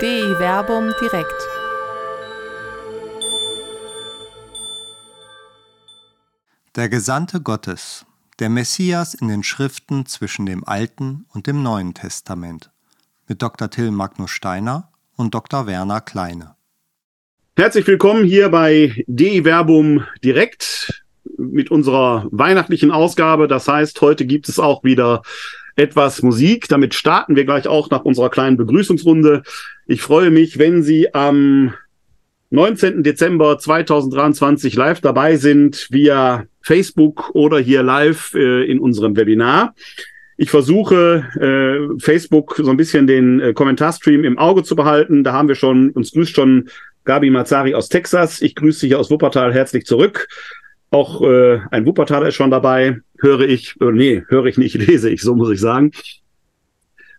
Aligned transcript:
DI 0.00 0.38
Werbung 0.38 0.94
direkt. 0.98 1.46
Der 6.74 6.88
Gesandte 6.88 7.42
Gottes, 7.42 8.06
der 8.38 8.48
Messias 8.48 9.12
in 9.12 9.28
den 9.28 9.42
Schriften 9.42 10.06
zwischen 10.06 10.46
dem 10.46 10.64
Alten 10.64 11.26
und 11.34 11.46
dem 11.46 11.62
Neuen 11.62 11.92
Testament 11.92 12.70
mit 13.28 13.42
Dr. 13.42 13.68
Till 13.68 13.90
Magnus 13.90 14.30
Steiner 14.30 14.90
und 15.16 15.34
Dr. 15.34 15.66
Werner 15.66 16.00
Kleine. 16.00 16.56
Herzlich 17.54 17.86
willkommen 17.86 18.24
hier 18.24 18.48
bei 18.48 19.04
DI 19.06 19.44
Verbum 19.44 20.06
direkt 20.24 21.04
mit 21.36 21.70
unserer 21.70 22.26
weihnachtlichen 22.30 22.90
Ausgabe. 22.90 23.48
Das 23.48 23.68
heißt, 23.68 24.00
heute 24.00 24.24
gibt 24.24 24.48
es 24.48 24.58
auch 24.58 24.82
wieder 24.82 25.20
etwas 25.80 26.22
Musik. 26.22 26.68
Damit 26.68 26.94
starten 26.94 27.36
wir 27.36 27.44
gleich 27.44 27.66
auch 27.66 27.90
nach 27.90 28.04
unserer 28.04 28.28
kleinen 28.28 28.56
Begrüßungsrunde. 28.56 29.42
Ich 29.86 30.02
freue 30.02 30.30
mich, 30.30 30.58
wenn 30.58 30.82
Sie 30.82 31.14
am 31.14 31.72
19. 32.50 33.02
Dezember 33.02 33.58
2023 33.58 34.74
live 34.74 35.00
dabei 35.00 35.36
sind 35.36 35.88
via 35.90 36.44
Facebook 36.60 37.30
oder 37.34 37.58
hier 37.58 37.82
live 37.82 38.34
äh, 38.34 38.64
in 38.70 38.78
unserem 38.78 39.16
Webinar. 39.16 39.74
Ich 40.36 40.50
versuche 40.50 41.24
äh, 41.40 42.00
Facebook 42.00 42.56
so 42.56 42.70
ein 42.70 42.76
bisschen 42.76 43.06
den 43.06 43.40
äh, 43.40 43.52
Kommentarstream 43.52 44.24
im 44.24 44.38
Auge 44.38 44.62
zu 44.62 44.76
behalten. 44.76 45.24
Da 45.24 45.32
haben 45.32 45.48
wir 45.48 45.54
schon, 45.54 45.90
uns 45.90 46.12
grüßt 46.12 46.34
schon 46.34 46.68
Gabi 47.04 47.30
Mazzari 47.30 47.74
aus 47.74 47.88
Texas. 47.88 48.42
Ich 48.42 48.54
grüße 48.54 48.86
hier 48.86 48.98
aus 48.98 49.10
Wuppertal 49.10 49.54
herzlich 49.54 49.86
zurück. 49.86 50.28
Auch 50.90 51.22
äh, 51.22 51.60
ein 51.70 51.86
Wuppertaler 51.86 52.28
ist 52.28 52.34
schon 52.34 52.50
dabei. 52.50 52.98
Höre 53.18 53.42
ich, 53.42 53.76
äh, 53.80 53.92
nee, 53.92 54.24
höre 54.28 54.46
ich 54.46 54.58
nicht, 54.58 54.74
lese 54.86 55.10
ich, 55.10 55.22
so 55.22 55.34
muss 55.34 55.50
ich 55.50 55.60
sagen. 55.60 55.92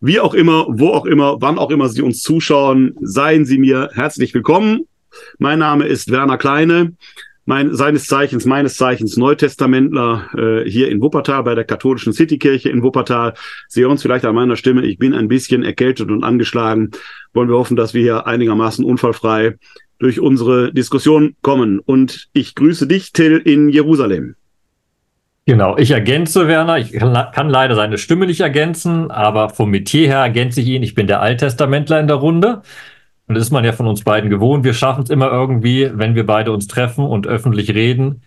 Wie 0.02 0.20
auch 0.20 0.34
immer, 0.34 0.66
wo 0.68 0.90
auch 0.90 1.06
immer, 1.06 1.42
wann 1.42 1.60
auch 1.60 1.70
immer 1.70 1.88
Sie 1.88 2.02
uns 2.02 2.22
zuschauen, 2.22 2.96
seien 3.02 3.46
Sie 3.46 3.60
mir 3.60 3.90
herzlich 3.94 4.34
willkommen. 4.34 4.88
Mein 5.38 5.60
Name 5.60 5.86
ist 5.86 6.12
Werner 6.12 6.38
Kleine, 6.38 6.94
mein, 7.46 7.74
seines 7.76 8.06
Zeichens, 8.06 8.46
meines 8.46 8.76
Zeichens 8.76 9.18
Neutestamentler 9.18 10.30
äh, 10.38 10.70
hier 10.70 10.90
in 10.90 11.02
Wuppertal 11.02 11.44
bei 11.44 11.56
der 11.56 11.64
katholischen 11.64 12.14
Citykirche 12.14 12.70
in 12.70 12.84
Wuppertal. 12.84 13.34
Sie 13.68 13.82
es 13.82 14.02
vielleicht 14.02 14.26
an 14.26 14.36
meiner 14.36 14.56
Stimme, 14.56 14.86
ich 14.86 14.98
bin 14.98 15.14
ein 15.14 15.28
bisschen 15.28 15.64
erkältet 15.64 16.10
und 16.12 16.24
angeschlagen. 16.24 16.92
Wollen 17.34 17.50
wir 17.50 17.58
hoffen, 17.58 17.76
dass 17.76 17.94
wir 17.94 18.02
hier 18.02 18.28
einigermaßen 18.28 18.86
unfallfrei 18.86 19.56
durch 20.00 20.20
unsere 20.20 20.74
Diskussion 20.74 21.36
kommen. 21.42 21.80
Und 21.80 22.30
ich 22.34 22.56
grüße 22.56 22.88
dich, 22.88 23.14
Till, 23.14 23.38
in 23.38 23.70
Jerusalem. 23.70 24.36
Genau, 25.46 25.76
ich 25.78 25.92
ergänze 25.92 26.48
Werner. 26.48 26.78
Ich 26.78 26.92
kann, 26.92 27.50
leider 27.50 27.76
seine 27.76 27.98
Stimme 27.98 28.28
nicht 28.28 28.42
ergänzen, 28.42 29.10
aber 29.10 29.50
vom 29.50 29.72
Metier 29.72 30.08
her 30.08 30.20
ergänze 30.20 30.62
ich 30.62 30.68
ihn. 30.68 30.84
Ich 30.84 30.94
bin 30.94 31.08
der 31.08 31.22
Alttestamentler 31.22 32.00
in 32.00 32.08
der 32.08 32.18
Runde. 32.18 32.62
Und 33.32 33.36
das 33.36 33.46
ist 33.46 33.52
man 33.52 33.64
ja 33.64 33.72
von 33.72 33.88
uns 33.88 34.04
beiden 34.04 34.30
gewohnt. 34.30 34.66
Wir 34.66 34.74
schaffen 34.74 35.04
es 35.06 35.10
immer 35.10 35.32
irgendwie, 35.32 35.90
wenn 35.94 36.16
wir 36.16 36.26
beide 36.26 36.52
uns 36.52 36.68
treffen 36.68 37.06
und 37.06 37.28
öffentlich 37.28 37.74
reden, 37.74 38.24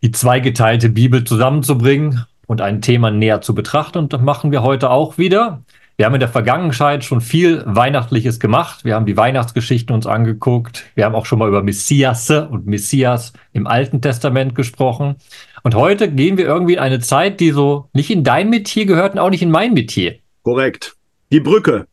die 0.00 0.10
zweigeteilte 0.10 0.88
Bibel 0.88 1.22
zusammenzubringen 1.22 2.24
und 2.46 2.62
ein 2.62 2.80
Thema 2.80 3.10
näher 3.10 3.42
zu 3.42 3.54
betrachten. 3.54 3.98
Und 3.98 4.14
das 4.14 4.22
machen 4.22 4.50
wir 4.50 4.62
heute 4.62 4.88
auch 4.88 5.18
wieder. 5.18 5.60
Wir 5.98 6.06
haben 6.06 6.14
in 6.14 6.20
der 6.20 6.30
Vergangenheit 6.30 7.04
schon 7.04 7.20
viel 7.20 7.62
Weihnachtliches 7.66 8.40
gemacht. 8.40 8.86
Wir 8.86 8.94
haben 8.94 9.04
die 9.04 9.18
Weihnachtsgeschichten 9.18 9.94
uns 9.94 10.06
angeguckt. 10.06 10.86
Wir 10.94 11.04
haben 11.04 11.14
auch 11.14 11.26
schon 11.26 11.38
mal 11.38 11.48
über 11.48 11.62
Messiasse 11.62 12.48
und 12.48 12.66
Messias 12.66 13.34
im 13.52 13.66
Alten 13.66 14.00
Testament 14.00 14.54
gesprochen. 14.54 15.16
Und 15.62 15.74
heute 15.74 16.10
gehen 16.10 16.38
wir 16.38 16.46
irgendwie 16.46 16.72
in 16.72 16.78
eine 16.78 17.00
Zeit, 17.00 17.40
die 17.40 17.50
so 17.50 17.90
nicht 17.92 18.08
in 18.10 18.24
dein 18.24 18.48
Metier 18.48 18.86
gehört 18.86 19.12
und 19.12 19.18
auch 19.18 19.28
nicht 19.28 19.42
in 19.42 19.50
mein 19.50 19.74
Metier. 19.74 20.14
Korrekt. 20.42 20.96
Die 21.30 21.40
Brücke. 21.40 21.86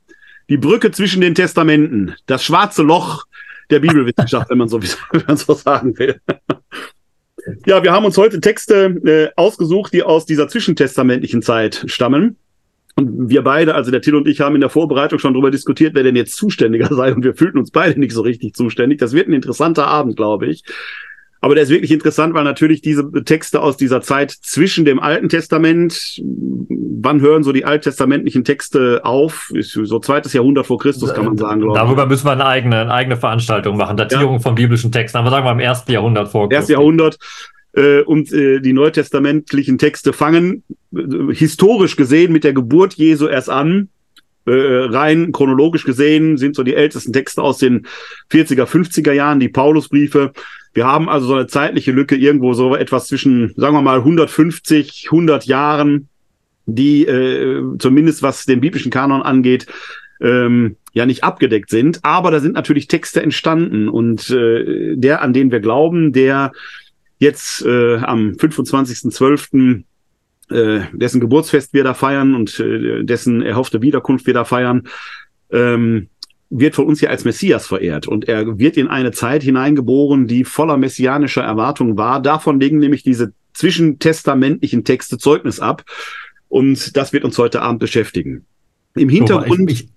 Die 0.49 0.57
Brücke 0.57 0.91
zwischen 0.91 1.21
den 1.21 1.35
Testamenten. 1.35 2.15
Das 2.25 2.43
schwarze 2.43 2.83
Loch 2.83 3.25
der 3.69 3.79
Bibelwissenschaft, 3.79 4.49
wenn 4.49 4.57
man 4.57 4.67
so, 4.67 4.81
wenn 5.11 5.23
man 5.27 5.37
so 5.37 5.53
sagen 5.53 5.97
will. 5.97 6.19
Ja, 7.65 7.83
wir 7.83 7.91
haben 7.91 8.05
uns 8.05 8.17
heute 8.17 8.41
Texte 8.41 8.85
äh, 9.05 9.29
ausgesucht, 9.35 9.93
die 9.93 10.03
aus 10.03 10.25
dieser 10.25 10.47
zwischentestamentlichen 10.47 11.41
Zeit 11.41 11.83
stammen. 11.87 12.37
Und 12.95 13.29
wir 13.29 13.43
beide, 13.43 13.75
also 13.75 13.91
der 13.91 14.01
Till 14.01 14.15
und 14.15 14.27
ich, 14.27 14.39
haben 14.39 14.55
in 14.55 14.61
der 14.61 14.69
Vorbereitung 14.69 15.19
schon 15.19 15.33
darüber 15.33 15.51
diskutiert, 15.51 15.95
wer 15.95 16.03
denn 16.03 16.15
jetzt 16.15 16.37
zuständiger 16.37 16.87
sei. 16.95 17.13
Und 17.13 17.23
wir 17.23 17.35
fühlten 17.35 17.57
uns 17.57 17.71
beide 17.71 17.99
nicht 17.99 18.13
so 18.13 18.21
richtig 18.21 18.55
zuständig. 18.55 18.99
Das 18.99 19.13
wird 19.13 19.27
ein 19.27 19.33
interessanter 19.33 19.87
Abend, 19.87 20.15
glaube 20.15 20.47
ich. 20.47 20.63
Aber 21.45 21.53
der 21.53 21.63
ist 21.63 21.69
wirklich 21.69 21.91
interessant, 21.91 22.33
weil 22.33 22.43
natürlich 22.43 22.81
diese 22.81 23.07
Texte 23.23 23.61
aus 23.61 23.77
dieser 23.77 24.01
Zeit 24.01 24.31
zwischen 24.31 24.83
dem 24.83 24.99
Alten 24.99 25.29
Testament, 25.29 26.19
wann 26.19 27.21
hören 27.21 27.43
so 27.43 27.51
die 27.51 27.65
alttestamentlichen 27.65 28.43
Texte 28.43 29.01
auf? 29.03 29.51
So 29.59 29.99
zweites 29.99 30.33
Jahrhundert 30.33 30.65
vor 30.65 30.79
Christus, 30.79 31.13
kann 31.13 31.25
man 31.25 31.37
sagen. 31.37 31.61
Darüber 31.75 32.07
müssen 32.07 32.25
wir 32.25 32.31
eine 32.31 32.47
eigene, 32.47 32.79
eine 32.79 32.91
eigene 32.91 33.15
Veranstaltung 33.15 33.77
machen. 33.77 33.95
Datierung 33.95 34.37
ja. 34.37 34.39
von 34.39 34.55
biblischen 34.55 34.91
Texten. 34.91 35.19
Aber 35.19 35.29
sagen 35.29 35.45
wir 35.45 35.51
im 35.51 35.59
ersten 35.59 35.91
Jahrhundert 35.91 36.29
vor 36.29 36.49
Christus. 36.49 36.61
Erstes 36.61 36.73
Jahrhundert 36.73 37.19
äh, 37.73 38.01
und 38.01 38.33
äh, 38.33 38.59
die 38.59 38.73
neutestamentlichen 38.73 39.77
Texte 39.77 40.13
fangen 40.13 40.63
äh, 40.95 41.31
historisch 41.31 41.95
gesehen 41.95 42.33
mit 42.33 42.43
der 42.43 42.53
Geburt 42.53 42.95
Jesu 42.95 43.27
erst 43.27 43.51
an. 43.51 43.89
Äh, 44.45 44.51
rein 44.51 45.31
chronologisch 45.31 45.85
gesehen 45.85 46.37
sind 46.37 46.55
so 46.55 46.63
die 46.63 46.75
ältesten 46.75 47.13
Texte 47.13 47.41
aus 47.41 47.57
den 47.57 47.87
40er, 48.31 48.65
50er 48.65 49.11
Jahren, 49.11 49.39
die 49.39 49.49
Paulusbriefe. 49.49 50.33
Wir 50.73 50.85
haben 50.85 51.09
also 51.09 51.27
so 51.27 51.33
eine 51.35 51.47
zeitliche 51.47 51.91
Lücke 51.91 52.15
irgendwo 52.15 52.53
so 52.53 52.75
etwas 52.75 53.07
zwischen, 53.07 53.53
sagen 53.55 53.75
wir 53.75 53.81
mal, 53.81 53.99
150, 53.99 55.07
100 55.09 55.45
Jahren, 55.45 56.09
die 56.65 57.05
äh, 57.05 57.63
zumindest 57.79 58.21
was 58.21 58.45
den 58.45 58.61
biblischen 58.61 58.91
Kanon 58.91 59.21
angeht, 59.21 59.67
ähm, 60.21 60.77
ja 60.93 61.05
nicht 61.05 61.23
abgedeckt 61.23 61.69
sind. 61.69 62.03
Aber 62.03 62.29
da 62.31 62.39
sind 62.39 62.53
natürlich 62.53 62.87
Texte 62.87 63.21
entstanden 63.21 63.89
und 63.89 64.29
äh, 64.29 64.95
der, 64.95 65.21
an 65.21 65.33
den 65.33 65.51
wir 65.51 65.59
glauben, 65.59 66.13
der 66.13 66.51
jetzt 67.19 67.65
äh, 67.65 67.97
am 67.97 68.31
25.12., 68.31 69.83
äh, 70.49 70.81
dessen 70.93 71.21
Geburtsfest 71.21 71.73
wir 71.73 71.83
da 71.83 71.93
feiern 71.93 72.35
und 72.35 72.59
äh, 72.59 73.03
dessen 73.03 73.41
erhoffte 73.41 73.81
Wiederkunft 73.81 74.27
wir 74.27 74.33
da 74.33 74.45
feiern, 74.45 74.83
ähm, 75.51 76.09
wird 76.49 76.75
von 76.75 76.85
uns 76.85 77.01
ja 77.01 77.09
als 77.09 77.25
Messias 77.25 77.67
verehrt. 77.67 78.07
Und 78.07 78.27
er 78.27 78.59
wird 78.59 78.77
in 78.77 78.87
eine 78.87 79.11
Zeit 79.11 79.43
hineingeboren, 79.43 80.27
die 80.27 80.43
voller 80.43 80.77
messianischer 80.77 81.43
Erwartungen 81.43 81.97
war. 81.97 82.21
Davon 82.21 82.59
legen 82.59 82.77
nämlich 82.77 83.03
diese 83.03 83.33
zwischentestamentlichen 83.53 84.83
Texte 84.83 85.17
Zeugnis 85.17 85.59
ab. 85.59 85.83
Und 86.47 86.95
das 86.95 87.13
wird 87.13 87.23
uns 87.23 87.37
heute 87.37 87.61
Abend 87.61 87.79
beschäftigen. 87.79 88.45
Im 88.95 89.09
Hintergrund. 89.09 89.69
Ich, 89.71 89.83
ich, 89.83 89.89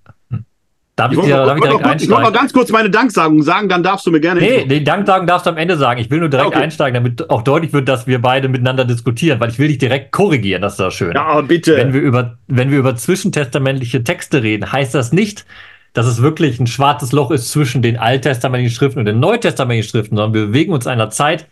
Darf 0.99 1.13
ich, 1.13 1.19
ich, 1.19 1.29
darf 1.29 1.57
ich 1.57 1.63
direkt 1.63 1.85
einsteigen? 1.85 2.03
Ich 2.03 2.11
wollte 2.11 2.23
mal 2.23 2.33
ganz 2.33 2.53
kurz 2.53 2.71
meine 2.73 2.91
Danksagung 2.91 3.41
sagen, 3.45 3.69
dann 3.69 3.85
darfst 3.85 4.05
du 4.05 4.11
mir 4.11 4.19
gerne. 4.19 4.41
Nee, 4.41 4.65
den 4.65 4.85
Danksagung 4.85 5.29
darfst 5.29 5.47
du 5.47 5.51
am 5.51 5.57
Ende 5.57 5.77
sagen. 5.77 6.01
Ich 6.01 6.11
will 6.11 6.19
nur 6.19 6.29
direkt 6.29 6.49
okay. 6.49 6.59
einsteigen, 6.59 6.95
damit 6.95 7.31
auch 7.31 7.43
deutlich 7.43 7.73
wird, 7.73 7.89
dass 7.89 8.09
wir 8.09 8.21
beide 8.21 8.49
miteinander 8.49 8.85
diskutieren, 8.85 9.39
weil 9.39 9.51
ich 9.51 9.61
will 9.61 9.69
dich 9.69 9.79
direkt 9.79 10.11
korrigieren, 10.11 10.61
das 10.61 10.73
ist 10.73 10.81
das 10.81 10.95
Schöne. 10.95 11.15
Ja, 11.15 11.41
bitte. 11.43 11.77
Wenn 11.77 11.93
wir 11.93 12.01
über, 12.01 12.39
wenn 12.49 12.73
wir 12.73 12.79
über 12.79 12.97
zwischentestamentliche 12.97 14.03
Texte 14.03 14.43
reden, 14.43 14.73
heißt 14.73 14.93
das 14.93 15.13
nicht, 15.13 15.47
dass 15.93 16.07
es 16.07 16.21
wirklich 16.21 16.59
ein 16.59 16.67
schwarzes 16.67 17.13
Loch 17.13 17.31
ist 17.31 17.53
zwischen 17.53 17.81
den 17.81 17.97
alttestamentlichen 17.97 18.75
Schriften 18.75 18.99
und 18.99 19.05
den 19.05 19.21
neutestamentlichen 19.21 19.89
Schriften, 19.89 20.17
sondern 20.17 20.35
wir 20.35 20.47
bewegen 20.47 20.73
uns 20.73 20.87
in 20.87 20.93
einer 20.93 21.11
Zeit, 21.11 21.47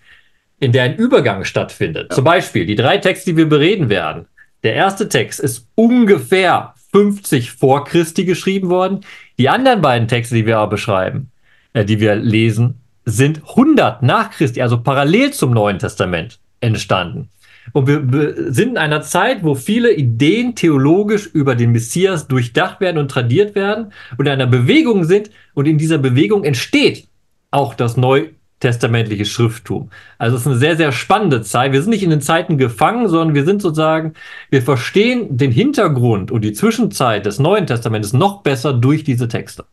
in 0.59 0.73
der 0.73 0.83
ein 0.83 0.97
Übergang 0.97 1.45
stattfindet. 1.45 2.09
Ja. 2.11 2.17
Zum 2.17 2.25
Beispiel 2.25 2.67
die 2.67 2.75
drei 2.75 2.99
Texte, 2.99 3.31
die 3.31 3.37
wir 3.37 3.49
bereden 3.49 3.91
werden. 3.91 4.27
Der 4.65 4.75
erste 4.75 5.09
Text 5.09 5.39
ist 5.39 5.69
ungefähr 5.77 6.75
50 6.93 7.53
vor 7.53 7.85
Christi 7.85 8.25
geschrieben 8.25 8.71
worden. 8.71 9.03
Die 9.39 9.49
anderen 9.49 9.83
beiden 9.83 10.09
Texte, 10.09 10.35
die 10.35 10.47
wir 10.47 10.59
aber 10.59 10.71
beschreiben, 10.71 11.31
äh, 11.73 11.85
die 11.85 12.01
wir 12.01 12.15
lesen, 12.17 12.81
sind 13.05 13.43
100 13.49 14.03
nach 14.03 14.31
Christi, 14.31 14.63
also 14.63 14.81
parallel 14.81 15.33
zum 15.33 15.53
Neuen 15.53 15.79
Testament 15.79 16.39
entstanden. 16.61 17.29
Und 17.73 17.89
wir 17.89 18.53
sind 18.53 18.71
in 18.71 18.79
einer 18.79 19.03
Zeit, 19.03 19.43
wo 19.43 19.55
viele 19.55 19.93
Ideen 19.93 20.55
theologisch 20.55 21.27
über 21.27 21.55
den 21.55 21.73
Messias 21.73 22.29
durchdacht 22.29 22.81
werden 22.81 22.99
und 22.99 23.11
tradiert 23.11 23.55
werden 23.55 23.93
und 24.17 24.27
in 24.27 24.33
einer 24.33 24.47
Bewegung 24.47 25.05
sind. 25.05 25.31
Und 25.55 25.67
in 25.67 25.77
dieser 25.77 25.99
Bewegung 25.99 26.45
entsteht 26.45 27.09
auch 27.51 27.75
das 27.75 27.97
Neu 27.97 28.29
testamentliche 28.67 29.25
Schrifttum. 29.25 29.91
Also 30.19 30.35
es 30.35 30.43
ist 30.43 30.49
eine 30.49 30.57
sehr, 30.57 30.77
sehr 30.77 30.91
spannende 30.91 31.43
Zeit. 31.43 31.73
Wir 31.73 31.83
sind 31.83 31.91
nicht 31.91 32.03
in 32.03 32.11
den 32.11 32.21
Zeiten 32.21 32.59
gefangen, 32.59 33.09
sondern 33.09 33.37
wir 33.37 33.45
sind 33.45 33.63
sozusagen, 33.63 34.15
wir 34.51 34.61
verstehen 34.61 35.37
den 35.37 35.53
Hintergrund 35.53 36.33
und 36.33 36.43
die 36.43 36.53
Zwischenzeit 36.53 37.27
des 37.27 37.39
Neuen 37.39 37.69
Testamentes 37.69 38.13
noch 38.13 38.43
besser 38.43 38.73
durch 38.73 39.05
diese 39.05 39.29
Texte. 39.29 39.67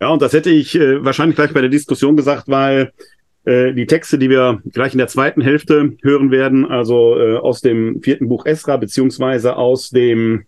Ja, 0.00 0.08
und 0.08 0.22
das 0.22 0.32
hätte 0.32 0.48
ich 0.48 0.74
äh, 0.74 1.04
wahrscheinlich 1.04 1.36
gleich 1.36 1.52
bei 1.52 1.60
der 1.60 1.68
Diskussion 1.68 2.16
gesagt, 2.16 2.44
weil 2.46 2.92
äh, 3.44 3.74
die 3.74 3.86
Texte, 3.86 4.16
die 4.16 4.30
wir 4.30 4.62
gleich 4.72 4.92
in 4.92 4.98
der 4.98 5.08
zweiten 5.08 5.42
Hälfte 5.42 5.92
hören 6.02 6.30
werden, 6.30 6.64
also 6.64 7.18
äh, 7.18 7.36
aus 7.36 7.60
dem 7.60 8.00
vierten 8.02 8.26
Buch 8.26 8.46
Esra, 8.46 8.78
beziehungsweise 8.78 9.56
aus 9.56 9.90
dem 9.90 10.44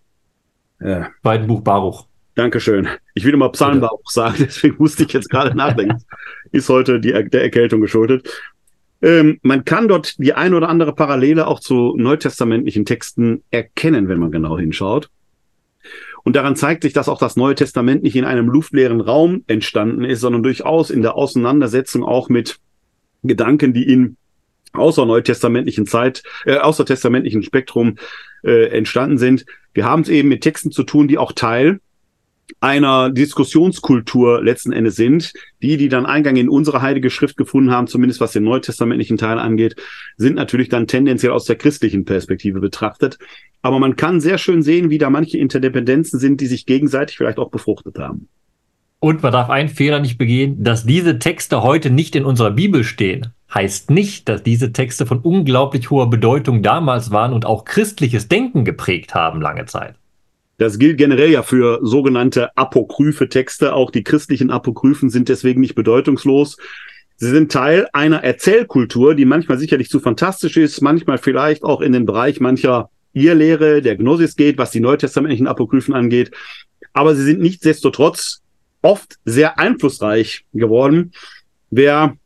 äh, 0.80 1.02
zweiten 1.20 1.46
Buch 1.46 1.60
Baruch. 1.60 2.06
Dankeschön. 2.34 2.88
Ich 3.14 3.24
will 3.24 3.34
immer 3.34 3.50
Psalmbaruch 3.50 4.10
sagen, 4.10 4.36
deswegen 4.40 4.76
musste 4.78 5.04
ich 5.04 5.12
jetzt 5.12 5.28
gerade 5.28 5.56
nachdenken. 5.56 6.02
Ist 6.52 6.68
heute 6.68 7.00
die, 7.00 7.12
der 7.12 7.42
Erkältung 7.42 7.80
geschuldet. 7.80 8.28
Ähm, 9.02 9.38
man 9.42 9.64
kann 9.64 9.88
dort 9.88 10.18
die 10.18 10.32
ein 10.32 10.54
oder 10.54 10.68
andere 10.68 10.94
Parallele 10.94 11.46
auch 11.46 11.60
zu 11.60 11.94
neutestamentlichen 11.96 12.84
Texten 12.84 13.42
erkennen, 13.50 14.08
wenn 14.08 14.18
man 14.18 14.30
genau 14.30 14.58
hinschaut. 14.58 15.10
Und 16.24 16.36
daran 16.36 16.54
zeigt 16.54 16.84
sich, 16.84 16.92
dass 16.92 17.08
auch 17.08 17.18
das 17.18 17.36
Neue 17.36 17.56
Testament 17.56 18.04
nicht 18.04 18.14
in 18.14 18.24
einem 18.24 18.48
luftleeren 18.48 19.00
Raum 19.00 19.42
entstanden 19.48 20.04
ist, 20.04 20.20
sondern 20.20 20.44
durchaus 20.44 20.90
in 20.90 21.02
der 21.02 21.16
Auseinandersetzung 21.16 22.04
auch 22.04 22.28
mit 22.28 22.58
Gedanken, 23.24 23.72
die 23.72 23.90
in 23.92 24.16
außer 24.72 25.04
neutestamentlichen 25.04 25.86
Zeit, 25.86 26.22
äh, 26.46 26.56
außer 26.56 26.86
testamentlichen 26.86 27.42
Spektrum 27.42 27.96
äh, 28.44 28.68
entstanden 28.68 29.18
sind. 29.18 29.44
Wir 29.74 29.84
haben 29.84 30.02
es 30.02 30.08
eben 30.08 30.28
mit 30.28 30.42
Texten 30.42 30.70
zu 30.70 30.84
tun, 30.84 31.08
die 31.08 31.18
auch 31.18 31.32
Teil 31.32 31.80
einer 32.60 33.10
Diskussionskultur 33.10 34.42
letzten 34.42 34.72
Endes 34.72 34.96
sind. 34.96 35.32
Die, 35.62 35.76
die 35.76 35.88
dann 35.88 36.06
Eingang 36.06 36.36
in 36.36 36.48
unsere 36.48 36.82
heilige 36.82 37.10
Schrift 37.10 37.36
gefunden 37.36 37.70
haben, 37.70 37.86
zumindest 37.86 38.20
was 38.20 38.32
den 38.32 38.44
neutestamentlichen 38.44 39.16
Teil 39.16 39.38
angeht, 39.38 39.76
sind 40.16 40.34
natürlich 40.36 40.68
dann 40.68 40.86
tendenziell 40.86 41.32
aus 41.32 41.44
der 41.44 41.56
christlichen 41.56 42.04
Perspektive 42.04 42.60
betrachtet. 42.60 43.18
Aber 43.62 43.78
man 43.78 43.96
kann 43.96 44.20
sehr 44.20 44.38
schön 44.38 44.62
sehen, 44.62 44.90
wie 44.90 44.98
da 44.98 45.10
manche 45.10 45.38
Interdependenzen 45.38 46.18
sind, 46.18 46.40
die 46.40 46.46
sich 46.46 46.66
gegenseitig 46.66 47.16
vielleicht 47.16 47.38
auch 47.38 47.50
befruchtet 47.50 47.98
haben. 47.98 48.28
Und 48.98 49.22
man 49.22 49.32
darf 49.32 49.50
einen 49.50 49.68
Fehler 49.68 49.98
nicht 49.98 50.16
begehen, 50.16 50.62
dass 50.62 50.86
diese 50.86 51.18
Texte 51.18 51.64
heute 51.64 51.90
nicht 51.90 52.14
in 52.14 52.24
unserer 52.24 52.52
Bibel 52.52 52.84
stehen. 52.84 53.32
Heißt 53.52 53.90
nicht, 53.90 54.28
dass 54.28 54.44
diese 54.44 54.72
Texte 54.72 55.06
von 55.06 55.18
unglaublich 55.18 55.90
hoher 55.90 56.08
Bedeutung 56.08 56.62
damals 56.62 57.10
waren 57.10 57.32
und 57.32 57.44
auch 57.44 57.64
christliches 57.64 58.28
Denken 58.28 58.64
geprägt 58.64 59.14
haben 59.14 59.40
lange 59.40 59.66
Zeit. 59.66 59.96
Das 60.62 60.78
gilt 60.78 60.96
generell 60.96 61.28
ja 61.28 61.42
für 61.42 61.80
sogenannte 61.82 62.56
apokryphe 62.56 63.28
Texte. 63.28 63.74
Auch 63.74 63.90
die 63.90 64.04
christlichen 64.04 64.52
Apokryphen 64.52 65.10
sind 65.10 65.28
deswegen 65.28 65.60
nicht 65.60 65.74
bedeutungslos. 65.74 66.56
Sie 67.16 67.30
sind 67.30 67.50
Teil 67.50 67.88
einer 67.92 68.22
Erzählkultur, 68.22 69.16
die 69.16 69.24
manchmal 69.24 69.58
sicherlich 69.58 69.90
zu 69.90 69.98
fantastisch 69.98 70.56
ist, 70.56 70.80
manchmal 70.80 71.18
vielleicht 71.18 71.64
auch 71.64 71.80
in 71.80 71.92
den 71.92 72.06
Bereich 72.06 72.38
mancher 72.38 72.90
Irrlehre, 73.12 73.82
der 73.82 73.96
Gnosis 73.96 74.36
geht, 74.36 74.56
was 74.56 74.70
die 74.70 74.78
neutestamentlichen 74.78 75.48
Apokryphen 75.48 75.94
angeht. 75.94 76.30
Aber 76.92 77.16
sie 77.16 77.24
sind 77.24 77.40
nichtsdestotrotz 77.40 78.42
oft 78.82 79.16
sehr 79.24 79.58
einflussreich 79.58 80.44
geworden. 80.52 81.10
Wer 81.70 82.16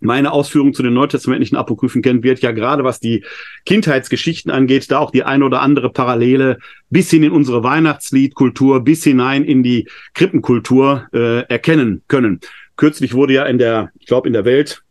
meine 0.00 0.32
Ausführungen 0.32 0.74
zu 0.74 0.82
den 0.82 0.94
neutestamentlichen 0.94 1.56
Apokryphen 1.56 2.02
kennt, 2.02 2.22
wird 2.22 2.40
ja 2.40 2.52
gerade 2.52 2.84
was 2.84 3.00
die 3.00 3.24
Kindheitsgeschichten 3.64 4.50
angeht, 4.50 4.90
da 4.90 4.98
auch 4.98 5.10
die 5.10 5.24
eine 5.24 5.44
oder 5.44 5.62
andere 5.62 5.90
Parallele 5.90 6.58
bis 6.90 7.10
hin 7.10 7.22
in 7.22 7.32
unsere 7.32 7.62
Weihnachtsliedkultur, 7.62 8.84
bis 8.84 9.04
hinein 9.04 9.44
in 9.44 9.62
die 9.62 9.88
Krippenkultur 10.14 11.06
äh, 11.12 11.42
erkennen 11.48 12.02
können. 12.08 12.40
Kürzlich 12.76 13.14
wurde 13.14 13.34
ja 13.34 13.44
in 13.44 13.58
der, 13.58 13.90
ich 13.98 14.06
glaube 14.06 14.28
in 14.28 14.34
der 14.34 14.44
Welt 14.44 14.82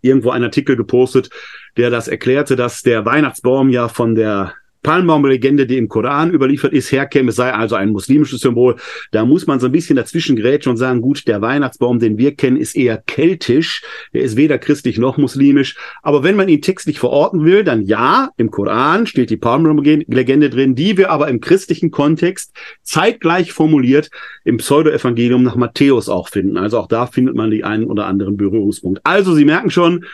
irgendwo 0.00 0.30
ein 0.30 0.42
Artikel 0.42 0.76
gepostet, 0.76 1.30
der 1.76 1.90
das 1.90 2.08
erklärte, 2.08 2.56
dass 2.56 2.82
der 2.82 3.04
Weihnachtsbaum 3.06 3.70
ja 3.70 3.88
von 3.88 4.14
der 4.14 4.54
Palmbaumlegende, 4.84 5.66
die 5.66 5.78
im 5.78 5.88
Koran 5.88 6.30
überliefert 6.30 6.72
ist, 6.72 6.92
herkäme, 6.92 7.32
sei 7.32 7.52
also 7.52 7.74
ein 7.74 7.90
muslimisches 7.90 8.40
Symbol. 8.40 8.76
Da 9.10 9.24
muss 9.24 9.48
man 9.48 9.58
so 9.58 9.66
ein 9.66 9.72
bisschen 9.72 9.96
dazwischen 9.96 10.36
grätschen 10.36 10.70
und 10.70 10.76
sagen, 10.76 11.00
gut, 11.00 11.26
der 11.26 11.42
Weihnachtsbaum, 11.42 11.98
den 11.98 12.18
wir 12.18 12.36
kennen, 12.36 12.56
ist 12.56 12.76
eher 12.76 12.98
keltisch. 12.98 13.82
Der 14.12 14.22
ist 14.22 14.36
weder 14.36 14.58
christlich 14.58 14.98
noch 14.98 15.16
muslimisch. 15.16 15.74
Aber 16.02 16.22
wenn 16.22 16.36
man 16.36 16.48
ihn 16.48 16.62
textlich 16.62 17.00
verorten 17.00 17.44
will, 17.44 17.64
dann 17.64 17.82
ja, 17.82 18.30
im 18.36 18.52
Koran 18.52 19.08
steht 19.08 19.30
die 19.30 19.36
Palmbaumlegende 19.36 20.50
drin, 20.50 20.76
die 20.76 20.96
wir 20.96 21.10
aber 21.10 21.26
im 21.26 21.40
christlichen 21.40 21.90
Kontext 21.90 22.54
zeitgleich 22.82 23.52
formuliert 23.52 24.10
im 24.44 24.58
Pseudoevangelium 24.58 25.42
nach 25.42 25.56
Matthäus 25.56 26.08
auch 26.08 26.28
finden. 26.28 26.56
Also 26.56 26.78
auch 26.78 26.88
da 26.88 27.06
findet 27.06 27.34
man 27.34 27.50
die 27.50 27.64
einen 27.64 27.86
oder 27.86 28.06
anderen 28.06 28.36
Berührungspunkt. 28.36 29.00
Also 29.02 29.34
Sie 29.34 29.46
merken 29.46 29.70
schon, 29.70 30.04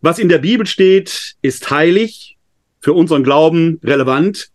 was 0.00 0.18
in 0.18 0.28
der 0.28 0.38
Bibel 0.38 0.66
steht, 0.66 1.34
ist 1.42 1.68
heilig, 1.70 2.35
für 2.86 2.92
unseren 2.92 3.24
Glauben 3.24 3.80
relevant. 3.82 4.50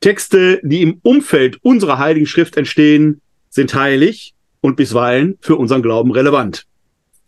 Texte, 0.00 0.60
die 0.62 0.80
im 0.80 1.00
Umfeld 1.02 1.58
unserer 1.60 1.98
Heiligen 1.98 2.24
Schrift 2.24 2.56
entstehen, 2.56 3.20
sind 3.50 3.74
heilig 3.74 4.32
und 4.62 4.76
bisweilen 4.76 5.36
für 5.42 5.56
unseren 5.56 5.82
Glauben 5.82 6.10
relevant. 6.10 6.64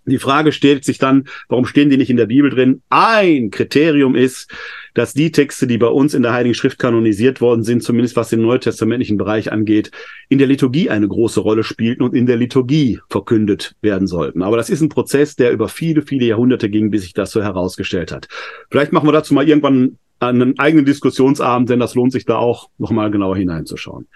Die 0.06 0.16
Frage 0.18 0.52
stellt 0.52 0.86
sich 0.86 0.96
dann, 0.96 1.28
warum 1.50 1.66
stehen 1.66 1.90
die 1.90 1.98
nicht 1.98 2.08
in 2.08 2.16
der 2.16 2.24
Bibel 2.24 2.48
drin? 2.48 2.80
Ein 2.88 3.50
Kriterium 3.50 4.14
ist, 4.16 4.50
dass 4.96 5.12
die 5.12 5.30
Texte, 5.30 5.66
die 5.66 5.76
bei 5.76 5.88
uns 5.88 6.14
in 6.14 6.22
der 6.22 6.32
Heiligen 6.32 6.54
Schrift 6.54 6.78
kanonisiert 6.78 7.42
worden 7.42 7.62
sind, 7.62 7.82
zumindest 7.82 8.16
was 8.16 8.30
den 8.30 8.40
neutestamentlichen 8.40 9.18
Bereich 9.18 9.52
angeht, 9.52 9.90
in 10.30 10.38
der 10.38 10.46
Liturgie 10.46 10.88
eine 10.88 11.06
große 11.06 11.40
Rolle 11.40 11.64
spielten 11.64 12.02
und 12.02 12.14
in 12.14 12.24
der 12.24 12.38
Liturgie 12.38 13.00
verkündet 13.10 13.76
werden 13.82 14.06
sollten. 14.06 14.40
Aber 14.40 14.56
das 14.56 14.70
ist 14.70 14.80
ein 14.80 14.88
Prozess, 14.88 15.36
der 15.36 15.52
über 15.52 15.68
viele, 15.68 16.00
viele 16.00 16.24
Jahrhunderte 16.24 16.70
ging, 16.70 16.90
bis 16.90 17.02
sich 17.02 17.12
das 17.12 17.30
so 17.30 17.42
herausgestellt 17.42 18.10
hat. 18.10 18.28
Vielleicht 18.70 18.92
machen 18.92 19.06
wir 19.06 19.12
dazu 19.12 19.34
mal 19.34 19.46
irgendwann 19.46 19.98
einen 20.18 20.58
eigenen 20.58 20.86
Diskussionsabend, 20.86 21.68
denn 21.68 21.78
das 21.78 21.94
lohnt 21.94 22.12
sich 22.12 22.24
da 22.24 22.36
auch 22.36 22.70
nochmal 22.78 23.10
genauer 23.10 23.36
hineinzuschauen. 23.36 24.06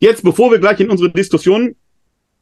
Jetzt, 0.00 0.22
bevor 0.22 0.50
wir 0.50 0.58
gleich 0.58 0.80
in 0.80 0.90
unsere 0.90 1.10
Diskussion 1.10 1.76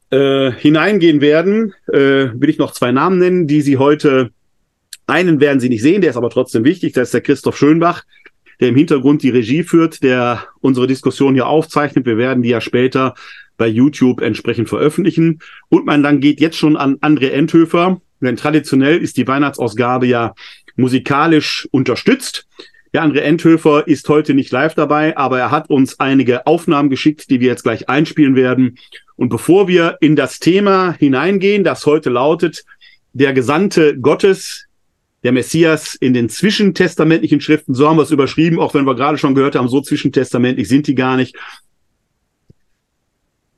äh, 0.09 0.51
hineingehen 0.51 1.21
werden, 1.21 1.73
äh, 1.87 2.27
will 2.33 2.49
ich 2.49 2.57
noch 2.57 2.73
zwei 2.73 2.91
Namen 2.91 3.19
nennen, 3.19 3.47
die 3.47 3.61
Sie 3.61 3.77
heute, 3.77 4.31
einen 5.07 5.39
werden 5.39 5.59
Sie 5.59 5.69
nicht 5.69 5.81
sehen, 5.81 6.01
der 6.01 6.11
ist 6.11 6.17
aber 6.17 6.29
trotzdem 6.29 6.63
wichtig, 6.63 6.93
das 6.93 7.09
ist 7.09 7.13
der 7.13 7.21
Christoph 7.21 7.57
Schönbach, 7.57 8.03
der 8.59 8.69
im 8.69 8.75
Hintergrund 8.75 9.23
die 9.23 9.29
Regie 9.29 9.63
führt, 9.63 10.03
der 10.03 10.47
unsere 10.61 10.87
Diskussion 10.87 11.33
hier 11.33 11.47
aufzeichnet. 11.47 12.05
Wir 12.05 12.17
werden 12.17 12.43
die 12.43 12.49
ja 12.49 12.61
später 12.61 13.13
bei 13.57 13.67
YouTube 13.67 14.21
entsprechend 14.21 14.69
veröffentlichen. 14.69 15.39
Und 15.69 15.85
mein 15.85 16.03
Dank 16.03 16.21
geht 16.21 16.39
jetzt 16.39 16.57
schon 16.57 16.77
an 16.77 16.97
André 16.97 17.29
Endhöfer, 17.29 18.01
denn 18.21 18.37
traditionell 18.37 18.97
ist 18.97 19.17
die 19.17 19.27
Weihnachtsausgabe 19.27 20.07
ja 20.07 20.33
musikalisch 20.75 21.67
unterstützt. 21.71 22.47
Der 22.93 23.03
André 23.03 23.19
Endhöfer 23.19 23.87
ist 23.87 24.07
heute 24.07 24.33
nicht 24.33 24.51
live 24.51 24.75
dabei, 24.75 25.17
aber 25.17 25.39
er 25.39 25.51
hat 25.51 25.69
uns 25.69 25.99
einige 25.99 26.45
Aufnahmen 26.45 26.89
geschickt, 26.89 27.29
die 27.29 27.39
wir 27.39 27.47
jetzt 27.47 27.63
gleich 27.63 27.89
einspielen 27.89 28.35
werden. 28.35 28.77
Und 29.15 29.29
bevor 29.29 29.67
wir 29.67 29.97
in 29.99 30.15
das 30.15 30.39
Thema 30.39 30.93
hineingehen, 30.93 31.63
das 31.63 31.85
heute 31.85 32.09
lautet, 32.09 32.63
der 33.13 33.33
Gesandte 33.33 33.97
Gottes, 33.99 34.67
der 35.23 35.31
Messias 35.31 35.95
in 35.95 36.13
den 36.13 36.29
zwischentestamentlichen 36.29 37.41
Schriften, 37.41 37.73
so 37.73 37.87
haben 37.87 37.97
wir 37.97 38.03
es 38.03 38.11
überschrieben, 38.11 38.59
auch 38.59 38.73
wenn 38.73 38.85
wir 38.85 38.95
gerade 38.95 39.17
schon 39.17 39.35
gehört 39.35 39.55
haben, 39.55 39.69
so 39.69 39.81
zwischentestamentlich 39.81 40.67
sind 40.67 40.87
die 40.87 40.95
gar 40.95 41.15
nicht. 41.15 41.35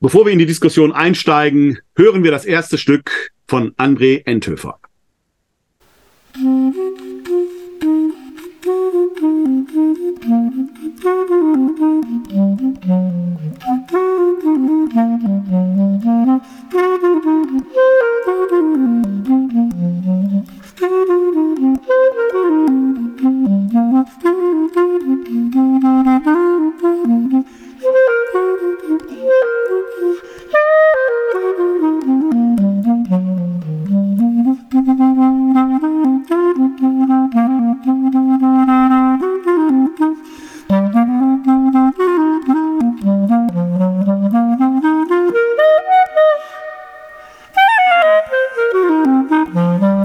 Bevor 0.00 0.26
wir 0.26 0.32
in 0.32 0.38
die 0.38 0.46
Diskussion 0.46 0.92
einsteigen, 0.92 1.78
hören 1.96 2.22
wir 2.22 2.30
das 2.30 2.44
erste 2.44 2.78
Stück 2.78 3.32
von 3.48 3.72
André 3.72 4.22
Enthöfer. 4.26 4.78
Mm-hmm. 49.56 49.95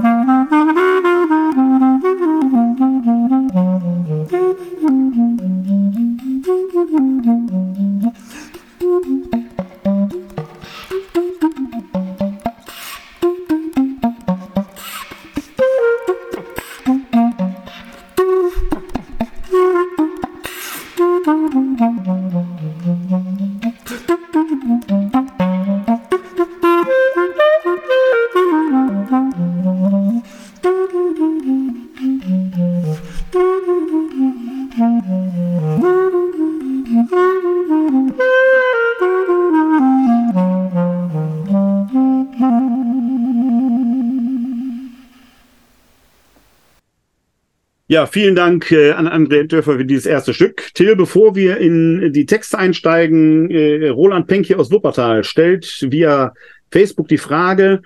Ja, 47.92 48.06
vielen 48.06 48.34
Dank 48.34 48.72
äh, 48.72 48.92
an 48.92 49.06
André 49.06 49.46
Dörfer 49.46 49.76
für 49.76 49.84
dieses 49.84 50.06
erste 50.06 50.32
Stück. 50.32 50.70
Till, 50.72 50.96
bevor 50.96 51.34
wir 51.34 51.58
in 51.58 52.10
die 52.14 52.24
Texte 52.24 52.58
einsteigen, 52.58 53.50
äh, 53.50 53.88
Roland 53.88 54.28
Penk 54.28 54.46
hier 54.46 54.58
aus 54.58 54.70
Wuppertal 54.70 55.24
stellt 55.24 55.86
via 55.90 56.32
Facebook 56.70 57.08
die 57.08 57.18
Frage, 57.18 57.82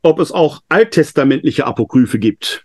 ob 0.00 0.18
es 0.18 0.32
auch 0.32 0.62
alttestamentliche 0.70 1.66
Apokryphe 1.66 2.18
gibt. 2.18 2.64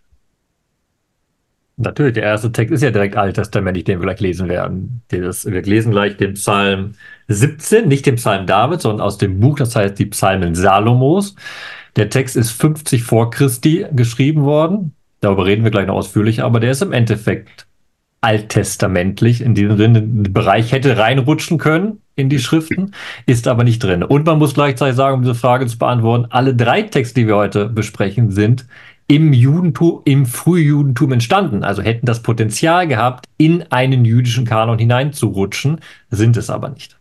Natürlich, 1.76 2.14
der 2.14 2.24
erste 2.24 2.54
Text 2.54 2.74
ist 2.74 2.82
ja 2.82 2.92
direkt 2.92 3.18
alttestamentlich, 3.18 3.84
den 3.84 4.00
wir 4.00 4.06
gleich 4.06 4.22
lesen 4.22 4.48
werden. 4.48 5.02
Das, 5.10 5.46
wir 5.46 5.64
lesen 5.64 5.92
gleich 5.92 6.16
den 6.16 6.36
Psalm 6.36 6.94
17, 7.28 7.90
nicht 7.90 8.06
den 8.06 8.16
Psalm 8.16 8.48
David, 8.48 8.80
sondern 8.80 9.06
aus 9.06 9.18
dem 9.18 9.42
Buch, 9.42 9.58
das 9.58 9.76
heißt 9.76 10.00
die 10.00 10.06
Psalmen 10.06 10.56
Salomos. 10.56 11.36
Der 11.98 12.10
Text 12.10 12.38
ist 12.38 12.52
50 12.52 13.04
vor 13.04 13.32
Christi 13.32 13.86
geschrieben 13.92 14.44
worden. 14.44 14.95
Darüber 15.26 15.48
reden 15.48 15.64
wir 15.64 15.72
gleich 15.72 15.88
noch 15.88 15.96
ausführlich, 15.96 16.44
aber 16.44 16.60
der 16.60 16.70
ist 16.70 16.84
im 16.84 16.92
Endeffekt 16.92 17.66
alttestamentlich 18.22 19.42
in 19.42 19.56
diesem 19.56 19.76
Sinne 19.76 20.04
Bereich 20.04 20.72
hätte 20.72 21.00
reinrutschen 21.00 21.58
können 21.58 22.04
in 22.16 22.30
die 22.30 22.38
Schriften, 22.38 22.92
ist 23.26 23.48
aber 23.48 23.64
nicht 23.64 23.84
drin. 23.84 24.04
Und 24.04 24.28
man 24.28 24.38
muss 24.38 24.54
gleichzeitig 24.54 24.96
sagen, 24.96 25.16
um 25.16 25.22
diese 25.24 25.34
Frage 25.34 25.66
zu 25.66 25.80
beantworten, 25.80 26.28
alle 26.30 26.54
drei 26.54 26.84
Texte, 26.84 27.22
die 27.22 27.28
wir 27.28 27.38
heute 27.38 27.66
besprechen, 27.70 28.30
sind 28.30 28.68
im 29.08 29.34
Judentum, 29.34 30.02
im 30.06 30.28
Frühjudentum 30.28 31.14
entstanden. 31.14 31.64
Also 31.64 31.82
hätten 31.82 32.06
das 32.06 32.22
Potenzial 32.22 32.88
gehabt, 32.88 33.26
in 33.40 33.64
einen 33.72 34.06
jüdischen 34.06 34.46
Kanon 34.46 34.78
hineinzurutschen, 34.78 35.82
sind 36.12 36.38
es 36.38 36.52
aber 36.52 36.70
nicht. 36.70 37.00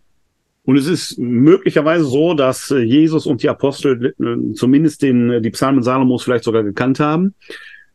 Und 0.63 0.79
es 0.79 0.87
ist 0.87 1.19
möglicherweise 1.19 2.05
so, 2.05 2.33
dass 2.33 2.71
äh, 2.71 2.79
Jesus 2.79 3.27
und 3.27 3.43
die 3.43 3.51
Apostel 3.51 4.15
äh, 4.19 4.55
zumindest 4.55 5.03
den, 5.03 5.31
äh, 5.31 5.41
die 5.43 5.51
Psalmen 5.51 5.83
Salomos 5.83 6.23
vielleicht 6.23 6.45
sogar 6.45 6.63
gekannt 6.63 7.01
haben. 7.01 7.35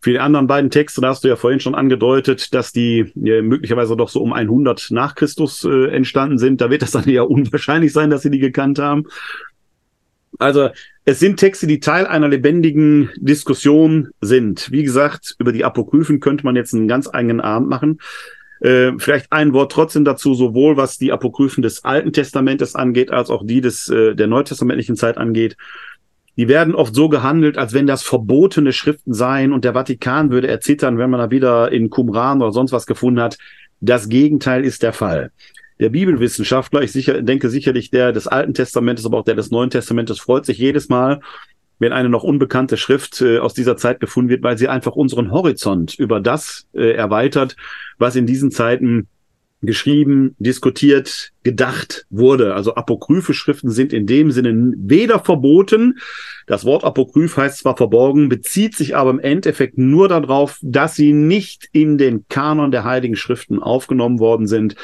Für 0.01 0.11
die 0.11 0.19
anderen 0.19 0.47
beiden 0.47 0.69
Texte, 0.69 1.01
da 1.01 1.09
hast 1.09 1.23
du 1.23 1.27
ja 1.27 1.35
vorhin 1.35 1.59
schon 1.59 1.75
angedeutet, 1.75 2.53
dass 2.53 2.71
die 2.71 3.11
ja, 3.15 3.41
möglicherweise 3.41 3.97
doch 3.97 4.09
so 4.09 4.21
um 4.21 4.31
100 4.31 4.87
nach 4.91 5.15
Christus 5.15 5.65
äh, 5.65 5.87
entstanden 5.87 6.37
sind. 6.37 6.61
Da 6.61 6.69
wird 6.69 6.81
das 6.81 6.91
dann 6.91 7.07
eher 7.07 7.29
unwahrscheinlich 7.29 7.91
sein, 7.91 8.09
dass 8.09 8.21
sie 8.21 8.31
die 8.31 8.39
gekannt 8.39 8.79
haben. 8.79 9.05
Also 10.37 10.69
es 11.03 11.19
sind 11.19 11.37
Texte, 11.37 11.67
die 11.67 11.79
Teil 11.79 12.05
einer 12.05 12.27
lebendigen 12.27 13.09
Diskussion 13.17 14.09
sind. 14.21 14.71
Wie 14.71 14.83
gesagt, 14.83 15.35
über 15.39 15.51
die 15.51 15.65
Apokryphen 15.65 16.19
könnte 16.19 16.45
man 16.45 16.55
jetzt 16.55 16.73
einen 16.73 16.87
ganz 16.87 17.09
eigenen 17.11 17.41
Abend 17.41 17.69
machen. 17.69 17.99
Äh, 18.61 18.91
vielleicht 18.97 19.31
ein 19.31 19.53
Wort 19.53 19.71
trotzdem 19.71 20.05
dazu, 20.05 20.33
sowohl 20.33 20.77
was 20.77 20.97
die 20.97 21.11
Apokryphen 21.11 21.61
des 21.61 21.83
Alten 21.83 22.13
Testamentes 22.13 22.75
angeht, 22.75 23.11
als 23.11 23.29
auch 23.29 23.45
die 23.45 23.61
des 23.61 23.89
äh, 23.89 24.15
der 24.15 24.27
neutestamentlichen 24.27 24.95
Zeit 24.95 25.17
angeht. 25.17 25.55
Die 26.39 26.47
werden 26.47 26.73
oft 26.73 26.95
so 26.95 27.09
gehandelt, 27.09 27.57
als 27.57 27.73
wenn 27.73 27.85
das 27.85 28.01
verbotene 28.01 28.71
Schriften 28.71 29.13
seien 29.13 29.51
und 29.51 29.65
der 29.65 29.73
Vatikan 29.73 30.31
würde 30.31 30.47
erzittern, 30.47 30.97
wenn 30.97 31.09
man 31.09 31.19
da 31.19 31.29
wieder 31.29 31.69
in 31.69 31.89
Qumran 31.89 32.41
oder 32.41 32.53
sonst 32.53 32.71
was 32.71 32.85
gefunden 32.85 33.19
hat. 33.19 33.37
Das 33.81 34.07
Gegenteil 34.07 34.63
ist 34.63 34.81
der 34.81 34.93
Fall 34.93 35.31
der 35.79 35.89
Bibelwissenschaftler, 35.89 36.81
ich 36.81 36.91
sicher, 36.91 37.21
denke 37.21 37.49
sicherlich 37.49 37.89
der 37.89 38.11
des 38.11 38.27
Alten 38.27 38.53
Testamentes, 38.53 39.05
aber 39.05 39.19
auch 39.19 39.23
der 39.23 39.35
des 39.35 39.49
Neuen 39.49 39.69
Testamentes, 39.69 40.19
freut 40.19 40.45
sich 40.45 40.57
jedes 40.57 40.89
Mal, 40.89 41.21
wenn 41.79 41.93
eine 41.93 42.09
noch 42.09 42.23
unbekannte 42.23 42.75
Schrift 42.75 43.21
äh, 43.21 43.39
aus 43.39 43.53
dieser 43.53 43.77
Zeit 43.77 44.01
gefunden 44.01 44.29
wird, 44.29 44.43
weil 44.43 44.57
sie 44.57 44.67
einfach 44.67 44.95
unseren 44.95 45.31
Horizont 45.31 45.97
über 45.97 46.19
das 46.19 46.67
äh, 46.73 46.91
erweitert, 46.91 47.55
was 47.97 48.17
in 48.17 48.25
diesen 48.25 48.51
Zeiten 48.51 49.07
geschrieben, 49.61 50.35
diskutiert, 50.39 51.31
gedacht 51.43 52.05
wurde. 52.09 52.55
Also 52.55 52.75
apokryphe 52.75 53.33
Schriften 53.33 53.69
sind 53.69 53.91
in 53.91 54.05
dem 54.05 54.31
Sinne 54.31 54.73
weder 54.77 55.19
verboten, 55.19 55.99
das 56.47 56.65
Wort 56.65 56.83
apokryph 56.83 57.37
heißt 57.37 57.59
zwar 57.59 57.77
verborgen, 57.77 58.27
bezieht 58.27 58.75
sich 58.75 58.95
aber 58.95 59.11
im 59.11 59.19
Endeffekt 59.19 59.77
nur 59.77 60.07
darauf, 60.07 60.57
dass 60.63 60.95
sie 60.95 61.13
nicht 61.13 61.69
in 61.71 61.97
den 61.97 62.25
Kanon 62.27 62.71
der 62.71 62.85
heiligen 62.85 63.15
Schriften 63.15 63.61
aufgenommen 63.61 64.19
worden 64.19 64.47
sind, 64.47 64.75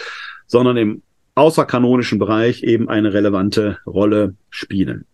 sondern 0.46 0.78
im 0.78 1.02
außerkanonischen 1.34 2.20
Bereich 2.20 2.64
eben 2.64 2.88
eine 2.88 3.14
relevante 3.14 3.80
Rolle 3.86 4.36
spielen. 4.50 5.06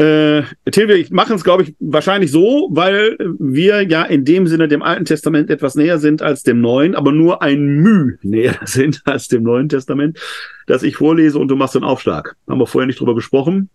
Äh, 0.00 0.44
Till, 0.70 0.88
wir 0.88 1.04
machen 1.10 1.36
es, 1.36 1.44
glaube 1.44 1.64
ich, 1.64 1.74
wahrscheinlich 1.78 2.30
so, 2.30 2.70
weil 2.72 3.18
wir 3.38 3.82
ja 3.82 4.02
in 4.02 4.24
dem 4.24 4.46
Sinne 4.46 4.66
dem 4.66 4.82
Alten 4.82 5.04
Testament 5.04 5.50
etwas 5.50 5.74
näher 5.74 5.98
sind 5.98 6.22
als 6.22 6.42
dem 6.42 6.62
Neuen, 6.62 6.94
aber 6.94 7.12
nur 7.12 7.42
ein 7.42 7.66
Müh 7.66 8.16
näher 8.22 8.56
sind 8.64 9.02
als 9.04 9.28
dem 9.28 9.42
Neuen 9.42 9.68
Testament, 9.68 10.18
dass 10.66 10.82
ich 10.84 10.96
vorlese 10.96 11.38
und 11.38 11.48
du 11.48 11.56
machst 11.56 11.74
den 11.74 11.84
Aufschlag. 11.84 12.34
Haben 12.48 12.60
wir 12.60 12.66
vorher 12.66 12.86
nicht 12.86 12.98
drüber 12.98 13.14
gesprochen. 13.14 13.68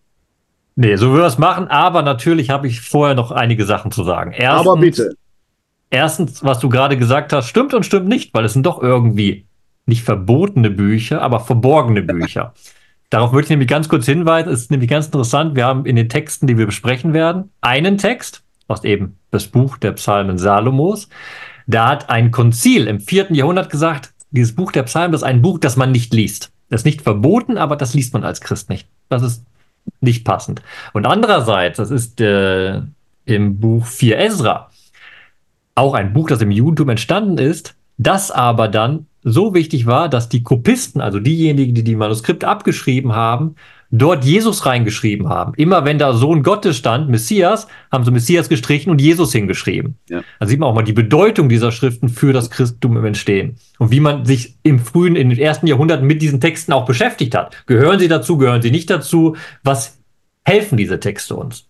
Nee, 0.76 0.96
so 0.96 1.12
würden 1.12 1.22
wir 1.22 1.28
es 1.28 1.38
machen, 1.38 1.68
aber 1.68 2.02
natürlich 2.02 2.50
habe 2.50 2.66
ich 2.66 2.82
vorher 2.82 3.14
noch 3.14 3.30
einige 3.30 3.64
Sachen 3.66 3.92
zu 3.92 4.04
sagen. 4.04 4.32
Erstens, 4.32 4.68
aber 4.68 4.80
bitte. 4.80 5.16
Erstens, 5.92 6.44
was 6.44 6.58
du 6.58 6.70
gerade 6.70 6.98
gesagt 6.98 7.34
hast, 7.34 7.50
stimmt 7.50 7.76
und 7.76 7.86
stimmt 7.86 8.08
nicht, 8.08 8.34
weil 8.34 8.46
es 8.46 8.54
sind 8.54 8.66
doch 8.66 8.82
irgendwie 8.82 9.46
nicht 9.86 10.02
verbotene 10.02 10.72
Bücher, 10.72 11.22
aber 11.22 11.40
verborgene 11.40 12.02
Bücher. 12.02 12.56
Darauf 13.16 13.32
möchte 13.32 13.46
ich 13.46 13.52
nämlich 13.52 13.70
ganz 13.70 13.88
kurz 13.88 14.06
hinweisen. 14.06 14.52
Es 14.52 14.64
ist 14.64 14.72
nämlich 14.72 14.90
ganz 14.90 15.06
interessant. 15.06 15.56
Wir 15.56 15.66
haben 15.66 15.86
in 15.86 15.96
den 15.96 16.10
Texten, 16.10 16.48
die 16.48 16.58
wir 16.58 16.66
besprechen 16.66 17.14
werden, 17.14 17.50
einen 17.62 17.98
Text 17.98 18.44
aus 18.68 18.84
eben 18.84 19.18
das 19.32 19.48
Buch 19.48 19.78
der 19.78 19.94
Psalmen 19.94 20.38
Salomos. 20.38 21.08
Da 21.66 21.88
hat 21.88 22.10
ein 22.10 22.32
Konzil 22.32 22.88
im 22.88 23.00
vierten 23.00 23.34
Jahrhundert 23.34 23.70
gesagt, 23.70 24.12
dieses 24.32 24.54
Buch 24.54 24.74
der 24.74 24.84
Psalmen 24.84 25.14
ist 25.14 25.24
ein 25.24 25.42
Buch, 25.42 25.60
das 25.60 25.78
man 25.78 25.94
nicht 25.94 26.14
liest. 26.14 26.52
Das 26.70 26.82
ist 26.82 26.86
nicht 26.86 27.04
verboten, 27.04 27.58
aber 27.58 27.78
das 27.78 27.94
liest 27.94 28.12
man 28.12 28.26
als 28.26 28.42
Christ 28.42 28.68
nicht. 28.70 28.90
Das 29.08 29.22
ist 29.22 29.46
nicht 30.02 30.26
passend. 30.26 30.62
Und 30.92 31.06
andererseits, 31.06 31.78
das 31.78 31.92
ist 31.92 32.20
äh, 32.20 32.82
im 33.24 33.62
Buch 33.62 33.86
4 33.86 34.20
Ezra, 34.20 34.72
auch 35.74 35.94
ein 35.94 36.12
Buch, 36.12 36.28
das 36.28 36.42
im 36.42 36.52
Judentum 36.52 36.90
entstanden 36.90 37.38
ist, 37.38 37.76
das 37.98 38.30
aber 38.30 38.68
dann 38.68 39.06
so 39.26 39.56
wichtig 39.56 39.88
war, 39.88 40.08
dass 40.08 40.30
die 40.30 40.44
Kopisten, 40.44 41.02
also 41.02 41.20
diejenigen, 41.20 41.74
die 41.74 41.84
die 41.84 41.96
Manuskripte 41.96 42.48
abgeschrieben 42.48 43.16
haben, 43.16 43.56
dort 43.90 44.24
Jesus 44.24 44.66
reingeschrieben 44.68 45.30
haben. 45.30 45.54
Immer 45.56 45.84
wenn 45.84 45.98
da 45.98 46.14
Sohn 46.14 46.44
Gottes 46.44 46.78
stand, 46.78 47.10
Messias, 47.10 47.68
haben 47.92 48.04
sie 48.04 48.12
Messias 48.12 48.50
gestrichen 48.50 48.92
und 48.92 49.02
Jesus 49.02 49.32
hingeschrieben. 49.32 49.98
Ja. 50.10 50.22
Da 50.40 50.46
sieht 50.46 50.60
man 50.60 50.70
auch 50.70 50.76
mal 50.76 50.84
die 50.84 50.94
Bedeutung 50.94 51.50
dieser 51.50 51.72
Schriften 51.72 52.08
für 52.08 52.34
das 52.34 52.52
Christentum 52.52 52.98
im 52.98 53.06
Entstehen. 53.06 53.56
Und 53.80 53.92
wie 53.92 54.00
man 54.00 54.26
sich 54.26 54.58
im 54.62 54.80
frühen, 54.80 55.16
in 55.16 55.30
den 55.30 55.40
ersten 55.40 55.66
Jahrhunderten 55.66 56.06
mit 56.06 56.22
diesen 56.22 56.40
Texten 56.40 56.72
auch 56.72 56.86
beschäftigt 56.86 57.34
hat. 57.36 57.66
Gehören 57.66 58.00
sie 58.00 58.08
dazu, 58.08 58.38
gehören 58.38 58.62
sie 58.62 58.72
nicht 58.72 58.92
dazu? 58.92 59.36
Was 59.64 59.98
helfen 60.44 60.78
diese 60.78 61.00
Texte 61.00 61.36
uns? 61.36 61.68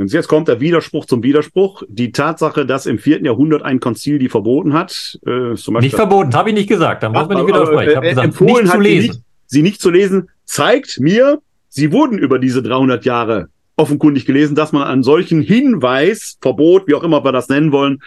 Und 0.00 0.10
jetzt 0.12 0.28
kommt 0.28 0.48
der 0.48 0.60
Widerspruch 0.60 1.04
zum 1.04 1.22
Widerspruch. 1.22 1.82
Die 1.86 2.10
Tatsache, 2.10 2.64
dass 2.64 2.86
im 2.86 2.98
vierten 2.98 3.26
Jahrhundert 3.26 3.62
ein 3.62 3.80
Konzil 3.80 4.18
die 4.18 4.30
verboten 4.30 4.72
hat, 4.72 5.18
äh, 5.26 5.54
zum 5.56 5.74
Beispiel. 5.74 5.80
Nicht 5.80 5.94
verboten, 5.94 6.34
habe 6.34 6.48
ich 6.48 6.54
nicht 6.54 6.70
gesagt. 6.70 7.02
Da 7.02 7.10
muss 7.10 7.28
man 7.28 7.36
nicht 7.36 7.48
widersprechen. 7.48 8.02
Äh, 8.02 8.08
gesagt, 8.08 8.24
empfohlen 8.24 8.64
nicht 8.64 8.72
zu 8.72 8.80
lesen. 8.80 9.08
Nicht, 9.08 9.20
sie 9.46 9.62
nicht 9.62 9.80
zu 9.82 9.90
lesen, 9.90 10.30
zeigt 10.46 11.00
mir, 11.00 11.42
sie 11.68 11.92
wurden 11.92 12.16
über 12.16 12.38
diese 12.38 12.62
300 12.62 13.04
Jahre 13.04 13.50
offenkundig 13.76 14.24
gelesen, 14.24 14.54
dass 14.54 14.72
man 14.72 14.84
einen 14.84 15.02
solchen 15.02 15.42
Hinweis, 15.42 16.38
Verbot, 16.40 16.86
wie 16.86 16.94
auch 16.94 17.02
immer 17.02 17.22
wir 17.22 17.32
das 17.32 17.50
nennen 17.50 17.70
wollen, 17.70 18.02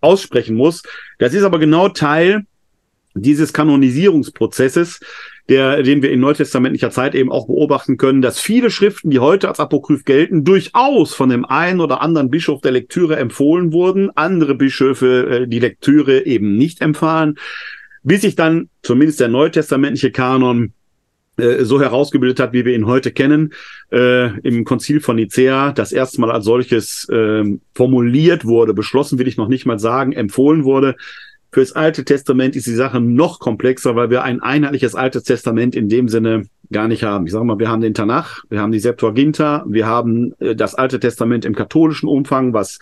aussprechen 0.00 0.56
muss. 0.56 0.82
Das 1.18 1.34
ist 1.34 1.42
aber 1.42 1.58
genau 1.58 1.90
Teil 1.90 2.46
dieses 3.14 3.52
Kanonisierungsprozesses, 3.52 5.00
der, 5.48 5.82
den 5.82 6.02
wir 6.02 6.10
in 6.10 6.20
neutestamentlicher 6.20 6.90
Zeit 6.90 7.14
eben 7.14 7.30
auch 7.30 7.46
beobachten 7.46 7.96
können, 7.96 8.22
dass 8.22 8.40
viele 8.40 8.70
Schriften, 8.70 9.10
die 9.10 9.18
heute 9.18 9.48
als 9.48 9.60
Apokryph 9.60 10.04
gelten, 10.04 10.44
durchaus 10.44 11.14
von 11.14 11.28
dem 11.28 11.44
einen 11.44 11.80
oder 11.80 12.00
anderen 12.00 12.30
Bischof 12.30 12.62
der 12.62 12.72
Lektüre 12.72 13.16
empfohlen 13.16 13.72
wurden, 13.72 14.10
andere 14.14 14.54
Bischöfe 14.54 15.42
äh, 15.42 15.46
die 15.46 15.58
Lektüre 15.58 16.24
eben 16.24 16.56
nicht 16.56 16.80
empfahlen, 16.80 17.36
bis 18.02 18.22
sich 18.22 18.36
dann 18.36 18.70
zumindest 18.82 19.20
der 19.20 19.28
neutestamentliche 19.28 20.12
Kanon 20.12 20.72
äh, 21.36 21.64
so 21.64 21.80
herausgebildet 21.80 22.40
hat, 22.40 22.52
wie 22.52 22.64
wir 22.64 22.74
ihn 22.74 22.86
heute 22.86 23.10
kennen, 23.10 23.52
äh, 23.90 24.38
im 24.40 24.64
Konzil 24.64 25.00
von 25.00 25.16
Nicea 25.16 25.72
das 25.72 25.92
erste 25.92 26.20
Mal 26.20 26.30
als 26.30 26.44
solches 26.44 27.08
äh, 27.08 27.44
formuliert 27.74 28.44
wurde, 28.44 28.72
beschlossen 28.72 29.18
will 29.18 29.28
ich 29.28 29.36
noch 29.36 29.48
nicht 29.48 29.66
mal 29.66 29.78
sagen, 29.78 30.12
empfohlen 30.12 30.64
wurde, 30.64 30.96
Fürs 31.54 31.70
Alte 31.70 32.04
Testament 32.04 32.56
ist 32.56 32.66
die 32.66 32.74
Sache 32.74 33.00
noch 33.00 33.38
komplexer, 33.38 33.94
weil 33.94 34.10
wir 34.10 34.24
ein 34.24 34.42
einheitliches 34.42 34.96
Altes 34.96 35.22
Testament 35.22 35.76
in 35.76 35.88
dem 35.88 36.08
Sinne 36.08 36.48
gar 36.72 36.88
nicht 36.88 37.04
haben. 37.04 37.26
Ich 37.26 37.32
sage 37.32 37.44
mal, 37.44 37.60
wir 37.60 37.68
haben 37.68 37.80
den 37.80 37.94
Tanach, 37.94 38.42
wir 38.50 38.60
haben 38.60 38.72
die 38.72 38.80
Septuaginta, 38.80 39.64
wir 39.68 39.86
haben 39.86 40.34
äh, 40.40 40.56
das 40.56 40.74
Alte 40.74 40.98
Testament 40.98 41.44
im 41.44 41.54
katholischen 41.54 42.08
Umfang, 42.08 42.54
was 42.54 42.80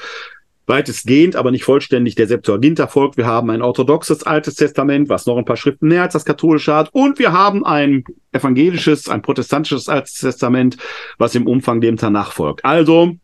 weitestgehend, 0.66 1.36
aber 1.36 1.50
nicht 1.50 1.64
vollständig 1.64 2.14
der 2.14 2.28
Septuaginta 2.28 2.86
folgt. 2.86 3.18
Wir 3.18 3.26
haben 3.26 3.50
ein 3.50 3.60
orthodoxes 3.60 4.22
Altes 4.22 4.54
Testament, 4.54 5.10
was 5.10 5.26
noch 5.26 5.36
ein 5.36 5.44
paar 5.44 5.58
Schriften 5.58 5.88
näher 5.88 6.04
als 6.04 6.14
das 6.14 6.24
katholische 6.24 6.74
hat. 6.74 6.88
Und 6.94 7.18
wir 7.18 7.32
haben 7.32 7.66
ein 7.66 8.04
evangelisches, 8.32 9.06
ein 9.06 9.20
protestantisches 9.20 9.90
Altes 9.90 10.14
Testament, 10.14 10.78
was 11.18 11.34
im 11.34 11.46
Umfang 11.46 11.82
dem 11.82 11.98
Tanach 11.98 12.32
folgt. 12.32 12.64
Also, 12.64 13.16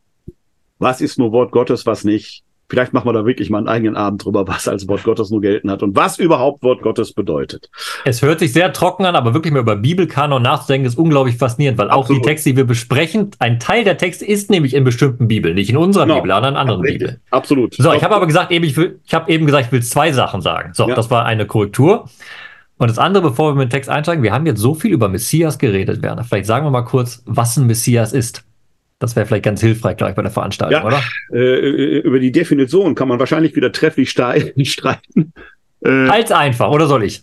was 0.78 1.00
ist 1.00 1.18
nur 1.18 1.32
Wort 1.32 1.52
Gottes, 1.52 1.86
was 1.86 2.04
nicht? 2.04 2.44
Vielleicht 2.70 2.92
machen 2.92 3.06
wir 3.08 3.14
da 3.14 3.24
wirklich 3.24 3.48
mal 3.48 3.58
einen 3.58 3.68
eigenen 3.68 3.96
Abend 3.96 4.24
drüber, 4.24 4.46
was 4.46 4.68
als 4.68 4.86
Wort 4.88 5.02
Gottes 5.02 5.30
nur 5.30 5.40
gelten 5.40 5.70
hat 5.70 5.82
und 5.82 5.96
was 5.96 6.18
überhaupt 6.18 6.62
Wort 6.62 6.82
Gottes 6.82 7.14
bedeutet. 7.14 7.70
Es 8.04 8.20
hört 8.20 8.40
sich 8.40 8.52
sehr 8.52 8.74
trocken 8.74 9.06
an, 9.06 9.16
aber 9.16 9.32
wirklich 9.32 9.54
mal 9.54 9.60
über 9.60 9.76
Bibelkanon 9.76 10.42
nachzudenken 10.42 10.86
ist 10.86 10.98
unglaublich 10.98 11.36
faszinierend, 11.36 11.78
weil 11.78 11.88
Absolut. 11.88 12.10
auch 12.10 12.22
die 12.22 12.28
Texte, 12.28 12.50
die 12.50 12.56
wir 12.58 12.64
besprechen, 12.64 13.30
ein 13.38 13.58
Teil 13.58 13.84
der 13.84 13.96
Texte 13.96 14.26
ist 14.26 14.50
nämlich 14.50 14.74
in 14.74 14.84
bestimmten 14.84 15.28
Bibeln, 15.28 15.54
nicht 15.54 15.70
in 15.70 15.78
unserer 15.78 16.04
genau. 16.04 16.16
Bibel, 16.16 16.30
sondern 16.30 16.54
in 16.54 16.60
anderen 16.60 16.84
ja, 16.84 16.92
Bibeln. 16.92 17.20
Absolut. 17.30 17.74
So, 17.74 17.92
ich 17.94 18.04
habe 18.04 18.14
aber 18.14 18.26
gesagt, 18.26 18.52
eben, 18.52 18.66
ich, 18.66 18.76
will, 18.76 19.00
ich 19.06 19.14
habe 19.14 19.32
eben 19.32 19.46
gesagt, 19.46 19.66
ich 19.66 19.72
will 19.72 19.82
zwei 19.82 20.12
Sachen 20.12 20.42
sagen. 20.42 20.72
So, 20.74 20.88
ja. 20.88 20.94
das 20.94 21.10
war 21.10 21.24
eine 21.24 21.46
Korrektur. 21.46 22.04
Und 22.76 22.88
das 22.88 22.98
andere, 22.98 23.22
bevor 23.22 23.50
wir 23.50 23.54
mit 23.56 23.68
dem 23.68 23.70
Text 23.70 23.90
einsteigen, 23.90 24.22
wir 24.22 24.32
haben 24.32 24.46
jetzt 24.46 24.60
so 24.60 24.74
viel 24.74 24.92
über 24.92 25.08
Messias 25.08 25.58
geredet, 25.58 26.02
Werner. 26.02 26.22
Vielleicht 26.22 26.46
sagen 26.46 26.64
wir 26.64 26.70
mal 26.70 26.82
kurz, 26.82 27.22
was 27.26 27.56
ein 27.56 27.66
Messias 27.66 28.12
ist. 28.12 28.44
Das 28.98 29.14
wäre 29.14 29.26
vielleicht 29.26 29.44
ganz 29.44 29.60
hilfreich 29.60 29.96
gleich 29.96 30.14
bei 30.14 30.22
der 30.22 30.30
Veranstaltung, 30.30 30.80
ja, 30.80 30.84
oder? 30.84 31.02
Äh, 31.32 31.98
über 32.00 32.18
die 32.18 32.32
Definition 32.32 32.94
kann 32.94 33.06
man 33.08 33.18
wahrscheinlich 33.18 33.54
wieder 33.54 33.70
trefflich 33.70 34.10
streiten. 34.10 35.32
Äh, 35.84 35.90
Als 36.08 36.32
einfach, 36.32 36.70
oder 36.70 36.86
soll 36.86 37.04
ich? 37.04 37.22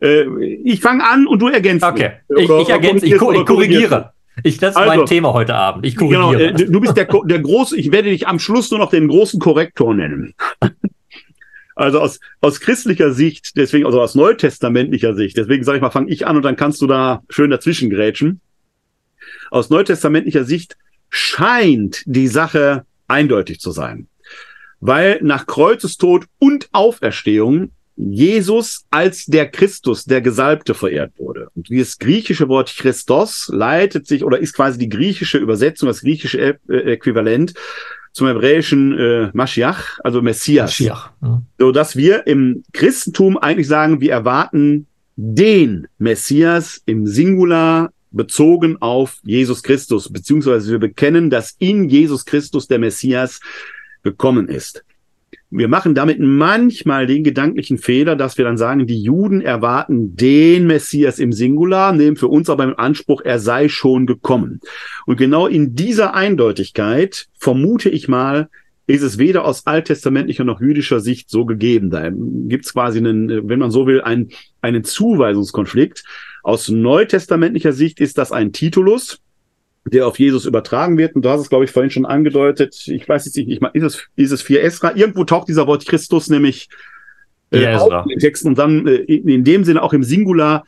Äh, 0.00 0.24
ich 0.64 0.80
fange 0.80 1.08
an 1.08 1.28
und 1.28 1.40
du 1.40 1.48
ergänzt. 1.48 1.84
Okay, 1.84 2.12
ich, 2.36 2.50
ich 2.50 2.68
ergänze, 2.68 3.06
ich, 3.06 3.12
ich 3.12 3.18
korrigiere. 3.18 4.12
Ich, 4.42 4.58
das 4.58 4.70
ist 4.70 4.76
also, 4.76 4.96
mein 4.96 5.06
Thema 5.06 5.32
heute 5.32 5.54
Abend. 5.54 5.86
Ich 5.86 5.94
korrigiere. 5.96 6.54
Genau, 6.54 6.70
du 6.72 6.80
bist 6.80 6.96
der, 6.96 7.06
der 7.06 7.38
große, 7.38 7.76
ich 7.76 7.92
werde 7.92 8.08
dich 8.08 8.26
am 8.26 8.38
Schluss 8.38 8.70
nur 8.70 8.80
noch 8.80 8.90
den 8.90 9.06
großen 9.08 9.38
Korrektor 9.38 9.94
nennen. 9.94 10.34
Also 11.74 12.00
aus, 12.00 12.20
aus 12.42 12.60
christlicher 12.60 13.12
Sicht, 13.12 13.56
deswegen, 13.56 13.86
also 13.86 14.00
aus 14.02 14.14
neutestamentlicher 14.14 15.14
Sicht, 15.14 15.38
deswegen 15.38 15.64
sage 15.64 15.78
ich 15.78 15.82
mal, 15.82 15.90
fange 15.90 16.10
ich 16.10 16.26
an 16.26 16.36
und 16.36 16.42
dann 16.42 16.54
kannst 16.54 16.82
du 16.82 16.86
da 16.86 17.22
schön 17.30 17.50
dazwischen 17.50 17.88
grätschen. 17.88 18.42
Aus 19.50 19.70
neutestamentlicher 19.70 20.44
Sicht 20.44 20.76
scheint 21.12 22.02
die 22.06 22.26
Sache 22.26 22.86
eindeutig 23.06 23.60
zu 23.60 23.70
sein. 23.70 24.08
Weil 24.80 25.20
nach 25.22 25.46
Kreuzestod 25.46 26.24
und 26.38 26.68
Auferstehung 26.72 27.70
Jesus 27.96 28.86
als 28.90 29.26
der 29.26 29.48
Christus, 29.50 30.06
der 30.06 30.22
Gesalbte 30.22 30.74
verehrt 30.74 31.12
wurde. 31.18 31.48
Und 31.54 31.68
dieses 31.68 31.98
griechische 31.98 32.48
Wort 32.48 32.74
Christos 32.74 33.50
leitet 33.52 34.06
sich 34.06 34.24
oder 34.24 34.38
ist 34.38 34.54
quasi 34.54 34.78
die 34.78 34.88
griechische 34.88 35.36
Übersetzung, 35.36 35.88
das 35.88 36.00
griechische 36.00 36.58
Äquivalent 36.68 37.52
zum 38.12 38.28
hebräischen 38.28 38.98
äh, 38.98 39.30
Mashiach, 39.34 40.00
also 40.02 40.22
Messias. 40.22 40.70
Mashiach. 40.70 41.12
Ja. 41.20 41.42
So 41.58 41.72
dass 41.72 41.94
wir 41.94 42.26
im 42.26 42.64
Christentum 42.72 43.36
eigentlich 43.36 43.68
sagen, 43.68 44.00
wir 44.00 44.12
erwarten 44.12 44.86
den 45.16 45.86
Messias 45.98 46.80
im 46.86 47.06
Singular 47.06 47.92
bezogen 48.12 48.76
auf 48.80 49.18
Jesus 49.22 49.62
Christus, 49.62 50.12
beziehungsweise 50.12 50.70
wir 50.70 50.78
bekennen, 50.78 51.30
dass 51.30 51.56
in 51.58 51.88
Jesus 51.88 52.24
Christus 52.24 52.68
der 52.68 52.78
Messias 52.78 53.40
gekommen 54.02 54.48
ist. 54.48 54.84
Wir 55.54 55.68
machen 55.68 55.94
damit 55.94 56.18
manchmal 56.18 57.06
den 57.06 57.24
gedanklichen 57.24 57.76
Fehler, 57.76 58.16
dass 58.16 58.38
wir 58.38 58.44
dann 58.46 58.56
sagen, 58.56 58.86
die 58.86 59.02
Juden 59.02 59.42
erwarten 59.42 60.16
den 60.16 60.66
Messias 60.66 61.18
im 61.18 61.32
Singular, 61.32 61.92
nehmen 61.92 62.16
für 62.16 62.28
uns 62.28 62.48
aber 62.48 62.64
im 62.64 62.78
Anspruch, 62.78 63.20
er 63.22 63.38
sei 63.38 63.68
schon 63.68 64.06
gekommen. 64.06 64.60
Und 65.04 65.18
genau 65.18 65.46
in 65.46 65.74
dieser 65.74 66.14
Eindeutigkeit 66.14 67.28
vermute 67.38 67.90
ich 67.90 68.08
mal, 68.08 68.48
ist 68.86 69.02
es 69.02 69.18
weder 69.18 69.44
aus 69.44 69.66
alttestamentlicher 69.66 70.44
noch 70.44 70.60
jüdischer 70.60 71.00
Sicht 71.00 71.30
so 71.30 71.44
gegeben. 71.44 71.90
Da 71.90 72.10
gibt 72.10 72.64
es 72.64 72.72
quasi 72.72 72.98
einen, 72.98 73.48
wenn 73.48 73.58
man 73.58 73.70
so 73.70 73.86
will, 73.86 74.00
einen, 74.00 74.30
einen 74.60 74.84
Zuweisungskonflikt. 74.84 76.02
Aus 76.42 76.68
neutestamentlicher 76.68 77.72
Sicht 77.72 78.00
ist 78.00 78.18
das 78.18 78.32
ein 78.32 78.52
Titulus, 78.52 79.20
der 79.84 80.06
auf 80.06 80.18
Jesus 80.18 80.44
übertragen 80.44 80.98
wird. 80.98 81.14
Und 81.14 81.24
du 81.24 81.28
hast 81.28 81.40
es, 81.40 81.48
glaube 81.48 81.64
ich, 81.64 81.70
vorhin 81.70 81.90
schon 81.90 82.06
angedeutet. 82.06 82.82
Ich 82.86 83.08
weiß 83.08 83.26
jetzt 83.26 83.36
nicht, 83.36 83.48
ich 83.48 83.60
meine, 83.60 83.74
ist 83.74 83.84
es, 83.84 84.08
ist 84.16 84.32
es 84.32 84.42
4 84.42 84.62
Esra? 84.62 84.94
Irgendwo 84.94 85.24
taucht 85.24 85.48
dieser 85.48 85.66
Wort 85.66 85.86
Christus 85.86 86.28
nämlich 86.28 86.68
äh, 87.50 87.74
auf 87.74 88.04
in 88.04 88.08
den 88.08 88.18
Texten 88.18 88.48
und 88.48 88.58
dann 88.58 88.86
äh, 88.86 88.96
in 88.96 89.44
dem 89.44 89.64
Sinne 89.64 89.82
auch 89.82 89.92
im 89.92 90.02
Singular 90.02 90.64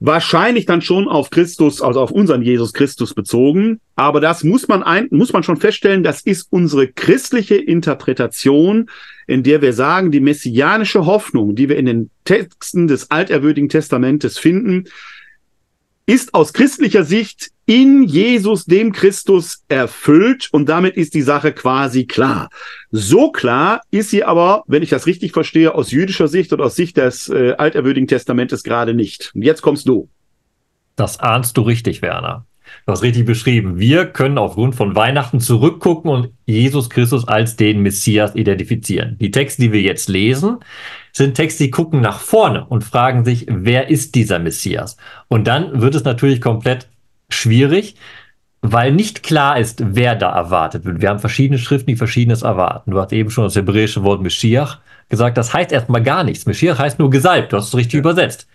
wahrscheinlich 0.00 0.66
dann 0.66 0.82
schon 0.82 1.08
auf 1.08 1.30
Christus, 1.30 1.80
also 1.80 2.00
auf 2.00 2.10
unseren 2.10 2.42
Jesus 2.42 2.72
Christus 2.72 3.14
bezogen. 3.14 3.80
Aber 3.94 4.20
das 4.20 4.44
muss 4.44 4.68
man 4.68 4.82
ein, 4.82 5.08
muss 5.10 5.32
man 5.32 5.42
schon 5.42 5.56
feststellen, 5.56 6.02
das 6.02 6.20
ist 6.20 6.48
unsere 6.50 6.88
christliche 6.88 7.56
Interpretation, 7.56 8.90
in 9.26 9.42
der 9.42 9.62
wir 9.62 9.72
sagen, 9.72 10.10
die 10.10 10.20
messianische 10.20 11.06
Hoffnung, 11.06 11.54
die 11.54 11.68
wir 11.68 11.76
in 11.76 11.86
den 11.86 12.10
Texten 12.24 12.86
des 12.86 13.10
alterwürdigen 13.10 13.68
Testamentes 13.68 14.38
finden, 14.38 14.84
ist 16.06 16.34
aus 16.34 16.52
christlicher 16.52 17.04
Sicht 17.04 17.50
in 17.66 18.04
Jesus, 18.04 18.64
dem 18.64 18.92
Christus, 18.92 19.64
erfüllt 19.68 20.48
und 20.52 20.68
damit 20.68 20.96
ist 20.96 21.14
die 21.14 21.22
Sache 21.22 21.52
quasi 21.52 22.06
klar. 22.06 22.48
So 22.92 23.32
klar 23.32 23.80
ist 23.90 24.10
sie 24.10 24.22
aber, 24.22 24.62
wenn 24.68 24.84
ich 24.84 24.90
das 24.90 25.06
richtig 25.06 25.32
verstehe, 25.32 25.74
aus 25.74 25.90
jüdischer 25.90 26.28
Sicht 26.28 26.52
oder 26.52 26.64
aus 26.66 26.76
Sicht 26.76 26.96
des 26.96 27.28
äh, 27.28 27.54
alterwürdigen 27.58 28.06
Testamentes 28.06 28.62
gerade 28.62 28.94
nicht. 28.94 29.32
Und 29.34 29.42
jetzt 29.42 29.62
kommst 29.62 29.88
du. 29.88 30.08
Das 30.94 31.18
ahnst 31.18 31.56
du 31.56 31.62
richtig, 31.62 32.02
Werner. 32.02 32.46
Du 32.86 32.92
hast 32.92 33.02
richtig 33.02 33.26
beschrieben. 33.26 33.80
Wir 33.80 34.06
können 34.06 34.38
aufgrund 34.38 34.76
von 34.76 34.94
Weihnachten 34.94 35.40
zurückgucken 35.40 36.08
und 36.08 36.30
Jesus 36.46 36.88
Christus 36.88 37.26
als 37.26 37.56
den 37.56 37.82
Messias 37.82 38.36
identifizieren. 38.36 39.18
Die 39.18 39.32
Texte, 39.32 39.62
die 39.62 39.72
wir 39.72 39.80
jetzt 39.80 40.08
lesen, 40.08 40.58
sind 41.12 41.34
Texte, 41.34 41.64
die 41.64 41.72
gucken 41.72 42.00
nach 42.00 42.20
vorne 42.20 42.64
und 42.64 42.84
fragen 42.84 43.24
sich, 43.24 43.46
wer 43.48 43.90
ist 43.90 44.14
dieser 44.14 44.38
Messias? 44.38 44.96
Und 45.26 45.48
dann 45.48 45.80
wird 45.80 45.96
es 45.96 46.04
natürlich 46.04 46.40
komplett 46.40 46.86
schwierig, 47.28 47.96
weil 48.62 48.92
nicht 48.92 49.24
klar 49.24 49.58
ist, 49.58 49.82
wer 49.84 50.14
da 50.14 50.32
erwartet 50.32 50.84
wird. 50.84 51.00
Wir 51.00 51.08
haben 51.08 51.18
verschiedene 51.18 51.58
Schriften, 51.58 51.88
die 51.88 51.96
verschiedenes 51.96 52.42
erwarten. 52.42 52.92
Du 52.92 53.00
hast 53.00 53.12
eben 53.12 53.30
schon 53.30 53.44
das 53.44 53.56
hebräische 53.56 54.04
Wort 54.04 54.22
Meschiach 54.22 54.78
gesagt, 55.08 55.38
das 55.38 55.52
heißt 55.52 55.72
erstmal 55.72 56.04
gar 56.04 56.22
nichts. 56.22 56.46
Meschiach 56.46 56.78
heißt 56.78 57.00
nur 57.00 57.10
gesalbt, 57.10 57.52
du 57.52 57.56
hast 57.56 57.66
es 57.66 57.76
richtig 57.76 57.94
ja. 57.94 57.98
übersetzt. 58.00 58.46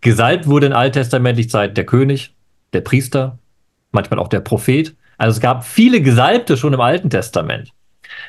Gesalbt 0.00 0.46
wurde 0.46 0.66
in 0.66 0.74
alttestamentlich 0.74 1.50
Zeit 1.50 1.76
der 1.76 1.86
König, 1.86 2.36
der 2.72 2.82
Priester, 2.82 3.39
manchmal 3.92 4.18
auch 4.18 4.28
der 4.28 4.40
Prophet. 4.40 4.94
Also 5.18 5.36
es 5.36 5.40
gab 5.40 5.64
viele 5.64 6.00
Gesalbte 6.00 6.56
schon 6.56 6.72
im 6.72 6.80
Alten 6.80 7.10
Testament. 7.10 7.70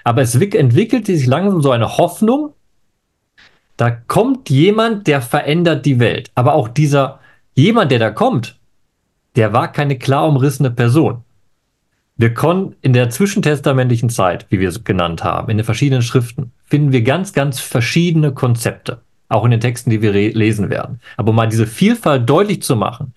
Aber 0.04 0.22
es 0.22 0.36
entwickelte 0.36 1.16
sich 1.16 1.28
langsam 1.28 1.62
so 1.62 1.72
eine 1.72 1.98
Hoffnung, 1.98 2.54
da 3.78 3.90
kommt 3.90 4.50
jemand, 4.50 5.08
der 5.08 5.22
verändert 5.22 5.86
die 5.86 6.00
Welt. 6.00 6.30
Aber 6.36 6.54
auch 6.54 6.68
dieser 6.68 7.20
jemand, 7.56 7.92
der 7.92 8.00
da 8.00 8.12
kommt, 8.12 8.60
der 9.36 9.54
war 9.54 9.72
keine 9.72 9.98
klar 9.98 10.28
umrissene 10.28 10.70
Person. 10.70 11.24
Wir 12.16 12.34
konnten 12.34 12.76
in 12.82 12.94
der 12.94 13.10
zwischentestamentlichen 13.10 14.10
Zeit, 14.10 14.46
wie 14.50 14.60
wir 14.60 14.70
es 14.70 14.84
genannt 14.84 15.24
haben, 15.24 15.50
in 15.50 15.58
den 15.58 15.64
verschiedenen 15.64 16.04
Schriften, 16.04 16.52
finden 16.66 16.92
wir 16.92 17.02
ganz, 17.02 17.34
ganz 17.34 17.60
verschiedene 17.60 18.34
Konzepte. 18.34 19.02
Auch 19.30 19.46
in 19.46 19.52
den 19.52 19.62
Texten, 19.62 19.90
die 19.90 20.02
wir 20.02 20.12
lesen 20.12 20.70
werden. 20.70 21.00
Aber 21.18 21.30
um 21.30 21.36
mal 21.38 21.48
diese 21.48 21.66
Vielfalt 21.66 22.30
deutlich 22.30 22.62
zu 22.62 22.76
machen. 22.76 23.14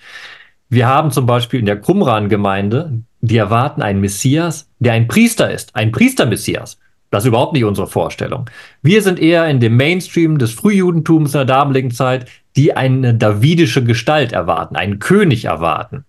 Wir 0.74 0.88
haben 0.88 1.12
zum 1.12 1.24
Beispiel 1.24 1.60
in 1.60 1.66
der 1.66 1.80
Qumran-Gemeinde, 1.80 2.98
die 3.20 3.36
erwarten 3.36 3.80
einen 3.80 4.00
Messias, 4.00 4.68
der 4.80 4.94
ein 4.94 5.06
Priester 5.06 5.48
ist, 5.48 5.76
ein 5.76 5.92
Priester-Messias. 5.92 6.80
Das 7.12 7.22
ist 7.22 7.28
überhaupt 7.28 7.52
nicht 7.52 7.62
unsere 7.62 7.86
Vorstellung. 7.86 8.50
Wir 8.82 9.00
sind 9.00 9.20
eher 9.20 9.46
in 9.46 9.60
dem 9.60 9.76
Mainstream 9.76 10.36
des 10.36 10.52
Frühjudentums 10.52 11.32
in 11.32 11.38
der 11.38 11.44
damaligen 11.44 11.92
Zeit, 11.92 12.28
die 12.56 12.76
eine 12.76 13.14
davidische 13.14 13.84
Gestalt 13.84 14.32
erwarten, 14.32 14.74
einen 14.74 14.98
König 14.98 15.44
erwarten. 15.44 16.06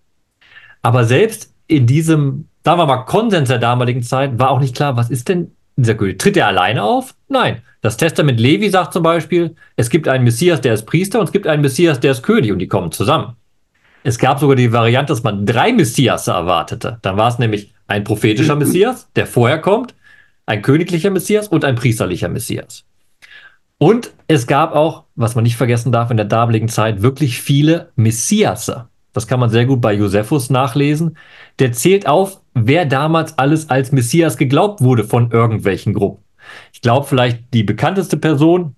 Aber 0.82 1.04
selbst 1.04 1.54
in 1.68 1.86
diesem, 1.86 2.48
sagen 2.64 2.80
wir 2.80 2.88
mal, 2.88 3.06
Konsens 3.06 3.50
der 3.50 3.60
damaligen 3.60 4.02
Zeit 4.02 4.40
war 4.40 4.50
auch 4.50 4.60
nicht 4.60 4.76
klar, 4.76 4.98
was 4.98 5.12
ist 5.12 5.30
denn 5.30 5.52
dieser 5.76 5.94
König? 5.94 6.18
Tritt 6.18 6.38
er 6.38 6.48
alleine 6.48 6.82
auf? 6.82 7.14
Nein. 7.28 7.62
Das 7.82 7.98
Testament 7.98 8.40
Levi 8.40 8.72
sagt 8.72 8.94
zum 8.94 9.04
Beispiel, 9.04 9.56
es 9.76 9.92
gibt 9.92 10.08
einen 10.08 10.24
Messias, 10.24 10.60
der 10.60 10.74
ist 10.74 10.88
Priester 10.88 11.20
und 11.20 11.26
es 11.26 11.32
gibt 11.32 11.46
einen 11.46 11.62
Messias, 11.62 12.00
der 12.00 12.14
ist 12.14 12.24
König 12.24 12.52
und 12.52 12.58
die 12.58 12.68
kommen 12.68 12.92
zusammen. 12.92 13.36
Es 14.06 14.20
gab 14.20 14.40
sogar 14.40 14.56
die 14.56 14.72
Variante, 14.72 15.14
dass 15.14 15.24
man 15.24 15.48
drei 15.48 15.74
Messias 15.74 16.28
erwartete. 16.28 17.00
Dann 17.02 17.18
war 17.18 17.28
es 17.28 17.40
nämlich 17.40 17.74
ein 17.88 18.04
prophetischer 18.04 18.56
Messias, 18.56 19.10
der 19.16 19.26
vorher 19.26 19.60
kommt, 19.60 19.96
ein 20.46 20.62
königlicher 20.62 21.10
Messias 21.10 21.48
und 21.48 21.66
ein 21.66 21.74
priesterlicher 21.74 22.30
Messias. 22.30 22.84
Und 23.80 24.14
es 24.28 24.46
gab 24.46 24.76
auch, 24.76 25.06
was 25.16 25.34
man 25.34 25.44
nicht 25.44 25.56
vergessen 25.56 25.92
darf, 25.92 26.12
in 26.12 26.18
der 26.18 26.28
damaligen 26.28 26.68
Zeit 26.68 27.02
wirklich 27.02 27.42
viele 27.42 27.92
Messiasse. 27.96 28.90
Das 29.12 29.26
kann 29.26 29.40
man 29.40 29.50
sehr 29.50 29.66
gut 29.66 29.82
bei 29.82 29.94
Josephus 29.94 30.52
nachlesen. 30.52 31.18
Der 31.58 31.72
zählt 31.72 32.06
auf, 32.06 32.42
wer 32.54 32.86
damals 32.86 33.40
alles 33.40 33.72
als 33.72 33.92
Messias 33.92 34.38
geglaubt 34.38 34.82
wurde 34.82 35.04
von 35.04 35.32
irgendwelchen 35.32 35.96
Gruppen. 35.96 36.24
Ich 36.74 36.82
glaube, 36.82 37.08
vielleicht 37.08 37.52
die 37.56 37.64
bekannteste 37.64 38.18
Person 38.18 38.76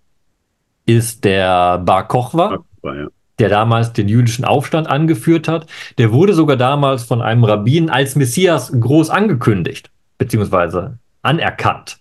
ist 0.86 1.26
der 1.26 1.80
Bar 1.80 2.08
Kochwa. 2.08 2.64
Ja, 2.84 3.08
der 3.40 3.50
damals 3.50 3.94
den 3.94 4.08
jüdischen 4.08 4.46
Aufstand 4.46 4.88
angeführt 4.88 5.48
hat. 5.48 5.68
Der 5.98 6.12
wurde 6.12 6.34
sogar 6.34 6.58
damals 6.58 7.04
von 7.04 7.22
einem 7.22 7.44
Rabbin 7.44 7.90
als 7.90 8.16
Messias 8.16 8.72
groß 8.78 9.10
angekündigt, 9.10 9.92
beziehungsweise 10.18 10.98
anerkannt 11.22 11.98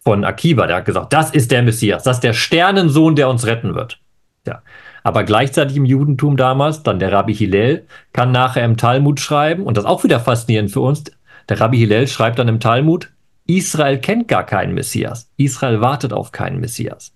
von 0.00 0.24
Akiba. 0.24 0.66
Der 0.66 0.76
hat 0.76 0.84
gesagt, 0.84 1.12
das 1.12 1.30
ist 1.30 1.50
der 1.50 1.62
Messias, 1.62 2.02
das 2.02 2.18
ist 2.18 2.24
der 2.24 2.32
Sternensohn, 2.32 3.16
der 3.16 3.28
uns 3.28 3.46
retten 3.46 3.74
wird. 3.74 3.98
Ja. 4.46 4.62
Aber 5.02 5.24
gleichzeitig 5.24 5.76
im 5.76 5.84
Judentum 5.84 6.36
damals, 6.36 6.82
dann 6.82 6.98
der 6.98 7.12
Rabbi 7.12 7.34
Hillel, 7.34 7.86
kann 8.12 8.32
nachher 8.32 8.64
im 8.64 8.76
Talmud 8.76 9.20
schreiben, 9.20 9.64
und 9.64 9.76
das 9.76 9.84
auch 9.84 10.02
wieder 10.04 10.20
faszinierend 10.20 10.70
für 10.70 10.80
uns. 10.80 11.04
Der 11.48 11.60
Rabbi 11.60 11.78
Hillel 11.78 12.08
schreibt 12.08 12.38
dann 12.38 12.48
im 12.48 12.60
Talmud, 12.60 13.10
Israel 13.46 13.98
kennt 13.98 14.28
gar 14.28 14.44
keinen 14.44 14.74
Messias. 14.74 15.30
Israel 15.36 15.80
wartet 15.80 16.12
auf 16.12 16.32
keinen 16.32 16.60
Messias. 16.60 17.12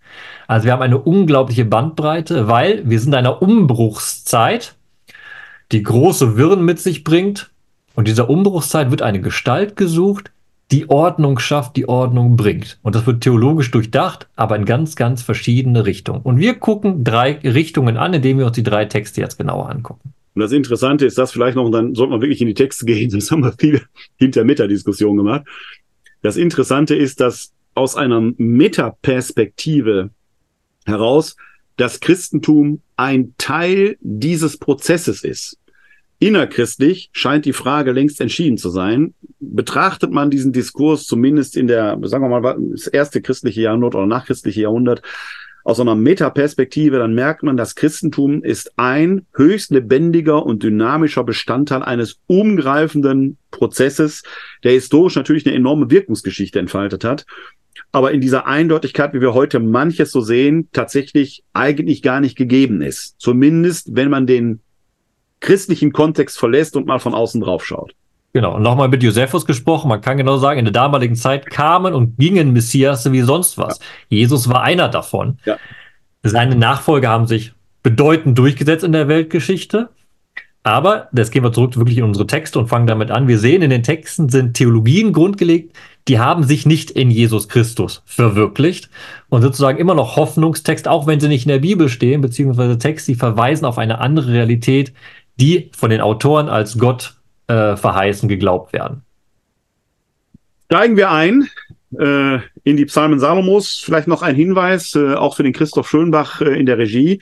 Also 0.47 0.67
wir 0.67 0.73
haben 0.73 0.83
eine 0.83 0.99
unglaubliche 0.99 1.65
Bandbreite, 1.65 2.49
weil 2.49 2.89
wir 2.89 3.01
sind 3.01 3.13
in 3.13 3.19
einer 3.19 3.41
Umbruchszeit, 3.41 4.75
die 5.73 5.83
große 5.83 6.37
Wirren 6.37 6.65
mit 6.65 6.81
sich 6.81 7.03
bringt. 7.03 7.51
Und 7.95 8.09
dieser 8.09 8.29
Umbruchszeit 8.29 8.91
wird 8.91 9.03
eine 9.03 9.21
Gestalt 9.21 9.77
gesucht, 9.77 10.31
die 10.71 10.91
Ordnung 10.91 11.39
schafft, 11.39 11.77
die 11.77 11.89
Ordnung 11.89 12.37
bringt. 12.37 12.79
Und 12.83 12.95
das 12.95 13.07
wird 13.07 13.23
theologisch 13.23 13.71
durchdacht, 13.71 14.29
aber 14.37 14.57
in 14.57 14.67
ganz, 14.67 14.97
ganz 14.97 15.23
verschiedene 15.23 15.87
Richtungen. 15.87 16.21
Und 16.21 16.39
wir 16.39 16.55
gucken 16.55 17.05
drei 17.05 17.39
Richtungen 17.43 17.97
an, 17.97 18.13
indem 18.13 18.39
wir 18.39 18.47
uns 18.47 18.55
die 18.55 18.63
drei 18.63 18.85
Texte 18.85 19.23
jetzt 19.23 19.39
genauer 19.39 19.71
angucken. 19.71 20.13
Und 20.35 20.43
das 20.43 20.53
Interessante 20.53 21.07
ist, 21.07 21.19
dass 21.19 21.33
vielleicht 21.33 21.57
noch, 21.57 21.65
und 21.65 21.73
dann 21.73 21.95
sollte 21.95 22.13
man 22.13 22.21
wirklich 22.21 22.41
in 22.41 22.47
die 22.47 22.55
Texte 22.55 22.85
gehen, 22.85 23.11
das 23.11 23.31
haben 23.31 23.43
wir 23.43 23.55
viel 23.59 23.83
hinter 24.17 24.45
Meta-Diskussion 24.45 25.17
gemacht. 25.17 25.43
Das 26.23 26.37
Interessante 26.37 26.95
ist, 26.95 27.21
dass 27.21 27.53
aus 27.75 27.97
einer 27.97 28.21
Metaperspektive 28.37 30.11
heraus 30.85 31.37
das 31.77 32.01
Christentum 32.01 32.83
ein 32.97 33.35
Teil 33.39 33.97
dieses 34.01 34.57
Prozesses 34.57 35.23
ist. 35.23 35.59
Innerchristlich 36.19 37.11
scheint 37.13 37.45
die 37.45 37.53
Frage 37.53 37.93
längst 37.93 38.21
entschieden 38.21 38.59
zu 38.59 38.71
sein. 38.71 39.15
Betrachtet 39.39 40.11
man 40.11 40.31
diesen 40.31 40.53
Diskurs 40.53 41.05
zumindest 41.05 41.57
in 41.57 41.69
der, 41.69 41.97
sagen 42.03 42.29
wir 42.29 42.41
mal, 42.41 42.57
das 42.73 42.89
erste 42.89 43.23
christliche 43.23 43.63
Jahrhundert 43.63 43.95
oder 43.95 44.07
nachchristliche 44.07 44.63
Jahrhundert 44.63 45.03
aus 45.69 45.81
einer 45.81 45.95
Metaperspektive, 45.95 46.99
dann 46.99 47.15
merkt 47.15 47.43
man, 47.43 47.59
das 47.59 47.75
Christentum 47.75 48.43
ist 48.43 48.73
ein 48.79 49.27
höchst 49.35 49.71
lebendiger 49.71 50.47
und 50.47 50.63
dynamischer 50.63 51.25
Bestandteil 51.25 51.83
eines 51.83 52.21
umgreifenden 52.27 53.37
Prozesses, 53.51 54.23
der 54.65 54.73
historisch 54.73 55.17
natürlich 55.17 55.47
eine 55.47 55.55
enorme 55.55 55.91
Wirkungsgeschichte 55.91 56.59
entfaltet 56.59 57.05
hat 57.05 57.27
aber 57.93 58.13
in 58.13 58.21
dieser 58.21 58.47
Eindeutigkeit, 58.47 59.15
wie 59.15 59.21
wir 59.21 59.35
heute 59.35 59.61
manches 59.61 60.11
so 60.11 60.21
sehen, 60.21 60.69
tatsächlich 60.73 61.45
eigentlich 61.53 62.03
gar 62.03 62.21
nicht 62.21 62.37
gegeben 62.37 62.83
ist. 62.83 63.15
Zumindest, 63.19 63.95
wenn 63.95 64.11
man 64.11 64.27
den 64.27 64.61
christlichen 65.41 65.93
Kontext 65.93 66.39
verlässt 66.39 66.77
und 66.77 66.87
mal 66.87 66.99
von 66.99 67.15
außen 67.15 67.41
drauf 67.41 67.65
schaut. 67.65 67.95
Genau, 68.35 68.57
und 68.57 68.63
nochmal 68.63 68.89
mit 68.89 69.03
Josephus 69.03 69.47
gesprochen, 69.47 69.89
man 69.89 70.01
kann 70.01 70.19
genau 70.19 70.37
sagen, 70.37 70.59
in 70.59 70.65
der 70.67 70.73
damaligen 70.73 71.17
Zeit 71.17 71.47
kamen 71.47 71.95
und 71.95 72.19
gingen 72.19 72.53
Messias 72.53 73.11
wie 73.11 73.23
sonst 73.23 73.57
was. 73.57 73.79
Ja. 73.79 74.19
Jesus 74.19 74.49
war 74.49 74.63
einer 74.63 74.89
davon. 74.89 75.39
Ja. 75.45 75.57
Seine 76.23 76.57
Nachfolger 76.57 77.09
haben 77.09 77.27
sich 77.27 77.53
bedeutend 77.83 78.37
durchgesetzt 78.37 78.85
in 78.85 78.93
der 78.93 79.09
Weltgeschichte. 79.09 79.89
Aber, 80.63 81.09
jetzt 81.17 81.31
gehen 81.31 81.45
wir 81.45 81.53
zurück 81.53 81.77
wirklich 81.79 81.97
in 81.97 82.05
unsere 82.05 82.27
Texte 82.27 82.59
und 82.59 82.67
fangen 82.67 82.87
damit 82.87 83.11
an. 83.11 83.29
Wir 83.29 83.39
sehen, 83.39 83.63
in 83.63 83.71
den 83.71 83.83
Texten 83.83 84.29
sind 84.29 84.55
Theologien 84.55 85.15
grundgelegt, 85.15 85.75
die 86.09 86.19
haben 86.19 86.43
sich 86.43 86.67
nicht 86.67 86.91
in 86.91 87.11
Jesus 87.11 87.49
Christus 87.49 88.03
verwirklicht 88.05 88.91
und 89.29 89.41
sozusagen 89.43 89.79
immer 89.79 89.95
noch 89.95 90.17
Hoffnungstext, 90.17 90.89
auch 90.89 91.07
wenn 91.07 91.21
sie 91.21 91.29
nicht 91.29 91.47
in 91.47 91.53
der 91.53 91.61
Bibel 91.61 91.89
stehen, 91.89 92.21
beziehungsweise 92.21 92.77
Texte, 92.79 93.13
die 93.13 93.19
verweisen 93.19 93.65
auf 93.65 93.79
eine 93.79 94.01
andere 94.01 94.33
Realität, 94.33 94.93
die 95.39 95.71
von 95.77 95.91
den 95.91 96.01
Autoren 96.01 96.49
als 96.49 96.79
Gott 96.79 97.18
äh, 97.49 97.77
verheißen 97.77 98.29
geglaubt 98.29 98.73
werden. 98.73 99.03
Steigen 100.67 100.97
wir 100.97 101.11
ein 101.11 101.49
äh, 101.99 102.39
in 102.65 102.77
die 102.77 102.85
Psalmen 102.85 103.19
Salomos. 103.19 103.81
Vielleicht 103.85 104.09
noch 104.09 104.23
ein 104.23 104.35
Hinweis, 104.35 104.95
äh, 104.95 105.15
auch 105.15 105.37
für 105.37 105.43
den 105.43 105.53
Christoph 105.53 105.89
Schönbach 105.89 106.41
äh, 106.41 106.59
in 106.59 106.67
der 106.67 106.79
Regie. 106.79 107.21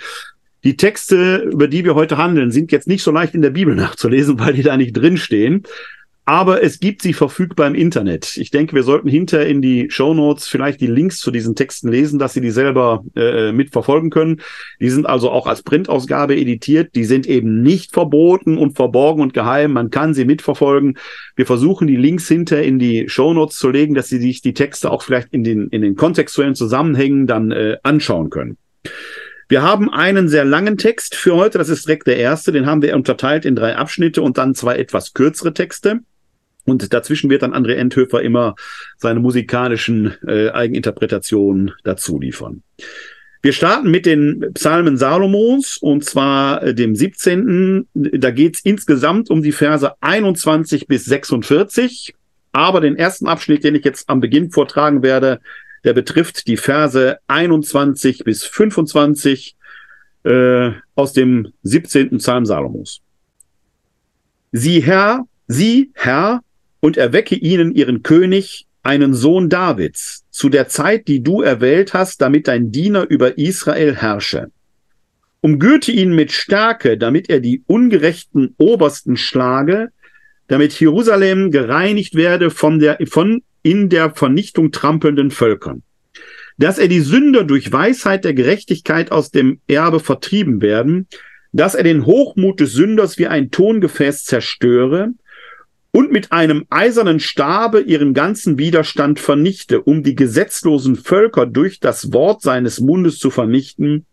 Die 0.64 0.76
Texte, 0.76 1.36
über 1.36 1.68
die 1.68 1.84
wir 1.84 1.94
heute 1.94 2.18
handeln, 2.18 2.50
sind 2.50 2.72
jetzt 2.72 2.88
nicht 2.88 3.02
so 3.02 3.12
leicht 3.12 3.34
in 3.34 3.42
der 3.42 3.50
Bibel 3.50 3.74
nachzulesen, 3.76 4.38
weil 4.40 4.54
die 4.54 4.62
da 4.62 4.76
nicht 4.76 4.92
drinstehen 4.92 5.62
aber 6.28 6.60
es 6.60 6.80
gibt 6.80 7.02
sie 7.02 7.12
verfügbar 7.12 7.68
im 7.68 7.76
Internet. 7.76 8.36
Ich 8.36 8.50
denke, 8.50 8.74
wir 8.74 8.82
sollten 8.82 9.06
hinter 9.06 9.46
in 9.46 9.62
die 9.62 9.86
Show 9.90 10.12
Notes 10.12 10.48
vielleicht 10.48 10.80
die 10.80 10.88
Links 10.88 11.20
zu 11.20 11.30
diesen 11.30 11.54
Texten 11.54 11.88
lesen, 11.88 12.18
dass 12.18 12.34
Sie 12.34 12.40
die 12.40 12.50
selber 12.50 13.04
äh, 13.14 13.52
mitverfolgen 13.52 14.10
können. 14.10 14.42
Die 14.80 14.90
sind 14.90 15.06
also 15.06 15.30
auch 15.30 15.46
als 15.46 15.62
Printausgabe 15.62 16.36
editiert. 16.36 16.96
Die 16.96 17.04
sind 17.04 17.28
eben 17.28 17.62
nicht 17.62 17.92
verboten 17.92 18.58
und 18.58 18.74
verborgen 18.74 19.22
und 19.22 19.34
geheim. 19.34 19.72
Man 19.72 19.90
kann 19.90 20.14
sie 20.14 20.24
mitverfolgen. 20.24 20.98
Wir 21.36 21.46
versuchen 21.46 21.86
die 21.86 21.94
Links 21.94 22.26
hinter 22.26 22.60
in 22.60 22.80
die 22.80 23.08
Show 23.08 23.32
Notes 23.32 23.56
zu 23.56 23.70
legen, 23.70 23.94
dass 23.94 24.08
Sie 24.08 24.18
sich 24.18 24.42
die 24.42 24.54
Texte 24.54 24.90
auch 24.90 25.02
vielleicht 25.02 25.32
in 25.32 25.44
den, 25.44 25.68
in 25.68 25.82
den 25.82 25.94
kontextuellen 25.94 26.56
Zusammenhängen 26.56 27.28
dann 27.28 27.52
äh, 27.52 27.76
anschauen 27.84 28.30
können. 28.30 28.56
Wir 29.48 29.62
haben 29.62 29.92
einen 29.92 30.28
sehr 30.28 30.44
langen 30.44 30.76
Text 30.76 31.14
für 31.14 31.36
heute. 31.36 31.58
Das 31.58 31.68
ist 31.68 31.86
direkt 31.86 32.08
der 32.08 32.16
erste. 32.16 32.50
Den 32.50 32.66
haben 32.66 32.82
wir 32.82 32.96
unterteilt 32.96 33.44
in 33.44 33.54
drei 33.54 33.76
Abschnitte 33.76 34.22
und 34.22 34.38
dann 34.38 34.56
zwei 34.56 34.74
etwas 34.74 35.14
kürzere 35.14 35.54
Texte. 35.54 36.00
Und 36.66 36.92
dazwischen 36.92 37.30
wird 37.30 37.42
dann 37.42 37.54
André 37.54 37.74
Endhöfer 37.74 38.20
immer 38.22 38.54
seine 38.98 39.20
musikalischen 39.20 40.14
äh, 40.26 40.50
Eigeninterpretationen 40.50 41.72
dazu 41.84 42.20
liefern. 42.20 42.62
Wir 43.42 43.52
starten 43.52 43.90
mit 43.92 44.06
den 44.06 44.52
Psalmen 44.54 44.96
Salomons 44.96 45.76
und 45.76 46.04
zwar 46.04 46.62
äh, 46.62 46.74
dem 46.74 46.96
17. 46.96 47.86
Da 47.94 48.32
geht 48.32 48.56
es 48.56 48.64
insgesamt 48.64 49.30
um 49.30 49.42
die 49.42 49.52
Verse 49.52 49.92
21 50.00 50.88
bis 50.88 51.04
46. 51.04 52.14
Aber 52.50 52.80
den 52.80 52.96
ersten 52.96 53.28
Abschnitt, 53.28 53.62
den 53.62 53.76
ich 53.76 53.84
jetzt 53.84 54.08
am 54.08 54.20
Beginn 54.20 54.50
vortragen 54.50 55.02
werde, 55.02 55.40
der 55.84 55.92
betrifft 55.92 56.48
die 56.48 56.56
Verse 56.56 57.18
21 57.28 58.24
bis 58.24 58.44
25 58.44 59.54
äh, 60.24 60.72
aus 60.96 61.12
dem 61.12 61.52
17. 61.62 62.18
Psalm 62.18 62.46
Salomos. 62.46 63.00
Sie 64.50 64.82
Herr, 64.82 65.24
Sie 65.46 65.92
Herr, 65.94 66.40
und 66.80 66.96
erwecke 66.96 67.34
ihnen 67.34 67.74
ihren 67.74 68.02
König, 68.02 68.66
einen 68.82 69.14
Sohn 69.14 69.48
Davids, 69.48 70.24
zu 70.30 70.48
der 70.48 70.68
Zeit, 70.68 71.08
die 71.08 71.22
du 71.22 71.42
erwählt 71.42 71.92
hast, 71.92 72.20
damit 72.20 72.46
dein 72.46 72.70
Diener 72.70 73.06
über 73.08 73.36
Israel 73.36 73.96
herrsche. 73.96 74.50
Umgürte 75.40 75.90
ihn 75.90 76.14
mit 76.14 76.32
Stärke, 76.32 76.96
damit 76.96 77.28
er 77.28 77.40
die 77.40 77.62
ungerechten 77.66 78.54
Obersten 78.58 79.16
schlage, 79.16 79.88
damit 80.48 80.78
Jerusalem 80.78 81.50
gereinigt 81.50 82.14
werde 82.14 82.50
von 82.50 82.78
der, 82.78 82.98
von 83.08 83.42
in 83.62 83.88
der 83.88 84.14
Vernichtung 84.14 84.70
trampelnden 84.70 85.32
Völkern. 85.32 85.82
Dass 86.56 86.78
er 86.78 86.88
die 86.88 87.00
Sünder 87.00 87.42
durch 87.42 87.72
Weisheit 87.72 88.24
der 88.24 88.34
Gerechtigkeit 88.34 89.10
aus 89.10 89.30
dem 89.30 89.60
Erbe 89.66 90.00
vertrieben 90.00 90.62
werden, 90.62 91.08
dass 91.52 91.74
er 91.74 91.82
den 91.82 92.06
Hochmut 92.06 92.60
des 92.60 92.72
Sünders 92.72 93.18
wie 93.18 93.26
ein 93.26 93.50
Tongefäß 93.50 94.24
zerstöre, 94.24 95.10
und 95.96 96.12
mit 96.12 96.30
einem 96.30 96.66
eisernen 96.68 97.20
Stabe 97.20 97.80
ihren 97.80 98.12
ganzen 98.12 98.58
Widerstand 98.58 99.18
vernichte, 99.18 99.80
um 99.80 100.02
die 100.02 100.14
gesetzlosen 100.14 100.94
Völker 100.94 101.46
durch 101.46 101.80
das 101.80 102.12
Wort 102.12 102.42
seines 102.42 102.80
Mundes 102.80 103.18
zu 103.18 103.30
vernichten, 103.30 104.04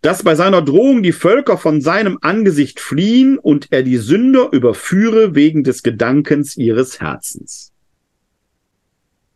dass 0.00 0.22
bei 0.22 0.36
seiner 0.36 0.62
Drohung 0.62 1.02
die 1.02 1.10
Völker 1.10 1.58
von 1.58 1.80
seinem 1.80 2.18
Angesicht 2.20 2.78
fliehen 2.78 3.36
und 3.36 3.72
er 3.72 3.82
die 3.82 3.96
Sünder 3.96 4.50
überführe 4.52 5.34
wegen 5.34 5.64
des 5.64 5.82
Gedankens 5.82 6.56
ihres 6.56 7.00
Herzens. 7.00 7.72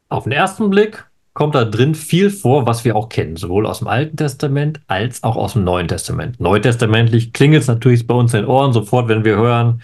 Auf 0.09 0.23
den 0.23 0.33
ersten 0.35 0.71
Blick 0.71 1.05
kommt 1.35 1.57
da 1.57 1.65
drin 1.65 1.97
viel 1.97 2.31
vor, 2.31 2.65
was 2.69 2.85
wir 2.85 2.95
auch 2.95 3.09
kennen, 3.09 3.35
sowohl 3.35 3.67
aus 3.67 3.81
dem 3.81 3.89
Alten 3.89 4.17
Testament 4.17 4.81
als 4.87 5.25
auch 5.25 5.35
aus 5.35 5.55
dem 5.55 5.65
Neuen 5.65 5.89
Testament. 5.89 6.39
Neutestamentlich 6.39 7.33
klingelt 7.33 7.63
es 7.63 7.69
natürlich 7.69 8.07
bei 8.07 8.15
uns 8.15 8.35
in 8.35 8.43
den 8.43 8.49
Ohren 8.49 8.73
sofort, 8.73 9.09
wenn 9.09 9.25
wir 9.25 9.35
hören, 9.35 9.83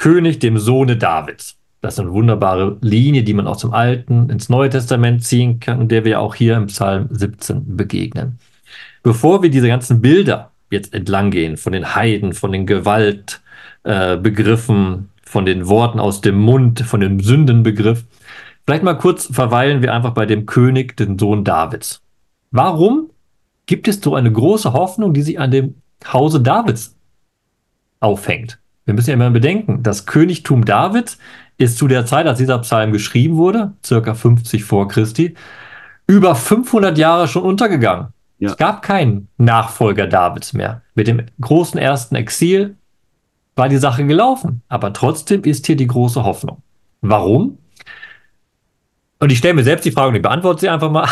König, 0.00 0.38
dem 0.38 0.56
Sohne 0.56 0.96
Davids. 0.96 1.58
Das 1.82 1.94
ist 1.94 2.00
eine 2.00 2.12
wunderbare 2.12 2.78
Linie, 2.80 3.22
die 3.22 3.34
man 3.34 3.46
aus 3.46 3.58
dem 3.58 3.74
Alten 3.74 4.30
ins 4.30 4.48
Neue 4.48 4.70
Testament 4.70 5.22
ziehen 5.24 5.60
kann 5.60 5.78
und 5.78 5.92
der 5.92 6.06
wir 6.06 6.20
auch 6.20 6.34
hier 6.34 6.56
im 6.56 6.68
Psalm 6.68 7.08
17 7.10 7.76
begegnen. 7.76 8.38
Bevor 9.02 9.42
wir 9.42 9.50
diese 9.50 9.68
ganzen 9.68 10.00
Bilder 10.00 10.52
jetzt 10.70 10.94
entlang 10.94 11.30
gehen, 11.30 11.58
von 11.58 11.74
den 11.74 11.94
Heiden, 11.94 12.32
von 12.32 12.50
den 12.50 12.64
Gewaltbegriffen, 12.64 14.94
äh, 14.94 14.98
von 15.28 15.44
den 15.44 15.68
Worten 15.68 16.00
aus 16.00 16.22
dem 16.22 16.38
Mund, 16.38 16.80
von 16.80 17.00
dem 17.00 17.20
Sündenbegriff, 17.20 18.06
vielleicht 18.64 18.84
mal 18.84 18.94
kurz 18.94 19.26
verweilen 19.26 19.82
wir 19.82 19.92
einfach 19.92 20.14
bei 20.14 20.24
dem 20.24 20.46
König, 20.46 20.96
den 20.96 21.18
Sohn 21.18 21.44
Davids. 21.44 22.00
Warum 22.50 23.10
gibt 23.66 23.86
es 23.86 24.00
so 24.00 24.14
eine 24.14 24.32
große 24.32 24.72
Hoffnung, 24.72 25.12
die 25.12 25.20
sich 25.20 25.38
an 25.38 25.50
dem 25.50 25.74
Hause 26.10 26.40
Davids 26.40 26.96
aufhängt? 28.00 28.59
Wir 28.90 28.94
müssen 28.94 29.10
ja 29.10 29.14
immer 29.14 29.30
bedenken, 29.30 29.84
das 29.84 30.04
Königtum 30.04 30.64
David 30.64 31.16
ist 31.58 31.78
zu 31.78 31.86
der 31.86 32.06
Zeit, 32.06 32.26
als 32.26 32.38
dieser 32.38 32.58
Psalm 32.58 32.90
geschrieben 32.90 33.36
wurde, 33.36 33.74
circa 33.86 34.14
50 34.14 34.64
vor 34.64 34.88
Christi, 34.88 35.36
über 36.08 36.34
500 36.34 36.98
Jahre 36.98 37.28
schon 37.28 37.44
untergegangen. 37.44 38.08
Ja. 38.40 38.50
Es 38.50 38.56
gab 38.56 38.82
keinen 38.82 39.28
Nachfolger 39.36 40.08
Davids 40.08 40.54
mehr. 40.54 40.82
Mit 40.96 41.06
dem 41.06 41.22
großen 41.40 41.78
ersten 41.78 42.16
Exil 42.16 42.78
war 43.54 43.68
die 43.68 43.76
Sache 43.76 44.04
gelaufen. 44.04 44.62
Aber 44.68 44.92
trotzdem 44.92 45.44
ist 45.44 45.68
hier 45.68 45.76
die 45.76 45.86
große 45.86 46.24
Hoffnung. 46.24 46.60
Warum? 47.00 47.58
Und 49.20 49.30
ich 49.30 49.38
stelle 49.38 49.54
mir 49.54 49.62
selbst 49.62 49.84
die 49.84 49.92
Frage 49.92 50.08
und 50.08 50.16
ich 50.16 50.22
beantworte 50.22 50.62
sie 50.62 50.68
einfach 50.68 50.90
mal. 50.90 51.08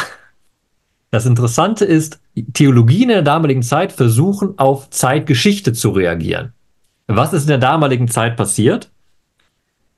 Das 1.12 1.26
Interessante 1.26 1.84
ist, 1.84 2.18
Theologien 2.54 3.02
in 3.02 3.08
der 3.08 3.22
damaligen 3.22 3.62
Zeit 3.62 3.92
versuchen 3.92 4.58
auf 4.58 4.90
Zeitgeschichte 4.90 5.72
zu 5.72 5.90
reagieren. 5.90 6.54
Was 7.09 7.33
ist 7.33 7.42
in 7.42 7.49
der 7.49 7.59
damaligen 7.59 8.07
Zeit 8.09 8.37
passiert? 8.37 8.90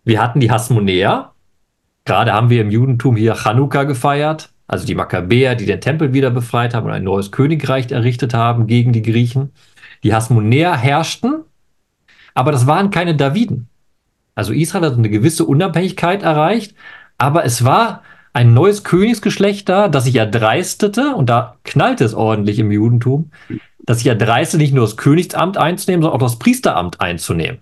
Wir 0.05 0.23
hatten 0.23 0.41
die 0.41 0.51
Hasmonäer, 0.51 1.33
Gerade 2.05 2.33
haben 2.33 2.51
wir 2.51 2.63
im 2.63 2.71
Judentum 2.71 3.17
hier 3.17 3.37
Chanukka 3.37 3.85
gefeiert, 3.85 4.51
also 4.67 4.87
die 4.87 4.95
Makkabäer, 4.95 5.55
die 5.55 5.67
den 5.67 5.81
Tempel 5.81 6.13
wieder 6.13 6.31
befreit 6.31 6.75
haben 6.75 6.87
und 6.87 6.93
ein 6.93 7.05
neues 7.05 7.31
Königreich 7.31 7.91
errichtet 7.93 8.35
haben 8.35 8.67
gegen 8.67 8.93
die 8.93 9.03
Griechen. 9.03 9.53
Die 10.03 10.15
Hasmonäer 10.15 10.77
herrschten, 10.77 11.45
aber 12.35 12.53
das 12.53 12.67
waren 12.67 12.91
keine 12.91 13.15
Daviden. 13.17 13.69
Also 14.35 14.53
Israel 14.53 14.87
hat 14.87 14.95
eine 14.95 15.11
gewisse 15.11 15.45
Unabhängigkeit 15.45 16.23
erreicht, 16.23 16.75
aber 17.19 17.45
es 17.45 17.65
war 17.65 18.03
ein 18.33 18.55
neues 18.55 18.85
Königsgeschlecht 18.85 19.69
da, 19.69 19.89
das 19.89 20.05
sich 20.05 20.17
erdreistete, 20.17 21.15
und 21.15 21.29
da 21.29 21.57
knallte 21.65 22.05
es 22.05 22.15
ordentlich 22.15 22.59
im 22.59 22.71
Judentum, 22.71 23.31
dass 23.85 23.99
sich 23.99 24.07
erdreistete, 24.07 24.63
nicht 24.63 24.75
nur 24.75 24.85
das 24.85 24.97
Königsamt 24.97 25.57
einzunehmen, 25.57 26.03
sondern 26.03 26.21
auch 26.21 26.25
das 26.25 26.39
Priesteramt 26.39 27.01
einzunehmen. 27.01 27.59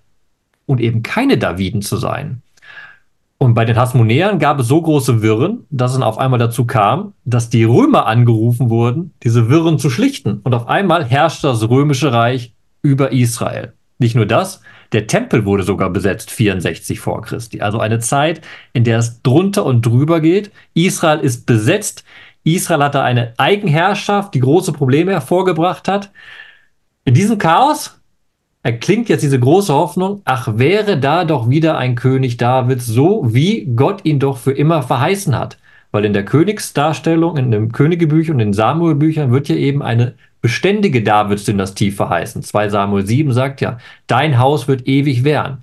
Und 0.66 0.80
eben 0.80 1.02
keine 1.02 1.38
Daviden 1.38 1.80
zu 1.80 1.96
sein. 1.96 2.42
Und 3.38 3.54
bei 3.54 3.64
den 3.64 3.76
Hasmonäern 3.76 4.40
gab 4.40 4.58
es 4.58 4.66
so 4.66 4.82
große 4.82 5.22
Wirren, 5.22 5.64
dass 5.70 5.94
es 5.94 6.02
auf 6.02 6.18
einmal 6.18 6.40
dazu 6.40 6.66
kam, 6.66 7.14
dass 7.24 7.48
die 7.48 7.64
Römer 7.64 8.06
angerufen 8.06 8.68
wurden, 8.68 9.14
diese 9.22 9.48
Wirren 9.48 9.78
zu 9.78 9.90
schlichten. 9.90 10.40
Und 10.42 10.54
auf 10.54 10.66
einmal 10.66 11.04
herrschte 11.04 11.46
das 11.46 11.68
römische 11.70 12.12
Reich 12.12 12.52
über 12.82 13.12
Israel. 13.12 13.74
Nicht 13.98 14.16
nur 14.16 14.26
das, 14.26 14.60
der 14.92 15.06
Tempel 15.06 15.44
wurde 15.44 15.62
sogar 15.62 15.90
besetzt 15.90 16.30
64 16.30 17.00
vor 17.00 17.22
Christi. 17.22 17.60
Also 17.60 17.78
eine 17.78 17.98
Zeit, 17.98 18.40
in 18.72 18.84
der 18.84 18.98
es 18.98 19.22
drunter 19.22 19.64
und 19.64 19.84
drüber 19.84 20.20
geht. 20.20 20.50
Israel 20.74 21.20
ist 21.20 21.46
besetzt. 21.46 22.04
Israel 22.44 22.82
hatte 22.82 23.02
eine 23.02 23.34
Eigenherrschaft, 23.36 24.34
die 24.34 24.40
große 24.40 24.72
Probleme 24.72 25.12
hervorgebracht 25.12 25.88
hat. 25.88 26.10
In 27.04 27.14
diesem 27.14 27.38
Chaos 27.38 28.00
erklingt 28.62 29.08
jetzt 29.08 29.22
diese 29.22 29.38
große 29.38 29.72
Hoffnung, 29.72 30.22
ach, 30.24 30.48
wäre 30.56 30.98
da 30.98 31.24
doch 31.24 31.48
wieder 31.48 31.78
ein 31.78 31.94
König 31.94 32.36
Davids, 32.36 32.86
so 32.86 33.22
wie 33.32 33.66
Gott 33.76 34.04
ihn 34.04 34.18
doch 34.18 34.38
für 34.38 34.52
immer 34.52 34.82
verheißen 34.82 35.38
hat. 35.38 35.58
Weil 35.90 36.04
in 36.04 36.12
der 36.12 36.24
Königsdarstellung, 36.24 37.36
in 37.36 37.50
dem 37.50 37.72
Königebücher 37.72 38.32
und 38.32 38.40
in 38.40 38.48
den 38.48 38.52
Samuelbüchern 38.52 39.30
wird 39.30 39.48
ja 39.48 39.56
eben 39.56 39.82
eine 39.82 40.14
beständige 40.40 41.02
Davids-Dynastie 41.02 41.90
verheißen. 41.90 42.42
2 42.42 42.68
Samuel 42.68 43.06
7 43.06 43.32
sagt 43.32 43.60
ja, 43.60 43.78
dein 44.06 44.38
Haus 44.38 44.68
wird 44.68 44.86
ewig 44.86 45.24
währen. 45.24 45.58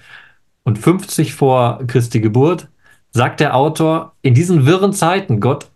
Und 0.64 0.78
50 0.80 1.34
vor 1.34 1.80
Christi 1.88 2.20
Geburt 2.20 2.68
sagt 3.12 3.40
der 3.40 3.56
Autor, 3.56 4.14
in 4.22 4.34
diesen 4.34 4.66
wirren 4.66 4.94
Zeiten, 4.94 5.40
Gott 5.40 5.68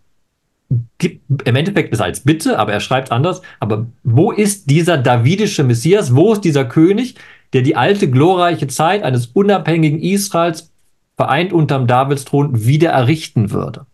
gibt 0.97 1.47
im 1.47 1.55
Endeffekt 1.55 1.93
es 1.93 2.01
als 2.01 2.21
Bitte, 2.21 2.59
aber 2.59 2.73
er 2.73 2.79
schreibt 2.79 3.12
anders. 3.12 3.41
Aber 3.59 3.88
wo 4.03 4.31
ist 4.31 4.69
dieser 4.69 4.97
davidische 4.97 5.63
Messias? 5.63 6.15
Wo 6.15 6.33
ist 6.33 6.41
dieser 6.41 6.65
König, 6.65 7.15
der 7.53 7.62
die 7.62 7.75
alte 7.75 8.09
glorreiche 8.09 8.67
Zeit 8.67 9.03
eines 9.03 9.27
unabhängigen 9.27 9.99
Israels 9.99 10.71
vereint 11.15 11.53
unterm 11.53 11.88
Davidsthron 11.88 12.65
wieder 12.65 12.91
errichten 12.91 13.51
würde? 13.51 13.85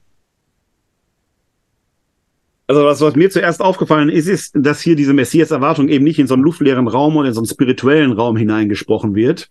Also 2.67 2.83
was, 2.83 3.01
was 3.01 3.15
mir 3.15 3.29
zuerst 3.29 3.61
aufgefallen 3.61 4.09
ist, 4.09 4.27
ist, 4.27 4.53
dass 4.55 4.81
hier 4.81 4.95
diese 4.95 5.13
Messias-Erwartung 5.13 5.87
eben 5.87 6.03
nicht 6.03 6.19
in 6.19 6.27
so 6.27 6.33
einen 6.33 6.43
luftleeren 6.43 6.87
Raum 6.87 7.15
oder 7.15 7.27
in 7.27 7.33
so 7.33 7.41
einen 7.41 7.47
spirituellen 7.47 8.11
Raum 8.11 8.37
hineingesprochen 8.37 9.13
wird, 9.13 9.49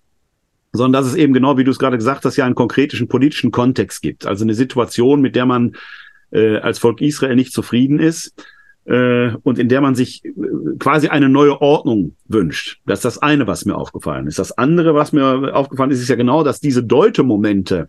sondern 0.72 1.00
dass 1.00 1.12
es 1.12 1.16
eben 1.16 1.32
genau, 1.32 1.56
wie 1.56 1.64
du 1.64 1.70
es 1.70 1.78
gerade 1.78 1.96
gesagt 1.96 2.24
hast, 2.24 2.36
ja 2.36 2.44
einen 2.44 2.56
konkreten 2.56 3.06
politischen 3.06 3.52
Kontext 3.52 4.02
gibt. 4.02 4.26
Also 4.26 4.44
eine 4.44 4.54
Situation, 4.54 5.20
mit 5.20 5.36
der 5.36 5.46
man 5.46 5.76
äh, 6.32 6.56
als 6.56 6.80
Volk 6.80 7.00
Israel 7.00 7.36
nicht 7.36 7.52
zufrieden 7.52 8.00
ist 8.00 8.34
äh, 8.86 9.30
und 9.42 9.58
in 9.58 9.68
der 9.68 9.80
man 9.80 9.94
sich 9.94 10.24
äh, 10.24 10.30
quasi 10.78 11.08
eine 11.08 11.28
neue 11.28 11.60
Ordnung 11.60 12.16
wünscht. 12.26 12.80
Das 12.86 13.00
ist 13.00 13.04
das 13.04 13.18
eine, 13.18 13.46
was 13.46 13.64
mir 13.64 13.76
aufgefallen 13.76 14.26
ist. 14.26 14.38
Das 14.38 14.56
andere, 14.56 14.94
was 14.94 15.12
mir 15.12 15.54
aufgefallen 15.54 15.90
ist, 15.90 16.00
ist 16.00 16.08
ja 16.08 16.16
genau, 16.16 16.44
dass 16.44 16.60
diese 16.60 16.82
Deutemomente 16.82 17.88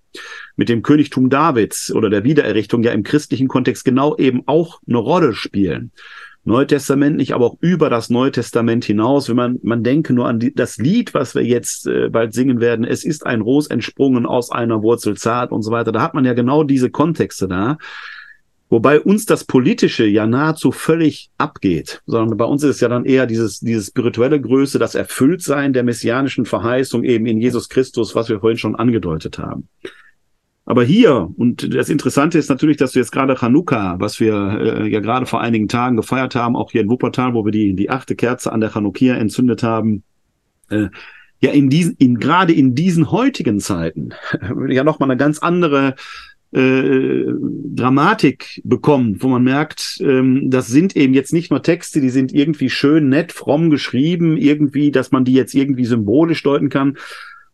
mit 0.56 0.70
dem 0.70 0.82
Königtum 0.84 1.30
Davids 1.30 1.92
oder 1.94 2.10
der 2.10 2.24
Wiedererrichtung 2.24 2.84
ja 2.84 2.92
im 2.92 3.04
christlichen 3.04 3.48
Kontext 3.48 3.84
genau 3.84 4.16
eben 4.18 4.44
auch 4.46 4.80
eine 4.88 4.98
Rolle 4.98 5.34
spielen. 5.34 5.92
Neutestamentlich, 6.48 7.34
aber 7.34 7.46
auch 7.48 7.58
über 7.60 7.90
das 7.90 8.12
Neue 8.12 8.32
Testament 8.32 8.86
hinaus. 8.86 9.28
Wenn 9.28 9.36
man, 9.36 9.60
man 9.64 9.84
denke 9.84 10.14
nur 10.14 10.28
an 10.28 10.40
die, 10.40 10.54
das 10.54 10.78
Lied, 10.78 11.16
was 11.16 11.34
wir 11.34 11.44
jetzt 11.44 11.88
äh, 11.88 12.10
bald 12.10 12.36
singen 12.36 12.60
werden, 12.60 12.86
es 12.86 13.04
ist 13.04 13.26
ein 13.26 13.42
Ros 13.42 13.66
entsprungen 13.66 14.28
aus 14.28 14.52
einer 14.52 14.84
Wurzel 14.84 15.18
zart 15.18 15.52
und 15.52 15.64
so 15.64 15.72
weiter. 15.72 15.92
Da 15.92 16.04
hat 16.04 16.14
man 16.14 16.24
ja 16.24 16.34
genau 16.34 16.64
diese 16.64 16.92
Kontexte 16.92 17.48
da. 17.48 17.80
Wobei 18.70 19.00
uns 19.00 19.26
das 19.26 19.44
Politische 19.44 20.06
ja 20.06 20.26
nahezu 20.26 20.72
völlig 20.72 21.30
abgeht, 21.38 22.02
sondern 22.08 22.36
bei 22.36 22.46
uns 22.46 22.64
ist 22.64 22.76
es 22.76 22.82
ja 22.82 22.90
dann 22.90 23.06
eher 23.06 23.28
dieses, 23.28 23.60
dieses 23.60 23.88
spirituelle 23.88 24.42
Größe, 24.42 24.80
das 24.80 24.96
Erfülltsein 24.96 25.72
der 25.72 25.84
messianischen 25.84 26.46
Verheißung 26.46 27.04
eben 27.04 27.28
in 27.28 27.40
Jesus 27.40 27.70
Christus, 27.70 28.16
was 28.16 28.28
wir 28.28 28.40
vorhin 28.40 28.58
schon 28.58 28.76
angedeutet 28.76 29.38
haben. 29.38 29.70
Aber 30.66 30.84
hier, 30.84 31.30
und 31.38 31.76
das 31.76 31.90
Interessante 31.90 32.40
ist 32.40 32.50
natürlich, 32.50 32.78
dass 32.78 32.96
wir 32.96 33.04
jetzt 33.04 33.12
gerade 33.12 33.36
Chanukka, 33.36 34.00
was 34.00 34.20
wir 34.20 34.34
äh, 34.34 34.90
ja 34.90 35.00
gerade 35.00 35.28
vor 35.28 35.42
einigen 35.42 35.68
Tagen 35.68 35.96
gefeiert 35.96 36.34
haben, 36.34 36.56
auch 36.56 36.72
hier 36.72 36.82
in 36.82 36.90
Wuppertal, 36.90 37.36
wo 37.36 37.46
wir 37.46 37.52
die, 37.52 37.76
die 37.76 37.92
achte 37.92 38.16
Kerze 38.16 38.52
an 38.52 38.62
der 38.62 38.72
Chanukia 38.72 39.16
entzündet 39.16 39.62
haben, 39.62 40.02
äh, 40.70 40.88
ja 41.40 41.52
in 41.52 41.70
diesen, 41.70 41.96
in, 41.98 42.18
gerade 42.18 42.52
in 42.52 42.74
diesen 42.74 43.12
heutigen 43.12 43.60
Zeiten 43.60 44.10
ja 44.68 44.84
nochmal 44.84 45.12
eine 45.12 45.18
ganz 45.18 45.38
andere 45.38 45.96
äh, 46.56 47.26
Dramatik 47.76 48.62
bekommen, 48.64 49.18
wo 49.20 49.28
man 49.28 49.44
merkt, 49.44 49.98
ähm, 50.02 50.50
das 50.50 50.68
sind 50.68 50.96
eben 50.96 51.14
jetzt 51.14 51.34
nicht 51.34 51.52
nur 51.52 51.62
Texte, 51.62 52.00
die 52.00 52.10
sind 52.10 52.34
irgendwie 52.34 52.70
schön, 52.70 53.10
nett, 53.10 53.34
fromm 53.34 53.70
geschrieben, 53.70 54.38
irgendwie, 54.38 54.90
dass 54.90 55.12
man 55.12 55.26
die 55.26 55.34
jetzt 55.34 55.54
irgendwie 55.54 55.86
symbolisch 55.86 56.42
deuten 56.44 56.70
kann, 56.70 56.98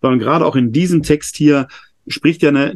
sondern 0.02 0.20
gerade 0.20 0.46
auch 0.46 0.56
in 0.56 0.72
diesem 0.72 1.02
Text 1.02 1.36
hier 1.36 1.68
spricht 2.08 2.44
ja 2.44 2.50
eine, 2.50 2.76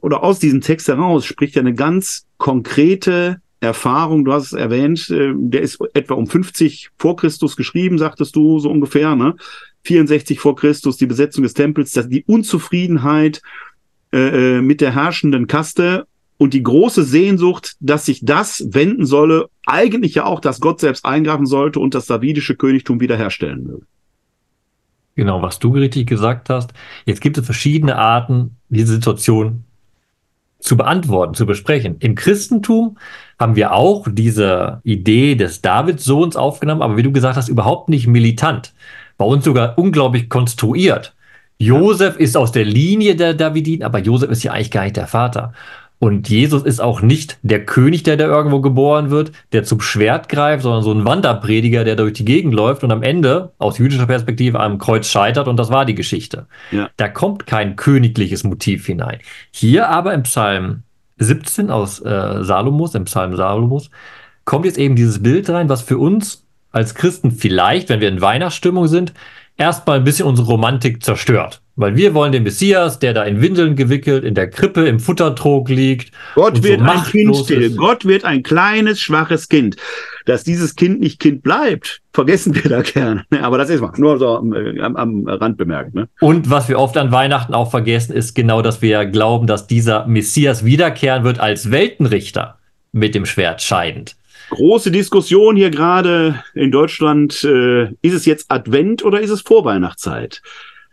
oder 0.00 0.22
aus 0.22 0.38
diesem 0.38 0.62
Text 0.62 0.88
heraus 0.88 1.26
spricht 1.26 1.56
ja 1.56 1.60
eine 1.60 1.74
ganz 1.74 2.26
konkrete 2.38 3.42
Erfahrung, 3.60 4.24
du 4.24 4.32
hast 4.32 4.46
es 4.46 4.52
erwähnt, 4.54 5.10
äh, 5.10 5.32
der 5.34 5.60
ist 5.60 5.78
etwa 5.92 6.14
um 6.14 6.26
50 6.26 6.88
vor 6.96 7.16
Christus 7.16 7.54
geschrieben, 7.54 7.98
sagtest 7.98 8.34
du 8.34 8.58
so 8.60 8.70
ungefähr, 8.70 9.14
ne? 9.14 9.36
64 9.82 10.40
vor 10.40 10.56
Christus, 10.56 10.96
die 10.96 11.06
Besetzung 11.06 11.42
des 11.42 11.52
Tempels, 11.52 11.92
die 11.92 12.24
Unzufriedenheit 12.24 13.42
äh, 14.14 14.58
äh, 14.58 14.60
mit 14.62 14.80
der 14.80 14.94
herrschenden 14.94 15.48
Kaste 15.48 16.06
und 16.38 16.54
die 16.54 16.62
große 16.62 17.02
Sehnsucht, 17.02 17.74
dass 17.80 18.06
sich 18.06 18.24
das 18.24 18.64
wenden 18.70 19.06
solle, 19.06 19.48
eigentlich 19.66 20.14
ja 20.14 20.24
auch, 20.24 20.38
dass 20.38 20.60
Gott 20.60 20.78
selbst 20.78 21.04
eingreifen 21.04 21.46
sollte 21.46 21.80
und 21.80 21.94
das 21.94 22.06
davidische 22.06 22.54
Königtum 22.54 23.00
wiederherstellen 23.00 23.66
will. 23.66 23.82
Genau, 25.16 25.42
was 25.42 25.58
du 25.58 25.70
richtig 25.70 26.06
gesagt 26.06 26.48
hast. 26.48 26.72
Jetzt 27.06 27.20
gibt 27.20 27.38
es 27.38 27.44
verschiedene 27.44 27.96
Arten, 27.96 28.56
diese 28.68 28.94
Situation 28.94 29.64
zu 30.60 30.76
beantworten, 30.76 31.34
zu 31.34 31.44
besprechen. 31.44 31.96
Im 31.98 32.14
Christentum 32.14 32.98
haben 33.38 33.56
wir 33.56 33.72
auch 33.72 34.06
diese 34.08 34.80
Idee 34.84 35.34
des 35.34 35.60
Davidssohns 35.60 36.36
aufgenommen, 36.36 36.82
aber 36.82 36.96
wie 36.96 37.02
du 37.02 37.10
gesagt 37.10 37.36
hast, 37.36 37.48
überhaupt 37.48 37.88
nicht 37.88 38.06
militant. 38.06 38.74
Bei 39.18 39.24
uns 39.24 39.44
sogar 39.44 39.76
unglaublich 39.76 40.28
konstruiert. 40.28 41.13
Josef 41.58 42.16
ist 42.16 42.36
aus 42.36 42.52
der 42.52 42.64
Linie 42.64 43.16
der 43.16 43.34
Davidin, 43.34 43.82
aber 43.82 43.98
Josef 43.98 44.30
ist 44.30 44.42
ja 44.42 44.52
eigentlich 44.52 44.70
gar 44.70 44.84
nicht 44.84 44.96
der 44.96 45.06
Vater. 45.06 45.52
Und 46.00 46.28
Jesus 46.28 46.64
ist 46.64 46.80
auch 46.80 47.00
nicht 47.00 47.38
der 47.42 47.64
König, 47.64 48.02
der 48.02 48.16
da 48.16 48.26
irgendwo 48.26 48.60
geboren 48.60 49.10
wird, 49.10 49.32
der 49.52 49.64
zum 49.64 49.80
Schwert 49.80 50.28
greift, 50.28 50.62
sondern 50.64 50.82
so 50.82 50.92
ein 50.92 51.04
Wanderprediger, 51.04 51.84
der 51.84 51.96
durch 51.96 52.12
die 52.12 52.24
Gegend 52.24 52.52
läuft 52.52 52.84
und 52.84 52.90
am 52.90 53.02
Ende 53.02 53.52
aus 53.58 53.78
jüdischer 53.78 54.06
Perspektive 54.06 54.60
am 54.60 54.78
Kreuz 54.78 55.06
scheitert 55.06 55.48
und 55.48 55.56
das 55.56 55.70
war 55.70 55.86
die 55.86 55.94
Geschichte. 55.94 56.46
Ja. 56.72 56.90
Da 56.98 57.08
kommt 57.08 57.46
kein 57.46 57.76
königliches 57.76 58.44
Motiv 58.44 58.84
hinein. 58.86 59.20
Hier 59.50 59.88
aber 59.88 60.12
im 60.12 60.24
Psalm 60.24 60.82
17 61.18 61.70
aus 61.70 62.00
äh, 62.00 62.42
Salomos, 62.42 62.94
im 62.94 63.04
Psalm 63.04 63.36
Salomos, 63.36 63.88
kommt 64.44 64.66
jetzt 64.66 64.78
eben 64.78 64.96
dieses 64.96 65.22
Bild 65.22 65.48
rein, 65.48 65.68
was 65.68 65.80
für 65.80 65.96
uns 65.96 66.44
als 66.70 66.94
Christen 66.94 67.30
vielleicht, 67.30 67.88
wenn 67.88 68.00
wir 68.00 68.08
in 68.08 68.20
Weihnachtsstimmung 68.20 68.88
sind, 68.88 69.14
erstmal 69.56 69.98
ein 69.98 70.04
bisschen 70.04 70.26
unsere 70.26 70.48
Romantik 70.48 71.02
zerstört. 71.02 71.60
Weil 71.76 71.96
wir 71.96 72.14
wollen 72.14 72.30
den 72.30 72.44
Messias, 72.44 73.00
der 73.00 73.14
da 73.14 73.24
in 73.24 73.42
Windeln 73.42 73.74
gewickelt, 73.74 74.22
in 74.22 74.34
der 74.34 74.48
Krippe, 74.48 74.86
im 74.86 75.00
Futtertrog 75.00 75.68
liegt. 75.68 76.12
Gott 76.36 76.62
wird 76.62 76.78
so 76.78 76.86
ein 76.86 77.02
Kind 77.02 77.36
still. 77.36 77.74
Gott 77.74 78.04
wird 78.04 78.24
ein 78.24 78.44
kleines, 78.44 79.00
schwaches 79.00 79.48
Kind. 79.48 79.76
Dass 80.24 80.44
dieses 80.44 80.76
Kind 80.76 81.00
nicht 81.00 81.18
Kind 81.18 81.42
bleibt, 81.42 82.00
vergessen 82.12 82.54
wir 82.54 82.70
da 82.70 82.82
gerne. 82.82 83.24
Aber 83.42 83.58
das 83.58 83.70
ist 83.70 83.80
mal 83.80 83.90
nur 83.96 84.18
so 84.18 84.36
am, 84.36 84.52
am 84.96 85.26
Rand 85.26 85.56
bemerkt. 85.56 85.94
Ne? 85.94 86.08
Und 86.20 86.48
was 86.48 86.68
wir 86.68 86.78
oft 86.78 86.96
an 86.96 87.10
Weihnachten 87.10 87.54
auch 87.54 87.72
vergessen, 87.72 88.12
ist 88.12 88.34
genau, 88.34 88.62
dass 88.62 88.80
wir 88.80 89.04
glauben, 89.06 89.48
dass 89.48 89.66
dieser 89.66 90.06
Messias 90.06 90.64
wiederkehren 90.64 91.24
wird 91.24 91.40
als 91.40 91.72
Weltenrichter 91.72 92.58
mit 92.92 93.16
dem 93.16 93.26
Schwert 93.26 93.62
scheidend. 93.62 94.14
Große 94.54 94.92
Diskussion 94.92 95.56
hier 95.56 95.70
gerade 95.70 96.42
in 96.54 96.70
Deutschland. 96.70 97.42
Äh, 97.42 97.86
ist 98.02 98.14
es 98.14 98.24
jetzt 98.24 98.46
Advent 98.50 99.04
oder 99.04 99.20
ist 99.20 99.30
es 99.30 99.40
Vorweihnachtszeit? 99.40 100.42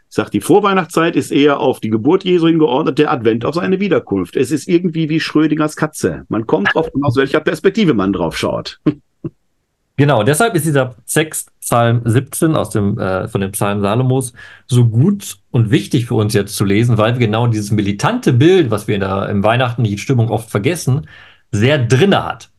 Ich 0.09 0.15
sage, 0.15 0.31
die 0.31 0.41
Vorweihnachtszeit 0.41 1.15
ist 1.15 1.31
eher 1.31 1.59
auf 1.59 1.79
die 1.79 1.91
Geburt 1.91 2.23
Jesu 2.23 2.47
hingeordnet, 2.47 2.97
der 2.97 3.11
Advent 3.11 3.45
auf 3.45 3.53
seine 3.53 3.79
Wiederkunft. 3.79 4.35
Es 4.35 4.49
ist 4.51 4.67
irgendwie 4.67 5.09
wie 5.09 5.19
Schrödingers 5.19 5.75
Katze. 5.75 6.25
Man 6.27 6.47
kommt 6.47 6.73
drauf 6.73 6.89
aus 7.03 7.15
welcher 7.17 7.39
Perspektive 7.39 7.93
man 7.93 8.13
drauf 8.13 8.37
schaut. 8.37 8.79
Genau, 9.97 10.23
deshalb 10.23 10.55
ist 10.55 10.65
dieser 10.65 10.95
Text 11.05 11.51
Psalm 11.59 12.01
17 12.05 12.55
aus 12.55 12.71
dem, 12.71 12.97
äh, 12.97 13.27
von 13.27 13.39
dem 13.39 13.51
Psalm 13.51 13.81
Salomos 13.81 14.33
so 14.65 14.87
gut 14.87 15.37
und 15.51 15.69
wichtig 15.69 16.07
für 16.07 16.15
uns 16.15 16.33
jetzt 16.33 16.55
zu 16.55 16.65
lesen, 16.65 16.97
weil 16.97 17.13
wir 17.13 17.19
genau 17.19 17.45
dieses 17.45 17.69
militante 17.69 18.33
Bild, 18.33 18.71
was 18.71 18.87
wir 18.87 18.95
in 18.95 19.01
der 19.01 19.29
im 19.29 19.43
Weihnachten 19.43 19.83
die 19.83 19.99
Stimmung 19.99 20.31
oft 20.31 20.49
vergessen, 20.49 21.07
sehr 21.51 21.77
drinne 21.77 22.25
hat. 22.25 22.50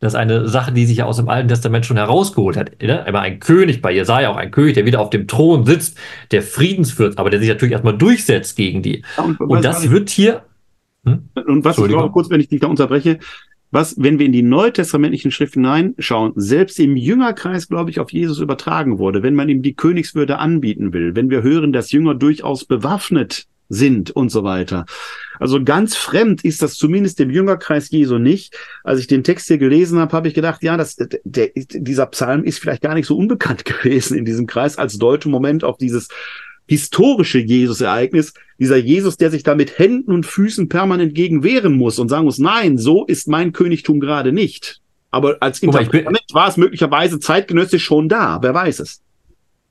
Das 0.00 0.12
ist 0.12 0.18
eine 0.18 0.48
Sache, 0.48 0.72
die 0.72 0.86
sich 0.86 0.98
ja 0.98 1.06
aus 1.06 1.16
dem 1.16 1.28
Alten 1.28 1.48
Testament 1.48 1.84
schon 1.84 1.96
herausgeholt 1.96 2.56
hat. 2.56 2.80
Ne? 2.80 3.04
Immer 3.06 3.20
ein 3.20 3.40
König, 3.40 3.82
bei 3.82 3.92
Jesaja 3.92 4.30
auch 4.30 4.36
ein 4.36 4.52
König, 4.52 4.74
der 4.74 4.86
wieder 4.86 5.00
auf 5.00 5.10
dem 5.10 5.26
Thron 5.26 5.66
sitzt, 5.66 5.98
der 6.30 6.42
Friedensfürst, 6.42 7.18
aber 7.18 7.30
der 7.30 7.40
sich 7.40 7.48
natürlich 7.48 7.72
erstmal 7.72 7.98
durchsetzt 7.98 8.56
gegen 8.56 8.82
die. 8.82 9.02
und, 9.16 9.40
und 9.40 9.64
das 9.64 9.90
wird 9.90 10.08
hier. 10.08 10.42
Hm? 11.04 11.28
Und 11.46 11.64
was 11.64 11.78
ich 11.78 11.84
glaube, 11.86 12.12
kurz, 12.12 12.30
wenn 12.30 12.40
ich 12.40 12.48
dich 12.48 12.60
da 12.60 12.68
unterbreche, 12.68 13.18
was, 13.70 13.96
wenn 13.98 14.18
wir 14.18 14.26
in 14.26 14.32
die 14.32 14.42
neutestamentlichen 14.42 15.30
Schriften 15.30 15.64
hineinschauen, 15.64 16.32
selbst 16.36 16.78
im 16.78 16.96
Jüngerkreis, 16.96 17.68
glaube 17.68 17.90
ich, 17.90 18.00
auf 18.00 18.12
Jesus 18.12 18.38
übertragen 18.38 18.98
wurde, 18.98 19.22
wenn 19.22 19.34
man 19.34 19.48
ihm 19.48 19.62
die 19.62 19.74
Königswürde 19.74 20.38
anbieten 20.38 20.92
will, 20.92 21.16
wenn 21.16 21.28
wir 21.28 21.42
hören, 21.42 21.72
dass 21.72 21.92
Jünger 21.92 22.14
durchaus 22.14 22.64
bewaffnet 22.64 23.46
sind 23.68 24.10
und 24.10 24.30
so 24.30 24.44
weiter. 24.44 24.86
Also 25.38 25.62
ganz 25.62 25.94
fremd 25.94 26.44
ist 26.44 26.62
das 26.62 26.74
zumindest 26.74 27.18
dem 27.18 27.30
Jüngerkreis 27.30 27.90
Jesu 27.90 28.18
nicht. 28.18 28.56
Als 28.82 29.00
ich 29.00 29.06
den 29.06 29.24
Text 29.24 29.46
hier 29.46 29.58
gelesen 29.58 29.98
habe, 29.98 30.16
habe 30.16 30.28
ich 30.28 30.34
gedacht, 30.34 30.62
ja, 30.62 30.76
das, 30.76 30.96
der, 31.24 31.50
dieser 31.54 32.06
Psalm 32.06 32.44
ist 32.44 32.58
vielleicht 32.58 32.82
gar 32.82 32.94
nicht 32.94 33.06
so 33.06 33.16
unbekannt 33.16 33.64
gewesen 33.64 34.16
in 34.16 34.24
diesem 34.24 34.46
Kreis 34.46 34.78
als 34.78 34.98
deutsche 34.98 35.28
Moment 35.28 35.64
auf 35.64 35.76
dieses 35.76 36.08
historische 36.66 37.38
Jesus-Ereignis, 37.38 38.34
dieser 38.58 38.76
Jesus, 38.76 39.16
der 39.16 39.30
sich 39.30 39.42
da 39.42 39.54
mit 39.54 39.78
Händen 39.78 40.12
und 40.12 40.26
Füßen 40.26 40.68
permanent 40.68 41.14
gegen 41.14 41.42
wehren 41.42 41.76
muss 41.76 41.98
und 41.98 42.10
sagen 42.10 42.24
muss, 42.24 42.38
nein, 42.38 42.76
so 42.76 43.06
ist 43.06 43.26
mein 43.26 43.52
Königtum 43.52 44.00
gerade 44.00 44.32
nicht. 44.32 44.80
Aber 45.10 45.38
als 45.40 45.60
Interpretament 45.60 46.26
war 46.32 46.48
es 46.48 46.58
möglicherweise 46.58 47.18
zeitgenössisch 47.18 47.84
schon 47.84 48.10
da, 48.10 48.38
wer 48.42 48.52
weiß 48.52 48.80
es. 48.80 49.00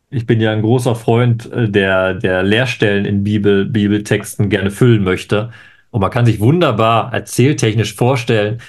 Ich 0.10 0.26
bin 0.26 0.39
ja 0.39 0.52
ein 0.52 0.62
großer 0.62 0.96
Freund, 0.96 1.52
äh, 1.52 1.70
der, 1.70 2.13
der 2.13 2.43
Leerstellen 2.43 3.06
in 3.06 3.24
Bibel, 3.24 3.65
Bibeltexten 3.65 4.50
gerne 4.50 4.72
füllen 4.72 5.04
möchte. 5.04 5.52
Und 5.91 6.02
man 6.02 6.12
kann 6.12 6.26
sich 6.26 6.39
wunderbar 6.39 7.13
erzähltechnisch 7.13 7.96
vorstellen, 7.96 8.62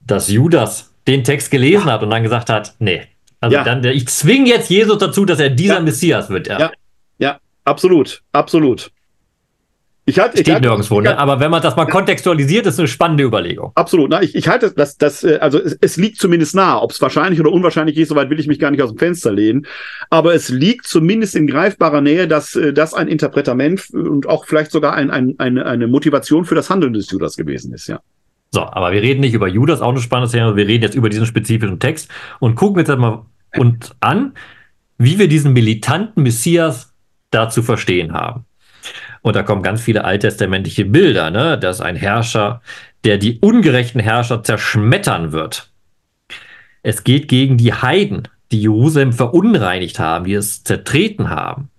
dass 0.00 0.28
Judas 0.28 0.94
den 1.06 1.24
Text 1.24 1.50
gelesen 1.50 1.86
ja. 1.86 1.94
hat 1.94 2.02
und 2.02 2.10
dann 2.10 2.22
gesagt 2.22 2.50
hat, 2.50 2.74
nee, 2.78 3.02
also 3.40 3.56
ja. 3.56 3.64
dann, 3.64 3.84
ich 3.84 4.08
zwinge 4.08 4.48
jetzt 4.48 4.70
Jesus 4.70 4.98
dazu, 4.98 5.24
dass 5.24 5.38
er 5.38 5.50
dieser 5.50 5.74
ja. 5.74 5.80
Messias 5.80 6.30
wird. 6.30 6.48
Ja. 6.48 6.58
ja, 6.58 6.70
Absolut, 7.66 8.22
absolut. 8.30 8.92
Ich 10.08 10.20
halte, 10.20 10.36
Steht 10.36 10.46
ich 10.46 10.54
halte, 10.54 10.68
nirgendwo, 10.68 11.00
ne? 11.00 11.18
aber 11.18 11.40
wenn 11.40 11.50
man 11.50 11.60
das 11.60 11.74
mal 11.74 11.86
kontextualisiert, 11.86 12.64
ist 12.66 12.78
eine 12.78 12.86
spannende 12.86 13.24
Überlegung. 13.24 13.72
Absolut. 13.74 14.08
Na, 14.10 14.22
ich, 14.22 14.36
ich 14.36 14.46
halte 14.46 14.70
das, 14.70 14.96
das, 14.96 15.24
äh, 15.24 15.38
also 15.40 15.58
es, 15.58 15.76
es 15.80 15.96
liegt 15.96 16.18
zumindest 16.18 16.54
nahe. 16.54 16.80
Ob 16.80 16.92
es 16.92 17.02
wahrscheinlich 17.02 17.40
oder 17.40 17.50
unwahrscheinlich 17.50 17.96
ist, 17.96 18.10
soweit 18.10 18.30
will 18.30 18.38
ich 18.38 18.46
mich 18.46 18.60
gar 18.60 18.70
nicht 18.70 18.80
aus 18.80 18.90
dem 18.90 18.98
Fenster 18.98 19.32
lehnen. 19.32 19.66
Aber 20.08 20.32
es 20.32 20.48
liegt 20.48 20.86
zumindest 20.86 21.34
in 21.34 21.48
greifbarer 21.48 22.02
Nähe, 22.02 22.28
dass 22.28 22.54
äh, 22.54 22.72
das 22.72 22.94
ein 22.94 23.08
Interpretament 23.08 23.90
und 23.90 24.28
auch 24.28 24.46
vielleicht 24.46 24.70
sogar 24.70 24.94
ein, 24.94 25.10
ein, 25.10 25.34
eine, 25.38 25.66
eine 25.66 25.88
Motivation 25.88 26.44
für 26.44 26.54
das 26.54 26.70
Handeln 26.70 26.92
des 26.92 27.10
Judas 27.10 27.36
gewesen 27.36 27.74
ist, 27.74 27.88
ja. 27.88 27.98
So, 28.52 28.62
aber 28.62 28.92
wir 28.92 29.02
reden 29.02 29.20
nicht 29.20 29.34
über 29.34 29.48
Judas, 29.48 29.80
auch 29.80 29.90
eine 29.90 30.00
spannende 30.00 30.30
Thema. 30.30 30.54
Wir 30.54 30.68
reden 30.68 30.84
jetzt 30.84 30.94
über 30.94 31.08
diesen 31.08 31.26
spezifischen 31.26 31.80
Text 31.80 32.08
und 32.38 32.54
gucken 32.54 32.78
jetzt 32.78 32.96
mal 32.96 33.26
und 33.58 33.96
an, 33.98 34.34
wie 34.98 35.18
wir 35.18 35.26
diesen 35.26 35.52
militanten 35.52 36.22
Messias 36.22 36.94
da 37.32 37.48
zu 37.48 37.62
verstehen 37.62 38.12
haben. 38.12 38.44
Und 39.26 39.34
da 39.34 39.42
kommen 39.42 39.64
ganz 39.64 39.80
viele 39.80 40.04
alttestamentliche 40.04 40.84
Bilder, 40.84 41.32
ne? 41.32 41.58
dass 41.58 41.80
ein 41.80 41.96
Herrscher, 41.96 42.62
der 43.02 43.18
die 43.18 43.40
ungerechten 43.40 44.00
Herrscher 44.00 44.44
zerschmettern 44.44 45.32
wird. 45.32 45.72
Es 46.84 47.02
geht 47.02 47.26
gegen 47.26 47.56
die 47.56 47.74
Heiden, 47.74 48.28
die 48.52 48.60
Jerusalem 48.60 49.12
verunreinigt 49.12 49.98
haben, 49.98 50.26
die 50.26 50.34
es 50.34 50.62
zertreten 50.62 51.28
haben. 51.28 51.70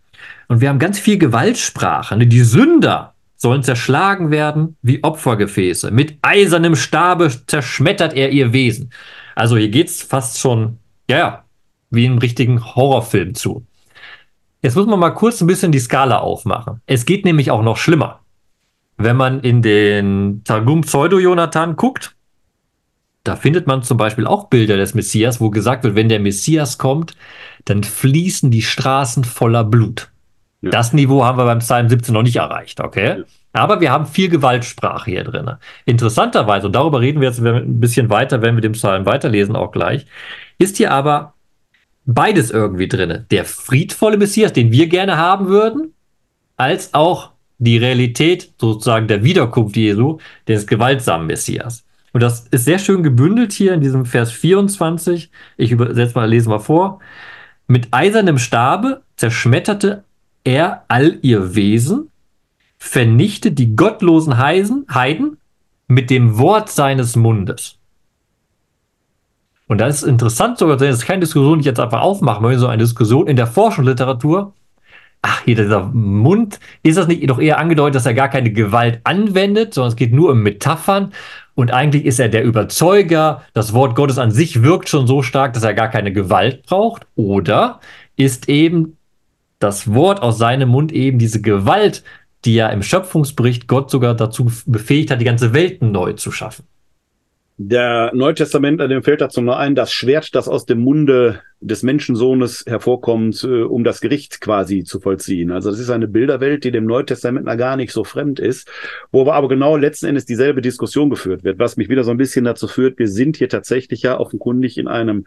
Und 0.49 0.59
wir 0.59 0.67
haben 0.67 0.77
ganz 0.77 0.99
viel 0.99 1.17
Gewaltsprache. 1.17 2.17
Ne? 2.17 2.27
Die 2.27 2.41
Sünder 2.41 3.13
sollen 3.37 3.63
zerschlagen 3.63 4.29
werden 4.29 4.75
wie 4.81 5.01
Opfergefäße. 5.01 5.89
Mit 5.89 6.17
eisernem 6.23 6.75
Stabe 6.75 7.31
zerschmettert 7.47 8.13
er 8.13 8.29
ihr 8.29 8.51
Wesen. 8.51 8.91
Also 9.35 9.55
hier 9.55 9.69
geht 9.69 9.87
es 9.87 10.01
fast 10.01 10.37
schon, 10.37 10.79
ja, 11.09 11.45
wie 11.91 12.03
in 12.03 12.11
einem 12.11 12.19
richtigen 12.19 12.75
Horrorfilm 12.75 13.35
zu. 13.35 13.65
Jetzt 14.61 14.75
muss 14.75 14.87
man 14.87 14.99
mal 14.99 15.11
kurz 15.11 15.41
ein 15.41 15.47
bisschen 15.47 15.71
die 15.71 15.79
Skala 15.79 16.19
aufmachen. 16.19 16.81
Es 16.85 17.05
geht 17.05 17.25
nämlich 17.25 17.51
auch 17.51 17.61
noch 17.61 17.77
schlimmer. 17.77 18.21
Wenn 18.97 19.15
man 19.15 19.41
in 19.41 19.61
den 19.61 20.41
Targum 20.43 20.81
Pseudo-Jonathan 20.81 21.75
guckt, 21.75 22.15
da 23.23 23.35
findet 23.35 23.67
man 23.67 23.83
zum 23.83 23.97
Beispiel 23.97 24.25
auch 24.25 24.47
Bilder 24.47 24.77
des 24.77 24.93
Messias, 24.93 25.39
wo 25.39 25.49
gesagt 25.49 25.83
wird, 25.83 25.95
wenn 25.95 26.09
der 26.09 26.19
Messias 26.19 26.77
kommt, 26.77 27.15
dann 27.65 27.83
fließen 27.83 28.49
die 28.49 28.61
Straßen 28.61 29.23
voller 29.25 29.63
Blut. 29.63 30.09
Ja. 30.61 30.71
Das 30.71 30.93
Niveau 30.93 31.23
haben 31.23 31.37
wir 31.37 31.45
beim 31.45 31.59
Psalm 31.59 31.89
17 31.89 32.13
noch 32.13 32.23
nicht 32.23 32.37
erreicht, 32.37 32.79
okay? 32.79 33.19
Ja. 33.19 33.23
Aber 33.53 33.81
wir 33.81 33.91
haben 33.91 34.05
viel 34.05 34.29
Gewaltsprache 34.29 35.11
hier 35.11 35.23
drin. 35.23 35.51
Interessanterweise, 35.85 36.67
und 36.67 36.73
darüber 36.73 37.01
reden 37.01 37.21
wir 37.21 37.27
jetzt 37.27 37.39
ein 37.39 37.79
bisschen 37.79 38.09
weiter, 38.09 38.41
wenn 38.41 38.55
wir 38.55 38.61
den 38.61 38.73
Psalm 38.73 39.05
weiterlesen 39.05 39.55
auch 39.55 39.71
gleich, 39.71 40.05
ist 40.57 40.77
hier 40.77 40.91
aber 40.91 41.33
beides 42.07 42.49
irgendwie 42.49 42.87
drin. 42.87 43.25
Der 43.29 43.45
friedvolle 43.45 44.17
Messias, 44.17 44.53
den 44.53 44.71
wir 44.71 44.87
gerne 44.87 45.17
haben 45.17 45.47
würden, 45.47 45.93
als 46.55 46.93
auch 46.95 47.31
die 47.59 47.77
Realität 47.77 48.53
sozusagen 48.59 49.07
der 49.07 49.23
Wiederkunft 49.23 49.75
Jesu, 49.75 50.17
des 50.47 50.65
gewaltsamen 50.65 51.27
Messias. 51.27 51.83
Und 52.13 52.21
das 52.21 52.47
ist 52.47 52.65
sehr 52.65 52.79
schön 52.79 53.03
gebündelt 53.03 53.53
hier 53.53 53.73
in 53.73 53.81
diesem 53.81 54.05
Vers 54.05 54.31
24. 54.31 55.29
Ich 55.57 55.71
übersetze 55.71 56.15
mal, 56.15 56.29
lese 56.29 56.49
mal 56.49 56.59
vor. 56.59 56.99
Mit 57.67 57.89
eisernem 57.91 58.37
Stabe 58.37 59.03
zerschmetterte 59.17 60.03
er 60.43 60.85
all 60.87 61.19
ihr 61.21 61.55
Wesen, 61.55 62.09
vernichtet 62.77 63.59
die 63.59 63.75
gottlosen 63.75 64.37
Heiden 64.37 65.37
mit 65.87 66.09
dem 66.09 66.37
Wort 66.37 66.69
seines 66.69 67.15
Mundes. 67.15 67.76
Und 69.67 69.79
das 69.79 70.01
ist 70.01 70.07
interessant 70.07 70.57
sogar, 70.57 70.77
das 70.77 70.95
ist 70.95 71.05
keine 71.05 71.19
Diskussion, 71.21 71.59
die 71.59 71.61
ich 71.61 71.65
jetzt 71.65 71.79
einfach 71.79 72.01
aufmachen 72.01 72.41
möchte, 72.41 72.59
sondern 72.59 72.75
eine 72.75 72.83
Diskussion 72.83 73.27
in 73.27 73.35
der 73.35 73.47
Forschungsliteratur. 73.47 74.53
Ach, 75.21 75.41
hier 75.43 75.55
dieser 75.55 75.83
Mund, 75.83 76.59
ist 76.83 76.97
das 76.97 77.07
nicht 77.07 77.27
doch 77.29 77.39
eher 77.39 77.57
angedeutet, 77.57 77.95
dass 77.95 78.05
er 78.05 78.13
gar 78.13 78.29
keine 78.29 78.51
Gewalt 78.51 79.01
anwendet, 79.03 79.73
sondern 79.73 79.89
es 79.89 79.95
geht 79.95 80.13
nur 80.13 80.31
um 80.31 80.41
Metaphern. 80.41 81.11
Und 81.55 81.73
eigentlich 81.73 82.05
ist 82.05 82.19
er 82.19 82.29
der 82.29 82.43
Überzeuger, 82.43 83.43
das 83.53 83.73
Wort 83.73 83.95
Gottes 83.95 84.19
an 84.19 84.31
sich 84.31 84.61
wirkt 84.63 84.89
schon 84.89 85.07
so 85.07 85.23
stark, 85.23 85.53
dass 85.53 85.63
er 85.63 85.73
gar 85.73 85.89
keine 85.89 86.13
Gewalt 86.13 86.63
braucht. 86.65 87.07
Oder 87.15 87.79
ist 88.15 88.47
eben 88.47 88.97
das 89.59 89.91
Wort 89.93 90.21
aus 90.21 90.37
seinem 90.37 90.69
Mund 90.69 90.91
eben 90.91 91.17
diese 91.17 91.41
Gewalt, 91.41 92.03
die 92.45 92.53
ja 92.53 92.69
im 92.69 92.83
Schöpfungsbericht 92.83 93.67
Gott 93.67 93.89
sogar 93.89 94.13
dazu 94.13 94.51
befähigt 94.65 95.09
hat, 95.11 95.19
die 95.19 95.25
ganze 95.25 95.53
Welt 95.53 95.81
neu 95.81 96.13
zu 96.13 96.31
schaffen? 96.31 96.63
Der 97.59 98.11
Neutestament, 98.13 98.79
dem 98.79 99.01
fällt 99.01 99.19
dazu 99.19 99.41
nur 99.41 99.57
ein, 99.57 99.73
das 99.73 99.91
Schwert, 99.91 100.35
das 100.35 100.47
aus 100.47 100.67
dem 100.67 100.79
Munde 100.79 101.41
des 101.59 101.81
Menschensohnes 101.81 102.65
hervorkommt, 102.67 103.43
äh, 103.43 103.63
um 103.63 103.83
das 103.83 103.99
Gericht 103.99 104.41
quasi 104.41 104.83
zu 104.83 104.99
vollziehen. 104.99 105.49
Also 105.51 105.71
das 105.71 105.79
ist 105.79 105.89
eine 105.89 106.07
Bilderwelt, 106.07 106.63
die 106.63 106.71
dem 106.71 106.85
Neutestament 106.85 107.47
gar 107.57 107.75
nicht 107.75 107.91
so 107.91 108.03
fremd 108.03 108.39
ist, 108.39 108.69
wo 109.11 109.21
aber, 109.21 109.33
aber 109.33 109.47
genau 109.47 109.75
letzten 109.75 110.05
Endes 110.05 110.25
dieselbe 110.25 110.61
Diskussion 110.61 111.09
geführt 111.09 111.43
wird, 111.43 111.57
was 111.57 111.77
mich 111.77 111.89
wieder 111.89 112.03
so 112.03 112.11
ein 112.11 112.17
bisschen 112.17 112.45
dazu 112.45 112.67
führt, 112.67 112.99
wir 112.99 113.07
sind 113.07 113.37
hier 113.37 113.49
tatsächlich 113.49 114.03
ja 114.03 114.19
offenkundig 114.19 114.77
in 114.77 114.87
einem 114.87 115.25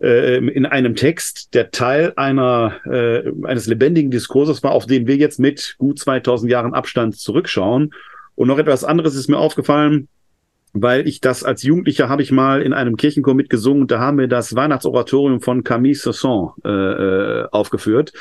äh, 0.00 0.38
in 0.38 0.66
einem 0.66 0.96
Text, 0.96 1.54
der 1.54 1.70
Teil 1.70 2.14
einer, 2.16 2.80
äh, 2.84 3.30
eines 3.44 3.68
lebendigen 3.68 4.10
Diskurses 4.10 4.64
war, 4.64 4.72
auf 4.72 4.86
den 4.86 5.06
wir 5.06 5.16
jetzt 5.16 5.38
mit 5.38 5.76
gut 5.78 6.00
2000 6.00 6.50
Jahren 6.50 6.74
Abstand 6.74 7.16
zurückschauen. 7.16 7.94
Und 8.34 8.48
noch 8.48 8.58
etwas 8.58 8.82
anderes 8.82 9.14
ist 9.14 9.28
mir 9.28 9.38
aufgefallen, 9.38 10.08
weil 10.74 11.06
ich 11.06 11.20
das 11.20 11.44
als 11.44 11.62
Jugendlicher 11.62 12.08
habe 12.08 12.22
ich 12.22 12.32
mal 12.32 12.60
in 12.60 12.72
einem 12.72 12.96
Kirchenchor 12.96 13.34
mitgesungen 13.34 13.82
und 13.82 13.90
da 13.90 14.00
haben 14.00 14.18
wir 14.18 14.26
das 14.26 14.54
Weihnachtsoratorium 14.54 15.40
von 15.40 15.62
Camille 15.62 15.94
Saint-Saëns 15.94 16.52
äh, 16.64 17.42
äh, 17.42 17.48
aufgeführt. 17.52 18.12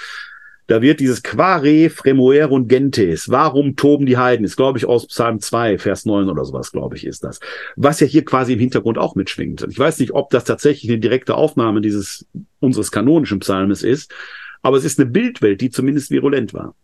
Da 0.68 0.82
wird 0.82 1.02
dieses 1.02 1.24
Quare 1.24 1.90
fremoerunt 1.90 2.70
gentes. 2.70 3.30
Warum 3.30 3.76
toben 3.76 4.06
die 4.06 4.18
Heiden? 4.18 4.46
Ist, 4.46 4.56
glaube 4.56 4.78
ich, 4.78 4.86
aus 4.86 5.08
Psalm 5.08 5.42
2, 5.42 5.78
Vers 5.78 6.06
9 6.06 6.30
oder 6.30 6.46
sowas, 6.46 6.72
glaube 6.72 6.96
ich, 6.96 7.06
ist 7.06 7.24
das. 7.24 7.42
Was 7.76 8.00
ja 8.00 8.08
hier 8.08 8.24
quasi 8.24 8.54
im 8.54 8.60
Hintergrund 8.60 8.98
auch 8.98 9.16
mitschwingt. 9.16 9.66
Ich 9.70 9.78
weiß 9.78 10.00
nicht, 10.00 10.14
ob 10.14 10.30
das 10.30 10.46
tatsächlich 10.46 10.90
eine 10.90 11.00
direkte 11.02 11.36
Aufnahme 11.36 11.82
dieses, 11.82 12.28
unseres 12.60 12.92
kanonischen 12.92 13.40
Psalmes 13.40 13.84
ist, 13.84 14.14
aber 14.62 14.78
es 14.78 14.86
ist 14.86 15.00
eine 15.00 15.10
Bildwelt, 15.10 15.60
die 15.60 15.70
zumindest 15.70 16.12
virulent 16.12 16.54
war. 16.54 16.76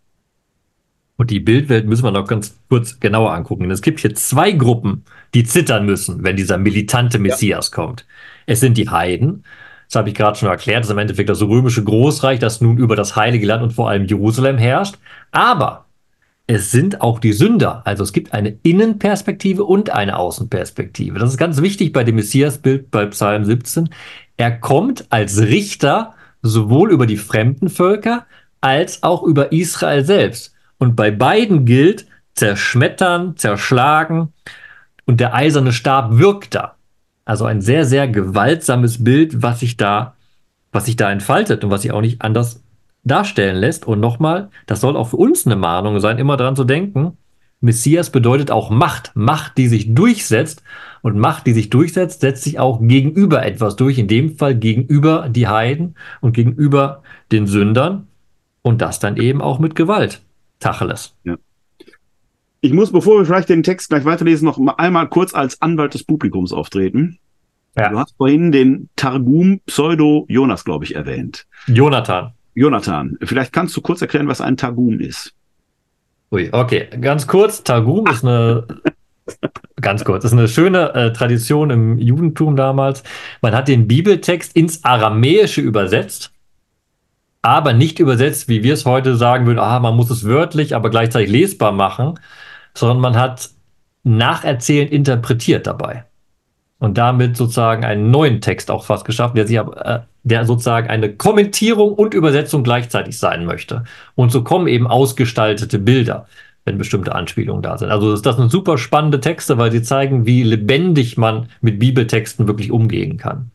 Und 1.19 1.31
die 1.31 1.41
Bildwelt 1.41 1.85
müssen 1.85 2.05
wir 2.05 2.11
noch 2.11 2.27
ganz 2.27 2.57
kurz 2.69 2.97
genauer 3.01 3.33
angucken. 3.33 3.69
Es 3.71 3.81
gibt 3.81 3.99
hier 3.99 4.15
zwei 4.15 4.53
Gruppen, 4.53 5.03
die 5.33 5.43
zittern 5.43 5.85
müssen, 5.85 6.23
wenn 6.23 6.37
dieser 6.37 6.57
militante 6.57 7.19
Messias 7.19 7.69
ja. 7.69 7.75
kommt. 7.75 8.05
Es 8.45 8.61
sind 8.61 8.77
die 8.77 8.89
Heiden, 8.89 9.43
das 9.89 9.97
habe 9.97 10.07
ich 10.07 10.15
gerade 10.15 10.39
schon 10.39 10.47
erklärt, 10.47 10.79
das 10.79 10.87
ist 10.87 10.93
im 10.93 10.97
Endeffekt 10.97 11.27
das 11.27 11.41
römische 11.41 11.83
Großreich, 11.83 12.39
das 12.39 12.61
nun 12.61 12.77
über 12.77 12.95
das 12.95 13.17
Heilige 13.17 13.45
Land 13.45 13.63
und 13.63 13.73
vor 13.73 13.89
allem 13.89 14.05
Jerusalem 14.05 14.57
herrscht. 14.57 14.95
Aber 15.31 15.87
es 16.47 16.71
sind 16.71 17.01
auch 17.01 17.19
die 17.19 17.33
Sünder. 17.33 17.81
Also 17.83 18.01
es 18.03 18.13
gibt 18.13 18.31
eine 18.31 18.57
Innenperspektive 18.63 19.65
und 19.65 19.89
eine 19.89 20.17
Außenperspektive. 20.17 21.19
Das 21.19 21.31
ist 21.31 21.37
ganz 21.37 21.61
wichtig 21.61 21.91
bei 21.91 22.05
dem 22.05 22.15
Messiasbild 22.15 22.91
bei 22.91 23.07
Psalm 23.07 23.43
17. 23.43 23.89
Er 24.37 24.57
kommt 24.57 25.07
als 25.09 25.41
Richter 25.41 26.13
sowohl 26.41 26.91
über 26.91 27.07
die 27.07 27.17
fremden 27.17 27.67
Völker 27.67 28.25
als 28.61 29.03
auch 29.03 29.23
über 29.23 29.51
Israel 29.51 30.05
selbst. 30.05 30.55
Und 30.79 30.95
bei 30.95 31.11
beiden 31.11 31.65
gilt 31.65 32.07
zerschmettern, 32.33 33.37
zerschlagen 33.37 34.33
und 35.05 35.19
der 35.19 35.35
eiserne 35.35 35.71
Stab 35.71 36.17
wirkt 36.17 36.55
da. 36.55 36.75
Also 37.25 37.45
ein 37.45 37.61
sehr, 37.61 37.85
sehr 37.85 38.07
gewaltsames 38.07 39.03
Bild, 39.03 39.43
was 39.43 39.59
sich 39.59 39.77
da, 39.77 40.15
was 40.71 40.85
sich 40.85 40.95
da 40.95 41.11
entfaltet 41.11 41.63
und 41.63 41.69
was 41.69 41.83
sich 41.83 41.91
auch 41.91 42.01
nicht 42.01 42.23
anders 42.23 42.63
darstellen 43.03 43.57
lässt. 43.57 43.85
Und 43.85 43.99
nochmal, 43.99 44.49
das 44.65 44.81
soll 44.81 44.97
auch 44.97 45.09
für 45.09 45.17
uns 45.17 45.45
eine 45.45 45.55
Mahnung 45.55 45.99
sein, 45.99 46.17
immer 46.17 46.37
daran 46.37 46.55
zu 46.55 46.63
denken, 46.63 47.17
Messias 47.61 48.09
bedeutet 48.09 48.51
auch 48.51 48.69
Macht, 48.69 49.11
Macht, 49.15 49.57
die 49.57 49.67
sich 49.67 49.93
durchsetzt. 49.93 50.63
Und 51.01 51.17
Macht, 51.17 51.45
die 51.45 51.53
sich 51.53 51.69
durchsetzt, 51.69 52.21
setzt 52.21 52.43
sich 52.43 52.57
auch 52.57 52.79
gegenüber 52.81 53.45
etwas 53.45 53.75
durch, 53.75 53.97
in 53.97 54.07
dem 54.07 54.37
Fall 54.37 54.55
gegenüber 54.55 55.27
die 55.29 55.47
Heiden 55.47 55.95
und 56.21 56.33
gegenüber 56.33 57.03
den 57.31 57.47
Sündern. 57.47 58.07
Und 58.61 58.81
das 58.81 58.99
dann 58.99 59.17
eben 59.17 59.41
auch 59.41 59.59
mit 59.59 59.75
Gewalt. 59.75 60.21
Tacheles. 60.59 61.15
Ja. 61.23 61.37
Ich 62.61 62.73
muss, 62.73 62.91
bevor 62.91 63.19
wir 63.19 63.25
vielleicht 63.25 63.49
den 63.49 63.63
Text 63.63 63.89
gleich 63.89 64.05
weiterlesen, 64.05 64.45
noch 64.45 64.59
einmal 64.77 65.07
kurz 65.07 65.33
als 65.33 65.61
Anwalt 65.61 65.93
des 65.93 66.03
Publikums 66.03 66.51
auftreten. 66.51 67.19
Ja. 67.77 67.89
Du 67.89 67.99
hast 67.99 68.15
vorhin 68.17 68.51
den 68.51 68.89
Targum 68.95 69.61
Pseudo 69.65 70.25
Jonas, 70.27 70.65
glaube 70.65 70.85
ich, 70.85 70.95
erwähnt. 70.95 71.45
Jonathan. 71.67 72.33
Jonathan, 72.55 73.17
vielleicht 73.21 73.53
kannst 73.53 73.77
du 73.77 73.81
kurz 73.81 74.01
erklären, 74.01 74.27
was 74.27 74.41
ein 74.41 74.57
Targum 74.57 74.99
ist. 74.99 75.33
Ui, 76.31 76.49
okay, 76.51 76.89
ganz 76.99 77.25
kurz. 77.25 77.63
Targum 77.63 78.05
ist 78.07 78.25
eine 78.25 78.67
ganz 79.81 80.03
kurz, 80.03 80.25
ist 80.25 80.33
eine 80.33 80.47
schöne 80.47 80.93
äh, 80.93 81.13
Tradition 81.13 81.69
im 81.69 81.97
Judentum 81.97 82.55
damals. 82.55 83.03
Man 83.41 83.55
hat 83.55 83.67
den 83.67 83.87
Bibeltext 83.87 84.55
ins 84.55 84.83
Aramäische 84.83 85.61
übersetzt, 85.61 86.31
aber 87.41 87.73
nicht 87.73 87.99
übersetzt, 87.99 88.49
wie 88.49 88.63
wir 88.63 88.73
es 88.73 88.85
heute 88.85 89.15
sagen 89.15 89.45
würden, 89.45 89.59
ah, 89.59 89.79
man 89.79 89.95
muss 89.95 90.09
es 90.09 90.25
wörtlich, 90.25 90.75
aber 90.75 90.89
gleichzeitig 90.89 91.29
lesbar 91.29 91.71
machen, 91.71 92.19
sondern 92.73 92.99
man 92.99 93.15
hat 93.17 93.49
nacherzählend 94.03 94.91
interpretiert 94.91 95.67
dabei 95.67 96.05
und 96.79 96.97
damit 96.97 97.37
sozusagen 97.37 97.83
einen 97.83 98.11
neuen 98.11 98.41
Text 98.41 98.71
auch 98.71 98.85
fast 98.85 99.05
geschafft, 99.05 99.37
der 99.37 99.47
sich 99.47 99.57
äh, 99.57 99.99
der 100.23 100.45
sozusagen 100.45 100.89
eine 100.89 101.13
Kommentierung 101.13 101.93
und 101.93 102.13
Übersetzung 102.13 102.63
gleichzeitig 102.63 103.17
sein 103.17 103.45
möchte. 103.45 103.83
Und 104.15 104.31
so 104.31 104.43
kommen 104.43 104.67
eben 104.67 104.87
ausgestaltete 104.87 105.79
Bilder, 105.79 106.27
wenn 106.65 106.77
bestimmte 106.77 107.15
Anspielungen 107.15 107.61
da 107.63 107.77
sind. 107.77 107.89
Also 107.89 108.15
das 108.17 108.35
sind 108.35 108.51
super 108.51 108.77
spannende 108.77 109.21
Texte, 109.21 109.57
weil 109.57 109.71
sie 109.71 109.81
zeigen, 109.81 110.25
wie 110.25 110.43
lebendig 110.43 111.17
man 111.17 111.47
mit 111.61 111.79
Bibeltexten 111.79 112.47
wirklich 112.47 112.71
umgehen 112.71 113.17
kann. 113.17 113.51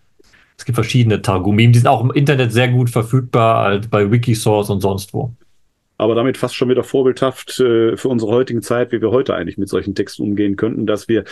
Es 0.57 0.65
gibt 0.65 0.77
verschiedene 0.77 1.21
Targumim, 1.21 1.73
die 1.73 1.79
sind 1.79 1.89
auch 1.89 2.03
im 2.03 2.13
Internet 2.13 2.53
sehr 2.53 2.69
gut 2.69 2.91
verfügbar, 2.91 3.65
halt 3.65 3.91
bei 3.91 4.11
Wikisource 4.11 4.71
und 4.71 4.81
sonst 4.81 5.13
wo 5.13 5.33
aber 5.97 6.15
damit 6.15 6.37
fast 6.37 6.57
schon 6.57 6.69
wieder 6.69 6.83
vorbildhaft 6.83 7.61
äh, 7.61 7.97
für 7.97 8.09
unsere 8.09 8.33
heutige 8.33 8.61
Zeit, 8.61 8.91
wie 8.91 9.01
wir 9.01 9.11
heute 9.11 9.35
eigentlich 9.35 9.59
mit 9.59 9.69
solchen 9.69 9.95
Texten 9.95 10.23
umgehen 10.23 10.57
könnten, 10.57 10.87
dass 10.87 11.09
wir. 11.09 11.25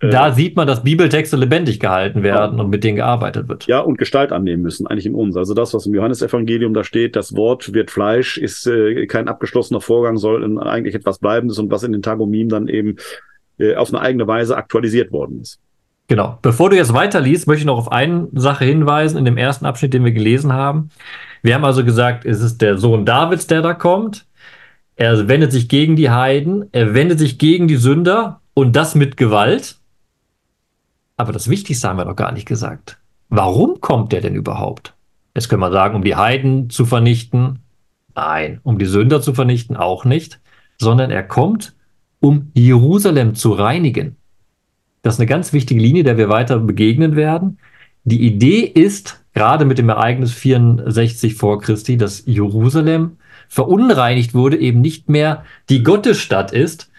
Äh, 0.00 0.10
da 0.10 0.32
sieht 0.32 0.56
man, 0.56 0.66
dass 0.66 0.82
Bibeltexte 0.82 1.36
lebendig 1.36 1.80
gehalten 1.80 2.22
werden 2.22 2.58
ja. 2.58 2.64
und 2.64 2.70
mit 2.70 2.84
denen 2.84 2.96
gearbeitet 2.96 3.48
wird. 3.48 3.66
Ja, 3.66 3.80
und 3.80 3.96
Gestalt 3.96 4.32
annehmen 4.32 4.62
müssen, 4.62 4.86
eigentlich 4.86 5.06
in 5.06 5.14
uns. 5.14 5.36
Also 5.36 5.54
das, 5.54 5.72
was 5.72 5.86
im 5.86 5.94
Johannesevangelium 5.94 6.74
da 6.74 6.84
steht, 6.84 7.16
das 7.16 7.34
Wort 7.34 7.72
wird 7.72 7.90
Fleisch, 7.90 8.36
ist 8.36 8.66
äh, 8.66 9.06
kein 9.06 9.28
abgeschlossener 9.28 9.80
Vorgang, 9.80 10.18
soll 10.18 10.58
eigentlich 10.60 10.94
etwas 10.94 11.18
Bleibendes 11.18 11.58
und 11.58 11.70
was 11.70 11.82
in 11.82 11.92
den 11.92 12.02
Tagomim 12.02 12.50
dann 12.50 12.68
eben 12.68 12.96
äh, 13.58 13.74
auf 13.74 13.92
eine 13.92 14.02
eigene 14.02 14.26
Weise 14.26 14.56
aktualisiert 14.56 15.12
worden 15.12 15.40
ist. 15.40 15.58
Genau. 16.10 16.40
Bevor 16.42 16.70
du 16.70 16.76
jetzt 16.76 16.92
weiterliest, 16.92 17.46
möchte 17.46 17.60
ich 17.60 17.66
noch 17.66 17.78
auf 17.78 17.92
eine 17.92 18.26
Sache 18.32 18.64
hinweisen 18.64 19.16
in 19.16 19.24
dem 19.24 19.36
ersten 19.36 19.64
Abschnitt, 19.64 19.94
den 19.94 20.04
wir 20.04 20.10
gelesen 20.10 20.52
haben. 20.52 20.90
Wir 21.40 21.54
haben 21.54 21.64
also 21.64 21.84
gesagt, 21.84 22.24
es 22.24 22.40
ist 22.40 22.60
der 22.60 22.78
Sohn 22.78 23.06
Davids, 23.06 23.46
der 23.46 23.62
da 23.62 23.74
kommt. 23.74 24.26
Er 24.96 25.28
wendet 25.28 25.52
sich 25.52 25.68
gegen 25.68 25.94
die 25.94 26.10
Heiden, 26.10 26.64
er 26.72 26.94
wendet 26.94 27.20
sich 27.20 27.38
gegen 27.38 27.68
die 27.68 27.76
Sünder 27.76 28.40
und 28.54 28.74
das 28.74 28.96
mit 28.96 29.16
Gewalt. 29.16 29.76
Aber 31.16 31.32
das 31.32 31.48
Wichtigste 31.48 31.88
haben 31.88 31.98
wir 31.98 32.06
noch 32.06 32.16
gar 32.16 32.32
nicht 32.32 32.48
gesagt. 32.48 32.98
Warum 33.28 33.80
kommt 33.80 34.12
er 34.12 34.20
denn 34.20 34.34
überhaupt? 34.34 34.94
Jetzt 35.36 35.48
können 35.48 35.62
wir 35.62 35.70
sagen, 35.70 35.94
um 35.94 36.02
die 36.02 36.16
Heiden 36.16 36.70
zu 36.70 36.86
vernichten. 36.86 37.60
Nein, 38.16 38.58
um 38.64 38.80
die 38.80 38.86
Sünder 38.86 39.22
zu 39.22 39.32
vernichten 39.32 39.76
auch 39.76 40.04
nicht, 40.04 40.40
sondern 40.76 41.12
er 41.12 41.22
kommt, 41.22 41.76
um 42.18 42.50
Jerusalem 42.54 43.36
zu 43.36 43.52
reinigen. 43.52 44.16
Das 45.02 45.14
ist 45.14 45.20
eine 45.20 45.26
ganz 45.26 45.52
wichtige 45.52 45.80
Linie, 45.80 46.04
der 46.04 46.16
wir 46.16 46.28
weiter 46.28 46.58
begegnen 46.58 47.16
werden. 47.16 47.58
Die 48.04 48.20
Idee 48.26 48.60
ist, 48.60 49.24
gerade 49.34 49.64
mit 49.64 49.78
dem 49.78 49.88
Ereignis 49.88 50.32
64 50.32 51.34
vor 51.34 51.60
Christi, 51.60 51.96
dass 51.96 52.24
Jerusalem 52.26 53.16
verunreinigt 53.48 54.34
wurde, 54.34 54.58
eben 54.58 54.80
nicht 54.80 55.08
mehr 55.08 55.44
die 55.68 55.82
Gottesstadt 55.82 56.52
ist. 56.52 56.90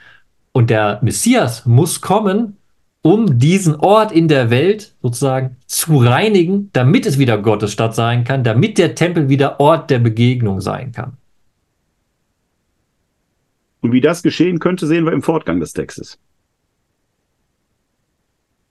Und 0.52 0.70
der 0.70 0.99
Messias 1.02 1.66
muss 1.66 2.02
kommen, 2.02 2.58
um 3.04 3.39
diesen 3.39 3.76
Ort 3.76 4.12
in 4.12 4.28
der 4.28 4.49
Welt 4.49 4.93
sozusagen 5.02 5.58
zu 5.66 5.97
reinigen, 5.97 6.70
damit 6.74 7.06
es 7.06 7.18
wieder 7.18 7.38
Gottesstadt 7.38 7.95
sein 7.95 8.24
kann, 8.24 8.43
damit 8.43 8.78
der 8.78 8.95
Tempel 8.95 9.30
wieder 9.30 9.60
Ort 9.60 9.89
der 9.89 9.99
Begegnung 9.99 10.62
sein 10.62 10.91
kann. 10.91 11.18
Und 13.80 13.91
wie 13.91 14.02
das 14.02 14.22
geschehen 14.22 14.60
könnte, 14.60 14.86
sehen 14.86 15.06
wir 15.06 15.14
im 15.14 15.24
Fortgang 15.24 15.60
des 15.60 15.74
Textes. 15.74 16.20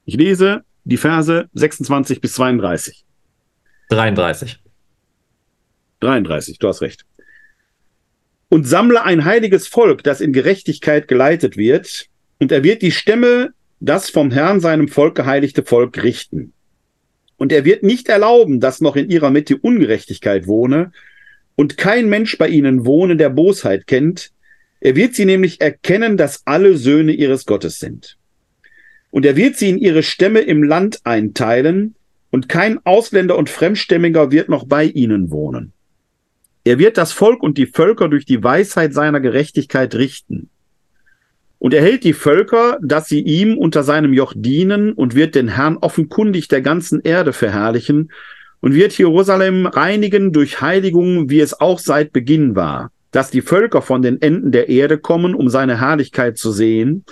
Ich 0.05 0.17
lese 0.17 0.65
die 0.85 0.97
Verse 0.97 1.49
26 1.55 2.21
bis 2.21 2.35
32. 2.35 3.05
33. 3.91 4.59
33, 6.01 6.59
du 6.59 6.69
hast 6.69 6.81
recht. 6.81 7.05
Und 8.49 8.67
sammle 8.67 9.05
ein 9.05 9.25
heiliges 9.25 9.69
Volk, 9.69 10.03
das 10.03 10.21
in 10.21 10.33
Gerechtigkeit 10.33 11.09
geleitet 11.09 11.57
wird, 11.57 12.07
und 12.39 12.51
er 12.51 12.65
wird 12.65 12.83
die 12.83 12.91
Stämme, 12.91 13.53
das 13.81 14.11
vom 14.11 14.31
Herrn 14.31 14.61
seinem 14.61 14.89
Volk 14.89 15.15
geheiligte 15.15 15.63
Volk 15.63 16.03
richten. 16.03 16.53
Und 17.37 17.53
er 17.53 17.65
wird 17.65 17.83
nicht 17.83 18.09
erlauben, 18.09 18.61
dass 18.61 18.81
noch 18.81 18.97
in 18.97 19.11
ihrer 19.11 19.31
Mitte 19.31 19.57
Ungerechtigkeit 19.57 20.47
wohne, 20.47 20.93
und 21.57 21.77
kein 21.77 22.09
Mensch 22.09 22.39
bei 22.39 22.49
ihnen 22.49 22.87
wohne, 22.87 23.17
der 23.17 23.29
Bosheit 23.29 23.87
kennt. 23.87 24.31
Er 24.81 24.97
wird 24.97 25.15
sie 25.15 25.27
nämlich 25.27 25.61
erkennen, 25.61 26.17
dass 26.17 26.47
alle 26.47 26.79
Söhne 26.79 27.13
ihres 27.13 27.45
Gottes 27.45 27.79
sind. 27.79 28.17
Und 29.11 29.27
er 29.27 29.37
wird 29.37 29.57
sie 29.57 29.71
in 29.71 29.79
ihre 29.79 30.03
Stämme 30.03 30.41
im 30.41 30.63
Land 30.63 31.01
einteilen, 31.05 31.95
und 32.31 32.49
kein 32.49 32.79
Ausländer 32.87 33.37
und 33.37 33.51
Fremdstämmiger 33.51 34.31
wird 34.31 34.49
noch 34.49 34.65
bei 34.65 34.85
ihnen 34.85 35.31
wohnen. 35.31 35.73
Er 36.63 36.79
wird 36.79 36.97
das 36.97 37.13
Volk 37.13 37.43
und 37.43 37.59
die 37.59 37.67
Völker 37.67 38.09
durch 38.09 38.25
die 38.25 38.43
Weisheit 38.43 38.95
seiner 38.95 39.21
Gerechtigkeit 39.21 39.95
richten. 39.95 40.49
Und 41.59 41.75
er 41.75 41.83
hält 41.83 42.05
die 42.05 42.13
Völker, 42.13 42.79
dass 42.83 43.09
sie 43.09 43.21
ihm 43.21 43.59
unter 43.59 43.83
seinem 43.83 44.13
Joch 44.13 44.33
dienen 44.37 44.93
und 44.93 45.15
wird 45.15 45.35
den 45.35 45.49
Herrn 45.49 45.77
offenkundig 45.79 46.49
der 46.49 46.63
ganzen 46.63 47.01
Erde 47.01 47.33
verherrlichen 47.33 48.13
und 48.61 48.75
wird 48.75 48.97
Jerusalem 48.97 49.67
reinigen 49.67 50.33
durch 50.33 50.61
Heiligung, 50.61 51.29
wie 51.31 51.41
es 51.41 51.61
auch 51.61 51.79
seit 51.79 52.13
Beginn 52.13 52.55
war, 52.55 52.93
dass 53.11 53.31
die 53.31 53.43
Völker 53.43 53.83
von 53.83 54.03
den 54.03 54.23
Enden 54.23 54.53
der 54.53 54.69
Erde 54.69 54.99
kommen, 54.99 55.35
um 55.35 55.49
seine 55.49 55.81
Herrlichkeit 55.81 56.39
zu 56.39 56.53
sehen 56.53 57.05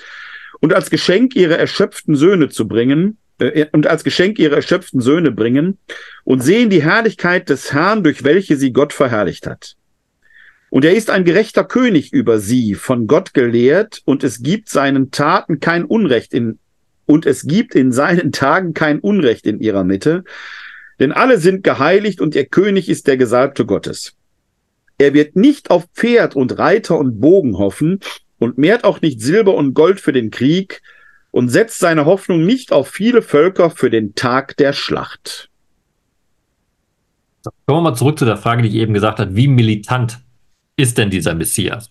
und 0.61 0.75
als 0.75 0.91
Geschenk 0.91 1.37
ihre 1.37 1.57
erschöpften 1.57 2.17
Söhne 2.17 2.49
zu 2.49 2.67
bringen, 2.67 3.19
äh, 3.39 3.67
und 3.73 3.87
als 3.87 4.05
Geschenk 4.05 4.39
ihre 4.39 4.57
erschöpften 4.57 5.01
Söhne 5.01 5.31
bringen 5.31 5.79
und 6.25 6.43
sehen 6.43 6.71
die 6.71 6.83
Herrlichkeit 6.83 7.49
des 7.49 7.73
Herrn, 7.73 8.03
durch 8.03 8.25
welche 8.25 8.57
sie 8.57 8.73
Gott 8.73 8.93
verherrlicht 8.93 9.47
hat. 9.47 9.77
Und 10.71 10.85
er 10.85 10.95
ist 10.95 11.09
ein 11.09 11.25
gerechter 11.25 11.65
König 11.65 12.13
über 12.13 12.39
sie, 12.39 12.75
von 12.75 13.07
Gott 13.07 13.33
gelehrt, 13.33 14.03
und 14.05 14.23
es 14.23 14.43
gibt 14.43 14.69
seinen 14.69 15.11
Taten 15.11 15.61
kein 15.61 15.85
Unrecht 15.85 16.35
in, 16.35 16.59
und 17.07 17.25
es 17.25 17.47
gibt 17.47 17.75
in 17.75 17.91
seinen 17.91 18.33
Tagen 18.33 18.75
kein 18.75 18.99
Unrecht 18.99 19.47
in 19.47 19.61
ihrer 19.61 19.85
Mitte, 19.85 20.25
denn 21.01 21.13
alle 21.13 21.39
sind 21.39 21.65
geheiligt 21.65 22.21
und 22.21 22.35
ihr 22.35 22.45
König 22.45 22.89
ist 22.89 23.07
der 23.07 23.17
Gesalbte 23.17 23.65
Gottes. 23.65 24.15
Er 24.99 25.15
wird 25.15 25.37
nicht 25.37 25.71
auf 25.71 25.87
Pferd 25.95 26.35
und 26.35 26.59
Reiter 26.59 26.99
und 26.99 27.21
Bogen 27.21 27.57
hoffen 27.57 28.01
und 28.39 28.59
mehrt 28.59 28.85
auch 28.85 29.01
nicht 29.01 29.21
Silber 29.21 29.55
und 29.55 29.75
Gold 29.75 30.01
für 30.01 30.13
den 30.13 30.31
Krieg, 30.31 30.83
und 31.31 31.49
setzt 31.49 31.79
seine 31.79 32.07
Hoffnung 32.07 32.45
nicht 32.45 32.73
auf 32.73 32.89
viele 32.89 33.23
Völker 33.23 33.71
für 33.71 33.91
den 33.91 34.15
Tag 34.15 34.57
der 34.57 34.73
Schlacht. 34.73 35.51
Kommen 37.67 37.79
wir 37.79 37.91
mal 37.91 37.95
zurück 37.95 38.19
zu 38.19 38.25
der 38.25 38.37
Frage, 38.37 38.63
die 38.63 38.69
ich 38.69 38.75
eben 38.75 38.95
gesagt 38.95 39.21
habe. 39.21 39.37
Wie 39.37 39.49
militant 39.49 40.19
ist 40.77 40.99
denn 40.99 41.11
dieser 41.11 41.35
Messias? 41.35 41.91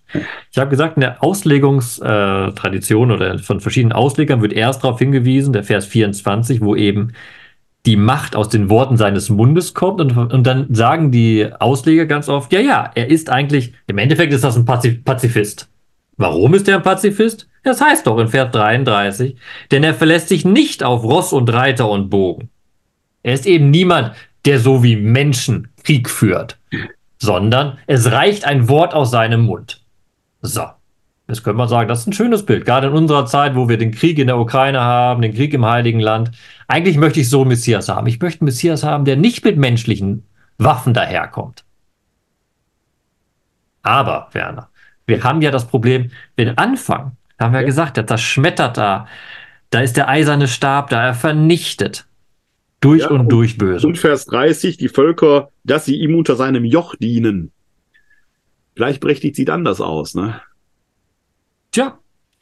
Ich 0.51 0.57
habe 0.57 0.69
gesagt, 0.69 0.97
in 0.97 1.01
der 1.01 1.23
Auslegungstradition 1.23 3.11
oder 3.11 3.39
von 3.39 3.59
verschiedenen 3.59 3.93
Auslegern 3.93 4.41
wird 4.41 4.53
erst 4.53 4.83
darauf 4.83 4.99
hingewiesen, 4.99 5.53
der 5.53 5.63
Vers 5.63 5.85
24, 5.85 6.61
wo 6.61 6.75
eben 6.75 7.13
die 7.85 7.95
Macht 7.95 8.35
aus 8.35 8.49
den 8.49 8.69
Worten 8.69 8.97
seines 8.97 9.29
Mundes 9.29 9.73
kommt. 9.73 10.01
Und, 10.01 10.17
und 10.17 10.45
dann 10.45 10.73
sagen 10.73 11.11
die 11.11 11.49
Ausleger 11.59 12.05
ganz 12.05 12.27
oft, 12.27 12.51
ja, 12.51 12.59
ja, 12.59 12.91
er 12.95 13.09
ist 13.09 13.29
eigentlich, 13.29 13.73
im 13.87 13.97
Endeffekt 13.97 14.33
ist 14.33 14.43
das 14.43 14.57
ein 14.57 14.65
Pazifist. 14.65 15.69
Warum 16.17 16.55
ist 16.55 16.67
er 16.67 16.77
ein 16.77 16.83
Pazifist? 16.83 17.47
Das 17.63 17.79
heißt 17.79 18.07
doch 18.07 18.17
in 18.17 18.27
Vers 18.27 18.51
33, 18.51 19.37
denn 19.71 19.83
er 19.83 19.93
verlässt 19.93 20.29
sich 20.29 20.45
nicht 20.45 20.83
auf 20.83 21.03
Ross 21.03 21.31
und 21.31 21.51
Reiter 21.51 21.89
und 21.89 22.09
Bogen. 22.09 22.49
Er 23.23 23.33
ist 23.33 23.45
eben 23.45 23.69
niemand, 23.69 24.13
der 24.45 24.59
so 24.59 24.83
wie 24.83 24.95
Menschen 24.95 25.69
Krieg 25.83 26.09
führt, 26.09 26.57
sondern 27.19 27.77
es 27.85 28.11
reicht 28.11 28.45
ein 28.45 28.69
Wort 28.69 28.93
aus 28.93 29.11
seinem 29.11 29.41
Mund. 29.41 29.81
So. 30.41 30.63
Jetzt 31.27 31.43
könnte 31.43 31.57
man 31.57 31.67
sagen, 31.67 31.89
das 31.89 31.99
ist 31.99 32.07
ein 32.07 32.13
schönes 32.13 32.45
Bild, 32.45 32.63
gerade 32.63 32.87
in 32.87 32.93
unserer 32.93 33.25
Zeit, 33.25 33.55
wo 33.55 33.67
wir 33.67 33.77
den 33.77 33.91
Krieg 33.91 34.17
in 34.17 34.27
der 34.27 34.37
Ukraine 34.37 34.79
haben, 34.79 35.21
den 35.21 35.33
Krieg 35.33 35.53
im 35.53 35.65
Heiligen 35.65 35.99
Land. 35.99 36.31
Eigentlich 36.69 36.95
möchte 36.95 37.19
ich 37.19 37.29
so 37.29 37.41
einen 37.41 37.49
Messias 37.49 37.89
haben. 37.89 38.07
Ich 38.07 38.21
möchte 38.21 38.41
einen 38.41 38.45
Messias 38.45 38.83
haben, 38.83 39.03
der 39.03 39.17
nicht 39.17 39.43
mit 39.43 39.57
menschlichen 39.57 40.23
Waffen 40.57 40.93
daherkommt. 40.93 41.65
Aber, 43.81 44.29
Werner, 44.31 44.66
wir 45.07 45.23
haben 45.23 45.41
ja 45.41 45.51
das 45.51 45.67
Problem, 45.67 46.11
den 46.37 46.57
Anfang, 46.57 47.13
haben 47.39 47.53
wir 47.53 47.61
ja. 47.61 47.65
gesagt, 47.65 47.97
der 47.97 48.05
zerschmettert 48.05 48.77
da. 48.77 49.07
Da 49.69 49.81
ist 49.81 49.97
der 49.97 50.07
eiserne 50.09 50.47
Stab 50.47 50.89
da, 50.89 51.03
er 51.03 51.13
vernichtet. 51.13 52.05
Durch 52.81 53.01
ja, 53.01 53.09
und 53.09 53.29
durch 53.31 53.57
böse. 53.57 53.87
Und 53.87 53.97
Vers 53.97 54.25
30, 54.25 54.77
die 54.77 54.89
Völker, 54.89 55.49
dass 55.63 55.85
sie 55.85 55.95
ihm 55.95 56.15
unter 56.15 56.35
seinem 56.35 56.63
Joch 56.63 56.95
dienen. 56.95 57.51
Vielleicht 58.75 59.01
berechtigt 59.01 59.35
sieht 59.35 59.49
anders 59.49 59.81
aus, 59.81 60.13
ne? 60.13 60.41
Tja. 61.71 61.97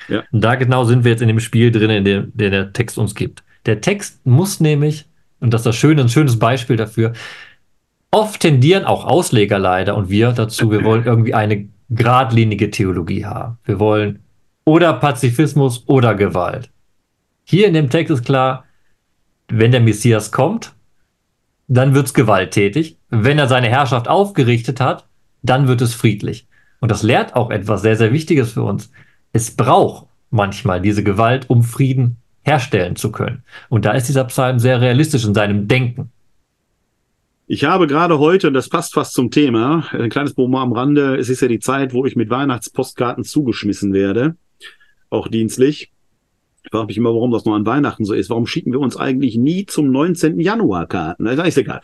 Ja. 0.10 0.24
Und 0.32 0.42
da 0.42 0.56
genau 0.56 0.84
sind 0.84 1.04
wir 1.04 1.12
jetzt 1.12 1.22
in 1.22 1.30
dem 1.30 1.40
Spiel 1.40 1.72
drin, 1.72 1.90
in 1.90 2.04
dem, 2.04 2.32
der 2.34 2.50
der 2.50 2.74
Text 2.74 2.98
uns 2.98 3.16
gibt. 3.16 3.44
Der 3.66 3.82
Text 3.82 4.26
muss 4.26 4.60
nämlich, 4.60 5.06
und 5.40 5.54
das 5.54 5.62
ist 5.62 5.66
das 5.68 5.76
Schöne, 5.78 6.02
ein 6.02 6.10
schönes 6.10 6.38
Beispiel 6.38 6.76
dafür, 6.76 7.14
oft 8.12 8.42
tendieren 8.42 8.84
auch 8.84 9.06
Ausleger 9.06 9.58
leider 9.58 9.96
und 9.96 10.10
wir 10.10 10.34
dazu, 10.34 10.70
wir 10.70 10.84
wollen 10.84 11.06
irgendwie 11.06 11.34
eine 11.34 11.70
geradlinige 11.90 12.72
Theologie 12.72 13.26
haben. 13.26 13.58
Wir 13.64 13.80
wollen 13.80 14.24
oder 14.66 14.94
Pazifismus 14.94 15.84
oder 15.88 16.16
Gewalt. 16.16 16.70
Hier 17.44 17.68
in 17.68 17.74
dem 17.74 17.90
Text 17.90 18.12
ist 18.12 18.26
klar, 18.26 18.66
wenn 19.48 19.72
der 19.72 19.82
Messias 19.82 20.32
kommt, 20.32 20.74
dann 21.68 21.94
wird's 21.94 22.14
gewalttätig. 22.14 22.98
Wenn 23.10 23.40
er 23.40 23.48
seine 23.48 23.70
Herrschaft 23.70 24.08
aufgerichtet 24.08 24.82
hat, 24.82 25.08
dann 25.44 25.68
wird 25.68 25.82
es 25.82 25.94
friedlich. 25.94 26.48
Und 26.80 26.90
das 26.90 27.04
lehrt 27.04 27.36
auch 27.36 27.52
etwas 27.52 27.82
sehr, 27.82 27.96
sehr 27.96 28.12
Wichtiges 28.12 28.54
für 28.54 28.64
uns. 28.64 28.92
Es 29.32 29.56
braucht 29.56 30.08
manchmal 30.30 30.82
diese 30.82 31.04
Gewalt, 31.04 31.50
um 31.50 31.64
Frieden 31.64 32.18
herstellen 32.42 32.96
zu 32.96 33.12
können. 33.12 33.44
Und 33.70 33.86
da 33.86 33.92
ist 33.92 34.08
dieser 34.08 34.24
Psalm 34.26 34.60
sehr 34.60 34.82
realistisch 34.82 35.26
in 35.26 35.34
seinem 35.34 35.68
Denken. 35.68 36.12
Ich 37.48 37.64
habe 37.64 37.86
gerade 37.86 38.18
heute, 38.18 38.48
und 38.48 38.56
das 38.56 38.70
passt 38.70 38.96
fast 38.96 39.14
zum 39.14 39.30
Thema, 39.30 39.88
ein 39.92 40.10
kleines 40.10 40.34
Bonbon 40.34 40.62
am 40.62 40.74
Rande, 40.74 41.16
es 41.16 41.30
ist 41.30 41.42
ja 41.42 41.48
die 41.48 41.60
Zeit, 41.60 41.94
wo 41.94 42.06
ich 42.06 42.16
mit 42.16 42.32
Weihnachtspostkarten 42.32 43.24
zugeschmissen 43.24 43.94
werde, 43.94 44.36
auch 45.12 45.28
dienstlich. 45.28 45.92
Ich 46.64 46.72
frage 46.72 46.88
mich 46.88 46.98
immer, 46.98 47.14
warum 47.14 47.30
das 47.30 47.46
nur 47.46 47.56
an 47.56 47.68
Weihnachten 47.68 48.04
so 48.04 48.16
ist. 48.16 48.32
Warum 48.32 48.48
schicken 48.48 48.72
wir 48.72 48.80
uns 48.80 48.98
eigentlich 48.98 49.38
nie 49.38 49.68
zum 49.68 49.92
19. 49.92 50.40
Januar 50.40 50.88
Karten? 50.88 51.26
Das 51.26 51.48
ist 51.48 51.60
egal. 51.60 51.82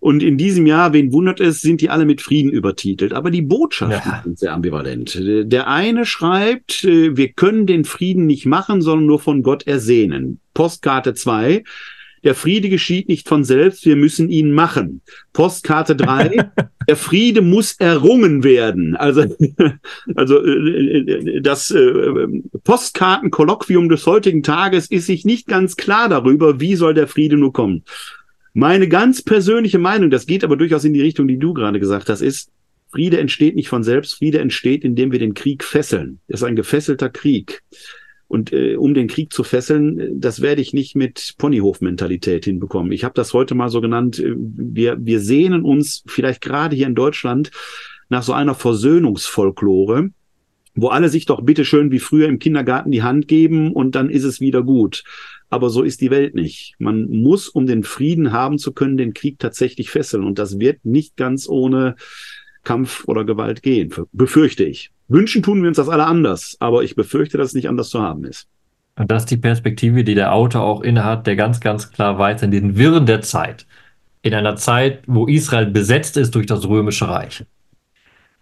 Und 0.00 0.24
in 0.24 0.36
diesem 0.36 0.66
Jahr, 0.66 0.92
wen 0.92 1.12
wundert 1.12 1.38
es, 1.38 1.60
sind 1.60 1.80
die 1.80 1.90
alle 1.90 2.04
mit 2.04 2.20
Frieden 2.20 2.50
übertitelt. 2.50 3.12
Aber 3.12 3.30
die 3.30 3.42
Botschaften 3.42 4.10
ja. 4.10 4.22
sind 4.24 4.38
sehr 4.40 4.52
ambivalent. 4.52 5.16
Der 5.20 5.68
eine 5.68 6.06
schreibt, 6.06 6.82
äh, 6.82 7.16
wir 7.16 7.32
können 7.32 7.66
den 7.66 7.84
Frieden 7.84 8.26
nicht 8.26 8.46
machen, 8.46 8.82
sondern 8.82 9.06
nur 9.06 9.20
von 9.20 9.44
Gott 9.44 9.64
ersehnen. 9.64 10.40
Postkarte 10.54 11.14
2, 11.14 11.62
der 12.24 12.34
Friede 12.34 12.68
geschieht 12.68 13.08
nicht 13.08 13.28
von 13.28 13.44
selbst, 13.44 13.84
wir 13.84 13.96
müssen 13.96 14.28
ihn 14.28 14.52
machen. 14.52 15.02
Postkarte 15.32 15.96
3, 15.96 16.50
der 16.88 16.96
Friede 16.96 17.42
muss 17.42 17.74
errungen 17.78 18.44
werden. 18.44 18.96
Also, 18.96 19.24
also 20.14 20.44
äh, 20.44 21.40
das 21.40 21.70
äh, 21.70 22.26
Postkartenkolloquium 22.64 23.88
des 23.88 24.06
heutigen 24.06 24.42
Tages 24.42 24.90
ist 24.90 25.06
sich 25.06 25.24
nicht 25.24 25.46
ganz 25.46 25.76
klar 25.76 26.08
darüber, 26.08 26.60
wie 26.60 26.76
soll 26.76 26.94
der 26.94 27.08
Friede 27.08 27.36
nur 27.36 27.52
kommen. 27.52 27.84
Meine 28.54 28.88
ganz 28.88 29.22
persönliche 29.22 29.78
Meinung, 29.78 30.10
das 30.10 30.26
geht 30.26 30.42
aber 30.42 30.56
durchaus 30.56 30.84
in 30.84 30.92
die 30.92 31.02
Richtung, 31.02 31.28
die 31.28 31.38
du 31.38 31.54
gerade 31.54 31.78
gesagt 31.78 32.08
hast, 32.08 32.22
ist, 32.22 32.50
Friede 32.90 33.18
entsteht 33.18 33.54
nicht 33.54 33.68
von 33.68 33.84
selbst, 33.84 34.14
Friede 34.14 34.38
entsteht, 34.38 34.82
indem 34.82 35.12
wir 35.12 35.18
den 35.18 35.34
Krieg 35.34 35.62
fesseln. 35.62 36.20
Es 36.26 36.40
ist 36.40 36.44
ein 36.44 36.56
gefesselter 36.56 37.10
Krieg. 37.10 37.62
Und 38.28 38.52
äh, 38.52 38.76
um 38.76 38.92
den 38.92 39.08
Krieg 39.08 39.32
zu 39.32 39.42
fesseln, 39.42 40.20
das 40.20 40.42
werde 40.42 40.60
ich 40.60 40.74
nicht 40.74 40.94
mit 40.94 41.34
Ponyhof-Mentalität 41.38 42.44
hinbekommen. 42.44 42.92
Ich 42.92 43.02
habe 43.02 43.14
das 43.14 43.32
heute 43.32 43.54
mal 43.54 43.70
so 43.70 43.80
genannt. 43.80 44.18
Äh, 44.18 44.34
wir, 44.36 44.98
wir 45.00 45.20
sehnen 45.20 45.62
uns 45.62 46.04
vielleicht 46.06 46.42
gerade 46.42 46.76
hier 46.76 46.86
in 46.86 46.94
Deutschland 46.94 47.50
nach 48.10 48.22
so 48.22 48.34
einer 48.34 48.54
Versöhnungsfolklore, 48.54 50.10
wo 50.74 50.88
alle 50.88 51.08
sich 51.08 51.24
doch 51.24 51.42
bitteschön 51.42 51.90
wie 51.90 51.98
früher 51.98 52.28
im 52.28 52.38
Kindergarten 52.38 52.90
die 52.90 53.02
Hand 53.02 53.28
geben 53.28 53.72
und 53.72 53.94
dann 53.94 54.10
ist 54.10 54.24
es 54.24 54.40
wieder 54.40 54.62
gut. 54.62 55.04
Aber 55.50 55.70
so 55.70 55.82
ist 55.82 56.02
die 56.02 56.10
Welt 56.10 56.34
nicht. 56.34 56.74
Man 56.78 57.08
muss, 57.08 57.48
um 57.48 57.66
den 57.66 57.82
Frieden 57.82 58.32
haben 58.32 58.58
zu 58.58 58.72
können, 58.72 58.98
den 58.98 59.14
Krieg 59.14 59.38
tatsächlich 59.38 59.90
fesseln. 59.90 60.24
Und 60.24 60.38
das 60.38 60.58
wird 60.58 60.84
nicht 60.84 61.16
ganz 61.16 61.48
ohne 61.48 61.96
Kampf 62.68 63.04
oder 63.06 63.24
Gewalt 63.24 63.62
gehen, 63.62 63.94
befürchte 64.12 64.62
ich. 64.62 64.90
Wünschen 65.08 65.42
tun 65.42 65.62
wir 65.62 65.68
uns 65.68 65.78
das 65.78 65.88
alle 65.88 66.04
anders, 66.04 66.58
aber 66.60 66.82
ich 66.82 66.94
befürchte, 66.94 67.38
dass 67.38 67.48
es 67.48 67.54
nicht 67.54 67.66
anders 67.66 67.88
zu 67.88 68.02
haben 68.02 68.24
ist. 68.24 68.46
Und 68.96 69.10
das 69.10 69.22
ist 69.22 69.30
die 69.30 69.38
Perspektive, 69.38 70.04
die 70.04 70.14
der 70.14 70.34
Autor 70.34 70.64
auch 70.64 70.82
innehat, 70.82 71.26
der 71.26 71.34
ganz, 71.34 71.60
ganz 71.60 71.90
klar 71.90 72.18
weiß, 72.18 72.42
in 72.42 72.50
den 72.50 72.76
Wirren 72.76 73.06
der 73.06 73.22
Zeit, 73.22 73.66
in 74.20 74.34
einer 74.34 74.56
Zeit, 74.56 75.02
wo 75.06 75.26
Israel 75.26 75.64
besetzt 75.64 76.18
ist 76.18 76.34
durch 76.34 76.44
das 76.44 76.68
römische 76.68 77.08
Reich, 77.08 77.46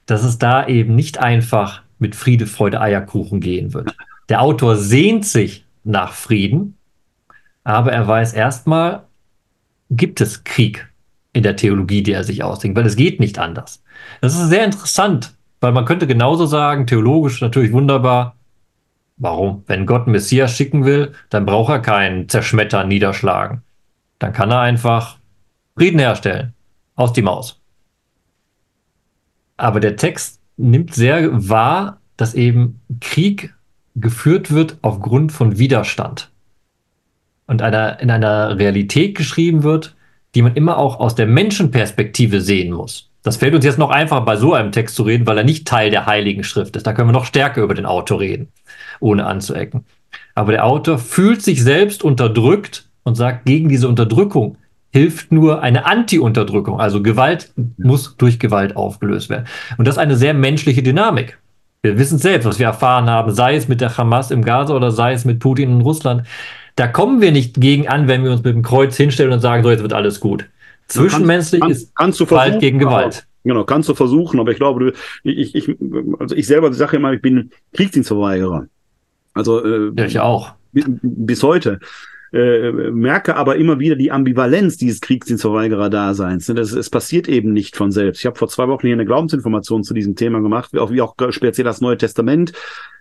dass 0.06 0.24
es 0.24 0.38
da 0.38 0.66
eben 0.66 0.96
nicht 0.96 1.18
einfach 1.18 1.82
mit 2.00 2.16
Friede, 2.16 2.48
Freude, 2.48 2.80
Eierkuchen 2.80 3.38
gehen 3.38 3.74
wird. 3.74 3.94
Der 4.28 4.42
Autor 4.42 4.74
sehnt 4.74 5.24
sich 5.24 5.64
nach 5.84 6.12
Frieden, 6.14 6.76
aber 7.62 7.92
er 7.92 8.08
weiß 8.08 8.32
erstmal, 8.32 9.04
gibt 9.88 10.20
es 10.20 10.42
Krieg 10.42 10.88
in 11.37 11.43
der 11.43 11.57
Theologie, 11.57 12.03
die 12.03 12.12
er 12.12 12.24
sich 12.24 12.43
ausdenkt, 12.43 12.78
weil 12.78 12.87
es 12.87 12.97
geht 12.97 13.20
nicht 13.20 13.39
anders. 13.39 13.82
Das 14.22 14.34
ist 14.34 14.49
sehr 14.49 14.64
interessant, 14.64 15.34
weil 15.61 15.70
man 15.70 15.84
könnte 15.84 16.07
genauso 16.07 16.47
sagen, 16.47 16.87
theologisch 16.87 17.43
natürlich 17.43 17.72
wunderbar, 17.72 18.37
warum? 19.18 19.62
Wenn 19.66 19.84
Gott 19.84 20.05
einen 20.05 20.12
Messias 20.12 20.57
schicken 20.57 20.87
will, 20.87 21.12
dann 21.28 21.45
braucht 21.45 21.70
er 21.70 21.80
keinen 21.80 22.30
Zerschmettern, 22.30 22.89
Niederschlagen. 22.89 23.61
Dann 24.18 24.32
kann 24.32 24.51
er 24.51 24.61
einfach 24.61 25.18
Frieden 25.76 25.99
herstellen. 25.99 26.55
Aus 26.95 27.12
die 27.12 27.20
Maus. 27.20 27.61
Aber 29.59 29.80
der 29.80 29.97
Text 29.97 30.41
nimmt 30.57 30.95
sehr 30.95 31.51
wahr, 31.51 32.01
dass 32.16 32.32
eben 32.32 32.80
Krieg 33.03 33.55
geführt 33.95 34.53
wird 34.53 34.78
aufgrund 34.80 35.32
von 35.32 35.59
Widerstand 35.59 36.30
und 37.47 37.61
einer, 37.61 38.01
in 38.01 38.11
einer 38.11 38.59
Realität 38.59 39.14
geschrieben 39.14 39.64
wird, 39.64 39.95
die 40.34 40.42
man 40.42 40.54
immer 40.54 40.78
auch 40.78 41.00
aus 41.00 41.14
der 41.14 41.26
Menschenperspektive 41.26 42.40
sehen 42.40 42.72
muss. 42.72 43.10
Das 43.22 43.38
fällt 43.38 43.54
uns 43.54 43.64
jetzt 43.64 43.78
noch 43.78 43.90
einfacher, 43.90 44.24
bei 44.24 44.36
so 44.36 44.54
einem 44.54 44.70
Text 44.70 44.94
zu 44.94 45.02
reden, 45.02 45.26
weil 45.26 45.38
er 45.38 45.44
nicht 45.44 45.66
Teil 45.66 45.90
der 45.90 46.06
Heiligen 46.06 46.44
Schrift 46.44 46.76
ist. 46.76 46.86
Da 46.86 46.92
können 46.92 47.08
wir 47.08 47.12
noch 47.12 47.24
stärker 47.24 47.62
über 47.62 47.74
den 47.74 47.86
Autor 47.86 48.20
reden, 48.20 48.52
ohne 49.00 49.26
anzuecken. 49.26 49.84
Aber 50.34 50.52
der 50.52 50.64
Autor 50.64 50.98
fühlt 50.98 51.42
sich 51.42 51.62
selbst 51.62 52.04
unterdrückt 52.04 52.88
und 53.02 53.16
sagt, 53.16 53.44
gegen 53.46 53.68
diese 53.68 53.88
Unterdrückung 53.88 54.58
hilft 54.92 55.32
nur 55.32 55.62
eine 55.62 55.86
Anti-Unterdrückung. 55.86 56.80
Also 56.80 57.02
Gewalt 57.02 57.52
muss 57.76 58.16
durch 58.16 58.38
Gewalt 58.38 58.76
aufgelöst 58.76 59.28
werden. 59.28 59.46
Und 59.76 59.86
das 59.86 59.96
ist 59.96 60.00
eine 60.00 60.16
sehr 60.16 60.32
menschliche 60.32 60.82
Dynamik. 60.82 61.38
Wir 61.82 61.98
wissen 61.98 62.18
selbst, 62.18 62.46
was 62.46 62.58
wir 62.58 62.66
erfahren 62.66 63.10
haben, 63.10 63.32
sei 63.32 63.56
es 63.56 63.68
mit 63.68 63.80
der 63.80 63.96
Hamas 63.96 64.30
im 64.30 64.44
Gaza 64.44 64.74
oder 64.74 64.90
sei 64.90 65.12
es 65.12 65.24
mit 65.24 65.38
Putin 65.38 65.70
in 65.70 65.80
Russland. 65.82 66.26
Da 66.76 66.86
kommen 66.86 67.20
wir 67.20 67.32
nicht 67.32 67.60
gegen 67.60 67.88
an, 67.88 68.06
wenn 68.06 68.22
wir 68.22 68.30
uns 68.30 68.44
mit 68.44 68.54
dem 68.54 68.62
Kreuz 68.62 68.96
hinstellen 68.96 69.32
und 69.32 69.40
sagen, 69.40 69.62
so, 69.62 69.70
jetzt 69.70 69.82
wird 69.82 69.94
alles 69.94 70.20
gut. 70.20 70.46
Zwischenmenschlich 70.88 71.60
kann, 71.60 71.70
ist 71.70 71.94
kannst 71.96 72.20
du 72.20 72.26
Gewalt 72.26 72.60
gegen 72.60 72.78
Gewalt. 72.78 73.26
Genau, 73.44 73.64
kannst 73.64 73.88
du 73.88 73.94
versuchen, 73.94 74.40
aber 74.40 74.52
ich 74.52 74.58
glaube, 74.58 74.92
ich, 75.22 75.54
ich, 75.54 75.76
also 76.18 76.34
ich 76.34 76.46
selber 76.46 76.72
sage 76.72 76.96
immer, 76.96 77.12
ich 77.12 77.22
bin 77.22 77.50
Kriegsdienstverweigerer. 77.72 78.66
Also 79.34 79.64
äh, 79.64 79.92
ja, 79.96 80.04
ich 80.04 80.20
auch. 80.20 80.52
Bis 80.72 81.42
heute. 81.42 81.80
Äh, 82.32 82.72
merke 82.90 83.36
aber 83.36 83.56
immer 83.56 83.78
wieder 83.78 83.94
die 83.94 84.10
Ambivalenz 84.10 84.76
dieses 84.76 85.00
Kriegsdienstverweigerer-Daseins. 85.00 86.46
Das, 86.46 86.72
es 86.72 86.90
passiert 86.90 87.28
eben 87.28 87.52
nicht 87.52 87.76
von 87.76 87.92
selbst. 87.92 88.18
Ich 88.18 88.26
habe 88.26 88.36
vor 88.36 88.48
zwei 88.48 88.68
Wochen 88.68 88.86
hier 88.86 88.94
eine 88.94 89.06
Glaubensinformation 89.06 89.84
zu 89.84 89.94
diesem 89.94 90.16
Thema 90.16 90.40
gemacht, 90.40 90.72
wie 90.72 90.80
auch, 90.80 90.90
wie 90.90 91.00
auch 91.00 91.14
speziell 91.30 91.64
das 91.64 91.80
Neue 91.80 91.96
Testament 91.96 92.52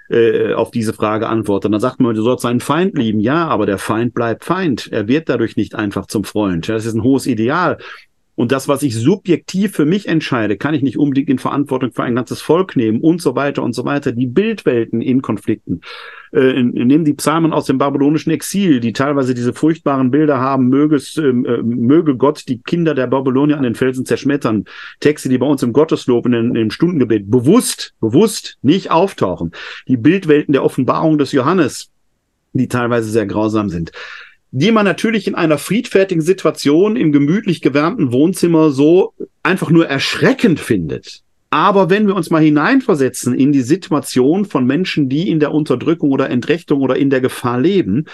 äh, 0.10 0.53
auf 0.53 0.72
diese 0.72 0.93
Frage 0.93 1.28
antwortet. 1.28 1.72
dann 1.74 1.80
sagt 1.80 1.99
man, 1.99 2.16
du 2.16 2.22
sollst 2.22 2.43
seinen 2.43 2.60
Feind 2.60 2.97
lieben. 2.97 3.20
Ja, 3.20 3.47
aber 3.47 3.66
der 3.66 3.78
Feind 3.78 4.14
bleibt 4.14 4.45
Feind. 4.45 4.89
Er 4.91 5.08
wird 5.08 5.30
dadurch 5.30 5.56
nicht 5.56 5.76
einfach 5.76 6.06
zum 6.06 6.24
Freund. 6.24 6.70
Das 6.70 6.86
ist 6.86 6.93
ein 6.93 7.03
hohes 7.03 7.26
Ideal. 7.28 7.78
Und 8.36 8.52
das, 8.52 8.68
was 8.68 8.84
ich 8.84 8.96
subjektiv 8.96 9.74
für 9.74 9.86
mich 9.86 10.08
entscheide, 10.08 10.58
kann 10.58 10.74
ich 10.74 10.84
nicht 10.84 10.98
unbedingt 10.98 11.30
in 11.30 11.40
Verantwortung 11.40 11.92
für 11.94 12.04
ein 12.04 12.16
ganzes 12.16 12.42
Volk 12.42 12.76
nehmen 12.76 13.02
und 13.02 13.22
so 13.22 13.36
weiter 13.36 13.64
und 13.64 13.74
so 13.74 13.86
weiter. 13.86 14.12
Die 14.12 14.28
Bildwelten 14.28 15.02
in 15.02 15.22
Konflikten. 15.22 15.82
Äh, 16.34 16.62
nehmen 16.62 17.06
die 17.06 17.14
Psalmen 17.14 17.54
aus 17.54 17.66
dem 17.66 17.78
babylonischen 17.78 18.32
Exil, 18.32 18.82
die 18.82 18.92
teilweise 18.92 19.34
diese 19.34 19.54
furchtbaren 19.54 20.12
Bilder 20.12 20.40
haben, 20.40 20.68
möge, 20.68 20.98
es, 20.98 21.16
ähm, 21.18 21.46
äh, 21.46 21.62
möge 21.62 22.18
Gott 22.18 22.44
die 22.50 22.62
Kinder 22.62 22.94
der 22.94 23.08
Babylonier 23.08 23.58
an 23.58 23.64
den 23.64 23.76
Felsen 23.76 24.06
zerschmettern. 24.06 24.66
Texte, 25.00 25.30
die 25.30 25.38
bei 25.38 25.48
uns 25.48 25.64
im 25.64 25.72
Gotteslob, 25.72 26.26
in, 26.26 26.34
in 26.34 26.54
dem 26.54 26.72
Stundengebet 26.72 27.32
bewusst, 27.32 27.94
bewusst 28.02 28.58
nicht 28.62 28.92
auftauchen. 28.92 29.52
Die 29.88 29.98
Bildwelten 29.98 30.52
der 30.52 30.64
Offenbarung 30.64 31.18
des 31.18 31.32
Johannes, 31.32 31.90
die 32.52 32.68
teilweise 32.68 33.10
sehr 33.10 33.26
grausam 33.26 33.70
sind 33.70 33.92
die 34.52 34.72
man 34.72 34.86
natürlich 34.86 35.28
in 35.28 35.36
einer 35.36 35.58
friedfertigen 35.58 36.22
Situation 36.22 36.96
im 36.96 37.12
gemütlich 37.12 37.62
gewärmten 37.62 38.12
Wohnzimmer 38.12 38.72
so 38.72 39.14
einfach 39.43 39.70
nur 39.70 39.88
erschreckend 39.88 40.60
findet. 40.60 41.24
Aber 41.50 41.89
wenn 41.89 42.08
wir 42.08 42.16
uns 42.16 42.30
mal 42.30 42.43
hineinversetzen 42.43 43.34
in 43.34 43.52
die 43.52 43.62
Situation 43.62 44.46
von 44.46 44.66
Menschen, 44.66 45.10
die 45.10 45.30
in 45.30 45.39
der 45.39 45.54
Unterdrückung 45.54 46.12
oder 46.12 46.30
Entrechtung 46.30 46.82
oder 46.82 46.98
in 46.98 47.10
der 47.10 47.22
Gefahr 47.22 47.60
leben, 47.60 48.06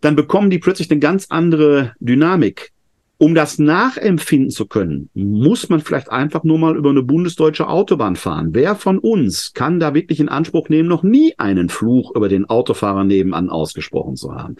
dann 0.00 0.16
bekommen 0.16 0.50
die 0.50 0.58
plötzlich 0.58 0.90
eine 0.90 1.00
ganz 1.00 1.26
andere 1.30 1.92
Dynamik. 2.00 2.72
Um 3.18 3.36
das 3.36 3.58
nachempfinden 3.58 4.50
zu 4.50 4.66
können, 4.66 5.08
muss 5.14 5.68
man 5.68 5.80
vielleicht 5.80 6.10
einfach 6.10 6.42
nur 6.42 6.58
mal 6.58 6.76
über 6.76 6.90
eine 6.90 7.04
bundesdeutsche 7.04 7.68
Autobahn 7.68 8.16
fahren. 8.16 8.48
Wer 8.52 8.74
von 8.74 8.98
uns 8.98 9.52
kann 9.52 9.78
da 9.78 9.94
wirklich 9.94 10.18
in 10.18 10.28
Anspruch 10.28 10.68
nehmen, 10.68 10.88
noch 10.88 11.04
nie 11.04 11.34
einen 11.38 11.68
Fluch 11.68 12.16
über 12.16 12.28
den 12.28 12.46
Autofahrer 12.46 13.04
nebenan 13.04 13.48
ausgesprochen 13.48 14.16
zu 14.16 14.34
haben? 14.34 14.56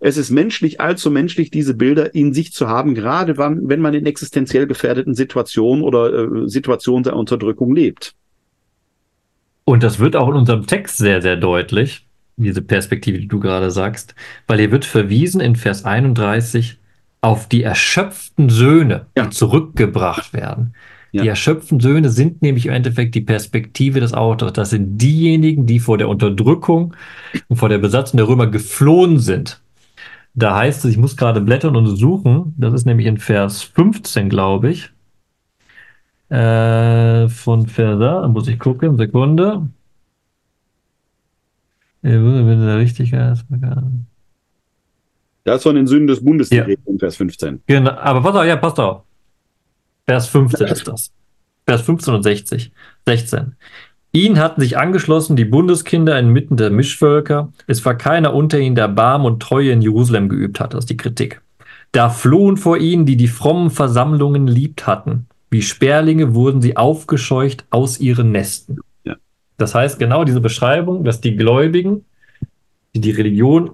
Es 0.00 0.16
ist 0.16 0.30
menschlich, 0.30 0.80
allzu 0.80 1.10
menschlich, 1.10 1.50
diese 1.50 1.74
Bilder 1.74 2.14
in 2.14 2.32
sich 2.32 2.52
zu 2.52 2.68
haben, 2.68 2.94
gerade 2.94 3.36
wenn 3.36 3.80
man 3.80 3.92
in 3.92 4.06
existenziell 4.06 4.66
gefährdeten 4.66 5.14
Situationen 5.14 5.84
oder 5.84 6.12
äh, 6.12 6.48
Situationen 6.48 7.04
der 7.04 7.16
Unterdrückung 7.16 7.74
lebt. 7.74 8.14
Und 9.64 9.82
das 9.82 9.98
wird 9.98 10.16
auch 10.16 10.28
in 10.28 10.34
unserem 10.34 10.66
Text 10.66 10.96
sehr, 10.96 11.20
sehr 11.20 11.36
deutlich, 11.36 12.06
diese 12.36 12.62
Perspektive, 12.62 13.18
die 13.18 13.28
du 13.28 13.40
gerade 13.40 13.70
sagst, 13.70 14.14
weil 14.46 14.58
hier 14.58 14.72
wird 14.72 14.86
verwiesen 14.86 15.40
in 15.40 15.54
Vers 15.54 15.84
31 15.84 16.78
auf 17.20 17.46
die 17.48 17.62
erschöpften 17.62 18.48
Söhne, 18.48 19.06
ja. 19.16 19.24
die 19.24 19.30
zurückgebracht 19.30 20.32
werden. 20.32 20.74
Ja. 21.12 21.22
Die 21.22 21.28
erschöpften 21.28 21.80
Söhne 21.80 22.08
sind 22.08 22.40
nämlich 22.40 22.66
im 22.66 22.72
Endeffekt 22.72 23.14
die 23.14 23.20
Perspektive 23.20 24.00
des 24.00 24.14
Autors. 24.14 24.52
Das 24.52 24.70
sind 24.70 24.98
diejenigen, 24.98 25.66
die 25.66 25.80
vor 25.80 25.98
der 25.98 26.08
Unterdrückung 26.08 26.94
und 27.48 27.56
vor 27.56 27.68
der 27.68 27.78
Besatzung 27.78 28.16
der 28.16 28.28
Römer 28.28 28.46
geflohen 28.46 29.18
sind. 29.18 29.60
Da 30.34 30.56
heißt 30.56 30.84
es, 30.84 30.92
ich 30.92 30.98
muss 30.98 31.16
gerade 31.16 31.40
blättern 31.40 31.76
und 31.76 31.86
suchen. 31.96 32.54
Das 32.56 32.72
ist 32.72 32.86
nämlich 32.86 33.06
in 33.06 33.18
Vers 33.18 33.62
15, 33.62 34.28
glaube 34.28 34.70
ich. 34.70 34.90
Äh, 36.28 37.28
von 37.28 37.66
Vers, 37.66 37.98
da 37.98 38.28
muss 38.28 38.46
ich 38.46 38.58
gucken, 38.58 38.96
Sekunde. 38.96 39.68
Wenn 42.02 42.66
der 42.66 42.78
richtig 42.78 43.12
ist. 43.12 43.44
Das 45.44 45.56
ist 45.56 45.62
von 45.62 45.74
den 45.74 45.86
Sünden 45.86 46.06
des 46.06 46.24
Bundes 46.24 46.50
ja. 46.50 46.64
in 46.64 46.98
Vers 46.98 47.16
15. 47.16 47.62
Genau, 47.66 47.90
aber 47.90 48.22
pass 48.22 48.36
auf, 48.36 48.44
ja, 48.44 48.56
passt 48.56 48.78
auf. 48.78 49.02
Vers 50.06 50.28
15 50.28 50.66
ist 50.68 50.88
das. 50.88 51.12
Vers 51.66 51.82
15 51.82 52.14
und 52.14 52.22
60. 52.22 52.72
16. 53.06 53.56
Ihn 54.12 54.40
hatten 54.40 54.60
sich 54.60 54.76
angeschlossen 54.76 55.36
die 55.36 55.44
Bundeskinder 55.44 56.18
inmitten 56.18 56.56
der 56.56 56.70
Mischvölker. 56.70 57.52
Es 57.68 57.84
war 57.84 57.94
keiner 57.94 58.34
unter 58.34 58.58
ihnen, 58.58 58.74
der 58.74 58.88
Barm 58.88 59.24
und 59.24 59.40
Treue 59.40 59.70
in 59.70 59.82
Jerusalem 59.82 60.28
geübt 60.28 60.58
hat. 60.58 60.74
Das 60.74 60.80
ist 60.80 60.90
die 60.90 60.96
Kritik. 60.96 61.40
Da 61.92 62.08
flohen 62.08 62.56
vor 62.56 62.78
ihnen, 62.78 63.06
die 63.06 63.16
die 63.16 63.28
frommen 63.28 63.70
Versammlungen 63.70 64.48
liebt 64.48 64.86
hatten. 64.86 65.26
Wie 65.50 65.62
Sperlinge 65.62 66.34
wurden 66.34 66.60
sie 66.60 66.76
aufgescheucht 66.76 67.64
aus 67.70 68.00
ihren 68.00 68.32
Nesten. 68.32 68.78
Ja. 69.04 69.16
Das 69.58 69.74
heißt, 69.74 69.98
genau 69.98 70.24
diese 70.24 70.40
Beschreibung, 70.40 71.04
dass 71.04 71.20
die 71.20 71.36
Gläubigen, 71.36 72.04
die 72.94 73.00
die 73.00 73.10
Religion 73.12 73.72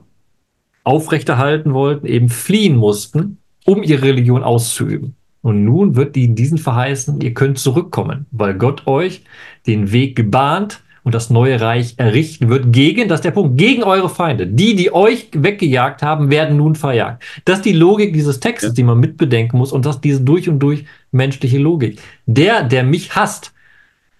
aufrechterhalten 0.84 1.72
wollten, 1.74 2.06
eben 2.06 2.28
fliehen 2.28 2.76
mussten, 2.76 3.38
um 3.64 3.82
ihre 3.82 4.02
Religion 4.02 4.42
auszuüben. 4.42 5.16
Und 5.46 5.64
nun 5.64 5.94
wird 5.94 6.16
ihnen 6.16 6.34
diesen 6.34 6.58
verheißen, 6.58 7.20
ihr 7.20 7.32
könnt 7.32 7.60
zurückkommen, 7.60 8.26
weil 8.32 8.54
Gott 8.54 8.88
euch 8.88 9.22
den 9.68 9.92
Weg 9.92 10.16
gebahnt 10.16 10.82
und 11.04 11.14
das 11.14 11.30
neue 11.30 11.60
Reich 11.60 11.94
errichten 11.98 12.48
wird 12.48 12.72
gegen, 12.72 13.06
das 13.06 13.18
ist 13.18 13.26
der 13.26 13.30
Punkt, 13.30 13.56
gegen 13.56 13.84
eure 13.84 14.08
Feinde. 14.08 14.48
Die, 14.48 14.74
die 14.74 14.92
euch 14.92 15.28
weggejagt 15.32 16.02
haben, 16.02 16.32
werden 16.32 16.56
nun 16.56 16.74
verjagt. 16.74 17.22
Das 17.44 17.58
ist 17.58 17.64
die 17.64 17.74
Logik 17.74 18.12
dieses 18.12 18.40
Textes, 18.40 18.70
ja. 18.70 18.74
die 18.74 18.82
man 18.82 18.98
mitbedenken 18.98 19.56
muss 19.56 19.70
und 19.70 19.86
das 19.86 19.94
ist 19.94 20.00
diese 20.00 20.20
durch 20.20 20.48
und 20.48 20.58
durch 20.58 20.84
menschliche 21.12 21.58
Logik. 21.58 22.00
Der, 22.26 22.64
der 22.64 22.82
mich 22.82 23.14
hasst, 23.14 23.52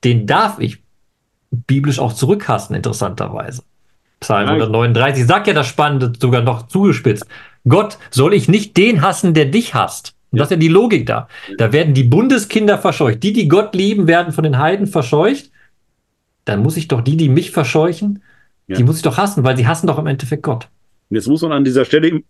den 0.05 0.29
darf 0.29 0.61
ich 0.61 0.79
biblisch 1.51 1.99
auch 1.99 2.13
zurückhassen, 2.13 2.77
interessanterweise. 2.77 3.65
Psalm 4.21 4.47
139 4.49 5.27
sagt 5.27 5.49
ja 5.49 5.55
das 5.55 5.67
Spannende 5.67 6.13
sogar 6.17 6.43
noch 6.43 6.69
zugespitzt. 6.69 7.27
Gott, 7.69 7.99
soll 8.13 8.33
ich 8.33 8.47
nicht 8.47 8.77
den 8.77 9.03
hassen, 9.03 9.35
der 9.35 9.47
dich 9.47 9.75
hasst? 9.75 10.16
Und 10.31 10.39
das 10.39 10.47
ist 10.47 10.53
ja 10.53 10.57
die 10.57 10.69
Logik 10.69 11.07
da. 11.07 11.29
Da 11.57 11.73
werden 11.73 11.95
die 11.95 12.05
Bundeskinder 12.05 12.79
verscheucht. 12.79 13.23
Die, 13.23 13.33
die 13.33 13.49
Gott 13.49 13.75
lieben, 13.75 14.07
werden 14.07 14.33
von 14.33 14.45
den 14.45 14.59
Heiden 14.59 14.87
verscheucht. 14.87 15.51
Dann 16.45 16.63
muss 16.63 16.77
ich 16.77 16.89
doch 16.89 17.01
die, 17.01 17.17
die 17.17 17.29
mich 17.29 17.51
verscheuchen, 17.51 18.23
ja. 18.67 18.77
die 18.77 18.85
muss 18.85 18.97
ich 18.97 19.03
doch 19.03 19.17
hassen, 19.17 19.45
weil 19.45 19.57
sie 19.57 19.67
hassen 19.67 19.87
doch 19.87 19.99
im 19.99 20.07
Endeffekt 20.07 20.43
Gott. 20.43 20.69
Jetzt 21.09 21.29
muss 21.29 21.43
man 21.43 21.53
an 21.53 21.65
dieser 21.65 21.85
Stelle 21.85 22.23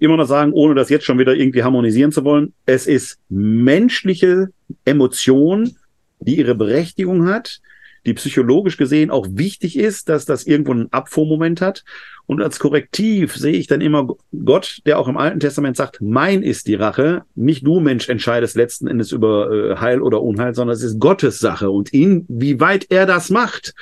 immer 0.00 0.16
noch 0.16 0.26
sagen, 0.26 0.52
ohne 0.52 0.74
das 0.74 0.90
jetzt 0.90 1.04
schon 1.04 1.18
wieder 1.18 1.34
irgendwie 1.34 1.62
harmonisieren 1.62 2.10
zu 2.10 2.24
wollen, 2.24 2.52
es 2.66 2.86
ist 2.86 3.18
menschliche 3.28 4.48
Emotion, 4.84 5.76
die 6.18 6.38
ihre 6.38 6.54
Berechtigung 6.54 7.28
hat, 7.28 7.60
die 8.06 8.14
psychologisch 8.14 8.76
gesehen 8.76 9.10
auch 9.10 9.26
wichtig 9.30 9.78
ist, 9.78 10.08
dass 10.08 10.24
das 10.24 10.44
irgendwo 10.44 10.72
einen 10.72 10.92
Abfuhrmoment 10.92 11.60
hat. 11.60 11.84
Und 12.26 12.40
als 12.40 12.58
Korrektiv 12.58 13.36
sehe 13.36 13.52
ich 13.52 13.66
dann 13.66 13.80
immer 13.80 14.08
Gott, 14.44 14.80
der 14.86 14.98
auch 14.98 15.08
im 15.08 15.18
Alten 15.18 15.40
Testament 15.40 15.76
sagt, 15.76 16.00
mein 16.00 16.42
ist 16.42 16.66
die 16.66 16.74
Rache. 16.74 17.24
Nicht 17.34 17.66
du, 17.66 17.80
Mensch, 17.80 18.08
entscheidest 18.08 18.56
letzten 18.56 18.86
Endes 18.86 19.12
über 19.12 19.52
äh, 19.52 19.76
Heil 19.76 20.00
oder 20.00 20.22
Unheil, 20.22 20.54
sondern 20.54 20.74
es 20.74 20.82
ist 20.82 20.98
Gottes 20.98 21.38
Sache. 21.38 21.70
Und 21.70 21.92
inwieweit 21.92 22.90
er 22.90 23.04
das 23.04 23.28
macht, 23.28 23.74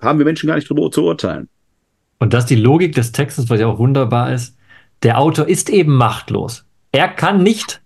haben 0.00 0.18
wir 0.18 0.26
Menschen 0.26 0.48
gar 0.48 0.56
nicht 0.56 0.68
drüber 0.68 0.90
zu 0.90 1.04
urteilen. 1.04 1.48
Und 2.18 2.32
das 2.32 2.44
ist 2.44 2.50
die 2.50 2.56
Logik 2.56 2.94
des 2.94 3.12
Textes, 3.12 3.48
was 3.48 3.60
ja 3.60 3.68
auch 3.68 3.78
wunderbar 3.78 4.32
ist. 4.32 4.56
Der 5.02 5.18
Autor 5.18 5.46
ist 5.46 5.70
eben 5.70 5.94
machtlos. 5.94 6.64
Er 6.90 7.08
kann 7.08 7.42
nicht 7.42 7.80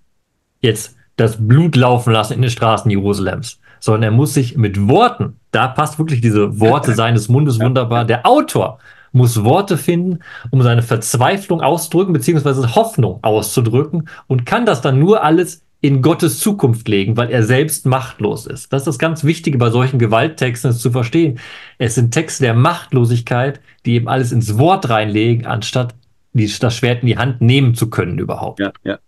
jetzt 0.61 0.97
das 1.17 1.47
Blut 1.47 1.77
laufen 1.77 2.13
lassen 2.13 2.35
in 2.35 2.43
den 2.43 2.51
Straßen 2.51 2.91
Jerusalems 2.91 3.59
sondern 3.81 4.03
er 4.03 4.11
muss 4.11 4.35
sich 4.35 4.57
mit 4.57 4.89
Worten, 4.89 5.37
da 5.51 5.69
passt 5.69 5.99
wirklich 5.99 6.21
diese 6.21 6.61
Worte 6.61 6.95
seines 6.97 7.29
Mundes 7.29 7.61
wunderbar, 7.61 8.05
der 8.05 8.27
Autor 8.27 8.79
muss 9.13 9.45
Worte 9.45 9.77
finden, 9.77 10.21
um 10.51 10.63
seine 10.63 10.83
Verzweiflung 10.83 11.61
auszudrücken, 11.61 12.13
beziehungsweise 12.13 12.75
Hoffnung 12.75 13.19
auszudrücken 13.23 14.09
und 14.27 14.47
kann 14.47 14.67
das 14.67 14.81
dann 14.81 14.99
nur 14.99 15.23
alles 15.23 15.63
in 15.81 16.03
Gottes 16.03 16.41
Zukunft 16.41 16.89
legen, 16.89 17.17
weil 17.17 17.31
er 17.31 17.45
selbst 17.45 17.87
machtlos 17.87 18.47
ist. 18.47 18.73
Das 18.73 18.83
ist 18.83 18.87
das 18.87 18.99
ganz 18.99 19.23
Wichtige 19.23 19.59
bei 19.59 19.71
solchen 19.71 19.99
Gewalttexten, 19.99 20.73
zu 20.73 20.91
verstehen. 20.91 21.39
Es 21.79 21.95
sind 21.95 22.13
Texte 22.13 22.45
der 22.45 22.55
Machtlosigkeit, 22.55 23.61
die 23.87 23.95
eben 23.95 24.09
alles 24.09 24.33
ins 24.33 24.59
Wort 24.59 24.89
reinlegen, 24.89 25.47
anstatt 25.47 25.95
die, 26.33 26.53
das 26.59 26.77
Schwert 26.77 27.03
in 27.03 27.07
die 27.07 27.19
Hand 27.19 27.41
nehmen 27.41 27.75
zu 27.75 27.91
können 27.91 28.19
überhaupt. 28.19 28.59
Ja, 28.59 28.73
ja. 28.83 28.99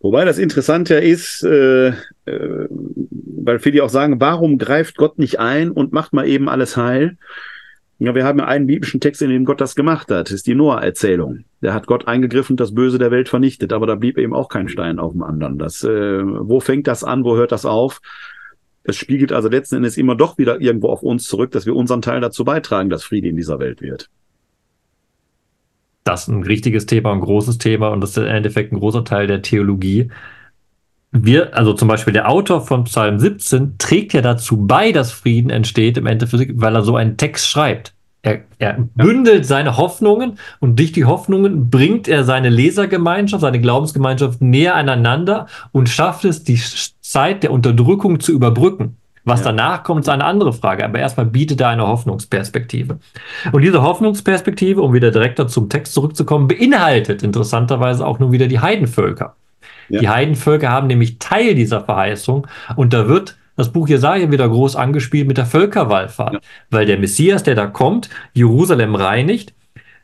Wobei 0.00 0.24
das 0.26 0.38
Interessante 0.38 0.96
ist, 0.96 1.42
äh, 1.42 1.88
äh, 1.88 1.94
weil 2.26 3.58
viele 3.58 3.82
auch 3.82 3.88
sagen, 3.88 4.20
warum 4.20 4.58
greift 4.58 4.96
Gott 4.96 5.18
nicht 5.18 5.40
ein 5.40 5.70
und 5.70 5.92
macht 5.92 6.12
mal 6.12 6.28
eben 6.28 6.48
alles 6.48 6.76
heil? 6.76 7.16
Ja, 7.98 8.14
wir 8.14 8.24
haben 8.24 8.40
einen 8.40 8.66
biblischen 8.66 9.00
Text, 9.00 9.22
in 9.22 9.30
dem 9.30 9.44
Gott 9.46 9.60
das 9.60 9.74
gemacht 9.74 10.10
hat. 10.10 10.26
Das 10.26 10.34
ist 10.34 10.46
die 10.46 10.54
Noah-Erzählung. 10.54 11.44
Da 11.62 11.72
hat 11.72 11.86
Gott 11.86 12.06
eingegriffen, 12.06 12.56
das 12.56 12.74
Böse 12.74 12.98
der 12.98 13.10
Welt 13.10 13.28
vernichtet, 13.28 13.72
aber 13.72 13.86
da 13.86 13.94
blieb 13.94 14.18
eben 14.18 14.34
auch 14.34 14.48
kein 14.48 14.68
Stein 14.68 14.98
auf 14.98 15.12
dem 15.12 15.22
anderen. 15.22 15.58
Das, 15.58 15.82
äh, 15.82 16.22
wo 16.22 16.60
fängt 16.60 16.86
das 16.86 17.04
an, 17.04 17.24
wo 17.24 17.36
hört 17.36 17.52
das 17.52 17.64
auf? 17.64 18.00
Es 18.84 18.96
spiegelt 18.96 19.32
also 19.32 19.48
letzten 19.48 19.76
Endes 19.76 19.96
immer 19.96 20.14
doch 20.14 20.36
wieder 20.36 20.60
irgendwo 20.60 20.88
auf 20.88 21.02
uns 21.02 21.26
zurück, 21.26 21.50
dass 21.52 21.64
wir 21.64 21.74
unseren 21.74 22.02
Teil 22.02 22.20
dazu 22.20 22.44
beitragen, 22.44 22.90
dass 22.90 23.02
Friede 23.02 23.28
in 23.28 23.36
dieser 23.36 23.58
Welt 23.58 23.80
wird 23.80 24.10
das 26.06 26.28
ein 26.28 26.44
richtiges 26.44 26.86
Thema, 26.86 27.12
ein 27.12 27.20
großes 27.20 27.58
Thema 27.58 27.88
und 27.88 28.00
das 28.00 28.10
ist 28.10 28.18
im 28.18 28.26
Endeffekt 28.26 28.72
ein 28.72 28.78
großer 28.78 29.04
Teil 29.04 29.26
der 29.26 29.42
Theologie. 29.42 30.08
Wir, 31.12 31.56
also 31.56 31.72
zum 31.72 31.88
Beispiel 31.88 32.12
der 32.12 32.28
Autor 32.28 32.60
von 32.60 32.84
Psalm 32.84 33.18
17 33.18 33.78
trägt 33.78 34.12
ja 34.12 34.20
dazu 34.20 34.66
bei, 34.66 34.92
dass 34.92 35.12
Frieden 35.12 35.50
entsteht 35.50 35.96
im 35.96 36.06
Endeffekt, 36.06 36.60
weil 36.60 36.74
er 36.74 36.82
so 36.82 36.96
einen 36.96 37.16
Text 37.16 37.48
schreibt. 37.48 37.94
Er, 38.22 38.40
er 38.58 38.76
bündelt 38.96 39.46
seine 39.46 39.76
Hoffnungen 39.76 40.38
und 40.58 40.78
durch 40.78 40.90
die 40.90 41.04
Hoffnungen 41.04 41.70
bringt 41.70 42.08
er 42.08 42.24
seine 42.24 42.48
Lesergemeinschaft, 42.48 43.40
seine 43.40 43.60
Glaubensgemeinschaft 43.60 44.42
näher 44.42 44.74
aneinander 44.74 45.46
und 45.70 45.88
schafft 45.88 46.24
es, 46.24 46.42
die 46.42 46.60
Zeit 47.00 47.44
der 47.44 47.52
Unterdrückung 47.52 48.18
zu 48.18 48.32
überbrücken. 48.32 48.96
Was 49.24 49.40
ja. 49.40 49.46
danach 49.46 49.84
kommt, 49.84 50.02
ist 50.02 50.08
eine 50.08 50.24
andere 50.24 50.52
Frage. 50.52 50.84
Aber 50.84 50.98
erstmal 50.98 51.26
bietet 51.26 51.60
er 51.60 51.68
eine 51.68 51.86
Hoffnungsperspektive. 51.86 52.98
Und 53.52 53.62
diese 53.62 53.82
Hoffnungsperspektive, 53.82 54.82
um 54.82 54.92
wieder 54.92 55.10
direkter 55.12 55.46
zum 55.46 55.68
Text 55.68 55.94
zurückzukommen, 55.94 56.48
beinhaltet 56.48 57.22
interessanterweise 57.22 58.06
auch 58.06 58.18
nur 58.18 58.32
wieder 58.32 58.48
die 58.48 58.60
Heidenvölker. 58.60 59.36
Ja. 59.88 60.00
Die 60.00 60.08
Heidenvölker 60.08 60.70
haben 60.70 60.86
nämlich 60.86 61.18
Teil 61.18 61.54
dieser 61.54 61.82
Verheißung 61.82 62.46
und 62.76 62.92
da 62.92 63.08
wird 63.08 63.36
das 63.56 63.72
Buch 63.72 63.88
Jesaja 63.88 64.30
wieder 64.30 64.48
groß 64.48 64.76
angespielt 64.76 65.26
mit 65.26 65.38
der 65.38 65.46
Völkerwallfahrt, 65.46 66.34
ja. 66.34 66.40
weil 66.70 66.86
der 66.86 66.98
Messias, 66.98 67.42
der 67.42 67.54
da 67.54 67.66
kommt, 67.66 68.10
Jerusalem 68.34 68.94
reinigt, 68.94 69.54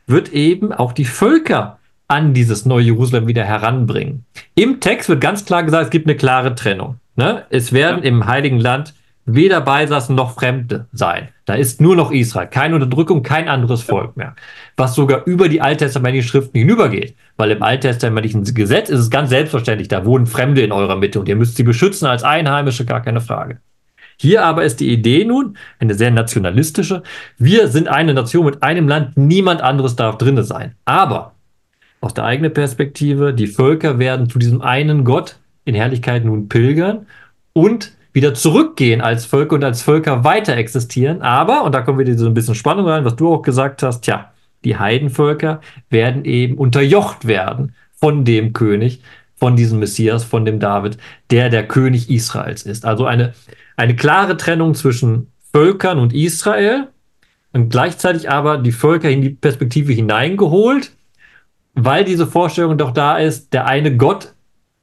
wird 0.07 0.33
eben 0.33 0.73
auch 0.73 0.91
die 0.91 1.05
Völker 1.05 1.79
an 2.07 2.33
dieses 2.33 2.65
neue 2.65 2.85
Jerusalem 2.85 3.27
wieder 3.27 3.43
heranbringen. 3.43 4.25
Im 4.55 4.79
Text 4.79 5.09
wird 5.09 5.21
ganz 5.21 5.45
klar 5.45 5.63
gesagt, 5.63 5.85
es 5.85 5.89
gibt 5.89 6.07
eine 6.07 6.17
klare 6.17 6.55
Trennung. 6.55 6.97
Ne? 7.15 7.43
Es 7.49 7.73
werden 7.73 8.03
ja. 8.03 8.09
im 8.09 8.25
Heiligen 8.25 8.59
Land 8.59 8.93
weder 9.25 9.61
Beisassen 9.61 10.15
noch 10.15 10.35
Fremde 10.35 10.87
sein. 10.91 11.29
Da 11.45 11.55
ist 11.55 11.81
nur 11.81 11.95
noch 11.95 12.11
Israel, 12.11 12.47
keine 12.47 12.75
Unterdrückung, 12.75 13.23
kein 13.23 13.47
anderes 13.47 13.81
Volk 13.81 14.17
mehr. 14.17 14.35
Was 14.75 14.95
sogar 14.95 15.25
über 15.25 15.49
die 15.49 15.61
alttestamentlichen 15.61 16.27
Schriften 16.27 16.57
hinübergeht. 16.57 17.15
Weil 17.37 17.51
im 17.51 17.63
alttestamentlichen 17.63 18.43
Gesetz 18.43 18.89
ist 18.89 18.99
es 18.99 19.09
ganz 19.09 19.29
selbstverständlich, 19.29 19.87
da 19.87 20.05
wohnen 20.05 20.27
Fremde 20.27 20.61
in 20.61 20.71
eurer 20.71 20.95
Mitte 20.95 21.19
und 21.19 21.29
ihr 21.29 21.35
müsst 21.35 21.55
sie 21.55 21.63
beschützen 21.63 22.07
als 22.07 22.23
Einheimische, 22.23 22.85
gar 22.85 23.01
keine 23.01 23.21
Frage. 23.21 23.59
Hier 24.17 24.43
aber 24.45 24.63
ist 24.63 24.79
die 24.79 24.91
Idee 24.91 25.25
nun 25.25 25.57
eine 25.79 25.95
sehr 25.95 26.11
nationalistische. 26.11 27.03
Wir 27.37 27.67
sind 27.67 27.87
eine 27.87 28.13
Nation 28.13 28.45
mit 28.45 28.61
einem 28.61 28.87
Land, 28.87 29.17
niemand 29.17 29.61
anderes 29.61 29.95
darf 29.95 30.17
drinne 30.17 30.43
sein. 30.43 30.75
Aber 30.85 31.33
aus 32.01 32.13
der 32.13 32.25
eigenen 32.25 32.53
Perspektive, 32.53 33.33
die 33.33 33.47
Völker 33.47 33.97
werden 33.97 34.29
zu 34.29 34.37
diesem 34.37 34.61
einen 34.61 35.03
Gott 35.03 35.37
in 35.65 35.75
Herrlichkeit 35.75 36.25
nun 36.25 36.49
pilgern 36.49 37.07
und 37.53 37.93
wieder 38.13 38.33
zurückgehen 38.33 39.01
als 39.01 39.25
Völker 39.25 39.55
und 39.55 39.63
als 39.63 39.81
Völker 39.81 40.23
weiter 40.23 40.55
existieren. 40.55 41.21
Aber, 41.21 41.63
und 41.63 41.73
da 41.73 41.81
kommen 41.81 41.99
wieder 41.99 42.17
so 42.17 42.27
ein 42.27 42.33
bisschen 42.33 42.55
Spannung 42.55 42.87
rein, 42.87 43.05
was 43.05 43.15
du 43.15 43.33
auch 43.33 43.41
gesagt 43.41 43.83
hast, 43.83 44.01
tja, 44.01 44.31
die 44.63 44.77
Heidenvölker 44.77 45.61
werden 45.89 46.23
eben 46.23 46.57
unterjocht 46.57 47.25
werden 47.25 47.75
von 47.99 48.23
dem 48.23 48.53
König, 48.53 49.01
von 49.35 49.55
diesem 49.55 49.79
Messias, 49.79 50.23
von 50.23 50.45
dem 50.45 50.59
David, 50.59 50.97
der 51.31 51.49
der 51.49 51.67
König 51.67 52.09
Israels 52.09 52.63
ist. 52.63 52.85
Also 52.85 53.05
eine, 53.05 53.33
eine 53.75 53.95
klare 53.95 54.37
Trennung 54.37 54.75
zwischen 54.75 55.31
Völkern 55.51 55.99
und 55.99 56.13
Israel 56.13 56.87
und 57.51 57.69
gleichzeitig 57.69 58.29
aber 58.29 58.57
die 58.57 58.71
Völker 58.71 59.09
in 59.09 59.21
die 59.21 59.31
Perspektive 59.31 59.91
hineingeholt, 59.91 60.91
weil 61.73 62.03
diese 62.05 62.27
Vorstellung 62.27 62.77
doch 62.77 62.91
da 62.91 63.17
ist, 63.17 63.53
der 63.53 63.65
eine 63.65 63.97
Gott 63.97 64.33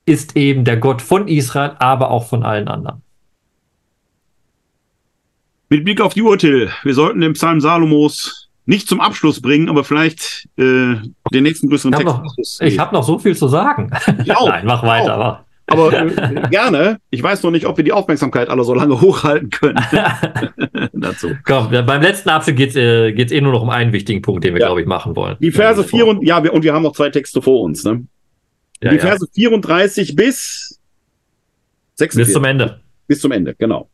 ist 0.04 0.36
eben 0.36 0.64
der 0.64 0.76
Gott 0.76 1.02
von 1.02 1.28
Israel, 1.28 1.72
aber 1.78 2.10
auch 2.10 2.26
von 2.26 2.42
allen 2.42 2.68
anderen. 2.68 3.02
Mit 5.70 5.84
Blick 5.84 6.00
auf 6.00 6.14
die 6.14 6.22
Uhr, 6.22 6.36
Till, 6.36 6.68
wir 6.82 6.94
sollten 6.94 7.20
den 7.20 7.34
Psalm 7.34 7.60
Salomos 7.60 8.48
nicht 8.66 8.88
zum 8.88 9.00
Abschluss 9.00 9.40
bringen, 9.40 9.68
aber 9.68 9.84
vielleicht 9.84 10.48
äh, 10.56 10.96
den 11.32 11.42
nächsten 11.44 11.68
größeren 11.68 11.92
ich 11.92 11.98
Text. 11.98 12.60
Noch, 12.60 12.66
ich 12.66 12.78
habe 12.80 12.92
noch 12.92 13.04
so 13.04 13.20
viel 13.20 13.36
zu 13.36 13.46
sagen. 13.46 13.90
auch, 14.34 14.48
Nein, 14.48 14.66
mach 14.66 14.82
weiter. 14.82 15.16
Mach. 15.16 15.40
Aber 15.68 15.92
äh, 15.92 16.48
gerne. 16.50 16.98
Ich 17.10 17.22
weiß 17.22 17.44
noch 17.44 17.52
nicht, 17.52 17.66
ob 17.66 17.76
wir 17.76 17.84
die 17.84 17.92
Aufmerksamkeit 17.92 18.48
alle 18.48 18.64
so 18.64 18.74
lange 18.74 19.00
hochhalten 19.00 19.50
können. 19.50 19.78
Dazu. 20.92 21.36
Komm, 21.44 21.70
beim 21.70 22.02
letzten 22.02 22.30
Abschnitt 22.30 22.56
geht 22.56 22.70
es 22.70 22.76
äh, 22.76 23.12
geht's 23.12 23.30
eh 23.30 23.40
nur 23.40 23.52
noch 23.52 23.62
um 23.62 23.70
einen 23.70 23.92
wichtigen 23.92 24.22
Punkt, 24.22 24.42
den 24.42 24.54
wir, 24.54 24.60
ja. 24.60 24.66
glaube 24.66 24.80
ich, 24.80 24.88
machen 24.88 25.14
wollen. 25.14 25.36
Die 25.40 25.52
Verse 25.52 25.84
4 25.84 26.04
und 26.04 26.22
ja, 26.24 26.42
wir, 26.42 26.52
und 26.52 26.64
wir 26.64 26.74
haben 26.74 26.82
noch 26.82 26.94
zwei 26.94 27.10
Texte 27.10 27.40
vor 27.40 27.62
uns. 27.62 27.84
Ne? 27.84 28.06
Ja, 28.82 28.90
die 28.90 28.98
Verse 28.98 29.24
ja. 29.34 29.50
34 29.50 30.16
bis 30.16 30.80
46. 31.94 32.26
Bis 32.26 32.32
zum 32.32 32.44
Ende. 32.44 32.80
Bis 33.06 33.20
zum 33.20 33.30
Ende, 33.30 33.54
genau. 33.54 33.88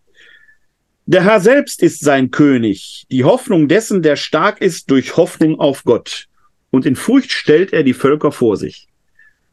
Der 1.09 1.23
Herr 1.23 1.39
selbst 1.39 1.85
ist 1.85 2.01
sein 2.01 2.33
König, 2.33 3.07
die 3.13 3.23
Hoffnung 3.23 3.69
dessen, 3.69 4.03
der 4.03 4.17
stark 4.17 4.61
ist 4.61 4.91
durch 4.91 5.17
Hoffnung 5.17 5.61
auf 5.61 5.85
Gott. 5.85 6.27
Und 6.71 6.85
in 6.85 6.97
Furcht 6.97 7.31
stellt 7.31 7.73
er 7.73 7.85
die 7.85 7.95
Völker 7.95 8.33
vor 8.33 8.57
sich. 8.57 8.89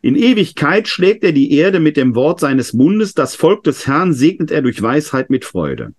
In 0.01 0.15
Ewigkeit 0.15 0.87
schlägt 0.87 1.23
er 1.23 1.31
die 1.31 1.51
Erde 1.51 1.79
mit 1.79 1.95
dem 1.95 2.15
Wort 2.15 2.39
seines 2.39 2.73
Mundes, 2.73 3.13
das 3.13 3.35
Volk 3.35 3.63
des 3.65 3.85
Herrn 3.85 4.13
segnet 4.13 4.49
er 4.49 4.63
durch 4.63 4.81
Weisheit 4.81 5.29
mit 5.29 5.45
Freude. 5.45 5.93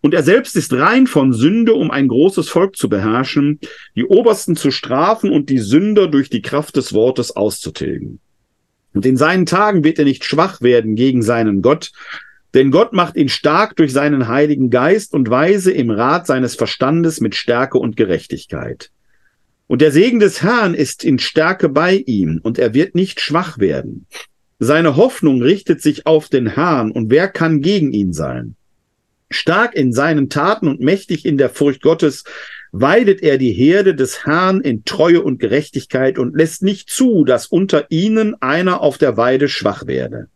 Und 0.00 0.14
er 0.14 0.22
selbst 0.22 0.56
ist 0.56 0.72
rein 0.72 1.06
von 1.06 1.34
Sünde, 1.34 1.74
um 1.74 1.90
ein 1.90 2.08
großes 2.08 2.48
Volk 2.48 2.74
zu 2.74 2.88
beherrschen, 2.88 3.60
die 3.96 4.06
Obersten 4.06 4.56
zu 4.56 4.70
strafen 4.70 5.30
und 5.30 5.50
die 5.50 5.58
Sünder 5.58 6.08
durch 6.08 6.30
die 6.30 6.42
Kraft 6.42 6.74
des 6.74 6.94
Wortes 6.94 7.36
auszutilgen. 7.36 8.20
Und 8.94 9.04
in 9.04 9.18
seinen 9.18 9.44
Tagen 9.44 9.84
wird 9.84 9.98
er 9.98 10.06
nicht 10.06 10.24
schwach 10.24 10.62
werden 10.62 10.96
gegen 10.96 11.20
seinen 11.20 11.60
Gott, 11.60 11.92
denn 12.56 12.70
Gott 12.70 12.94
macht 12.94 13.16
ihn 13.16 13.28
stark 13.28 13.76
durch 13.76 13.92
seinen 13.92 14.28
heiligen 14.28 14.70
Geist 14.70 15.12
und 15.12 15.28
weise 15.28 15.72
im 15.72 15.90
Rat 15.90 16.26
seines 16.26 16.54
Verstandes 16.54 17.20
mit 17.20 17.34
Stärke 17.34 17.76
und 17.76 17.98
Gerechtigkeit. 17.98 18.90
Und 19.66 19.82
der 19.82 19.92
Segen 19.92 20.20
des 20.20 20.42
Herrn 20.42 20.72
ist 20.72 21.04
in 21.04 21.18
Stärke 21.18 21.68
bei 21.68 21.96
ihm, 22.06 22.40
und 22.42 22.58
er 22.58 22.72
wird 22.72 22.94
nicht 22.94 23.20
schwach 23.20 23.58
werden. 23.58 24.06
Seine 24.58 24.96
Hoffnung 24.96 25.42
richtet 25.42 25.82
sich 25.82 26.06
auf 26.06 26.30
den 26.30 26.46
Herrn, 26.46 26.92
und 26.92 27.10
wer 27.10 27.28
kann 27.28 27.60
gegen 27.60 27.92
ihn 27.92 28.14
sein? 28.14 28.56
Stark 29.28 29.74
in 29.74 29.92
seinen 29.92 30.30
Taten 30.30 30.66
und 30.66 30.80
mächtig 30.80 31.26
in 31.26 31.36
der 31.36 31.50
Furcht 31.50 31.82
Gottes 31.82 32.24
weidet 32.72 33.22
er 33.22 33.36
die 33.36 33.52
Herde 33.52 33.94
des 33.94 34.24
Herrn 34.24 34.62
in 34.62 34.82
Treue 34.84 35.20
und 35.20 35.40
Gerechtigkeit 35.40 36.18
und 36.18 36.34
lässt 36.34 36.62
nicht 36.62 36.88
zu, 36.88 37.24
dass 37.24 37.48
unter 37.48 37.90
ihnen 37.90 38.34
einer 38.40 38.80
auf 38.80 38.96
der 38.96 39.18
Weide 39.18 39.50
schwach 39.50 39.86
werde. 39.86 40.28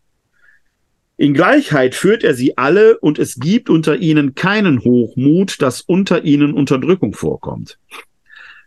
In 1.20 1.34
Gleichheit 1.34 1.94
führt 1.94 2.24
er 2.24 2.32
sie 2.32 2.56
alle 2.56 2.98
und 2.98 3.18
es 3.18 3.34
gibt 3.34 3.68
unter 3.68 3.98
ihnen 3.98 4.34
keinen 4.34 4.82
Hochmut, 4.82 5.60
dass 5.60 5.82
unter 5.82 6.24
ihnen 6.24 6.54
Unterdrückung 6.54 7.12
vorkommt. 7.12 7.78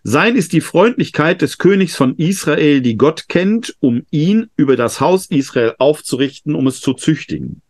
Sein 0.04 0.36
ist 0.36 0.54
die 0.54 0.62
Freundlichkeit 0.62 1.41
des 1.41 1.58
Königs 1.58 1.95
von 1.95 2.16
Israel, 2.18 2.82
die 2.82 2.95
Gott 2.95 3.28
kennt, 3.28 3.76
um 3.80 4.04
ihn 4.12 4.51
über 4.56 4.76
das 4.76 5.01
Haus 5.01 5.32
Israel 5.32 5.74
aufzurichten, 5.80 6.54
um 6.54 6.68
es 6.68 6.80
zu 6.80 6.93
züchtigen. 6.93 7.64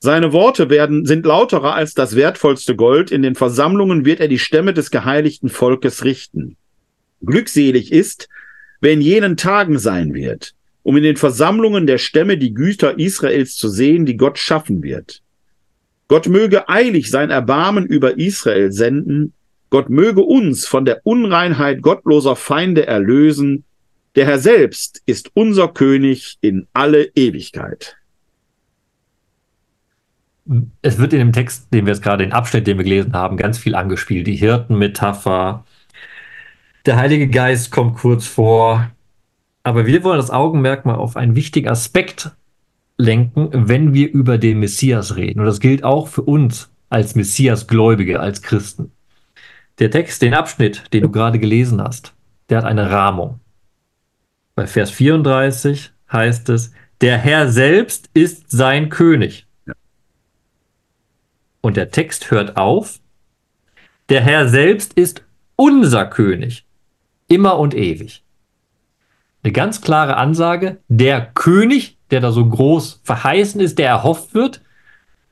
Seine 0.00 0.32
Worte 0.32 0.68
werden, 0.68 1.06
sind 1.06 1.24
lauterer 1.24 1.76
als 1.76 1.94
das 1.94 2.16
wertvollste 2.16 2.74
Gold. 2.74 3.12
In 3.12 3.22
den 3.22 3.36
Versammlungen 3.36 4.04
wird 4.04 4.18
er 4.18 4.26
die 4.26 4.40
Stämme 4.40 4.74
des 4.74 4.90
geheiligten 4.90 5.48
Volkes 5.48 6.02
richten. 6.02 6.56
Glückselig 7.24 7.92
ist, 7.92 8.28
wer 8.80 8.94
in 8.94 9.00
jenen 9.00 9.36
Tagen 9.36 9.78
sein 9.78 10.12
wird 10.12 10.56
um 10.86 10.96
in 10.96 11.02
den 11.02 11.16
Versammlungen 11.16 11.88
der 11.88 11.98
Stämme 11.98 12.38
die 12.38 12.54
Güter 12.54 12.96
Israels 12.96 13.56
zu 13.56 13.68
sehen, 13.68 14.06
die 14.06 14.16
Gott 14.16 14.38
schaffen 14.38 14.84
wird. 14.84 15.20
Gott 16.06 16.28
möge 16.28 16.68
eilig 16.68 17.10
sein 17.10 17.30
Erbarmen 17.30 17.86
über 17.86 18.18
Israel 18.18 18.70
senden, 18.70 19.32
Gott 19.68 19.90
möge 19.90 20.20
uns 20.20 20.64
von 20.64 20.84
der 20.84 21.00
Unreinheit 21.02 21.82
gottloser 21.82 22.36
Feinde 22.36 22.86
erlösen, 22.86 23.64
der 24.14 24.26
Herr 24.26 24.38
selbst 24.38 25.02
ist 25.06 25.32
unser 25.34 25.66
König 25.66 26.38
in 26.40 26.68
alle 26.72 27.10
Ewigkeit. 27.16 27.96
Es 30.82 30.98
wird 30.98 31.12
in 31.12 31.18
dem 31.18 31.32
Text, 31.32 31.66
den 31.74 31.86
wir 31.86 31.94
jetzt 31.94 32.02
gerade, 32.04 32.22
den 32.22 32.32
Abschnitt, 32.32 32.68
den 32.68 32.78
wir 32.78 32.84
gelesen 32.84 33.12
haben, 33.12 33.36
ganz 33.36 33.58
viel 33.58 33.74
angespielt. 33.74 34.28
Die 34.28 34.36
Hirtenmetapher. 34.36 35.64
Der 36.86 36.96
Heilige 36.96 37.26
Geist 37.26 37.72
kommt 37.72 37.96
kurz 37.96 38.24
vor. 38.24 38.92
Aber 39.66 39.84
wir 39.84 40.04
wollen 40.04 40.18
das 40.18 40.30
Augenmerk 40.30 40.86
mal 40.86 40.94
auf 40.94 41.16
einen 41.16 41.34
wichtigen 41.34 41.68
Aspekt 41.68 42.30
lenken, 42.98 43.48
wenn 43.52 43.94
wir 43.94 44.08
über 44.08 44.38
den 44.38 44.60
Messias 44.60 45.16
reden. 45.16 45.40
Und 45.40 45.46
das 45.46 45.58
gilt 45.58 45.82
auch 45.82 46.06
für 46.06 46.22
uns 46.22 46.70
als 46.88 47.16
Messias-Gläubige, 47.16 48.20
als 48.20 48.42
Christen. 48.42 48.92
Der 49.80 49.90
Text, 49.90 50.22
den 50.22 50.34
Abschnitt, 50.34 50.84
den 50.92 51.02
du 51.02 51.10
gerade 51.10 51.40
gelesen 51.40 51.82
hast, 51.82 52.14
der 52.48 52.58
hat 52.58 52.64
eine 52.64 52.92
Rahmung. 52.92 53.40
Bei 54.54 54.68
Vers 54.68 54.92
34 54.92 55.90
heißt 56.12 56.48
es, 56.50 56.70
der 57.00 57.18
Herr 57.18 57.48
selbst 57.48 58.08
ist 58.14 58.48
sein 58.52 58.88
König. 58.88 59.48
Und 61.60 61.76
der 61.76 61.90
Text 61.90 62.30
hört 62.30 62.56
auf, 62.56 63.00
der 64.10 64.20
Herr 64.20 64.48
selbst 64.48 64.92
ist 64.92 65.24
unser 65.56 66.06
König, 66.06 66.64
immer 67.26 67.58
und 67.58 67.74
ewig 67.74 68.22
eine 69.46 69.52
ganz 69.52 69.80
klare 69.80 70.16
Ansage, 70.16 70.78
der 70.88 71.20
König, 71.20 71.98
der 72.10 72.20
da 72.20 72.32
so 72.32 72.44
groß 72.44 73.00
verheißen 73.04 73.60
ist, 73.60 73.78
der 73.78 73.88
erhofft 73.88 74.34
wird, 74.34 74.60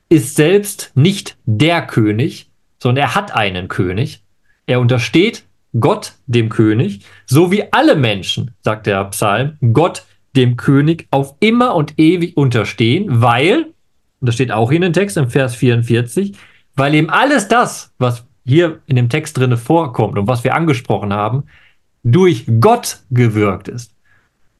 ist 0.07 0.37
selbst 0.37 0.93
nicht 0.95 1.35
der 1.43 1.85
König, 1.85 2.49
sondern 2.79 3.07
er 3.07 3.15
hat 3.15 3.35
einen 3.35 3.67
König. 3.67 4.23
Er 4.67 4.79
untersteht 4.79 5.43
Gott 5.77 6.13
dem 6.27 6.47
König, 6.47 7.01
so 7.25 7.51
wie 7.51 7.73
alle 7.73 7.97
Menschen, 7.97 8.51
sagt 8.61 8.87
der 8.87 9.03
Psalm, 9.05 9.57
Gott 9.73 10.05
dem 10.37 10.55
König 10.55 11.07
auf 11.11 11.35
immer 11.41 11.75
und 11.75 11.99
ewig 11.99 12.37
unterstehen, 12.37 13.21
weil, 13.21 13.73
und 14.21 14.27
das 14.27 14.35
steht 14.35 14.53
auch 14.53 14.71
in 14.71 14.81
den 14.81 14.93
Text 14.93 15.17
im 15.17 15.29
Vers 15.29 15.55
44, 15.55 16.37
weil 16.75 16.95
eben 16.95 17.09
alles 17.09 17.49
das, 17.49 17.93
was 17.97 18.25
hier 18.45 18.79
in 18.85 18.95
dem 18.95 19.09
Text 19.09 19.37
drinne 19.37 19.57
vorkommt 19.57 20.17
und 20.17 20.29
was 20.29 20.45
wir 20.45 20.55
angesprochen 20.55 21.11
haben, 21.11 21.43
durch 22.03 22.45
Gott 22.61 22.99
gewirkt 23.11 23.67
ist. 23.67 23.94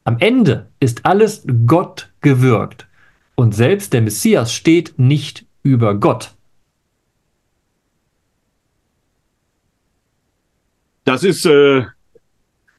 Am 0.06 0.18
Ende 0.20 0.68
ist 0.78 1.04
alles 1.04 1.44
Gott 1.66 2.10
gewirkt 2.20 2.86
und 3.34 3.56
selbst 3.56 3.92
der 3.92 4.02
Messias 4.02 4.52
steht 4.52 5.00
nicht 5.00 5.46
über 5.64 5.96
Gott. 5.96 6.30
Das 11.04 11.24
ist. 11.24 11.44
Äh, 11.44 11.86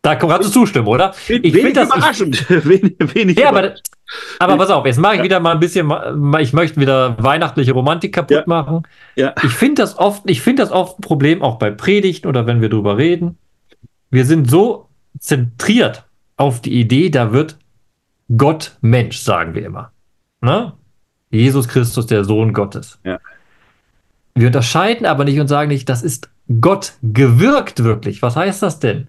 da 0.01 0.15
kannst 0.15 0.47
du 0.47 0.51
zustimmen, 0.51 0.87
oder? 0.87 1.13
Ich 1.27 1.53
wenig 1.53 1.73
das, 1.73 1.89
überraschend. 1.89 2.39
Ich, 2.39 2.49
wenig, 2.65 2.95
wenig 3.13 3.37
ja, 3.37 3.49
aber, 3.49 3.75
aber 4.39 4.57
pass 4.57 4.69
auf, 4.69 4.85
jetzt 4.85 4.99
mache 4.99 5.17
ich 5.17 5.23
wieder 5.23 5.41
mal 5.41 5.51
ein 5.51 5.59
bisschen, 5.59 5.91
ich 6.39 6.53
möchte 6.53 6.79
wieder 6.79 7.21
weihnachtliche 7.21 7.73
Romantik 7.73 8.13
kaputt 8.13 8.37
ja. 8.37 8.43
machen. 8.45 8.83
Ja. 9.17 9.35
Ich 9.43 9.51
finde 9.51 9.81
das 9.81 9.97
oft, 9.97 10.21
ich 10.29 10.41
finde 10.41 10.63
das 10.63 10.71
oft 10.71 10.99
ein 10.99 11.01
Problem, 11.01 11.41
auch 11.41 11.59
bei 11.59 11.71
Predigten 11.71 12.29
oder 12.29 12.47
wenn 12.47 12.61
wir 12.61 12.69
drüber 12.69 12.97
reden. 12.97 13.37
Wir 14.09 14.23
sind 14.23 14.49
so 14.49 14.87
zentriert 15.19 16.06
auf 16.37 16.61
die 16.61 16.79
Idee, 16.79 17.09
da 17.09 17.33
wird 17.33 17.57
Gott 18.35 18.77
Mensch, 18.81 19.17
sagen 19.17 19.53
wir 19.55 19.65
immer. 19.65 19.91
Ne? 20.41 20.73
Jesus 21.29 21.67
Christus, 21.67 22.05
der 22.05 22.23
Sohn 22.23 22.53
Gottes. 22.53 22.99
Ja. 23.03 23.19
Wir 24.35 24.47
unterscheiden 24.47 25.05
aber 25.05 25.25
nicht 25.25 25.39
und 25.39 25.47
sagen 25.47 25.69
nicht, 25.69 25.89
das 25.89 26.03
ist 26.03 26.29
Gott 26.61 26.93
gewirkt 27.01 27.83
wirklich. 27.83 28.21
Was 28.21 28.35
heißt 28.35 28.61
das 28.63 28.79
denn? 28.79 29.07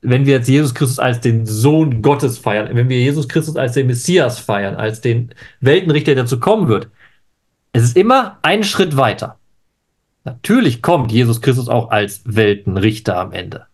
Wenn 0.00 0.26
wir 0.26 0.34
jetzt 0.34 0.48
Jesus 0.48 0.74
Christus 0.74 1.00
als 1.00 1.20
den 1.20 1.44
Sohn 1.44 2.02
Gottes 2.02 2.38
feiern, 2.38 2.68
wenn 2.74 2.88
wir 2.88 2.98
Jesus 2.98 3.28
Christus 3.28 3.56
als 3.56 3.72
den 3.72 3.88
Messias 3.88 4.38
feiern, 4.38 4.76
als 4.76 5.00
den 5.00 5.34
Weltenrichter, 5.60 6.14
der 6.14 6.22
dazu 6.22 6.38
kommen 6.38 6.68
wird, 6.68 6.88
es 7.72 7.82
ist 7.82 7.96
immer 7.96 8.38
ein 8.42 8.62
Schritt 8.62 8.96
weiter. 8.96 9.36
Natürlich 10.24 10.82
kommt 10.82 11.10
Jesus 11.10 11.40
Christus 11.40 11.68
auch 11.68 11.90
als 11.90 12.22
Weltenrichter 12.24 13.16
am 13.16 13.32
Ende. 13.32 13.67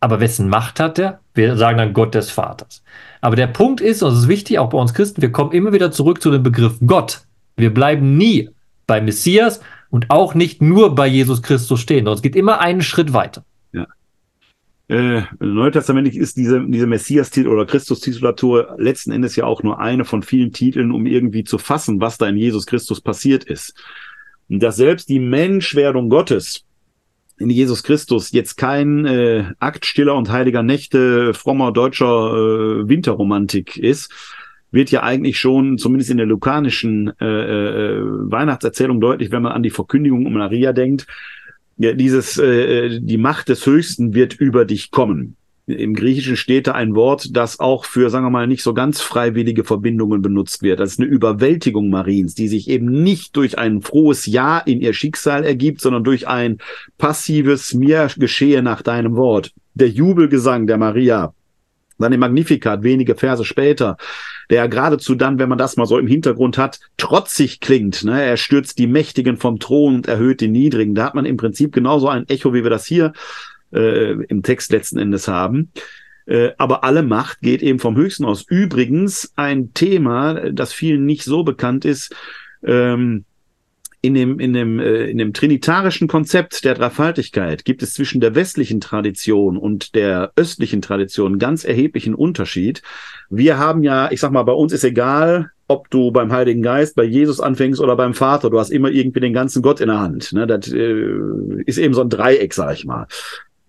Aber 0.00 0.20
wessen 0.20 0.48
Macht 0.48 0.80
hat 0.80 0.98
er? 0.98 1.20
Wir 1.34 1.56
sagen 1.56 1.78
dann 1.78 1.92
Gott 1.92 2.14
des 2.14 2.30
Vaters. 2.30 2.82
Aber 3.20 3.36
der 3.36 3.46
Punkt 3.46 3.82
ist, 3.82 4.02
und 4.02 4.12
es 4.12 4.20
ist 4.20 4.28
wichtig, 4.28 4.58
auch 4.58 4.70
bei 4.70 4.78
uns 4.78 4.94
Christen, 4.94 5.20
wir 5.20 5.30
kommen 5.30 5.52
immer 5.52 5.72
wieder 5.72 5.92
zurück 5.92 6.22
zu 6.22 6.30
dem 6.30 6.42
Begriff 6.42 6.78
Gott. 6.86 7.22
Wir 7.56 7.72
bleiben 7.72 8.16
nie 8.16 8.48
bei 8.86 9.00
Messias 9.02 9.60
und 9.90 10.10
auch 10.10 10.34
nicht 10.34 10.62
nur 10.62 10.94
bei 10.94 11.06
Jesus 11.06 11.42
Christus 11.42 11.80
stehen, 11.80 12.06
es 12.06 12.22
geht 12.22 12.34
immer 12.34 12.60
einen 12.60 12.80
Schritt 12.80 13.12
weiter. 13.12 13.44
Ja. 13.72 13.86
Äh, 14.88 15.22
Neutestamentlich 15.38 16.16
ist 16.16 16.36
diese, 16.36 16.64
diese 16.66 16.86
Messias-Titel 16.86 17.48
oder 17.48 17.66
Christus-Titulatur 17.66 18.76
letzten 18.78 19.12
Endes 19.12 19.36
ja 19.36 19.44
auch 19.44 19.62
nur 19.62 19.80
eine 19.80 20.04
von 20.04 20.22
vielen 20.22 20.52
Titeln, 20.52 20.92
um 20.92 21.06
irgendwie 21.06 21.44
zu 21.44 21.58
fassen, 21.58 22.00
was 22.00 22.16
da 22.18 22.26
in 22.26 22.36
Jesus 22.36 22.66
Christus 22.66 23.00
passiert 23.00 23.44
ist. 23.44 23.74
Dass 24.48 24.76
selbst 24.76 25.08
die 25.08 25.20
Menschwerdung 25.20 26.08
Gottes 26.08 26.64
in 27.40 27.50
Jesus 27.50 27.82
Christus 27.82 28.32
jetzt 28.32 28.56
kein 28.56 29.06
äh, 29.06 29.44
Akt 29.58 29.86
stiller 29.86 30.14
und 30.14 30.30
heiliger 30.30 30.62
Nächte, 30.62 31.34
frommer 31.34 31.72
deutscher 31.72 32.04
äh, 32.06 32.88
Winterromantik 32.88 33.76
ist, 33.76 34.12
wird 34.70 34.90
ja 34.90 35.02
eigentlich 35.02 35.38
schon, 35.38 35.78
zumindest 35.78 36.10
in 36.10 36.18
der 36.18 36.26
lukanischen 36.26 37.12
äh, 37.20 37.24
äh, 37.24 38.02
Weihnachtserzählung 38.02 39.00
deutlich, 39.00 39.32
wenn 39.32 39.42
man 39.42 39.52
an 39.52 39.62
die 39.62 39.70
Verkündigung 39.70 40.26
um 40.26 40.34
Maria 40.34 40.72
denkt. 40.72 41.06
Ja, 41.78 41.94
dieses, 41.94 42.38
äh, 42.38 43.00
die 43.00 43.16
Macht 43.16 43.48
des 43.48 43.66
Höchsten 43.66 44.14
wird 44.14 44.34
über 44.34 44.66
dich 44.66 44.90
kommen. 44.90 45.36
Im 45.72 45.94
Griechischen 45.94 46.36
steht 46.36 46.66
da 46.66 46.72
ein 46.72 46.94
Wort, 46.94 47.36
das 47.36 47.60
auch 47.60 47.84
für, 47.84 48.10
sagen 48.10 48.26
wir 48.26 48.30
mal, 48.30 48.46
nicht 48.46 48.62
so 48.62 48.74
ganz 48.74 49.00
freiwillige 49.00 49.64
Verbindungen 49.64 50.22
benutzt 50.22 50.62
wird. 50.62 50.80
Das 50.80 50.92
ist 50.92 51.00
eine 51.00 51.08
Überwältigung 51.08 51.90
Mariens, 51.90 52.34
die 52.34 52.48
sich 52.48 52.68
eben 52.68 53.02
nicht 53.02 53.36
durch 53.36 53.58
ein 53.58 53.82
frohes 53.82 54.26
Ja 54.26 54.58
in 54.58 54.80
ihr 54.80 54.92
Schicksal 54.92 55.44
ergibt, 55.44 55.80
sondern 55.80 56.04
durch 56.04 56.28
ein 56.28 56.58
passives 56.98 57.74
Mir 57.74 58.08
geschehe 58.16 58.62
nach 58.62 58.82
deinem 58.82 59.16
Wort. 59.16 59.52
Der 59.74 59.88
Jubelgesang 59.88 60.66
der 60.66 60.78
Maria, 60.78 61.32
seine 61.98 62.18
Magnificat 62.18 62.82
wenige 62.82 63.14
Verse 63.14 63.44
später, 63.44 63.96
der 64.48 64.68
geradezu 64.68 65.14
dann, 65.14 65.38
wenn 65.38 65.48
man 65.48 65.58
das 65.58 65.76
mal 65.76 65.86
so 65.86 65.98
im 65.98 66.06
Hintergrund 66.06 66.58
hat, 66.58 66.80
trotzig 66.96 67.60
klingt. 67.60 68.04
Ne? 68.04 68.22
Er 68.22 68.36
stürzt 68.36 68.78
die 68.78 68.86
Mächtigen 68.86 69.36
vom 69.36 69.58
Thron 69.60 69.96
und 69.96 70.08
erhöht 70.08 70.40
die 70.40 70.48
Niedrigen. 70.48 70.94
Da 70.94 71.04
hat 71.04 71.14
man 71.14 71.26
im 71.26 71.36
Prinzip 71.36 71.72
genauso 71.72 72.08
ein 72.08 72.28
Echo, 72.28 72.52
wie 72.52 72.62
wir 72.62 72.70
das 72.70 72.86
hier 72.86 73.12
äh, 73.72 74.12
im 74.24 74.42
Text 74.42 74.72
letzten 74.72 74.98
Endes 74.98 75.28
haben. 75.28 75.70
Äh, 76.26 76.52
aber 76.58 76.84
alle 76.84 77.02
Macht 77.02 77.40
geht 77.40 77.62
eben 77.62 77.78
vom 77.78 77.96
Höchsten 77.96 78.24
aus. 78.24 78.44
Übrigens 78.48 79.32
ein 79.36 79.74
Thema, 79.74 80.50
das 80.52 80.72
vielen 80.72 81.04
nicht 81.04 81.24
so 81.24 81.42
bekannt 81.42 81.84
ist, 81.84 82.14
ähm, 82.64 83.24
in 84.02 84.14
dem, 84.14 84.38
in 84.38 84.52
dem, 84.52 84.78
äh, 84.78 85.06
in 85.06 85.18
dem 85.18 85.34
trinitarischen 85.34 86.08
Konzept 86.08 86.64
der 86.64 86.74
Dreifaltigkeit 86.74 87.64
gibt 87.64 87.82
es 87.82 87.92
zwischen 87.92 88.20
der 88.20 88.34
westlichen 88.34 88.80
Tradition 88.80 89.58
und 89.58 89.94
der 89.94 90.32
östlichen 90.36 90.80
Tradition 90.80 91.38
ganz 91.38 91.64
erheblichen 91.64 92.14
Unterschied. 92.14 92.80
Wir 93.28 93.58
haben 93.58 93.82
ja, 93.82 94.10
ich 94.10 94.20
sag 94.20 94.32
mal, 94.32 94.42
bei 94.44 94.52
uns 94.52 94.72
ist 94.72 94.84
egal, 94.84 95.50
ob 95.68 95.90
du 95.90 96.12
beim 96.12 96.32
Heiligen 96.32 96.62
Geist, 96.62 96.96
bei 96.96 97.04
Jesus 97.04 97.40
anfängst 97.40 97.80
oder 97.80 97.94
beim 97.94 98.14
Vater, 98.14 98.50
du 98.50 98.58
hast 98.58 98.70
immer 98.70 98.90
irgendwie 98.90 99.20
den 99.20 99.34
ganzen 99.34 99.62
Gott 99.62 99.80
in 99.80 99.88
der 99.88 100.00
Hand. 100.00 100.32
Ne? 100.32 100.46
Das 100.46 100.72
äh, 100.72 101.04
ist 101.66 101.78
eben 101.78 101.94
so 101.94 102.00
ein 102.00 102.08
Dreieck, 102.08 102.54
sag 102.54 102.74
ich 102.74 102.86
mal 102.86 103.06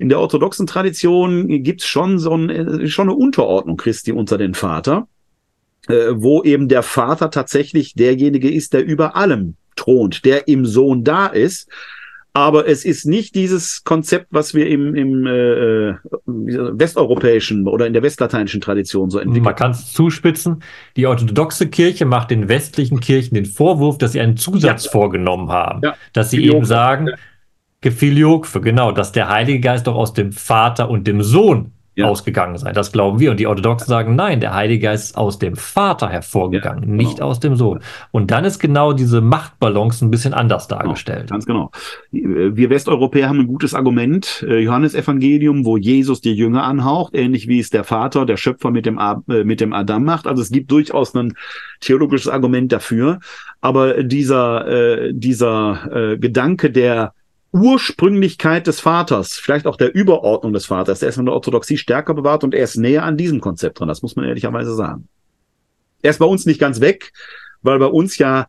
in 0.01 0.09
der 0.09 0.19
orthodoxen 0.19 0.65
Tradition 0.65 1.47
gibt's 1.61 1.85
schon 1.85 2.17
so 2.17 2.35
ein, 2.35 2.49
äh, 2.49 2.87
schon 2.87 3.07
eine 3.07 3.15
Unterordnung 3.15 3.77
Christi 3.77 4.11
unter 4.11 4.39
den 4.39 4.55
Vater, 4.55 5.07
äh, 5.87 6.13
wo 6.15 6.41
eben 6.41 6.67
der 6.67 6.81
Vater 6.81 7.29
tatsächlich 7.29 7.93
derjenige 7.93 8.49
ist, 8.49 8.73
der 8.73 8.83
über 8.83 9.15
allem 9.15 9.57
thront, 9.75 10.25
der 10.25 10.47
im 10.47 10.65
Sohn 10.65 11.03
da 11.03 11.27
ist. 11.27 11.69
Aber 12.33 12.67
es 12.67 12.83
ist 12.83 13.05
nicht 13.05 13.35
dieses 13.35 13.83
Konzept, 13.83 14.27
was 14.31 14.55
wir 14.55 14.67
im, 14.67 14.95
im 14.95 15.27
äh, 15.27 15.89
äh 15.89 15.95
westeuropäischen 16.25 17.67
oder 17.67 17.85
in 17.85 17.93
der 17.93 18.01
westlateinischen 18.01 18.61
Tradition 18.61 19.11
so 19.11 19.19
entwickeln. 19.19 19.43
Man 19.43 19.55
kann 19.55 19.71
es 19.71 19.93
zuspitzen. 19.93 20.63
Die 20.95 21.05
orthodoxe 21.05 21.67
Kirche 21.67 22.05
macht 22.05 22.31
den 22.31 22.47
westlichen 22.49 23.01
Kirchen 23.01 23.35
den 23.35 23.45
Vorwurf, 23.45 23.99
dass 23.99 24.13
sie 24.13 24.21
einen 24.21 24.37
Zusatz 24.37 24.85
ja. 24.85 24.91
vorgenommen 24.91 25.51
haben. 25.51 25.81
Ja. 25.83 25.95
Dass 26.13 26.31
sie 26.31 26.43
eben 26.43 26.65
sagen, 26.65 27.09
ja 27.83 27.89
Gefiliokve, 27.89 28.61
genau, 28.61 28.91
dass 28.91 29.11
der 29.11 29.29
Heilige 29.29 29.59
Geist 29.59 29.87
doch 29.87 29.95
aus 29.95 30.13
dem 30.13 30.31
Vater 30.31 30.89
und 30.89 31.07
dem 31.07 31.21
Sohn 31.21 31.71
ja. 31.95 32.05
ausgegangen 32.05 32.57
sei. 32.57 32.71
Das 32.71 32.91
glauben 32.91 33.19
wir. 33.19 33.31
Und 33.31 33.39
die 33.39 33.47
Orthodoxen 33.47 33.87
sagen, 33.87 34.15
nein, 34.15 34.39
der 34.39 34.53
Heilige 34.53 34.87
Geist 34.87 35.11
ist 35.11 35.17
aus 35.17 35.39
dem 35.39 35.55
Vater 35.55 36.09
hervorgegangen, 36.09 36.83
ja, 36.83 36.85
genau. 36.87 36.97
nicht 36.97 37.21
aus 37.21 37.39
dem 37.39 37.55
Sohn. 37.55 37.79
Und 38.11 38.31
dann 38.31 38.45
ist 38.45 38.59
genau 38.59 38.93
diese 38.93 39.21
Machtbalance 39.21 40.05
ein 40.05 40.11
bisschen 40.11 40.33
anders 40.33 40.67
genau, 40.67 40.81
dargestellt. 40.81 41.27
Genau, 41.27 41.33
ganz 41.33 41.45
genau. 41.45 41.71
Wir 42.11 42.69
Westeuropäer 42.69 43.27
haben 43.27 43.39
ein 43.39 43.47
gutes 43.47 43.73
Argument. 43.73 44.45
Äh, 44.47 44.59
Johannes 44.59 44.95
Evangelium, 44.95 45.65
wo 45.65 45.77
Jesus 45.77 46.21
die 46.21 46.33
Jünger 46.33 46.63
anhaucht, 46.63 47.13
ähnlich 47.15 47.47
wie 47.47 47.59
es 47.59 47.69
der 47.69 47.83
Vater, 47.83 48.25
der 48.25 48.37
Schöpfer 48.37 48.71
mit 48.71 48.85
dem, 48.85 48.97
äh, 48.97 49.43
mit 49.43 49.59
dem 49.59 49.73
Adam 49.73 50.03
macht. 50.03 50.27
Also 50.27 50.41
es 50.41 50.51
gibt 50.51 50.71
durchaus 50.71 51.13
ein 51.13 51.33
theologisches 51.81 52.29
Argument 52.29 52.71
dafür. 52.71 53.19
Aber 53.59 54.03
dieser, 54.03 54.67
äh, 54.67 55.13
dieser 55.13 56.13
äh, 56.13 56.17
Gedanke 56.17 56.71
der 56.71 57.13
Ursprünglichkeit 57.53 58.67
des 58.67 58.79
Vaters, 58.79 59.33
vielleicht 59.33 59.67
auch 59.67 59.75
der 59.75 59.93
Überordnung 59.93 60.53
des 60.53 60.65
Vaters, 60.65 60.99
der 60.99 61.09
ist 61.09 61.17
in 61.17 61.25
der 61.25 61.33
Orthodoxie 61.33 61.77
stärker 61.77 62.13
bewahrt 62.13 62.43
und 62.43 62.53
er 62.53 62.63
ist 62.63 62.77
näher 62.77 63.03
an 63.03 63.17
diesem 63.17 63.41
Konzept 63.41 63.79
dran. 63.79 63.89
Das 63.89 64.01
muss 64.01 64.15
man 64.15 64.25
ehrlicherweise 64.25 64.73
sagen. 64.73 65.07
Er 66.01 66.11
ist 66.11 66.19
bei 66.19 66.25
uns 66.25 66.45
nicht 66.45 66.59
ganz 66.59 66.79
weg, 66.79 67.11
weil 67.61 67.77
bei 67.79 67.87
uns 67.87 68.17
ja 68.17 68.47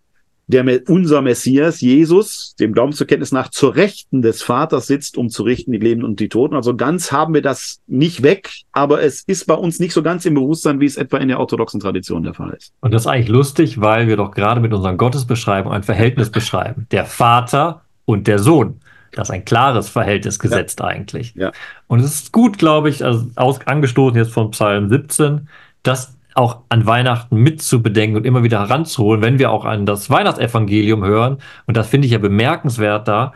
der, 0.53 0.83
unser 0.89 1.23
Messias, 1.23 1.81
Jesus, 1.81 2.55
dem 2.57 2.73
Glauben 2.73 2.93
zur 2.93 3.07
Kenntnis 3.07 3.33
nach, 3.33 3.51
zur 3.51 3.75
Rechten 3.75 4.23
des 4.23 4.43
Vaters 4.43 4.87
sitzt, 4.87 5.17
um 5.17 5.29
zu 5.31 5.43
richten 5.43 5.73
die 5.73 5.79
Lebenden 5.79 6.09
und 6.09 6.21
die 6.21 6.29
Toten. 6.29 6.55
Also 6.55 6.77
ganz 6.77 7.11
haben 7.11 7.35
wir 7.35 7.43
das 7.43 7.81
nicht 7.87 8.23
weg, 8.23 8.51
aber 8.73 9.03
es 9.03 9.23
ist 9.27 9.47
bei 9.47 9.55
uns 9.55 9.81
nicht 9.81 9.93
so 9.93 10.03
ganz 10.03 10.25
im 10.27 10.35
Bewusstsein, 10.35 10.81
wie 10.81 10.87
es 10.87 10.97
etwa 10.97 11.19
in 11.19 11.29
der 11.29 11.41
orthodoxen 11.41 11.81
Tradition 11.81 12.23
der 12.23 12.35
Fall 12.35 12.51
ist. 12.51 12.73
Und 12.81 12.93
das 12.93 13.03
ist 13.03 13.07
eigentlich 13.07 13.29
lustig, 13.29 13.81
weil 13.81 14.09
wir 14.09 14.17
doch 14.17 14.33
gerade 14.33 14.61
mit 14.61 14.73
unseren 14.73 14.99
Gottesbeschreibungen 14.99 15.77
ein 15.77 15.83
Verhältnis 15.83 16.31
beschreiben. 16.31 16.87
Der 16.91 17.05
Vater 17.05 17.83
und 18.05 18.27
der 18.27 18.39
Sohn. 18.39 18.81
Das 19.15 19.29
ist 19.29 19.35
ein 19.35 19.45
klares 19.45 19.89
Verhältnis 19.89 20.39
gesetzt 20.39 20.81
ja. 20.81 20.87
eigentlich. 20.87 21.35
Ja. 21.35 21.53
Und 21.87 22.01
es 22.01 22.15
ist 22.15 22.33
gut, 22.33 22.59
glaube 22.59 22.89
ich, 22.89 23.05
also 23.05 23.27
aus, 23.37 23.61
angestoßen 23.67 24.17
jetzt 24.17 24.33
von 24.33 24.51
Psalm 24.51 24.89
17, 24.89 25.49
das 25.83 26.17
auch 26.35 26.61
an 26.71 26.87
Weihnachten 26.87 27.37
mitzubedenken 27.37 28.17
und 28.17 28.25
immer 28.25 28.43
wieder 28.43 28.61
heranzuholen, 28.61 29.23
wenn 29.23 29.39
wir 29.39 29.51
auch 29.51 29.65
an 29.65 29.87
das 29.87 30.09
Weihnachtsevangelium 30.09 31.05
hören. 31.05 31.39
Und 31.67 31.77
das 31.77 31.89
finde 31.89 32.07
ich 32.07 32.13
ja 32.13 32.19
bemerkenswert 32.19 33.07
da, 33.07 33.33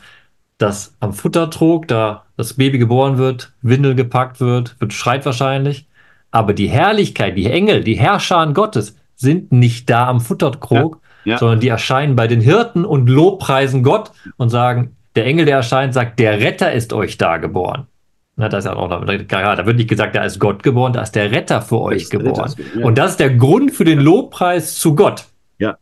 dass 0.59 0.95
am 1.01 1.13
Futtertrog, 1.13 1.87
da 1.89 2.25
das 2.37 2.55
Baby 2.55 2.79
geboren 2.79 3.19
wird, 3.19 3.53
Windel 3.63 3.95
gepackt 3.95 4.41
wird, 4.41 4.81
wird 4.81 4.93
schreit 4.93 5.27
wahrscheinlich. 5.27 5.87
Aber 6.31 6.55
die 6.55 6.69
Herrlichkeit, 6.69 7.37
die 7.37 7.51
Engel, 7.51 7.85
die 7.85 7.99
Herrscher 7.99 8.47
Gottes 8.53 8.97
sind 9.15 9.53
nicht 9.53 9.89
da 9.91 10.09
am 10.09 10.21
Futtertrog, 10.21 11.01
ja. 11.25 11.33
Ja. 11.33 11.39
sondern 11.39 11.61
die 11.61 11.69
erscheinen 11.69 12.17
bei 12.17 12.29
den 12.29 12.41
Hirten 12.41 12.85
und 12.85 13.09
lobpreisen 13.09 13.83
Gott 13.83 14.13
und 14.37 14.49
sagen, 14.49 14.96
der 15.17 15.27
Engel, 15.27 15.47
der 15.47 15.57
erscheint, 15.57 15.95
sagt, 15.95 16.19
der 16.19 16.41
Retter 16.41 16.73
ist 16.73 16.93
euch 16.93 17.19
da 17.19 17.39
geboren. 17.39 17.87
Na, 18.37 18.51
das 18.51 18.65
ist 18.65 18.71
ja 18.71 18.77
auch 18.77 18.91
noch, 18.91 19.05
da 19.07 19.67
wird 19.67 19.77
nicht 19.77 19.89
gesagt, 19.89 20.15
da 20.15 20.25
ist 20.25 20.39
Gott 20.39 20.63
geboren, 20.63 20.93
da 20.93 21.03
ist 21.03 21.13
der 21.13 21.31
Retter 21.31 21.63
für 21.63 21.81
euch 21.81 22.11
geboren. 22.11 22.53
Ja. 22.79 22.85
Und 22.85 22.99
das 22.99 23.13
ist 23.13 23.21
der 23.21 23.35
Grund 23.35 23.73
für 23.73 23.85
den 23.85 23.99
Lobpreis 23.99 24.77
zu 24.77 24.95
Gott. 24.95 25.25
Ja. 25.59 25.79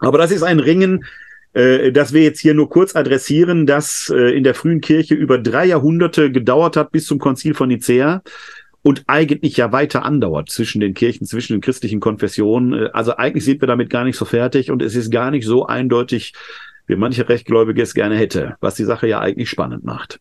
Aber 0.00 0.18
das 0.18 0.32
ist 0.32 0.42
ein 0.42 0.58
Ringen, 0.58 1.04
äh, 1.52 1.92
das 1.92 2.12
wir 2.12 2.22
jetzt 2.22 2.40
hier 2.40 2.54
nur 2.54 2.68
kurz 2.68 2.96
adressieren, 2.96 3.66
das 3.66 4.12
äh, 4.12 4.36
in 4.36 4.42
der 4.42 4.54
frühen 4.54 4.80
Kirche 4.80 5.14
über 5.14 5.38
drei 5.38 5.66
Jahrhunderte 5.66 6.32
gedauert 6.32 6.76
hat 6.76 6.90
bis 6.90 7.06
zum 7.06 7.20
Konzil 7.20 7.54
von 7.54 7.68
Nicea 7.68 8.22
und 8.82 9.04
eigentlich 9.06 9.56
ja 9.56 9.70
weiter 9.70 10.04
andauert 10.04 10.50
zwischen 10.50 10.80
den 10.80 10.92
Kirchen, 10.92 11.24
zwischen 11.24 11.54
den 11.54 11.60
christlichen 11.60 12.00
Konfessionen. 12.00 12.72
Äh, 12.72 12.90
also 12.92 13.16
eigentlich 13.16 13.44
sind 13.44 13.62
wir 13.62 13.68
damit 13.68 13.90
gar 13.90 14.02
nicht 14.02 14.16
so 14.16 14.24
fertig 14.24 14.72
und 14.72 14.82
es 14.82 14.96
ist 14.96 15.12
gar 15.12 15.30
nicht 15.30 15.46
so 15.46 15.66
eindeutig, 15.66 16.34
wie 16.86 16.96
manche 16.96 17.28
Rechtgläubige 17.28 17.82
es 17.82 17.94
gerne 17.94 18.16
hätte, 18.16 18.56
was 18.60 18.74
die 18.74 18.84
Sache 18.84 19.08
ja 19.08 19.20
eigentlich 19.20 19.50
spannend 19.50 19.84
macht. 19.84 20.20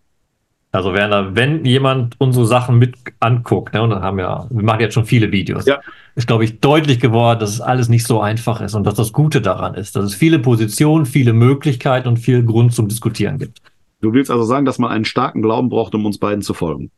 Also 0.74 0.93
Werner, 0.93 1.36
wenn 1.36 1.66
jemand 1.66 2.16
unsere 2.20 2.47
Sachen 2.47 2.80
mit 2.80 2.95
anguckt, 3.20 3.76
ne, 3.76 3.84
und 3.84 3.91
dann 3.91 4.01
haben 4.01 4.18
wir, 4.18 4.47
wir 4.49 4.64
machen 4.64 4.80
jetzt 4.80 4.95
schon 4.95 5.05
viele 5.05 5.32
Videos, 5.32 5.68
ja. 5.68 5.80
ist, 6.16 6.26
glaube 6.26 6.45
ich, 6.45 6.61
deutlich 6.61 6.99
geworden, 6.99 7.39
dass 7.39 7.51
es 7.51 7.61
alles 7.61 7.89
nicht 7.89 8.07
so 8.07 8.22
einfach 8.22 8.59
ist 8.59 8.74
und 8.74 8.84
dass 8.84 8.95
das 8.95 9.14
Gute 9.14 9.39
daran 9.39 9.76
ist, 9.76 9.95
dass 9.95 10.03
es 10.03 10.16
viele 10.16 10.39
Positionen, 10.39 11.05
viele 11.05 11.34
Möglichkeiten 11.34 12.07
und 12.07 12.18
viel 12.18 12.43
Grund 12.43 12.74
zum 12.74 12.88
Diskutieren 12.88 13.38
gibt. 13.38 13.61
Du 14.01 14.14
willst 14.14 14.32
also 14.32 14.45
sagen, 14.45 14.66
dass 14.66 14.80
man 14.80 14.89
einen 14.89 15.05
starken 15.05 15.43
Glauben 15.43 15.70
braucht, 15.70 15.93
um 15.93 16.07
uns 16.07 16.18
beiden 16.18 16.41
zu 16.41 16.55
folgen? 16.55 16.89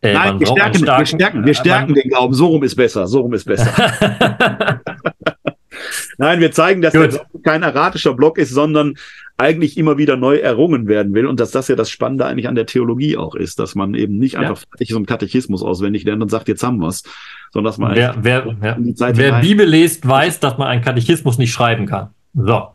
Äh, 0.00 0.12
Nein, 0.12 0.38
wir 0.38 0.46
stärken, 0.46 0.78
starken, 0.78 1.00
wir 1.00 1.06
stärken, 1.06 1.46
wir 1.46 1.54
stärken 1.54 1.94
den 1.94 2.08
Glauben. 2.08 2.34
So 2.34 2.46
rum 2.46 2.62
ist 2.62 2.76
besser. 2.76 3.08
So 3.08 3.22
rum 3.22 3.34
ist 3.34 3.46
besser. 3.46 3.72
Nein, 6.18 6.40
wir 6.40 6.52
zeigen, 6.52 6.82
dass 6.82 6.92
Gut. 6.92 7.12
der 7.12 7.26
kein 7.42 7.62
erratischer 7.62 8.14
Block 8.14 8.38
ist, 8.38 8.50
sondern 8.50 8.94
eigentlich 9.36 9.76
immer 9.76 9.98
wieder 9.98 10.16
neu 10.16 10.36
errungen 10.36 10.86
werden 10.86 11.12
will 11.12 11.26
und 11.26 11.40
dass 11.40 11.50
das 11.50 11.66
ja 11.68 11.74
das 11.74 11.90
Spannende 11.90 12.24
eigentlich 12.24 12.46
an 12.46 12.54
der 12.54 12.66
Theologie 12.66 13.16
auch 13.16 13.34
ist, 13.34 13.58
dass 13.58 13.74
man 13.74 13.94
eben 13.94 14.18
nicht 14.18 14.38
einfach 14.38 14.62
ja. 14.78 14.86
so 14.88 14.96
einen 14.96 15.06
Katechismus 15.06 15.62
auswendig 15.62 16.04
lernt 16.04 16.22
und 16.22 16.30
sagt, 16.30 16.46
jetzt 16.46 16.62
haben 16.62 16.78
wir's, 16.78 17.02
sondern 17.52 17.70
dass 17.70 17.78
man 17.78 17.96
wer, 17.96 18.14
wer, 18.20 18.56
ja. 18.62 18.76
wer 19.16 19.40
Bibel 19.40 19.66
liest, 19.66 20.06
weiß, 20.06 20.38
dass 20.38 20.56
man 20.56 20.68
einen 20.68 20.82
Katechismus 20.82 21.38
nicht 21.38 21.52
schreiben 21.52 21.86
kann. 21.86 22.10
So. 22.34 22.68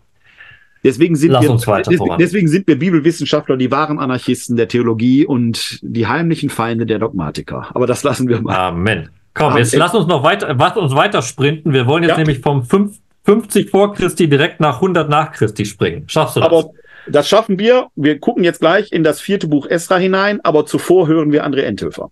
Deswegen 0.83 1.15
sind, 1.17 1.31
wir, 1.31 1.39
deswegen, 1.41 2.17
deswegen 2.17 2.47
sind 2.47 2.67
wir 2.67 2.79
Bibelwissenschaftler 2.79 3.57
die 3.57 3.69
wahren 3.69 3.99
Anarchisten 3.99 4.55
der 4.55 4.69
Theologie 4.69 5.25
und 5.25 5.79
die 5.81 6.07
heimlichen 6.07 6.49
Feinde 6.49 6.85
der 6.85 6.99
Dogmatiker. 6.99 7.67
Aber 7.73 7.85
das 7.85 8.03
lassen 8.03 8.29
wir 8.29 8.41
mal. 8.41 8.55
Amen. 8.55 9.09
Komm, 9.33 9.57
jetzt 9.57 9.75
lass 9.75 9.93
uns 9.93 10.07
noch 10.07 10.23
weiter, 10.23 10.57
was 10.57 10.77
uns 10.77 10.95
weiter 10.95 11.21
sprinten. 11.21 11.73
Wir 11.73 11.85
wollen 11.85 12.03
jetzt 12.03 12.11
ja. 12.11 12.17
nämlich 12.17 12.39
vom 12.39 12.63
5, 12.63 12.97
50 13.25 13.69
vor 13.69 13.93
Christi 13.93 14.27
direkt 14.27 14.59
nach 14.59 14.75
100 14.75 15.09
nach 15.09 15.31
Christi 15.31 15.65
springen. 15.65 16.03
Schaffst 16.07 16.35
du 16.35 16.39
das? 16.39 16.49
Aber 16.49 16.71
das 17.07 17.27
schaffen 17.27 17.59
wir. 17.59 17.87
Wir 17.95 18.19
gucken 18.19 18.43
jetzt 18.43 18.59
gleich 18.59 18.91
in 18.91 19.03
das 19.03 19.21
vierte 19.21 19.47
Buch 19.47 19.67
Esra 19.67 19.97
hinein, 19.97 20.39
aber 20.43 20.65
zuvor 20.65 21.07
hören 21.07 21.31
wir 21.31 21.45
André 21.45 21.61
Enthöfer. 21.61 22.11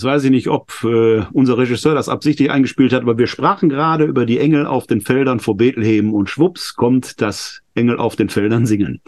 Jetzt 0.00 0.06
weiß 0.06 0.24
ich 0.24 0.30
nicht, 0.30 0.48
ob 0.48 0.72
äh, 0.82 1.24
unser 1.30 1.58
Regisseur 1.58 1.94
das 1.94 2.08
absichtlich 2.08 2.50
eingespielt 2.50 2.94
hat, 2.94 3.02
aber 3.02 3.18
wir 3.18 3.26
sprachen 3.26 3.68
gerade 3.68 4.04
über 4.04 4.24
die 4.24 4.38
Engel 4.38 4.64
auf 4.64 4.86
den 4.86 5.02
Feldern 5.02 5.40
vor 5.40 5.58
Bethlehem 5.58 6.14
und 6.14 6.30
schwupps 6.30 6.74
kommt 6.74 7.20
das 7.20 7.60
Engel 7.74 7.98
auf 7.98 8.16
den 8.16 8.30
Feldern 8.30 8.64
singen. 8.64 9.02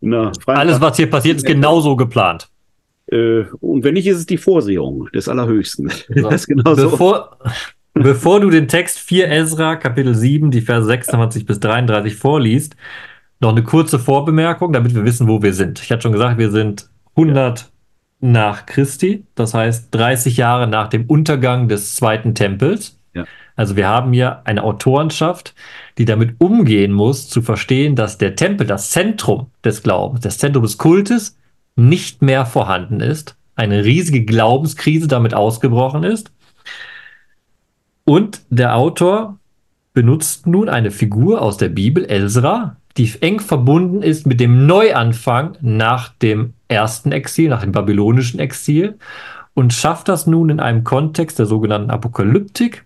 Na, 0.00 0.30
Alles, 0.46 0.80
was 0.80 0.98
hier 0.98 1.10
passiert, 1.10 1.38
ist 1.38 1.46
genauso 1.46 1.96
geplant. 1.96 2.46
Äh, 3.08 3.42
und 3.58 3.82
wenn 3.82 3.94
nicht, 3.94 4.06
ist 4.06 4.18
es 4.18 4.26
die 4.26 4.38
Vorsehung 4.38 5.08
des 5.12 5.28
Allerhöchsten. 5.28 5.90
So. 6.14 6.14
das 6.30 6.46
genau 6.46 6.76
bevor, 6.76 7.38
bevor 7.94 8.38
du 8.38 8.48
den 8.48 8.68
Text 8.68 9.00
4 9.00 9.28
Ezra, 9.28 9.74
Kapitel 9.74 10.14
7, 10.14 10.52
die 10.52 10.60
Verse 10.60 10.86
26 10.86 11.44
bis 11.44 11.58
33 11.58 12.14
vorliest, 12.14 12.76
noch 13.40 13.50
eine 13.50 13.64
kurze 13.64 13.98
Vorbemerkung, 13.98 14.72
damit 14.72 14.94
wir 14.94 15.04
wissen, 15.04 15.26
wo 15.26 15.42
wir 15.42 15.54
sind. 15.54 15.80
Ich 15.80 15.90
hatte 15.90 16.02
schon 16.02 16.12
gesagt, 16.12 16.38
wir 16.38 16.52
sind 16.52 16.88
100 17.16 17.72
nach 18.20 18.66
Christi, 18.66 19.24
das 19.34 19.54
heißt 19.54 19.94
30 19.94 20.36
Jahre 20.36 20.66
nach 20.66 20.88
dem 20.88 21.06
Untergang 21.06 21.68
des 21.68 21.94
zweiten 21.94 22.34
Tempels. 22.34 22.98
Ja. 23.14 23.24
Also 23.56 23.76
wir 23.76 23.88
haben 23.88 24.12
hier 24.12 24.42
eine 24.44 24.64
Autorenschaft, 24.64 25.54
die 25.98 26.04
damit 26.04 26.36
umgehen 26.38 26.92
muss, 26.92 27.28
zu 27.28 27.42
verstehen, 27.42 27.96
dass 27.96 28.18
der 28.18 28.36
Tempel, 28.36 28.66
das 28.66 28.90
Zentrum 28.90 29.50
des 29.64 29.82
Glaubens, 29.82 30.20
das 30.20 30.38
Zentrum 30.38 30.62
des 30.62 30.78
Kultes, 30.78 31.38
nicht 31.74 32.22
mehr 32.22 32.46
vorhanden 32.46 33.00
ist. 33.00 33.36
Eine 33.54 33.84
riesige 33.84 34.24
Glaubenskrise 34.24 35.08
damit 35.08 35.34
ausgebrochen 35.34 36.04
ist. 36.04 36.30
Und 38.04 38.42
der 38.50 38.76
Autor 38.76 39.38
benutzt 39.94 40.46
nun 40.46 40.68
eine 40.68 40.90
Figur 40.90 41.40
aus 41.40 41.56
der 41.56 41.70
Bibel, 41.70 42.04
Elsra, 42.04 42.76
die 42.96 43.12
eng 43.20 43.40
verbunden 43.40 44.02
ist 44.02 44.26
mit 44.26 44.40
dem 44.40 44.66
Neuanfang 44.66 45.56
nach 45.60 46.08
dem 46.08 46.54
ersten 46.68 47.12
Exil, 47.12 47.50
nach 47.50 47.62
dem 47.62 47.72
babylonischen 47.72 48.40
Exil 48.40 48.98
und 49.54 49.72
schafft 49.72 50.08
das 50.08 50.26
nun 50.26 50.50
in 50.50 50.60
einem 50.60 50.84
Kontext 50.84 51.38
der 51.38 51.46
sogenannten 51.46 51.90
Apokalyptik, 51.90 52.84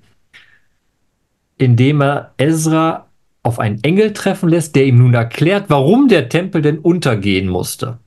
indem 1.59 2.01
er 2.01 2.33
Ezra 2.39 3.07
auf 3.43 3.59
einen 3.59 3.83
Engel 3.83 4.13
treffen 4.13 4.49
lässt, 4.49 4.77
der 4.77 4.87
ihm 4.87 4.99
nun 4.99 5.15
erklärt, 5.15 5.67
warum 5.69 6.09
der 6.09 6.29
Tempel 6.29 6.63
denn 6.63 6.79
untergehen 6.79 7.49
musste. 7.49 7.99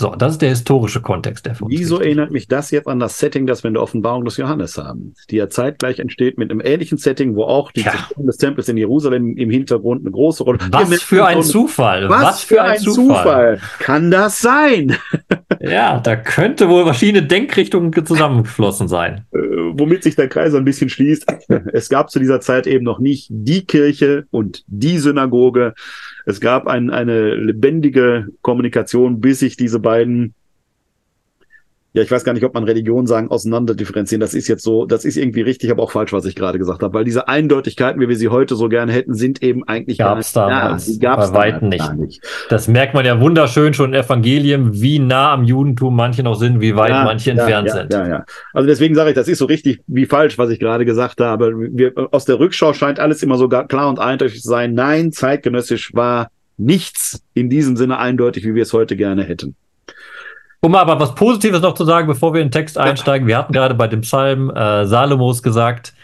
So, 0.00 0.14
das 0.16 0.32
ist 0.32 0.38
der 0.40 0.48
historische 0.48 1.02
Kontext, 1.02 1.44
der 1.44 1.54
für 1.54 1.66
uns 1.66 1.78
Wieso 1.78 2.00
erinnert 2.00 2.30
mich 2.30 2.48
das 2.48 2.70
jetzt 2.70 2.88
an 2.88 3.00
das 3.00 3.18
Setting, 3.18 3.46
das 3.46 3.62
wir 3.62 3.68
in 3.68 3.74
der 3.74 3.82
Offenbarung 3.82 4.24
des 4.24 4.38
Johannes 4.38 4.78
haben, 4.78 5.12
die 5.28 5.36
ja 5.36 5.50
zeitgleich 5.50 5.98
entsteht 5.98 6.38
mit 6.38 6.50
einem 6.50 6.62
ähnlichen 6.64 6.96
Setting, 6.96 7.36
wo 7.36 7.42
auch 7.44 7.70
die 7.70 7.82
Zerstörung 7.82 8.24
des 8.24 8.38
Tempels 8.38 8.70
in 8.70 8.78
Jerusalem 8.78 9.36
im 9.36 9.50
Hintergrund 9.50 10.00
eine 10.00 10.10
große 10.10 10.42
Rolle 10.42 10.58
spielt. 10.58 10.72
Was 10.72 11.02
für 11.02 11.26
ein 11.26 11.42
Zufall! 11.42 12.08
Was, 12.08 12.22
Was 12.22 12.44
für 12.44 12.62
ein, 12.62 12.70
ein 12.70 12.78
Zufall. 12.78 13.58
Zufall! 13.58 13.60
Kann 13.78 14.10
das 14.10 14.40
sein? 14.40 14.96
ja, 15.60 16.00
da 16.00 16.16
könnte 16.16 16.70
wohl 16.70 16.84
verschiedene 16.84 17.26
Denkrichtungen 17.26 17.92
zusammengeflossen 18.06 18.88
sein. 18.88 19.26
Äh, 19.34 19.38
womit 19.74 20.02
sich 20.02 20.16
der 20.16 20.28
Kreis 20.28 20.54
ein 20.54 20.64
bisschen 20.64 20.88
schließt. 20.88 21.26
Es 21.74 21.90
gab 21.90 22.10
zu 22.10 22.18
dieser 22.18 22.40
Zeit 22.40 22.66
eben 22.66 22.84
noch 22.84 23.00
nicht 23.00 23.28
die 23.30 23.66
Kirche 23.66 24.24
und 24.30 24.64
die 24.66 24.98
Synagoge, 24.98 25.74
es 26.26 26.40
gab 26.40 26.66
ein, 26.66 26.90
eine 26.90 27.34
lebendige 27.34 28.28
Kommunikation, 28.42 29.20
bis 29.20 29.40
sich 29.40 29.56
diese 29.56 29.80
beiden 29.80 30.34
ja, 31.92 32.02
ich 32.02 32.10
weiß 32.10 32.22
gar 32.22 32.34
nicht, 32.34 32.44
ob 32.44 32.54
man 32.54 32.62
Religion 32.62 33.08
sagen, 33.08 33.30
auseinander 33.30 33.74
differenzieren. 33.74 34.20
Das 34.20 34.32
ist 34.32 34.46
jetzt 34.46 34.62
so, 34.62 34.86
das 34.86 35.04
ist 35.04 35.16
irgendwie 35.16 35.40
richtig, 35.40 35.72
aber 35.72 35.82
auch 35.82 35.90
falsch, 35.90 36.12
was 36.12 36.24
ich 36.24 36.36
gerade 36.36 36.58
gesagt 36.58 36.84
habe, 36.84 36.94
weil 36.94 37.04
diese 37.04 37.26
Eindeutigkeiten, 37.26 38.00
wie 38.00 38.08
wir 38.08 38.16
sie 38.16 38.28
heute 38.28 38.54
so 38.54 38.68
gerne 38.68 38.92
hätten, 38.92 39.14
sind 39.14 39.42
eben 39.42 39.64
eigentlich 39.66 39.98
gab's 39.98 40.32
gar 40.32 40.46
nicht. 40.46 40.62
Damals, 40.62 40.88
ja, 40.88 40.98
gab's 41.00 41.32
bei 41.32 41.38
weitem 41.38 41.68
nicht. 41.68 41.94
nicht. 41.94 42.22
Das 42.48 42.68
merkt 42.68 42.94
man 42.94 43.04
ja 43.04 43.20
wunderschön 43.20 43.74
schon 43.74 43.92
im 43.92 44.00
Evangelium, 44.00 44.80
wie 44.80 45.00
nah 45.00 45.32
am 45.32 45.42
Judentum 45.42 45.96
manche 45.96 46.22
noch 46.22 46.36
sind, 46.36 46.60
wie 46.60 46.76
weit 46.76 46.90
ja, 46.90 47.04
manche 47.04 47.30
ja, 47.30 47.36
entfernt 47.36 47.70
sind. 47.70 47.92
Ja, 47.92 48.08
ja. 48.08 48.24
Also 48.52 48.68
deswegen 48.68 48.94
sage 48.94 49.10
ich, 49.10 49.16
das 49.16 49.26
ist 49.26 49.38
so 49.38 49.46
richtig 49.46 49.80
wie 49.88 50.06
falsch, 50.06 50.38
was 50.38 50.50
ich 50.50 50.60
gerade 50.60 50.84
gesagt 50.84 51.20
habe. 51.20 51.52
Wir, 51.72 51.92
aus 52.12 52.24
der 52.24 52.38
Rückschau 52.38 52.72
scheint 52.72 53.00
alles 53.00 53.20
immer 53.24 53.36
so 53.36 53.48
klar 53.48 53.88
und 53.88 53.98
eindeutig 53.98 54.42
zu 54.42 54.48
sein. 54.48 54.74
Nein, 54.74 55.10
zeitgenössisch 55.10 55.92
war 55.92 56.30
nichts 56.56 57.24
in 57.34 57.50
diesem 57.50 57.76
Sinne 57.76 57.98
eindeutig, 57.98 58.44
wie 58.44 58.54
wir 58.54 58.62
es 58.62 58.72
heute 58.72 58.94
gerne 58.94 59.24
hätten. 59.24 59.56
Um 60.62 60.74
aber 60.74 61.00
was 61.00 61.14
Positives 61.14 61.62
noch 61.62 61.74
zu 61.74 61.84
sagen, 61.84 62.06
bevor 62.06 62.34
wir 62.34 62.40
in 62.40 62.48
den 62.48 62.52
Text 62.52 62.76
einsteigen. 62.76 63.26
Wir 63.26 63.38
hatten 63.38 63.52
gerade 63.52 63.74
bei 63.74 63.86
dem 63.86 64.02
Psalm 64.02 64.50
äh, 64.50 64.84
Salomos 64.84 65.42
gesagt, 65.42 65.94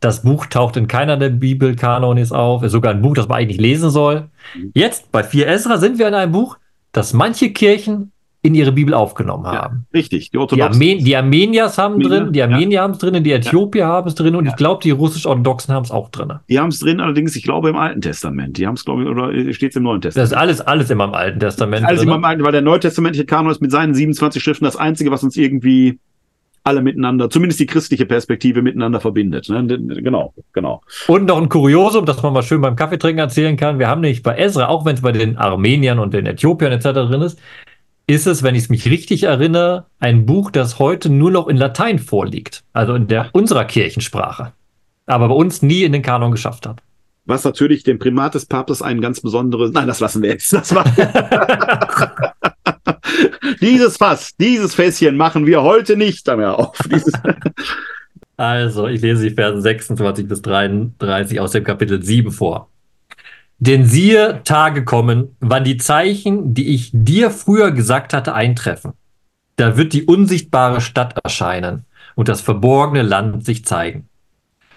das 0.00 0.22
Buch 0.22 0.46
taucht 0.46 0.76
in 0.76 0.88
keiner 0.88 1.16
der 1.16 1.30
Bibelkanonis 1.30 2.32
auf, 2.32 2.62
ist 2.62 2.72
sogar 2.72 2.92
ein 2.92 3.02
Buch, 3.02 3.14
das 3.14 3.28
man 3.28 3.38
eigentlich 3.38 3.60
lesen 3.60 3.90
soll. 3.90 4.28
Mhm. 4.54 4.70
Jetzt 4.74 5.12
bei 5.12 5.22
4 5.22 5.48
Esra 5.48 5.78
sind 5.78 5.98
wir 5.98 6.08
in 6.08 6.14
einem 6.14 6.32
Buch, 6.32 6.58
das 6.92 7.12
manche 7.12 7.52
Kirchen 7.52 8.12
in 8.46 8.54
ihre 8.54 8.72
Bibel 8.72 8.94
aufgenommen 8.94 9.46
haben. 9.46 9.86
Ja, 9.92 9.98
richtig, 9.98 10.30
die 10.30 10.38
Orthodoxen. 10.38 10.80
Die, 10.80 10.90
Armen 10.92 11.04
die 11.04 11.16
Armeniers 11.16 11.78
haben 11.78 11.94
Armenier, 11.94 12.20
drin, 12.20 12.32
die 12.32 12.42
Armenier 12.42 12.76
ja. 12.76 12.82
haben 12.82 12.92
es 12.92 12.98
drin, 12.98 13.24
die 13.24 13.32
Äthiopier 13.32 13.82
ja. 13.82 13.88
haben 13.88 14.08
es 14.08 14.14
drin 14.14 14.36
und 14.36 14.46
ich 14.46 14.56
glaube, 14.56 14.82
die 14.82 14.90
russisch-orthodoxen 14.90 15.74
haben 15.74 15.84
es 15.84 15.90
auch 15.90 16.10
drin. 16.10 16.32
Die 16.48 16.58
haben 16.58 16.68
es 16.68 16.80
drin, 16.80 17.00
allerdings, 17.00 17.36
ich 17.36 17.42
glaube, 17.42 17.68
im 17.68 17.76
Alten 17.76 18.00
Testament. 18.00 18.58
Die 18.58 18.66
haben 18.66 18.74
es, 18.74 18.84
glaube 18.84 19.02
ich, 19.02 19.08
oder 19.08 19.52
steht 19.52 19.70
es 19.70 19.76
im 19.76 19.82
Neuen 19.82 20.00
Testament? 20.00 20.24
Das 20.24 20.32
ist 20.32 20.36
alles, 20.36 20.60
alles 20.60 20.90
immer 20.90 21.04
im 21.04 21.14
Alten 21.14 21.40
Testament. 21.40 21.84
Alles 21.86 22.00
drin. 22.00 22.08
immer 22.08 22.16
im 22.16 22.24
Alten, 22.24 22.44
weil 22.44 22.52
der 22.52 22.62
neutestamentliche 22.62 23.26
Kanon 23.26 23.50
ist 23.50 23.60
mit 23.60 23.70
seinen 23.70 23.94
27 23.94 24.42
Schriften 24.42 24.64
das 24.64 24.76
einzige, 24.76 25.10
was 25.10 25.22
uns 25.22 25.36
irgendwie 25.36 25.98
alle 26.66 26.82
miteinander, 26.82 27.30
zumindest 27.30 27.60
die 27.60 27.66
christliche 27.66 28.06
Perspektive 28.06 28.60
miteinander 28.60 29.00
verbindet. 29.00 29.48
Ne? 29.48 29.64
Genau, 29.66 30.34
genau. 30.52 30.82
Und 31.06 31.26
noch 31.26 31.40
ein 31.40 31.48
Kuriosum, 31.48 32.04
das 32.06 32.22
man 32.22 32.32
mal 32.32 32.42
schön 32.42 32.60
beim 32.60 32.74
Kaffeetrinken 32.74 33.20
erzählen 33.20 33.56
kann. 33.56 33.78
Wir 33.78 33.86
haben 33.86 34.00
nämlich 34.00 34.24
bei 34.24 34.36
Ezra, 34.36 34.66
auch 34.66 34.84
wenn 34.84 34.96
es 34.96 35.00
bei 35.00 35.12
den 35.12 35.36
Armeniern 35.36 36.00
und 36.00 36.12
den 36.12 36.26
Äthiopiern 36.26 36.72
etc. 36.72 36.86
drin 36.86 37.22
ist, 37.22 37.38
ist 38.06 38.26
es, 38.26 38.42
wenn 38.42 38.54
ich 38.54 38.64
es 38.64 38.68
mich 38.68 38.88
richtig 38.88 39.24
erinnere, 39.24 39.86
ein 39.98 40.26
Buch, 40.26 40.50
das 40.50 40.78
heute 40.78 41.08
nur 41.10 41.30
noch 41.30 41.48
in 41.48 41.56
Latein 41.56 41.98
vorliegt. 41.98 42.62
Also 42.72 42.94
in 42.94 43.08
der 43.08 43.30
unserer 43.32 43.64
Kirchensprache. 43.64 44.52
Aber 45.06 45.28
bei 45.28 45.34
uns 45.34 45.62
nie 45.62 45.82
in 45.82 45.92
den 45.92 46.02
Kanon 46.02 46.30
geschafft 46.30 46.66
hat. 46.66 46.82
Was 47.24 47.42
natürlich 47.42 47.82
dem 47.82 47.98
Primat 47.98 48.34
des 48.34 48.46
Papstes 48.46 48.82
ein 48.82 49.00
ganz 49.00 49.20
besonderes. 49.20 49.72
Nein, 49.72 49.88
das 49.88 49.98
lassen 49.98 50.22
wir 50.22 50.30
jetzt. 50.30 50.52
Das 50.52 50.72
war 50.72 50.84
dieses 53.60 53.96
Fass, 53.96 54.36
dieses 54.36 54.76
Fässchen 54.76 55.16
machen 55.16 55.44
wir 55.44 55.62
heute 55.62 55.96
nicht 55.96 56.24
mehr 56.28 56.56
auf. 56.56 56.78
also, 58.36 58.86
ich 58.86 59.00
lese 59.02 59.28
die 59.28 59.34
Versen 59.34 59.60
26 59.60 60.28
bis 60.28 60.42
33 60.42 61.40
aus 61.40 61.50
dem 61.50 61.64
Kapitel 61.64 62.00
7 62.00 62.30
vor. 62.30 62.70
Denn 63.58 63.86
siehe, 63.86 64.42
Tage 64.44 64.84
kommen, 64.84 65.36
wann 65.40 65.64
die 65.64 65.78
Zeichen, 65.78 66.52
die 66.52 66.74
ich 66.74 66.90
dir 66.92 67.30
früher 67.30 67.70
gesagt 67.70 68.12
hatte, 68.12 68.34
eintreffen. 68.34 68.92
Da 69.56 69.76
wird 69.78 69.94
die 69.94 70.04
unsichtbare 70.04 70.82
Stadt 70.82 71.18
erscheinen 71.24 71.84
und 72.14 72.28
das 72.28 72.42
verborgene 72.42 73.02
Land 73.02 73.44
sich 73.44 73.64
zeigen. 73.64 74.08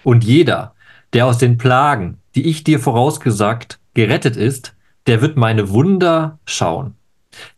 Und 0.02 0.24
jeder, 0.24 0.74
der 1.12 1.26
aus 1.26 1.36
den 1.36 1.58
Plagen, 1.58 2.18
die 2.34 2.48
ich 2.48 2.64
dir 2.64 2.80
vorausgesagt, 2.80 3.78
gerettet 3.92 4.36
ist, 4.36 4.74
der 5.06 5.20
wird 5.20 5.36
meine 5.36 5.70
Wunder 5.70 6.38
schauen. 6.46 6.94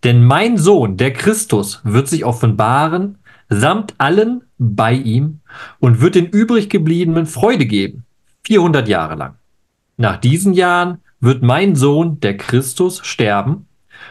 Denn 0.03 0.25
mein 0.25 0.59
Sohn, 0.59 0.97
der 0.97 1.13
Christus, 1.13 1.81
wird 1.85 2.09
sich 2.09 2.25
offenbaren, 2.25 3.19
samt 3.49 3.95
allen 3.99 4.43
bei 4.59 4.93
ihm 4.93 5.41
und 5.79 6.01
wird 6.01 6.15
den 6.15 6.27
übriggebliebenen 6.27 7.27
Freude 7.27 7.67
geben, 7.67 8.05
400 8.45 8.89
Jahre 8.89 9.15
lang. 9.15 9.35
Nach 9.97 10.17
diesen 10.17 10.55
Jahren 10.55 10.99
wird 11.23 11.43
mein 11.43 11.77
Sohn, 11.77 12.19
der 12.21 12.37
Christus, 12.37 13.01
sterben 13.05 13.67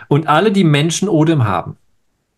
und 0.08 0.28
alle 0.28 0.52
die 0.52 0.64
Menschen 0.64 1.10
Odem 1.10 1.44
haben. 1.44 1.76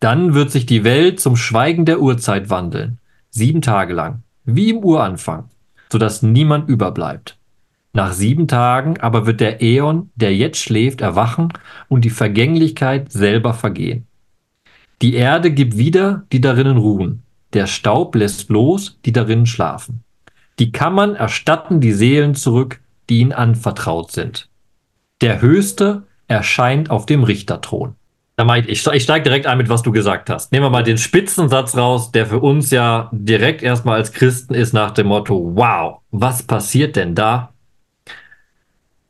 Dann 0.00 0.34
wird 0.34 0.50
sich 0.50 0.66
die 0.66 0.84
Welt 0.84 1.20
zum 1.20 1.36
Schweigen 1.36 1.86
der 1.86 2.00
Urzeit 2.00 2.50
wandeln, 2.50 2.98
sieben 3.30 3.62
Tage 3.62 3.94
lang, 3.94 4.22
wie 4.44 4.70
im 4.70 4.78
Uranfang, 4.78 5.48
sodass 5.90 6.22
niemand 6.22 6.68
überbleibt. 6.68 7.38
Nach 7.92 8.12
sieben 8.12 8.48
Tagen 8.48 8.98
aber 8.98 9.26
wird 9.26 9.40
der 9.40 9.62
Äon, 9.62 10.10
der 10.16 10.34
jetzt 10.34 10.58
schläft, 10.58 11.00
erwachen 11.00 11.52
und 11.88 12.04
die 12.04 12.10
Vergänglichkeit 12.10 13.12
selber 13.12 13.54
vergehen. 13.54 14.08
Die 15.00 15.14
Erde 15.14 15.52
gibt 15.52 15.78
wieder, 15.78 16.24
die 16.32 16.40
darinnen 16.40 16.78
ruhen. 16.78 17.22
Der 17.52 17.68
Staub 17.68 18.16
lässt 18.16 18.50
los, 18.50 18.98
die 19.04 19.12
darinnen 19.12 19.46
schlafen. 19.46 20.02
Die 20.58 20.72
Kammern 20.72 21.14
erstatten 21.14 21.80
die 21.80 21.92
Seelen 21.92 22.34
zurück, 22.34 22.80
die 23.08 23.20
ihnen 23.20 23.32
anvertraut 23.32 24.10
sind. 24.10 24.48
Der 25.24 25.40
Höchste 25.40 26.02
erscheint 26.28 26.90
auf 26.90 27.06
dem 27.06 27.24
Richterthron. 27.24 27.94
Ich, 28.66 28.86
ich 28.86 29.02
steige 29.02 29.22
direkt 29.22 29.46
ein 29.46 29.56
mit, 29.56 29.70
was 29.70 29.82
du 29.82 29.90
gesagt 29.90 30.28
hast. 30.28 30.52
Nehmen 30.52 30.66
wir 30.66 30.70
mal 30.70 30.82
den 30.82 30.98
Spitzensatz 30.98 31.78
raus, 31.78 32.12
der 32.12 32.26
für 32.26 32.40
uns 32.40 32.70
ja 32.70 33.08
direkt 33.10 33.62
erstmal 33.62 33.96
als 33.96 34.12
Christen 34.12 34.52
ist 34.52 34.74
nach 34.74 34.90
dem 34.90 35.06
Motto, 35.06 35.52
wow, 35.54 36.00
was 36.10 36.42
passiert 36.42 36.96
denn 36.96 37.14
da? 37.14 37.54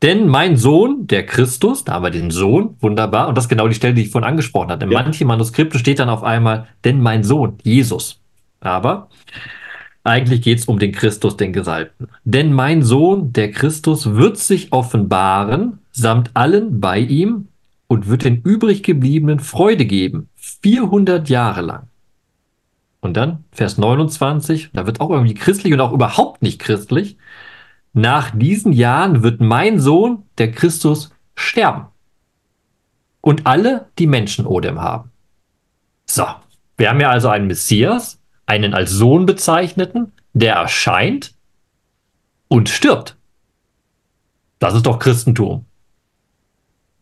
Denn 0.03 0.29
mein 0.29 0.55
Sohn, 0.55 1.05
der 1.05 1.25
Christus, 1.25 1.83
da 1.83 1.95
haben 1.95 2.03
wir 2.03 2.11
den 2.11 2.31
Sohn, 2.31 2.77
wunderbar, 2.79 3.27
und 3.27 3.35
das 3.35 3.45
ist 3.45 3.49
genau 3.49 3.67
die 3.67 3.75
Stelle, 3.75 3.93
die 3.93 4.03
ich 4.03 4.11
vorhin 4.11 4.29
angesprochen 4.29 4.69
hatte. 4.69 4.85
In 4.85 4.91
ja. 4.91 5.01
manchen 5.01 5.27
Manuskripten 5.27 5.79
steht 5.81 5.99
dann 5.99 6.07
auf 6.07 6.23
einmal, 6.23 6.67
denn 6.85 7.01
mein 7.01 7.25
Sohn, 7.25 7.57
Jesus. 7.63 8.21
Aber 8.61 9.09
eigentlich 10.05 10.41
geht 10.41 10.59
es 10.59 10.65
um 10.65 10.79
den 10.79 10.91
Christus, 10.91 11.35
den 11.35 11.51
Gesalbten. 11.51 12.07
Denn 12.23 12.53
mein 12.53 12.83
Sohn, 12.83 13.33
der 13.33 13.51
Christus, 13.51 14.13
wird 14.13 14.37
sich 14.37 14.71
offenbaren, 14.71 15.79
samt 15.91 16.31
allen 16.33 16.79
bei 16.79 16.99
ihm, 16.99 17.47
und 17.87 18.07
wird 18.07 18.23
den 18.23 18.41
übriggebliebenen 18.41 19.39
Freude 19.39 19.85
geben, 19.85 20.29
400 20.35 21.29
Jahre 21.29 21.61
lang. 21.61 21.87
Und 22.99 23.15
dann 23.15 23.43
Vers 23.51 23.77
29, 23.77 24.71
da 24.73 24.87
wird 24.87 24.99
auch 24.99 25.11
irgendwie 25.11 25.35
christlich 25.35 25.73
und 25.73 25.81
auch 25.81 25.91
überhaupt 25.91 26.41
nicht 26.41 26.59
christlich. 26.59 27.17
Nach 27.93 28.31
diesen 28.31 28.73
Jahren 28.73 29.21
wird 29.21 29.41
mein 29.41 29.79
Sohn, 29.79 30.23
der 30.37 30.51
Christus, 30.51 31.11
sterben. 31.35 31.85
Und 33.21 33.45
alle, 33.45 33.87
die 33.99 34.07
Menschen 34.07 34.45
Odem 34.45 34.81
haben. 34.81 35.11
So, 36.05 36.25
wir 36.77 36.89
haben 36.89 36.99
ja 36.99 37.09
also 37.09 37.29
einen 37.29 37.47
Messias, 37.47 38.14
einen 38.45 38.73
als 38.73 38.91
Sohn 38.91 39.25
bezeichneten, 39.25 40.11
der 40.33 40.55
erscheint 40.55 41.33
und 42.47 42.69
stirbt. 42.69 43.17
Das 44.59 44.73
ist 44.73 44.85
doch 44.85 44.99
Christentum. 44.99 45.65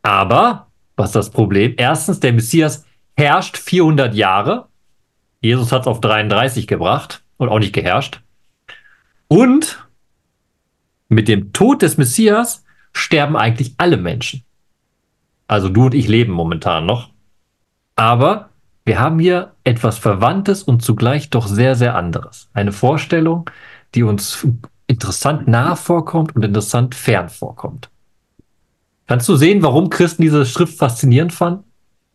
Aber, 0.01 0.67
was 0.95 1.09
ist 1.09 1.15
das 1.15 1.29
Problem? 1.29 1.75
Erstens, 1.77 2.19
der 2.19 2.33
Messias 2.33 2.85
herrscht 3.15 3.57
400 3.57 4.13
Jahre. 4.15 4.67
Jesus 5.41 5.71
hat 5.71 5.81
es 5.81 5.87
auf 5.87 6.01
33 6.01 6.67
gebracht 6.67 7.23
und 7.37 7.49
auch 7.49 7.59
nicht 7.59 7.73
geherrscht. 7.73 8.21
Und 9.27 9.87
mit 11.09 11.27
dem 11.27 11.53
Tod 11.53 11.81
des 11.81 11.97
Messias 11.97 12.63
sterben 12.93 13.35
eigentlich 13.35 13.75
alle 13.77 13.97
Menschen. 13.97 14.43
Also 15.47 15.69
du 15.69 15.85
und 15.85 15.93
ich 15.93 16.07
leben 16.07 16.33
momentan 16.33 16.85
noch. 16.85 17.09
Aber 17.95 18.49
wir 18.86 18.99
haben 18.99 19.19
hier 19.19 19.53
etwas 19.63 19.97
Verwandtes 19.97 20.63
und 20.63 20.81
zugleich 20.81 21.29
doch 21.29 21.47
sehr, 21.47 21.75
sehr 21.75 21.95
anderes. 21.95 22.49
Eine 22.53 22.71
Vorstellung, 22.71 23.49
die 23.95 24.03
uns 24.03 24.45
interessant 24.88 25.47
nah 25.47 25.75
vorkommt 25.75 26.36
und 26.36 26.43
interessant 26.43 26.95
fern 26.95 27.29
vorkommt. 27.29 27.89
Kannst 29.07 29.27
du 29.29 29.36
sehen, 29.36 29.61
warum 29.61 29.89
Christen 29.89 30.21
diese 30.21 30.45
Schrift 30.45 30.77
faszinierend 30.77 31.34
fanden? 31.34 31.63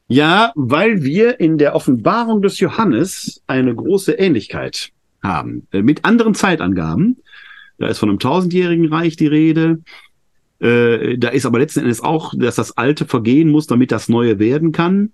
Ja, 0.08 0.52
weil 0.54 1.02
wir 1.02 1.38
in 1.38 1.58
der 1.58 1.74
Offenbarung 1.74 2.40
des 2.40 2.60
Johannes 2.60 3.42
eine 3.46 3.74
große 3.74 4.12
Ähnlichkeit 4.12 4.90
haben 5.22 5.66
äh, 5.72 5.82
mit 5.82 6.04
anderen 6.04 6.34
Zeitangaben. 6.34 7.18
Da 7.78 7.88
ist 7.88 7.98
von 7.98 8.08
einem 8.08 8.18
tausendjährigen 8.18 8.92
Reich 8.92 9.16
die 9.16 9.26
Rede. 9.26 9.80
Äh, 10.60 11.18
da 11.18 11.28
ist 11.28 11.46
aber 11.46 11.60
letzten 11.60 11.80
Endes 11.80 12.00
auch, 12.00 12.34
dass 12.36 12.56
das 12.56 12.76
Alte 12.76 13.06
vergehen 13.06 13.50
muss, 13.50 13.66
damit 13.66 13.92
das 13.92 14.08
Neue 14.08 14.38
werden 14.38 14.72
kann. 14.72 15.12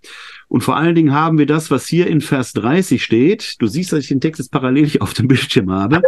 Und 0.48 0.62
vor 0.62 0.76
allen 0.76 0.94
Dingen 0.94 1.12
haben 1.12 1.38
wir 1.38 1.46
das, 1.46 1.70
was 1.70 1.86
hier 1.86 2.06
in 2.06 2.20
Vers 2.20 2.54
30 2.54 3.02
steht. 3.02 3.60
Du 3.60 3.66
siehst, 3.66 3.92
dass 3.92 4.00
ich 4.00 4.08
den 4.08 4.20
Text 4.20 4.38
jetzt 4.38 4.50
parallel 4.50 4.86
hier 4.86 5.02
auf 5.02 5.12
dem 5.12 5.28
Bildschirm 5.28 5.70
habe. 5.70 6.00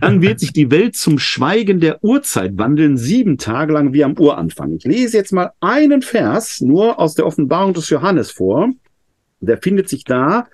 Dann 0.00 0.22
wird 0.22 0.38
sich 0.40 0.52
die 0.52 0.70
Welt 0.70 0.96
zum 0.96 1.18
Schweigen 1.18 1.80
der 1.80 2.02
Urzeit 2.04 2.56
wandeln, 2.56 2.96
sieben 2.96 3.36
Tage 3.36 3.72
lang 3.72 3.92
wie 3.92 4.04
am 4.04 4.16
Uranfang. 4.16 4.74
Ich 4.76 4.84
lese 4.84 5.16
jetzt 5.16 5.32
mal 5.32 5.50
einen 5.60 6.02
Vers 6.02 6.60
nur 6.60 7.00
aus 7.00 7.14
der 7.14 7.26
Offenbarung 7.26 7.74
des 7.74 7.90
Johannes 7.90 8.30
vor. 8.30 8.70
Der 9.40 9.58
findet 9.58 9.88
sich 9.88 10.04
da, 10.04 10.46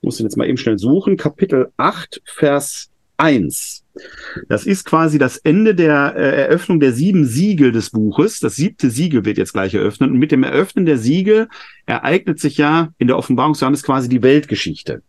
ich 0.00 0.06
muss 0.06 0.18
ihn 0.18 0.26
jetzt 0.26 0.36
mal 0.36 0.48
eben 0.48 0.56
schnell 0.56 0.78
suchen, 0.78 1.16
Kapitel 1.16 1.72
8, 1.76 2.22
Vers 2.24 2.89
1. 3.20 3.84
Das 4.48 4.64
ist 4.66 4.84
quasi 4.84 5.18
das 5.18 5.36
Ende 5.36 5.74
der 5.74 6.14
äh, 6.16 6.42
Eröffnung 6.42 6.80
der 6.80 6.92
sieben 6.92 7.24
Siegel 7.26 7.72
des 7.72 7.90
Buches. 7.90 8.40
Das 8.40 8.56
siebte 8.56 8.90
Siegel 8.90 9.24
wird 9.24 9.38
jetzt 9.38 9.52
gleich 9.52 9.74
eröffnet. 9.74 10.10
Und 10.10 10.18
mit 10.18 10.32
dem 10.32 10.42
Eröffnen 10.42 10.86
der 10.86 10.98
Siegel 10.98 11.48
ereignet 11.86 12.40
sich 12.40 12.56
ja 12.56 12.88
in 12.98 13.06
der 13.06 13.18
Offenbarung 13.18 13.54
Johannes 13.54 13.82
quasi 13.82 14.08
die 14.08 14.22
Weltgeschichte. 14.22 15.02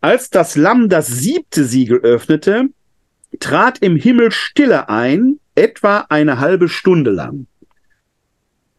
Als 0.00 0.30
das 0.30 0.56
Lamm 0.56 0.88
das 0.88 1.06
siebte 1.06 1.64
Siegel 1.64 1.98
öffnete, 1.98 2.68
trat 3.40 3.78
im 3.78 3.96
Himmel 3.96 4.30
Stille 4.30 4.88
ein, 4.88 5.38
etwa 5.54 6.06
eine 6.08 6.38
halbe 6.38 6.68
Stunde 6.68 7.10
lang. 7.10 7.46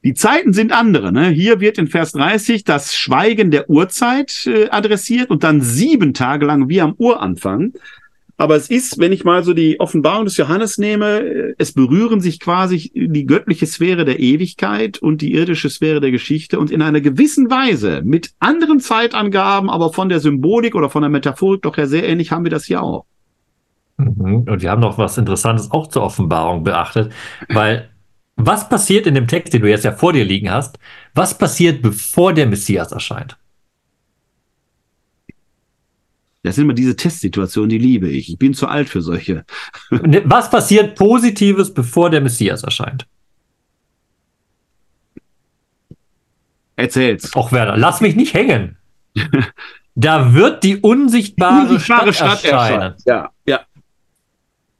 Die 0.04 0.14
Zeiten 0.14 0.54
sind 0.54 0.72
andere. 0.72 1.12
Ne? 1.12 1.30
Hier 1.30 1.60
wird 1.60 1.78
in 1.78 1.88
Vers 1.88 2.14
30 2.14 2.64
das 2.64 2.96
Schweigen 2.96 3.52
der 3.52 3.70
Urzeit 3.70 4.48
äh, 4.48 4.70
adressiert 4.70 5.30
und 5.30 5.44
dann 5.44 5.62
sieben 5.62 6.14
Tage 6.14 6.46
lang 6.46 6.70
wie 6.70 6.82
am 6.82 6.94
Uranfang. 6.98 7.74
Aber 8.40 8.56
es 8.56 8.70
ist, 8.70 9.00
wenn 9.00 9.12
ich 9.12 9.24
mal 9.24 9.44
so 9.44 9.54
die 9.54 9.80
Offenbarung 9.80 10.26
des 10.26 10.38
Johannes 10.38 10.78
nehme, 10.78 11.56
es 11.58 11.74
berühren 11.74 12.22
sich 12.22 12.40
quasi 12.40 12.92
die 12.94 13.26
göttliche 13.26 13.66
Sphäre 13.66 14.06
der 14.06 14.20
Ewigkeit 14.20 15.00
und 15.00 15.22
die 15.22 15.34
irdische 15.34 15.72
Sphäre 15.72 16.00
der 16.02 16.12
Geschichte 16.12 16.60
und 16.60 16.70
in 16.70 16.84
einer 16.84 17.02
gewissen 17.02 17.50
Weise 17.50 18.04
mit 18.04 18.34
anderen 18.40 18.80
Zeitangaben, 18.80 19.72
aber 19.72 19.92
von 19.92 20.10
der 20.10 20.20
Symbolik 20.20 20.76
oder 20.76 20.92
von 20.92 21.02
der 21.02 21.10
Metaphorik 21.10 21.64
doch 21.64 21.78
ja 21.78 21.88
sehr 21.88 22.08
ähnlich 22.08 22.32
haben 22.32 22.44
wir 22.44 22.52
das 22.52 22.66
hier 22.66 22.84
auch. 22.84 23.06
Mhm. 23.98 24.46
Und 24.48 24.62
wir 24.62 24.70
haben 24.70 24.82
noch 24.82 25.00
was 25.00 25.18
Interessantes 25.18 25.72
auch 25.72 25.88
zur 25.88 26.04
Offenbarung 26.04 26.64
beachtet, 26.64 27.12
weil 27.50 27.90
was 28.36 28.70
passiert 28.70 29.08
in 29.08 29.16
dem 29.16 29.28
Text, 29.28 29.54
den 29.54 29.64
du 29.64 29.70
jetzt 29.70 29.84
ja 29.84 29.92
vor 29.92 30.14
dir 30.14 30.24
liegen 30.24 30.52
hast, 30.52 30.78
was 31.16 31.36
passiert, 31.36 31.82
bevor 31.82 32.34
der 32.34 32.46
Messias 32.46 32.92
erscheint? 32.92 33.36
Das 36.48 36.56
sind 36.56 36.64
immer 36.64 36.74
diese 36.74 36.96
Testsituationen, 36.96 37.70
die 37.70 37.78
liebe 37.78 38.10
ich. 38.10 38.30
Ich 38.30 38.38
bin 38.38 38.54
zu 38.54 38.68
alt 38.68 38.90
für 38.90 39.02
solche. 39.02 39.46
Ne, 39.92 40.22
was 40.26 40.50
passiert 40.50 40.96
Positives, 40.96 41.74
bevor 41.74 42.10
der 42.10 42.22
Messias 42.22 42.64
erscheint? 42.64 43.06
Erzähl's. 46.76 47.36
Och, 47.36 47.52
Werner, 47.52 47.76
lass 47.78 48.02
mich 48.02 48.16
nicht 48.16 48.34
hängen. 48.34 48.78
Da 50.00 50.36
wird 50.36 50.64
die 50.64 50.78
unsichtbare, 50.78 51.64
unsichtbare 51.64 52.14
Stadt, 52.14 52.38
Stadt 52.38 52.52
erscheinen. 52.52 52.82
erscheinen. 52.82 52.96
Ja, 53.08 53.32
ja. 53.48 53.62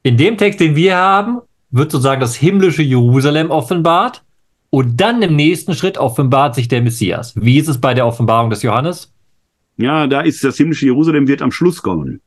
In 0.04 0.16
dem 0.16 0.36
Text, 0.36 0.60
den 0.60 0.76
wir 0.76 0.96
haben, 0.96 1.40
wird 1.70 1.90
sozusagen 1.90 2.20
das 2.20 2.36
himmlische 2.36 2.84
Jerusalem 2.84 3.50
offenbart 3.50 4.22
und 4.70 5.00
dann 5.00 5.20
im 5.22 5.34
nächsten 5.34 5.74
Schritt 5.74 5.98
offenbart 5.98 6.54
sich 6.54 6.68
der 6.68 6.82
Messias. 6.82 7.34
Wie 7.34 7.58
ist 7.58 7.66
es 7.66 7.80
bei 7.80 7.94
der 7.94 8.06
Offenbarung 8.06 8.48
des 8.48 8.62
Johannes? 8.62 9.12
Ja, 9.78 10.06
da 10.06 10.20
ist 10.20 10.44
das 10.44 10.56
himmlische 10.56 10.86
Jerusalem 10.86 11.28
wird 11.28 11.40
am 11.40 11.52
Schluss 11.52 11.82
kommen. 11.82 12.20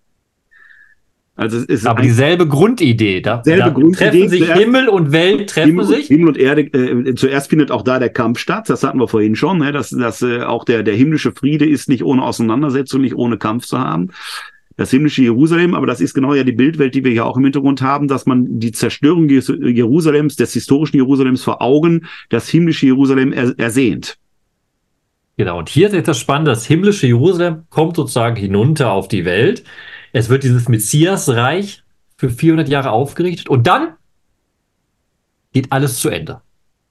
Also 1.36 1.58
es 1.58 1.66
ist 1.66 1.88
aber 1.88 2.02
dieselbe 2.02 2.48
Grundidee. 2.48 3.22
Da, 3.22 3.42
da 3.44 3.70
Grundidee. 3.70 4.10
treffen 4.10 4.30
sich 4.30 4.44
zuerst, 4.44 4.62
Himmel 4.62 4.90
und 4.90 5.12
Welt 5.12 5.50
treffen 5.50 5.70
Himmel, 5.70 5.86
sich. 5.86 6.08
Himmel 6.08 6.28
und 6.30 6.38
Erde. 6.38 6.62
Äh, 6.62 7.16
zuerst 7.16 7.50
findet 7.50 7.72
auch 7.72 7.84
da 7.84 8.00
der 8.00 8.10
Kampf 8.10 8.40
statt. 8.40 8.70
Das 8.70 8.84
hatten 8.84 9.00
wir 9.00 9.08
vorhin 9.08 9.36
schon. 9.36 9.60
Ne? 9.60 9.72
Dass, 9.72 9.90
dass 9.90 10.22
äh, 10.22 10.42
auch 10.42 10.66
der 10.66 10.84
der 10.84 10.96
himmlische 10.96 11.32
Friede 11.32 11.66
ist 11.66 11.90
nicht 11.90 12.04
ohne 12.04 12.24
Auseinandersetzung, 12.24 13.02
nicht 13.02 13.16
ohne 13.16 13.38
Kampf 13.38 13.66
zu 13.66 13.80
haben. 13.80 14.10
Das 14.78 14.92
himmlische 14.92 15.22
Jerusalem, 15.22 15.74
aber 15.74 15.86
das 15.86 16.00
ist 16.00 16.14
genau 16.14 16.34
ja 16.34 16.44
die 16.44 16.54
Bildwelt, 16.54 16.96
die 16.96 17.04
wir 17.04 17.12
ja 17.12 17.24
auch 17.24 17.38
im 17.38 17.44
Hintergrund 17.44 17.82
haben, 17.82 18.08
dass 18.08 18.26
man 18.26 18.60
die 18.60 18.72
Zerstörung 18.72 19.28
Jerusalems, 19.30 20.38
des 20.38 20.54
historischen 20.54 20.98
Jerusalems 20.98 21.44
vor 21.44 21.62
Augen, 21.62 22.08
das 22.30 22.50
himmlische 22.50 22.86
Jerusalem 22.86 23.34
er, 23.34 23.54
ersehnt. 23.58 24.18
Genau, 25.42 25.58
und 25.58 25.70
hier 25.70 25.88
ist 25.88 25.96
etwas 25.96 26.20
spannend, 26.20 26.48
das 26.50 26.68
himmlische 26.68 27.08
Jerusalem 27.08 27.64
kommt 27.72 27.96
sozusagen 27.96 28.36
hinunter 28.36 28.92
auf 28.92 29.08
die 29.08 29.26
Welt. 29.26 29.64
Es 30.14 30.30
wird 30.30 30.44
dieses 30.44 30.70
Messiasreich 30.70 31.82
für 32.16 32.30
400 32.30 32.70
Jahre 32.70 32.92
aufgerichtet 32.92 33.50
und 33.50 33.66
dann 33.66 33.96
geht 35.52 35.72
alles 35.72 36.00
zu 36.00 36.10
Ende. 36.10 36.42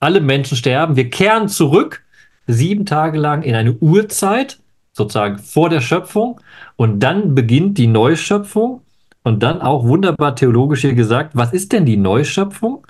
Alle 0.00 0.20
Menschen 0.20 0.56
sterben. 0.56 0.96
Wir 0.96 1.10
kehren 1.10 1.46
zurück 1.46 2.02
sieben 2.48 2.86
Tage 2.86 3.20
lang 3.20 3.42
in 3.42 3.54
eine 3.54 3.74
Urzeit, 3.74 4.58
sozusagen 4.90 5.38
vor 5.38 5.68
der 5.68 5.80
Schöpfung. 5.80 6.40
Und 6.74 6.98
dann 6.98 7.36
beginnt 7.36 7.78
die 7.78 7.86
Neuschöpfung. 7.86 8.82
Und 9.22 9.44
dann 9.44 9.62
auch 9.62 9.84
wunderbar 9.84 10.34
theologisch 10.34 10.80
hier 10.80 10.94
gesagt, 10.94 11.36
was 11.36 11.52
ist 11.52 11.70
denn 11.70 11.86
die 11.86 11.96
Neuschöpfung? 11.96 12.84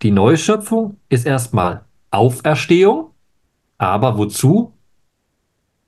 Die 0.00 0.10
Neuschöpfung 0.10 0.96
ist 1.10 1.26
erstmal 1.26 1.82
Auferstehung. 2.10 3.10
Aber 3.76 4.16
wozu? 4.16 4.72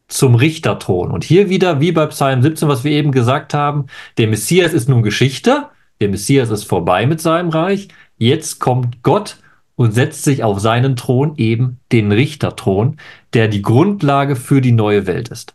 Zum 0.09 0.35
Richterthron. 0.35 1.11
Und 1.11 1.25
hier 1.25 1.49
wieder, 1.49 1.81
wie 1.81 1.93
bei 1.93 2.07
Psalm 2.07 2.43
17, 2.43 2.69
was 2.69 2.85
wir 2.85 2.93
eben 2.93 3.13
gesagt 3.13 3.55
haben, 3.55 3.87
der 4.19 4.29
Messias 4.29 4.73
ist 4.73 4.89
nun 4.89 5.03
Geschichte, 5.03 5.69
der 6.01 6.09
Messias 6.09 6.51
ist 6.51 6.65
vorbei 6.65 7.07
mit 7.07 7.21
seinem 7.21 7.49
Reich, 7.49 7.89
jetzt 8.19 8.59
kommt 8.59 9.03
Gott 9.03 9.39
und 9.77 9.93
setzt 9.93 10.23
sich 10.23 10.45
auf 10.45 10.61
seinen 10.61 10.97
Thron, 10.97 11.35
eben 11.37 11.79
den 11.91 12.13
Richterthron, 12.13 12.97
der 13.33 13.49
die 13.49 13.63
Grundlage 13.63 14.37
für 14.37 14.61
die 14.61 14.73
neue 14.73 15.07
Welt 15.07 15.29
ist. 15.29 15.55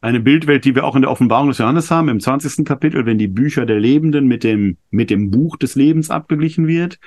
Eine 0.00 0.20
Bildwelt, 0.20 0.64
die 0.64 0.74
wir 0.74 0.84
auch 0.84 0.96
in 0.96 1.02
der 1.02 1.10
Offenbarung 1.10 1.48
des 1.48 1.58
Johannes 1.58 1.90
haben, 1.90 2.08
im 2.08 2.18
20. 2.18 2.64
Kapitel, 2.64 3.06
wenn 3.06 3.18
die 3.18 3.28
Bücher 3.28 3.66
der 3.66 3.78
Lebenden 3.78 4.26
mit 4.26 4.42
dem, 4.42 4.76
mit 4.90 5.10
dem 5.10 5.30
Buch 5.30 5.56
des 5.56 5.76
Lebens 5.76 6.10
abgeglichen 6.10 6.66
wird. 6.66 6.98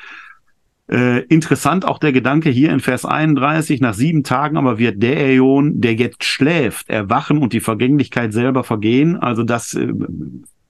Äh, 0.87 1.21
interessant 1.25 1.83
auch 1.83 1.97
der 1.97 2.11
Gedanke 2.11 2.51
hier 2.51 2.71
in 2.71 2.79
Vers 2.79 3.05
31, 3.05 3.81
nach 3.81 3.95
sieben 3.95 4.23
Tagen 4.23 4.55
aber 4.55 4.77
wird 4.77 5.01
der 5.01 5.17
Äon, 5.17 5.81
der 5.81 5.95
jetzt 5.95 6.23
schläft, 6.23 6.89
erwachen 6.89 7.39
und 7.39 7.53
die 7.53 7.59
Vergänglichkeit 7.59 8.33
selber 8.33 8.63
vergehen. 8.63 9.15
Also 9.15 9.41
das, 9.41 9.73
äh, 9.73 9.91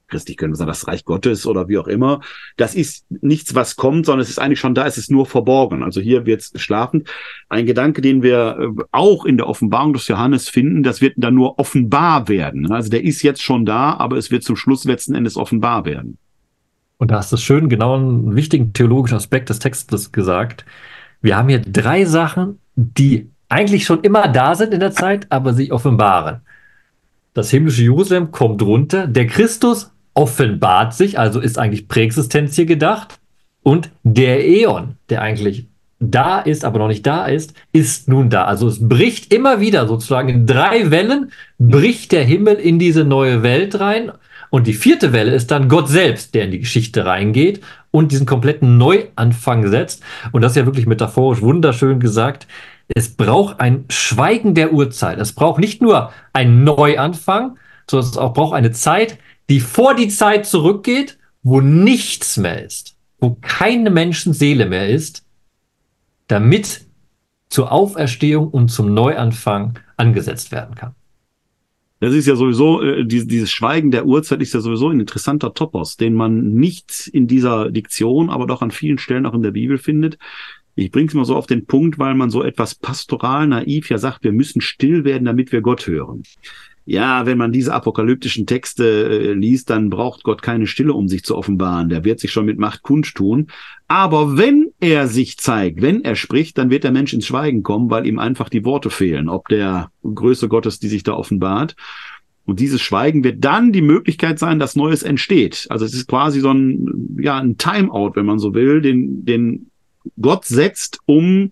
christlich 0.08 0.38
können 0.38 0.54
wir 0.54 0.56
sagen, 0.56 0.68
das 0.68 0.88
Reich 0.88 1.04
Gottes 1.04 1.46
oder 1.46 1.68
wie 1.68 1.76
auch 1.76 1.86
immer, 1.86 2.20
das 2.56 2.74
ist 2.74 3.04
nichts, 3.10 3.54
was 3.54 3.76
kommt, 3.76 4.06
sondern 4.06 4.22
es 4.22 4.30
ist 4.30 4.38
eigentlich 4.38 4.60
schon 4.60 4.74
da, 4.74 4.86
es 4.86 4.96
ist 4.96 5.10
nur 5.10 5.26
verborgen. 5.26 5.82
Also 5.82 6.00
hier 6.00 6.24
wird 6.24 6.50
schlafend. 6.54 7.10
Ein 7.50 7.66
Gedanke, 7.66 8.00
den 8.00 8.22
wir 8.22 8.56
äh, 8.58 8.82
auch 8.92 9.26
in 9.26 9.36
der 9.36 9.48
Offenbarung 9.48 9.92
des 9.92 10.08
Johannes 10.08 10.48
finden, 10.48 10.82
das 10.82 11.02
wird 11.02 11.14
dann 11.18 11.34
nur 11.34 11.58
offenbar 11.58 12.28
werden. 12.28 12.72
Also 12.72 12.88
der 12.88 13.04
ist 13.04 13.20
jetzt 13.20 13.42
schon 13.42 13.66
da, 13.66 13.92
aber 13.98 14.16
es 14.16 14.30
wird 14.30 14.44
zum 14.44 14.56
Schluss 14.56 14.84
letzten 14.84 15.14
Endes 15.14 15.36
offenbar 15.36 15.84
werden. 15.84 16.16
Und 16.98 17.10
da 17.10 17.16
hast 17.16 17.32
du 17.32 17.36
schön 17.36 17.68
genau 17.68 17.96
einen 17.96 18.36
wichtigen 18.36 18.72
theologischen 18.72 19.16
Aspekt 19.16 19.50
des 19.50 19.58
Textes 19.58 20.12
gesagt. 20.12 20.64
Wir 21.20 21.36
haben 21.36 21.48
hier 21.48 21.60
drei 21.60 22.04
Sachen, 22.04 22.58
die 22.74 23.30
eigentlich 23.48 23.84
schon 23.84 24.02
immer 24.02 24.28
da 24.28 24.54
sind 24.54 24.72
in 24.72 24.80
der 24.80 24.92
Zeit, 24.92 25.26
aber 25.30 25.54
sich 25.54 25.72
offenbaren. 25.72 26.40
Das 27.34 27.50
himmlische 27.50 27.82
Jerusalem 27.82 28.30
kommt 28.30 28.62
runter, 28.62 29.06
der 29.06 29.26
Christus 29.26 29.92
offenbart 30.14 30.94
sich, 30.94 31.18
also 31.18 31.40
ist 31.40 31.58
eigentlich 31.58 31.88
Präexistenz 31.88 32.56
hier 32.56 32.66
gedacht. 32.66 33.18
Und 33.62 33.90
der 34.02 34.46
Äon, 34.46 34.96
der 35.10 35.20
eigentlich 35.20 35.66
da 35.98 36.38
ist, 36.40 36.64
aber 36.64 36.78
noch 36.78 36.88
nicht 36.88 37.06
da 37.06 37.26
ist, 37.26 37.54
ist 37.72 38.08
nun 38.08 38.30
da. 38.30 38.44
Also 38.44 38.68
es 38.68 38.86
bricht 38.86 39.32
immer 39.32 39.60
wieder 39.60 39.86
sozusagen 39.86 40.28
in 40.28 40.46
drei 40.46 40.90
Wellen, 40.90 41.32
bricht 41.58 42.12
der 42.12 42.24
Himmel 42.24 42.54
in 42.54 42.78
diese 42.78 43.04
neue 43.04 43.42
Welt 43.42 43.80
rein 43.80 44.12
und 44.50 44.66
die 44.66 44.74
vierte 44.74 45.12
Welle 45.12 45.34
ist 45.34 45.50
dann 45.50 45.68
Gott 45.68 45.88
selbst, 45.88 46.34
der 46.34 46.44
in 46.44 46.50
die 46.50 46.60
Geschichte 46.60 47.04
reingeht 47.04 47.62
und 47.90 48.12
diesen 48.12 48.26
kompletten 48.26 48.78
Neuanfang 48.78 49.68
setzt. 49.68 50.02
Und 50.32 50.42
das 50.42 50.52
ist 50.52 50.56
ja 50.56 50.66
wirklich 50.66 50.86
metaphorisch 50.86 51.42
wunderschön 51.42 52.00
gesagt. 52.00 52.46
Es 52.88 53.14
braucht 53.14 53.60
ein 53.60 53.84
Schweigen 53.90 54.54
der 54.54 54.72
Urzeit. 54.72 55.18
Es 55.18 55.32
braucht 55.32 55.60
nicht 55.60 55.82
nur 55.82 56.12
einen 56.32 56.64
Neuanfang, 56.64 57.58
sondern 57.90 58.10
es 58.10 58.16
auch 58.16 58.34
braucht 58.34 58.54
eine 58.54 58.72
Zeit, 58.72 59.18
die 59.48 59.60
vor 59.60 59.94
die 59.94 60.08
Zeit 60.08 60.46
zurückgeht, 60.46 61.18
wo 61.42 61.60
nichts 61.60 62.36
mehr 62.36 62.64
ist, 62.64 62.96
wo 63.18 63.36
keine 63.40 63.90
Menschenseele 63.90 64.66
mehr 64.66 64.88
ist, 64.88 65.24
damit 66.28 66.86
zur 67.48 67.70
Auferstehung 67.70 68.48
und 68.48 68.68
zum 68.68 68.92
Neuanfang 68.92 69.78
angesetzt 69.96 70.50
werden 70.52 70.74
kann. 70.74 70.94
Das 71.98 72.14
ist 72.14 72.26
ja 72.26 72.36
sowieso, 72.36 72.82
äh, 72.82 73.04
die, 73.04 73.26
dieses 73.26 73.50
Schweigen 73.50 73.90
der 73.90 74.06
Uhrzeit 74.06 74.42
ist 74.42 74.54
ja 74.54 74.60
sowieso 74.60 74.90
ein 74.90 75.00
interessanter 75.00 75.54
Topos, 75.54 75.96
den 75.96 76.14
man 76.14 76.54
nicht 76.54 77.08
in 77.12 77.26
dieser 77.26 77.70
Diktion, 77.70 78.30
aber 78.30 78.46
doch 78.46 78.62
an 78.62 78.70
vielen 78.70 78.98
Stellen 78.98 79.26
auch 79.26 79.34
in 79.34 79.42
der 79.42 79.52
Bibel 79.52 79.78
findet. 79.78 80.18
Ich 80.74 80.90
bringe 80.90 81.08
es 81.08 81.14
mal 81.14 81.24
so 81.24 81.36
auf 81.36 81.46
den 81.46 81.64
Punkt, 81.64 81.98
weil 81.98 82.14
man 82.14 82.28
so 82.28 82.42
etwas 82.42 82.74
pastoral 82.74 83.46
naiv 83.46 83.88
ja 83.88 83.96
sagt, 83.96 84.24
wir 84.24 84.32
müssen 84.32 84.60
still 84.60 85.04
werden, 85.04 85.24
damit 85.24 85.52
wir 85.52 85.62
Gott 85.62 85.86
hören 85.86 86.22
ja, 86.88 87.26
wenn 87.26 87.36
man 87.36 87.50
diese 87.50 87.74
apokalyptischen 87.74 88.46
Texte 88.46 88.84
äh, 88.84 89.32
liest, 89.32 89.70
dann 89.70 89.90
braucht 89.90 90.22
Gott 90.22 90.40
keine 90.40 90.68
Stille, 90.68 90.92
um 90.92 91.08
sich 91.08 91.24
zu 91.24 91.36
offenbaren. 91.36 91.88
Der 91.88 92.04
wird 92.04 92.20
sich 92.20 92.30
schon 92.30 92.46
mit 92.46 92.60
Macht 92.60 92.82
kundtun. 92.82 93.48
Aber 93.88 94.38
wenn 94.38 94.70
er 94.78 95.08
sich 95.08 95.36
zeigt, 95.36 95.82
wenn 95.82 96.04
er 96.04 96.14
spricht, 96.14 96.56
dann 96.58 96.70
wird 96.70 96.84
der 96.84 96.92
Mensch 96.92 97.12
ins 97.12 97.26
Schweigen 97.26 97.64
kommen, 97.64 97.90
weil 97.90 98.06
ihm 98.06 98.20
einfach 98.20 98.48
die 98.48 98.64
Worte 98.64 98.90
fehlen, 98.90 99.28
ob 99.28 99.48
der 99.48 99.90
Größe 100.02 100.48
Gottes, 100.48 100.78
die 100.78 100.86
sich 100.86 101.02
da 101.02 101.14
offenbart. 101.14 101.74
Und 102.44 102.60
dieses 102.60 102.80
Schweigen 102.80 103.24
wird 103.24 103.44
dann 103.44 103.72
die 103.72 103.82
Möglichkeit 103.82 104.38
sein, 104.38 104.60
dass 104.60 104.76
Neues 104.76 105.02
entsteht. 105.02 105.66
Also 105.68 105.84
es 105.84 105.92
ist 105.92 106.06
quasi 106.06 106.38
so 106.38 106.52
ein, 106.52 107.18
ja, 107.20 107.36
ein 107.36 107.58
Timeout, 107.58 108.12
wenn 108.14 108.26
man 108.26 108.38
so 108.38 108.54
will, 108.54 108.80
den, 108.80 109.24
den 109.24 109.72
Gott 110.20 110.44
setzt, 110.44 111.00
um 111.04 111.50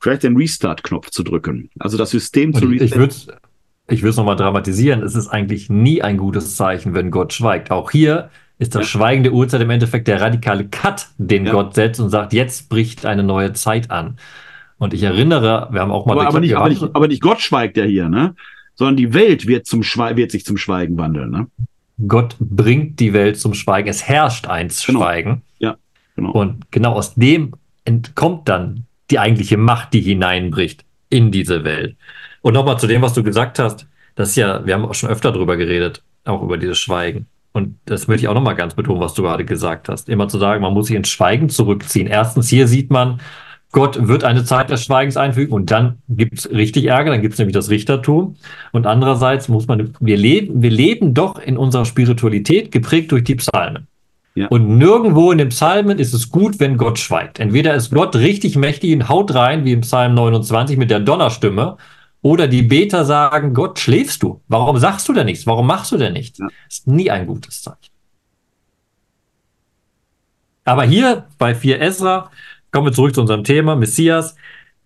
vielleicht 0.00 0.22
den 0.22 0.38
Restart-Knopf 0.38 1.10
zu 1.10 1.22
drücken. 1.22 1.68
Also 1.78 1.98
das 1.98 2.10
System 2.10 2.54
zu 2.54 2.64
resetten. 2.64 2.86
Ich 2.86 2.96
würde 2.96 3.14
ich 3.92 4.02
will 4.02 4.10
es 4.10 4.16
nochmal 4.16 4.36
dramatisieren, 4.36 5.02
es 5.02 5.14
ist 5.14 5.28
eigentlich 5.28 5.70
nie 5.70 6.02
ein 6.02 6.16
gutes 6.16 6.56
Zeichen, 6.56 6.94
wenn 6.94 7.10
Gott 7.10 7.32
schweigt. 7.32 7.70
Auch 7.70 7.90
hier 7.90 8.30
ist 8.58 8.74
das 8.74 8.82
ja. 8.82 8.88
Schweigen 8.88 9.22
der 9.22 9.32
Uhrzeit 9.32 9.60
im 9.60 9.70
Endeffekt 9.70 10.08
der 10.08 10.20
radikale 10.20 10.66
Cut, 10.68 11.08
den 11.18 11.46
ja. 11.46 11.52
Gott 11.52 11.74
setzt 11.74 12.00
und 12.00 12.10
sagt, 12.10 12.32
jetzt 12.32 12.68
bricht 12.68 13.06
eine 13.06 13.22
neue 13.22 13.52
Zeit 13.52 13.90
an. 13.90 14.16
Und 14.78 14.94
ich 14.94 15.02
erinnere, 15.02 15.68
wir 15.70 15.80
haben 15.80 15.90
auch 15.90 16.06
mal... 16.06 16.14
Aber, 16.14 16.26
aber, 16.26 16.40
nicht, 16.40 16.56
aber, 16.56 16.68
nicht, 16.68 16.82
aber 16.82 17.06
nicht 17.06 17.22
Gott 17.22 17.40
schweigt 17.40 17.76
ja 17.76 17.84
hier, 17.84 18.08
ne? 18.08 18.34
sondern 18.74 18.96
die 18.96 19.14
Welt 19.14 19.46
wird, 19.46 19.66
zum 19.66 19.82
Schwe 19.82 20.16
wird 20.16 20.30
sich 20.30 20.44
zum 20.44 20.56
Schweigen 20.56 20.96
wandeln. 20.98 21.30
Ne? 21.30 21.46
Gott 22.08 22.36
bringt 22.40 22.98
die 23.00 23.12
Welt 23.12 23.38
zum 23.38 23.54
Schweigen. 23.54 23.88
Es 23.88 24.08
herrscht 24.08 24.46
ein 24.46 24.68
genau. 24.68 25.00
Schweigen. 25.00 25.42
Ja, 25.58 25.76
genau. 26.16 26.32
Und 26.32 26.70
genau 26.70 26.94
aus 26.94 27.14
dem 27.14 27.52
entkommt 27.84 28.48
dann 28.48 28.86
die 29.10 29.18
eigentliche 29.18 29.56
Macht, 29.56 29.92
die 29.92 30.00
hineinbricht 30.00 30.84
in 31.10 31.30
diese 31.30 31.64
Welt. 31.64 31.96
Und 32.42 32.54
nochmal 32.54 32.78
zu 32.78 32.86
dem, 32.86 33.02
was 33.02 33.14
du 33.14 33.22
gesagt 33.22 33.58
hast. 33.58 33.86
Das 34.14 34.30
ist 34.30 34.36
ja, 34.36 34.66
wir 34.66 34.74
haben 34.74 34.84
auch 34.84 34.94
schon 34.94 35.08
öfter 35.08 35.32
drüber 35.32 35.56
geredet, 35.56 36.02
auch 36.24 36.42
über 36.42 36.58
dieses 36.58 36.78
Schweigen. 36.78 37.26
Und 37.52 37.78
das 37.84 38.08
möchte 38.08 38.24
ich 38.24 38.28
auch 38.28 38.34
nochmal 38.34 38.56
ganz 38.56 38.74
betonen, 38.74 39.00
was 39.00 39.14
du 39.14 39.22
gerade 39.22 39.44
gesagt 39.44 39.88
hast. 39.88 40.08
Immer 40.08 40.28
zu 40.28 40.38
sagen, 40.38 40.62
man 40.62 40.74
muss 40.74 40.86
sich 40.86 40.96
ins 40.96 41.08
Schweigen 41.08 41.48
zurückziehen. 41.48 42.06
Erstens, 42.06 42.48
hier 42.48 42.66
sieht 42.66 42.90
man, 42.90 43.20
Gott 43.72 44.06
wird 44.06 44.22
eine 44.22 44.44
Zeit 44.44 44.70
des 44.70 44.84
Schweigens 44.84 45.16
einfügen 45.16 45.52
und 45.54 45.70
dann 45.70 45.98
gibt 46.08 46.38
es 46.38 46.50
richtig 46.50 46.86
Ärger, 46.86 47.10
dann 47.10 47.22
gibt 47.22 47.32
es 47.32 47.38
nämlich 47.38 47.54
das 47.54 47.70
Richtertum. 47.70 48.36
Und 48.72 48.86
andererseits 48.86 49.48
muss 49.48 49.66
man, 49.66 49.94
wir 49.98 50.16
leben, 50.18 50.62
wir 50.62 50.70
leben 50.70 51.14
doch 51.14 51.38
in 51.38 51.56
unserer 51.56 51.86
Spiritualität 51.86 52.70
geprägt 52.70 53.12
durch 53.12 53.24
die 53.24 53.36
Psalmen. 53.36 53.86
Ja. 54.34 54.48
Und 54.48 54.78
nirgendwo 54.78 55.32
in 55.32 55.38
den 55.38 55.48
Psalmen 55.48 55.98
ist 55.98 56.14
es 56.14 56.30
gut, 56.30 56.60
wenn 56.60 56.76
Gott 56.76 56.98
schweigt. 56.98 57.38
Entweder 57.38 57.74
ist 57.74 57.92
Gott 57.92 58.14
richtig 58.16 58.56
mächtig 58.56 58.94
und 58.94 59.08
haut 59.08 59.34
rein, 59.34 59.64
wie 59.64 59.72
im 59.72 59.82
Psalm 59.82 60.14
29 60.14 60.76
mit 60.76 60.90
der 60.90 61.00
Donnerstimme, 61.00 61.76
oder 62.22 62.48
die 62.48 62.62
Beter 62.62 63.04
sagen, 63.04 63.52
Gott, 63.52 63.78
schläfst 63.78 64.22
du? 64.22 64.40
Warum 64.48 64.78
sagst 64.78 65.08
du 65.08 65.12
denn 65.12 65.26
nichts? 65.26 65.46
Warum 65.46 65.66
machst 65.66 65.92
du 65.92 65.98
denn 65.98 66.12
nichts? 66.12 66.38
Ja. 66.38 66.46
Ist 66.68 66.86
nie 66.86 67.10
ein 67.10 67.26
gutes 67.26 67.62
Zeichen. 67.62 67.92
Aber 70.64 70.84
hier 70.84 71.26
bei 71.38 71.54
4 71.54 71.80
Esra, 71.80 72.30
kommen 72.70 72.86
wir 72.86 72.92
zurück 72.92 73.14
zu 73.14 73.20
unserem 73.20 73.42
Thema, 73.42 73.74
Messias, 73.74 74.36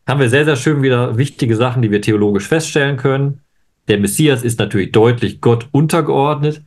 haben 0.07 0.21
wir 0.21 0.31
sehr, 0.31 0.47
sehr 0.47 0.57
schön 0.57 0.83
wieder 0.83 1.19
wichtige 1.19 1.57
Sachen, 1.57 1.83
die 1.83 1.91
wir 1.91 2.01
theologisch 2.01 2.49
feststellen 2.49 2.97
können. 2.97 3.41
Der 3.89 3.99
Messias 3.99 4.43
ist 4.43 4.59
natürlich 4.59 4.93
deutlich 4.93 5.41
Gott 5.41 5.69
untergeordnet. 5.73 6.63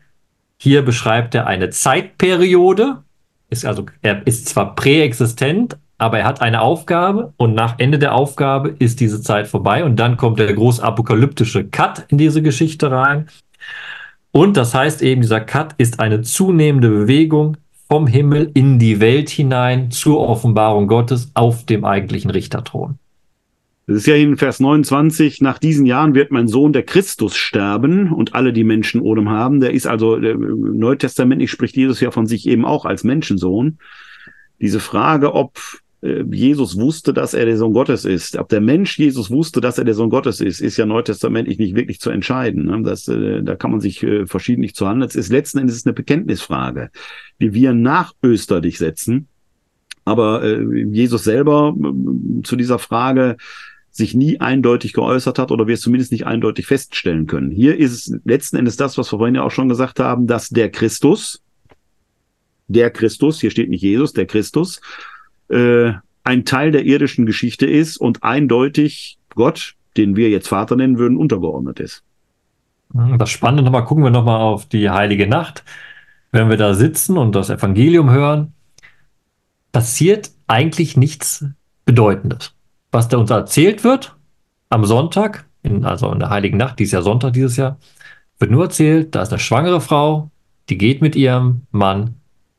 Hier 0.58 0.84
beschreibt 0.84 1.34
er 1.36 1.48
eine 1.48 1.70
Zeitperiode. 1.70 3.04
Ist 3.50 3.66
also, 3.66 3.88
er 4.02 4.28
ist 4.28 4.48
zwar 4.50 4.76
präexistent, 4.76 5.78
aber 6.00 6.20
er 6.20 6.26
hat 6.26 6.42
eine 6.42 6.62
Aufgabe 6.62 7.34
und 7.38 7.54
nach 7.54 7.76
Ende 7.78 8.00
der 8.00 8.16
Aufgabe 8.16 8.70
ist 8.80 9.02
diese 9.02 9.22
Zeit 9.22 9.48
vorbei 9.48 9.84
und 9.84 9.98
dann 9.98 10.18
kommt 10.18 10.40
der 10.40 10.54
groß 10.54 10.80
apokalyptische 10.80 11.66
Cut 11.66 12.06
in 12.08 12.18
diese 12.18 12.42
Geschichte 12.42 12.90
rein. 12.90 13.28
Und 14.32 14.58
das 14.58 14.74
heißt 14.74 15.02
eben, 15.02 15.22
dieser 15.22 15.42
Cut 15.42 15.76
ist 15.78 16.00
eine 16.00 16.22
zunehmende 16.22 16.90
Bewegung 16.90 17.58
vom 17.90 18.08
Himmel 18.08 18.50
in 18.54 18.80
die 18.80 19.00
Welt 19.00 19.30
hinein 19.30 19.92
zur 19.92 20.20
Offenbarung 20.20 20.88
Gottes 20.88 21.32
auf 21.34 21.66
dem 21.66 21.84
eigentlichen 21.84 22.32
Richterthron. 22.32 22.98
Das 23.88 23.98
ist 23.98 24.08
ja 24.08 24.16
in 24.16 24.38
Vers 24.38 24.60
29, 24.60 25.42
nach 25.42 25.58
diesen 25.58 25.88
Jahren 25.88 26.14
wird 26.14 26.32
mein 26.32 26.48
Sohn 26.48 26.72
der 26.72 26.84
Christus 26.84 27.36
sterben 27.36 28.12
und 28.14 28.36
alle 28.36 28.54
die 28.54 28.64
Menschen 28.64 29.02
Odem 29.02 29.30
haben. 29.30 29.60
Der 29.60 29.74
ist 29.74 29.88
also, 29.88 30.16
neutestamentlich 30.16 31.50
spricht 31.50 31.76
Jesus 31.76 32.00
ja 32.00 32.12
von 32.12 32.28
sich 32.28 32.48
eben 32.48 32.66
auch 32.66 32.86
als 32.86 33.04
Menschensohn. 33.04 33.80
Diese 34.62 34.80
Frage, 34.80 35.34
ob 35.34 35.60
Jesus 36.02 36.80
wusste, 36.80 37.14
dass 37.14 37.34
er 37.34 37.46
der 37.46 37.58
Sohn 37.58 37.74
Gottes 37.74 38.06
ist. 38.06 38.38
Ob 38.38 38.48
der 38.48 38.62
Mensch 38.62 38.98
Jesus 38.98 39.30
wusste, 39.30 39.60
dass 39.60 39.78
er 39.78 39.84
der 39.84 39.96
Sohn 39.96 40.10
Gottes 40.10 40.40
ist, 40.40 40.62
ist 40.62 40.78
ja 40.78 40.86
neutestamentlich 40.86 41.60
nicht 41.60 41.76
wirklich 41.76 42.00
zu 42.00 42.10
entscheiden. 42.10 42.66
Ne? 42.66 42.82
Das, 42.84 43.08
äh, 43.10 43.44
da 43.44 43.56
kann 43.56 43.72
man 43.72 43.82
sich 43.82 44.02
äh, 44.04 44.26
verschiedentlich 44.26 44.76
zu 44.76 44.88
handeln. 44.88 45.10
Es 45.10 45.16
ist 45.16 45.30
letzten 45.30 45.58
Endes 45.58 45.86
eine 45.86 45.94
Bekenntnisfrage, 45.94 46.90
die 47.42 47.54
wir 47.54 47.74
nach 47.74 48.14
Österlich 48.24 48.78
setzen. 48.78 49.28
Aber 50.06 50.44
Jesus 50.64 51.24
selber 51.24 51.76
zu 52.44 52.56
dieser 52.56 52.80
Frage 52.80 53.38
sich 53.92 54.16
nie 54.16 54.40
eindeutig 54.40 54.94
geäußert 54.94 55.38
hat 55.38 55.52
oder 55.52 55.68
wir 55.68 55.76
es 55.76 55.82
zumindest 55.82 56.12
nicht 56.12 56.26
eindeutig 56.26 56.66
feststellen 56.66 57.28
können. 57.28 57.52
Hier 57.52 57.78
ist 57.78 57.92
es 57.92 58.20
letzten 58.24 58.58
Endes 58.58 58.76
das, 58.76 58.98
was 58.98 59.12
wir 59.12 59.20
vorhin 59.20 59.36
ja 59.36 59.44
auch 59.44 59.52
schon 59.52 59.70
gesagt 59.70 60.00
haben, 60.00 60.26
dass 60.26 60.50
der 60.50 60.72
Christus, 60.72 61.44
der 62.68 62.90
Christus, 62.90 63.40
hier 63.40 63.52
steht 63.52 63.70
nicht 63.70 63.82
Jesus, 63.84 64.14
der 64.14 64.26
Christus, 64.26 64.82
äh, 65.50 65.94
ein 66.24 66.46
Teil 66.46 66.72
der 66.72 66.86
irdischen 66.86 67.26
Geschichte 67.26 67.66
ist 67.66 67.98
und 67.98 68.24
eindeutig 68.24 69.18
Gott, 69.36 69.76
den 69.98 70.16
wir 70.16 70.30
jetzt 70.30 70.48
Vater 70.48 70.76
nennen 70.76 70.98
würden, 70.98 71.18
untergeordnet 71.18 71.80
ist. 71.80 72.04
Hm, 72.94 73.18
das 73.18 73.30
Spannende 73.30 73.64
nochmal, 73.64 73.86
gucken 73.86 74.04
wir 74.04 74.12
nochmal 74.12 74.42
auf 74.42 74.68
die 74.68 74.90
heilige 74.90 75.28
Nacht. 75.28 75.64
Wenn 76.32 76.50
wir 76.50 76.58
da 76.58 76.74
sitzen 76.74 77.18
und 77.18 77.34
das 77.34 77.50
Evangelium 77.50 78.12
hören, 78.12 78.54
passiert 79.72 80.32
eigentlich 80.48 80.98
nichts 80.98 81.46
Bedeutendes. 81.86 82.54
Was 82.92 83.08
da 83.08 83.18
uns 83.18 83.32
erzählt 83.32 83.84
wird 83.84 84.16
am 84.70 84.86
Sonntag, 84.86 85.46
in, 85.64 85.86
also 85.86 86.12
in 86.12 86.20
der 86.20 86.30
heiligen 86.30 86.58
Nacht, 86.58 86.80
dieses 86.80 86.94
Jahr 86.94 87.02
Sonntag 87.02 87.34
dieses 87.34 87.58
Jahr, 87.58 87.78
wird 88.38 88.52
nur 88.52 88.66
erzählt, 88.66 89.16
da 89.16 89.24
ist 89.24 89.32
eine 89.32 89.40
schwangere 89.40 89.82
Frau, 89.82 90.30
die 90.70 90.78
geht 90.78 91.02
mit 91.02 91.16
ihrem 91.16 91.62
Mann 91.72 92.16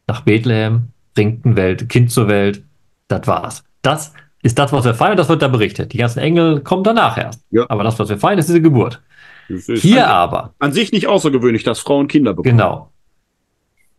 nach 0.06 0.22
Bethlehem, 0.22 0.88
bringt 1.14 1.44
ein 1.44 1.56
Welt, 1.56 1.88
Kind 1.88 2.10
zur 2.10 2.28
Welt, 2.28 2.64
das 3.10 3.26
war's. 3.26 3.64
Das 3.82 4.12
ist 4.42 4.58
das, 4.58 4.72
was 4.72 4.84
wir 4.84 4.94
feiern, 4.94 5.16
das 5.16 5.28
wird 5.28 5.42
da 5.42 5.48
berichtet. 5.48 5.92
Die 5.92 5.98
ganzen 5.98 6.20
Engel 6.20 6.60
kommen 6.60 6.84
danach 6.84 7.18
erst. 7.18 7.42
Ja. 7.50 7.66
Aber 7.68 7.84
das, 7.84 7.98
was 7.98 8.08
wir 8.08 8.18
feiern, 8.18 8.38
ist 8.38 8.48
diese 8.48 8.62
Geburt. 8.62 9.02
Hier 9.48 10.06
an, 10.06 10.12
aber. 10.12 10.54
An 10.58 10.72
sich 10.72 10.92
nicht 10.92 11.08
außergewöhnlich, 11.08 11.64
dass 11.64 11.80
Frauen 11.80 12.08
Kinder 12.08 12.34
bekommen. 12.34 12.56
Genau. 12.56 12.90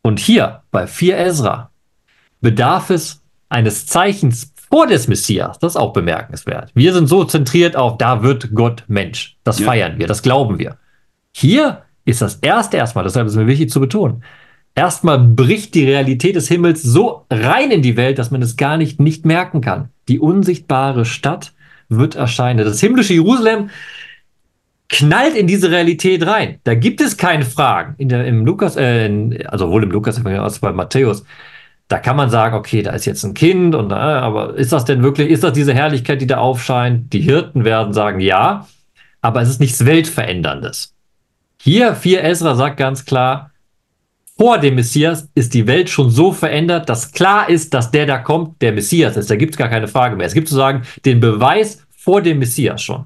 Und 0.01 0.19
hier 0.19 0.63
bei 0.71 0.87
4 0.87 1.17
Ezra 1.17 1.71
bedarf 2.39 2.89
es 2.89 3.21
eines 3.49 3.85
Zeichens 3.85 4.53
vor 4.69 4.87
des 4.87 5.07
Messias. 5.07 5.59
Das 5.59 5.73
ist 5.73 5.77
auch 5.77 5.93
bemerkenswert. 5.93 6.71
Wir 6.73 6.93
sind 6.93 7.07
so 7.07 7.25
zentriert 7.25 7.75
auf, 7.75 7.97
da 7.97 8.23
wird 8.23 8.55
Gott 8.55 8.85
Mensch. 8.87 9.37
Das 9.43 9.59
ja. 9.59 9.67
feiern 9.67 9.99
wir, 9.99 10.07
das 10.07 10.23
glauben 10.23 10.57
wir. 10.57 10.77
Hier 11.33 11.83
ist 12.05 12.21
das 12.21 12.35
erste 12.35 12.77
erstmal, 12.77 13.03
deshalb 13.03 13.27
ist 13.27 13.33
es 13.33 13.37
mir 13.37 13.47
wichtig 13.47 13.69
zu 13.69 13.79
betonen, 13.79 14.23
erstmal 14.75 15.19
bricht 15.19 15.75
die 15.75 15.85
Realität 15.85 16.35
des 16.35 16.47
Himmels 16.47 16.81
so 16.81 17.25
rein 17.29 17.71
in 17.71 17.81
die 17.81 17.97
Welt, 17.97 18.19
dass 18.19 18.31
man 18.31 18.41
es 18.41 18.57
gar 18.57 18.77
nicht, 18.77 18.99
nicht 18.99 19.25
merken 19.25 19.61
kann. 19.61 19.89
Die 20.07 20.19
unsichtbare 20.19 21.05
Stadt 21.05 21.53
wird 21.89 22.15
erscheinen. 22.15 22.65
Das 22.65 22.79
himmlische 22.79 23.13
Jerusalem 23.13 23.69
knallt 24.89 25.35
in 25.35 25.47
diese 25.47 25.71
Realität 25.71 26.25
rein. 26.25 26.59
Da 26.63 26.75
gibt 26.75 27.01
es 27.01 27.17
keine 27.17 27.45
Fragen. 27.45 27.95
In 27.97 28.09
der, 28.09 28.25
Im 28.25 28.45
Lukas, 28.45 28.75
äh, 28.75 29.45
also 29.47 29.71
wohl 29.71 29.83
im 29.83 29.91
Lukas, 29.91 30.23
als 30.25 30.59
bei 30.59 30.71
Matthäus, 30.71 31.23
da 31.87 31.99
kann 31.99 32.15
man 32.15 32.29
sagen, 32.29 32.55
okay, 32.55 32.81
da 32.81 32.91
ist 32.91 33.05
jetzt 33.05 33.23
ein 33.23 33.33
Kind 33.33 33.75
und 33.75 33.91
äh, 33.91 33.95
aber 33.95 34.55
ist 34.55 34.71
das 34.71 34.85
denn 34.85 35.03
wirklich, 35.03 35.29
ist 35.29 35.43
das 35.43 35.53
diese 35.53 35.73
Herrlichkeit, 35.73 36.21
die 36.21 36.27
da 36.27 36.37
aufscheint? 36.37 37.11
Die 37.11 37.19
Hirten 37.19 37.65
werden 37.65 37.93
sagen, 37.93 38.19
ja, 38.19 38.67
aber 39.21 39.41
es 39.41 39.49
ist 39.49 39.59
nichts 39.59 39.85
Weltveränderndes. 39.85 40.93
Hier, 41.61 41.95
4 41.95 42.23
Ezra 42.23 42.55
sagt 42.55 42.77
ganz 42.77 43.05
klar, 43.05 43.50
vor 44.41 44.57
dem 44.57 44.73
Messias 44.73 45.29
ist 45.35 45.53
die 45.53 45.67
Welt 45.67 45.87
schon 45.87 46.09
so 46.09 46.31
verändert, 46.31 46.89
dass 46.89 47.11
klar 47.11 47.47
ist, 47.47 47.75
dass 47.75 47.91
der 47.91 48.07
da 48.07 48.17
kommt, 48.17 48.59
der 48.63 48.71
Messias 48.71 49.15
ist. 49.15 49.29
Da 49.29 49.35
gibt 49.35 49.53
es 49.53 49.57
gar 49.57 49.69
keine 49.69 49.87
Frage 49.87 50.15
mehr. 50.15 50.25
Es 50.25 50.33
gibt 50.33 50.47
sozusagen 50.47 50.81
den 51.05 51.19
Beweis 51.19 51.85
vor 51.91 52.23
dem 52.23 52.39
Messias 52.39 52.81
schon. 52.81 53.05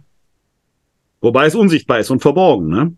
Wobei 1.19 1.47
es 1.47 1.53
unsichtbar 1.53 1.99
ist 1.99 2.09
und 2.09 2.21
verborgen, 2.21 2.69
ne? 2.69 2.93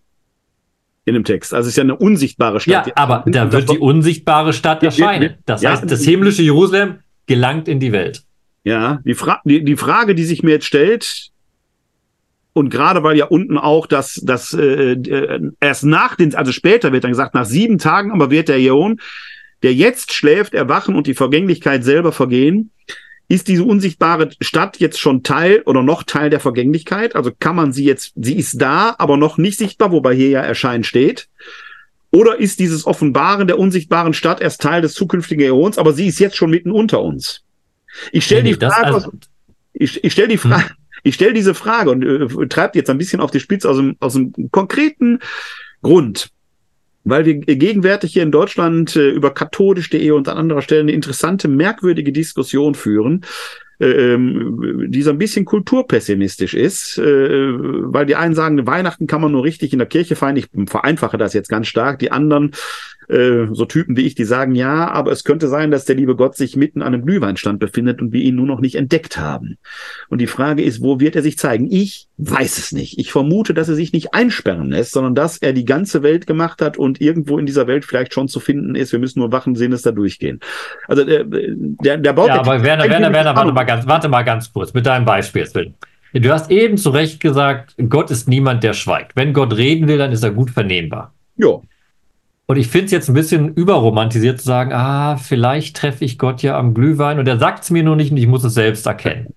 In 1.05 1.15
dem 1.15 1.23
Text. 1.23 1.51
Also 1.51 1.65
es 1.65 1.71
ist 1.71 1.77
ja 1.77 1.83
eine 1.83 1.95
unsichtbare 1.95 2.59
Stadt. 2.59 2.85
Ja, 2.85 2.93
aber 2.95 3.23
da 3.25 3.51
wird 3.51 3.71
die 3.71 3.79
unsichtbare 3.79 4.53
Stadt 4.53 4.83
erscheinen. 4.83 5.37
Das 5.47 5.63
ja, 5.63 5.71
heißt, 5.71 5.89
das 5.89 6.03
himmlische 6.03 6.43
Jerusalem 6.43 6.99
gelangt 7.25 7.67
in 7.67 7.79
die 7.79 7.91
Welt. 7.91 8.21
Ja, 8.63 8.99
die, 9.03 9.15
Fra 9.15 9.41
die, 9.45 9.63
die 9.63 9.77
Frage, 9.77 10.13
die 10.13 10.25
sich 10.25 10.43
mir 10.43 10.51
jetzt 10.51 10.65
stellt, 10.65 11.31
und 12.57 12.69
gerade 12.69 13.03
weil 13.03 13.17
ja 13.17 13.25
unten 13.25 13.57
auch 13.57 13.87
das, 13.87 14.21
das 14.23 14.53
äh, 14.53 14.93
äh, 14.93 15.51
erst 15.59 15.85
nach 15.85 16.15
den, 16.15 16.35
also 16.35 16.51
später 16.51 16.91
wird 16.91 17.03
dann 17.03 17.11
gesagt, 17.11 17.35
nach 17.35 17.45
sieben 17.45 17.77
Tagen 17.77 18.11
aber 18.11 18.31
wird 18.31 18.49
der 18.49 18.57
Ion, 18.57 18.99
der 19.63 19.73
jetzt 19.73 20.13
schläft, 20.13 20.53
erwachen 20.53 20.95
und 20.95 21.07
die 21.07 21.13
Vergänglichkeit 21.13 21.83
selber 21.83 22.11
vergehen. 22.11 22.71
Ist 23.29 23.47
diese 23.49 23.63
unsichtbare 23.63 24.29
Stadt 24.39 24.77
jetzt 24.77 24.99
schon 24.99 25.21
Teil 25.21 25.61
oder 25.65 25.83
noch 25.83 26.03
Teil 26.03 26.29
der 26.29 26.39
Vergänglichkeit? 26.39 27.15
Also 27.15 27.31
kann 27.37 27.55
man 27.55 27.73
sie 27.73 27.83
jetzt, 27.83 28.13
sie 28.15 28.37
ist 28.37 28.61
da, 28.61 28.95
aber 28.97 29.17
noch 29.17 29.37
nicht 29.37 29.57
sichtbar, 29.57 29.91
wobei 29.91 30.15
hier 30.15 30.29
ja 30.29 30.41
erscheinen 30.41 30.83
steht. 30.83 31.27
Oder 32.11 32.37
ist 32.37 32.59
dieses 32.59 32.87
Offenbaren 32.87 33.47
der 33.47 33.59
unsichtbaren 33.59 34.13
Stadt 34.13 34.41
erst 34.41 34.61
Teil 34.61 34.81
des 34.81 34.93
zukünftigen 34.93 35.45
Äons, 35.45 35.77
aber 35.77 35.91
sie 35.91 36.07
ist 36.07 36.19
jetzt 36.19 36.37
schon 36.37 36.49
mitten 36.49 36.71
unter 36.71 37.01
uns? 37.01 37.43
Ich 38.11 38.25
stelle 38.25 38.43
nee, 38.43 38.53
die 38.53 38.65
Frage, 38.65 38.85
also, 38.85 39.11
ich, 39.73 40.03
ich 40.03 40.13
stelle 40.13 40.29
die 40.29 40.37
Frage, 40.37 40.69
hm. 40.69 40.75
Ich 41.07 41.15
stelle 41.15 41.33
diese 41.33 41.53
Frage 41.53 41.89
und 41.89 42.03
äh, 42.03 42.47
treibt 42.47 42.75
jetzt 42.75 42.89
ein 42.89 42.97
bisschen 42.97 43.21
auf 43.21 43.31
die 43.31 43.39
Spitze 43.39 43.69
aus 43.69 43.77
dem, 43.77 43.95
aus 43.99 44.13
dem 44.13 44.33
konkreten 44.51 45.19
Grund, 45.81 46.29
weil 47.05 47.25
wir 47.25 47.35
gegenwärtig 47.35 48.11
hier 48.11 48.23
in 48.23 48.31
Deutschland 48.31 48.95
äh, 48.97 49.09
über 49.09 49.33
katholisch.de 49.33 50.11
und 50.11 50.27
an 50.27 50.37
anderer 50.37 50.61
Stelle 50.61 50.81
eine 50.81 50.91
interessante, 50.91 51.47
merkwürdige 51.47 52.11
Diskussion 52.11 52.75
führen, 52.75 53.23
äh, 53.79 54.13
ähm, 54.13 54.87
die 54.89 55.01
so 55.01 55.11
ein 55.11 55.17
bisschen 55.17 55.45
kulturpessimistisch 55.45 56.53
ist, 56.53 56.97
äh, 56.97 57.03
weil 57.03 58.05
die 58.05 58.15
einen 58.15 58.35
sagen, 58.35 58.67
Weihnachten 58.67 59.07
kann 59.07 59.21
man 59.21 59.31
nur 59.31 59.45
richtig 59.45 59.71
in 59.71 59.79
der 59.79 59.87
Kirche 59.87 60.17
feiern. 60.17 60.35
Ich 60.35 60.47
vereinfache 60.67 61.17
das 61.17 61.33
jetzt 61.33 61.47
ganz 61.47 61.67
stark. 61.67 61.99
Die 61.99 62.11
anderen 62.11 62.51
äh, 63.07 63.47
so 63.51 63.65
Typen 63.65 63.95
wie 63.95 64.01
ich, 64.01 64.15
die 64.15 64.25
sagen, 64.25 64.55
ja, 64.55 64.89
aber 64.89 65.11
es 65.11 65.23
könnte 65.23 65.47
sein, 65.47 65.71
dass 65.71 65.85
der 65.85 65.95
liebe 65.95 66.15
Gott 66.15 66.35
sich 66.35 66.55
mitten 66.55 66.81
an 66.81 66.93
einem 66.93 67.05
Glühweinstand 67.05 67.59
befindet 67.59 68.01
und 68.01 68.11
wir 68.11 68.21
ihn 68.21 68.35
nur 68.35 68.45
noch 68.45 68.59
nicht 68.59 68.75
entdeckt 68.75 69.17
haben. 69.17 69.57
Und 70.09 70.19
die 70.19 70.27
Frage 70.27 70.61
ist, 70.63 70.81
wo 70.81 70.99
wird 70.99 71.15
er 71.15 71.21
sich 71.21 71.37
zeigen? 71.37 71.67
Ich 71.71 72.07
weiß 72.17 72.57
es 72.57 72.71
nicht. 72.71 72.99
Ich 72.99 73.11
vermute, 73.11 73.53
dass 73.53 73.69
er 73.69 73.75
sich 73.75 73.93
nicht 73.93 74.13
einsperren 74.13 74.71
lässt, 74.71 74.91
sondern 74.91 75.15
dass 75.15 75.37
er 75.37 75.53
die 75.53 75.65
ganze 75.65 76.03
Welt 76.03 76.27
gemacht 76.27 76.61
hat 76.61 76.77
und 76.77 76.99
irgendwo 76.99 77.37
in 77.37 77.45
dieser 77.45 77.67
Welt 77.67 77.85
vielleicht 77.85 78.13
schon 78.13 78.27
zu 78.27 78.39
finden 78.39 78.75
ist. 78.75 78.91
Wir 78.91 78.99
müssen 78.99 79.19
nur 79.19 79.31
wachen 79.31 79.55
Sinnes 79.55 79.83
da 79.83 79.91
durchgehen. 79.91 80.39
Also 80.87 81.05
der, 81.05 81.23
der, 81.23 81.97
der 81.97 82.13
baut. 82.13 82.27
Ja, 82.27 82.39
aber 82.39 82.63
Werner, 82.63 82.89
Werner, 82.89 83.13
Werner, 83.13 83.35
warte 83.35 83.53
mal 83.53 83.63
ganz, 83.63 83.87
warte 83.87 84.09
mal 84.09 84.23
ganz 84.23 84.51
kurz 84.51 84.73
mit 84.73 84.85
deinem 84.85 85.05
Beispiel. 85.05 85.47
Du 86.13 86.29
hast 86.31 86.49
eben 86.51 86.77
zu 86.77 86.89
Recht 86.89 87.19
gesagt, 87.19 87.75
Gott 87.89 88.11
ist 88.11 88.27
niemand, 88.27 88.63
der 88.63 88.73
schweigt. 88.73 89.11
Wenn 89.15 89.33
Gott 89.33 89.55
reden 89.55 89.87
will, 89.87 89.97
dann 89.97 90.11
ist 90.11 90.23
er 90.23 90.31
gut 90.31 90.49
vernehmbar. 90.49 91.13
Ja. 91.35 91.59
Und 92.49 92.55
ich 92.55 92.69
finde 92.69 92.85
es 92.85 92.91
jetzt 92.93 93.09
ein 93.09 93.13
bisschen 93.13 93.53
überromantisiert 93.55 94.39
zu 94.39 94.45
sagen, 94.45 94.71
ah, 94.71 95.17
vielleicht 95.17 95.75
treffe 95.75 96.05
ich 96.05 96.17
Gott 96.17 96.41
ja 96.41 96.57
am 96.57 96.73
Glühwein 96.73 97.19
und 97.19 97.27
er 97.27 97.37
sagt 97.37 97.65
es 97.65 97.71
mir 97.71 97.83
nur 97.83 97.97
nicht 97.97 98.11
und 98.11 98.17
ich 98.17 98.25
muss 98.25 98.45
es 98.45 98.53
selbst 98.53 98.85
erkennen. 98.85 99.33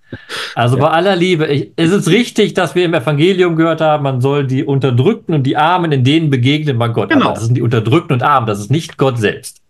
Also 0.55 0.77
ja. 0.77 0.85
bei 0.85 0.91
aller 0.91 1.17
Liebe, 1.17 1.47
ich, 1.49 1.73
es 1.75 1.91
ist 1.91 2.09
richtig, 2.09 2.55
dass 2.55 2.77
wir 2.77 2.85
im 2.85 2.95
Evangelium 2.95 3.57
gehört 3.57 3.81
haben, 3.81 4.05
man 4.05 4.21
soll 4.21 4.47
die 4.47 4.63
Unterdrückten 4.63 5.35
und 5.35 5.43
die 5.43 5.57
Armen, 5.57 5.91
in 5.91 6.05
denen 6.05 6.31
begegnen 6.31 6.77
man 6.77 6.93
Gott. 6.93 7.11
Genau. 7.11 7.27
Aber 7.27 7.35
das 7.35 7.47
sind 7.47 7.57
die 7.57 7.63
Unterdrückten 7.63 8.15
und 8.15 8.23
Armen, 8.23 8.47
das 8.47 8.61
ist 8.61 8.71
nicht 8.71 8.97
Gott 8.97 9.19
selbst. 9.19 9.61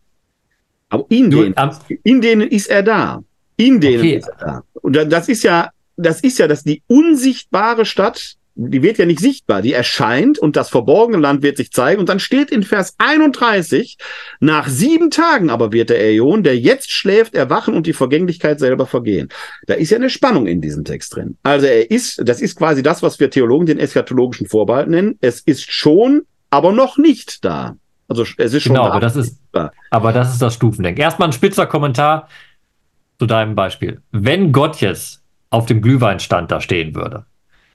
Aber 0.90 1.06
in 1.08 1.30
denen, 1.30 1.54
in 2.02 2.20
denen 2.20 2.46
ist 2.46 2.68
er 2.68 2.82
da. 2.82 3.22
In 3.56 3.80
denen 3.80 4.00
okay. 4.00 4.16
ist 4.16 4.28
er 4.28 4.36
da. 4.38 4.62
Und 4.82 4.96
das 4.96 5.30
ist 5.30 5.44
ja, 5.44 5.70
das 5.96 6.20
ist 6.20 6.38
ja, 6.38 6.46
dass 6.46 6.62
die 6.62 6.82
unsichtbare 6.88 7.86
Stadt 7.86 8.36
die 8.68 8.82
wird 8.82 8.98
ja 8.98 9.06
nicht 9.06 9.20
sichtbar, 9.20 9.62
die 9.62 9.72
erscheint 9.72 10.38
und 10.38 10.54
das 10.54 10.68
verborgene 10.68 11.18
Land 11.18 11.42
wird 11.42 11.56
sich 11.56 11.72
zeigen. 11.72 11.98
Und 11.98 12.08
dann 12.10 12.20
steht 12.20 12.50
in 12.50 12.62
Vers 12.62 12.94
31, 12.98 13.96
nach 14.40 14.68
sieben 14.68 15.10
Tagen 15.10 15.48
aber 15.48 15.72
wird 15.72 15.88
der 15.88 16.00
Äon, 16.00 16.42
der 16.42 16.58
jetzt 16.58 16.90
schläft, 16.90 17.34
erwachen 17.34 17.74
und 17.74 17.86
die 17.86 17.94
Vergänglichkeit 17.94 18.60
selber 18.60 18.86
vergehen. 18.86 19.30
Da 19.66 19.74
ist 19.74 19.90
ja 19.90 19.96
eine 19.96 20.10
Spannung 20.10 20.46
in 20.46 20.60
diesem 20.60 20.84
Text 20.84 21.16
drin. 21.16 21.38
Also 21.42 21.66
er 21.66 21.90
ist, 21.90 22.20
das 22.22 22.42
ist 22.42 22.56
quasi 22.56 22.82
das, 22.82 23.02
was 23.02 23.18
wir 23.18 23.30
Theologen 23.30 23.64
den 23.64 23.78
eschatologischen 23.78 24.46
Vorbehalt 24.46 24.88
nennen. 24.88 25.16
Es 25.22 25.40
ist 25.40 25.70
schon, 25.72 26.22
aber 26.50 26.72
noch 26.72 26.98
nicht 26.98 27.44
da. 27.44 27.76
Also 28.08 28.24
es 28.36 28.52
ist 28.52 28.64
schon 28.64 28.74
genau, 28.74 28.86
da. 28.86 28.90
aber 28.90 29.00
das 29.00 29.16
ist, 29.16 29.40
aber 29.90 30.12
das 30.12 30.32
ist 30.32 30.42
das 30.42 30.54
Stufendenken. 30.54 31.00
Erstmal 31.00 31.28
ein 31.28 31.32
spitzer 31.32 31.66
Kommentar 31.66 32.28
zu 33.18 33.26
deinem 33.26 33.54
Beispiel. 33.54 34.02
Wenn 34.10 34.52
Gott 34.52 34.80
jetzt 34.80 35.22
auf 35.48 35.66
dem 35.66 35.80
Glühweinstand 35.80 36.50
da 36.50 36.60
stehen 36.60 36.94
würde, 36.94 37.24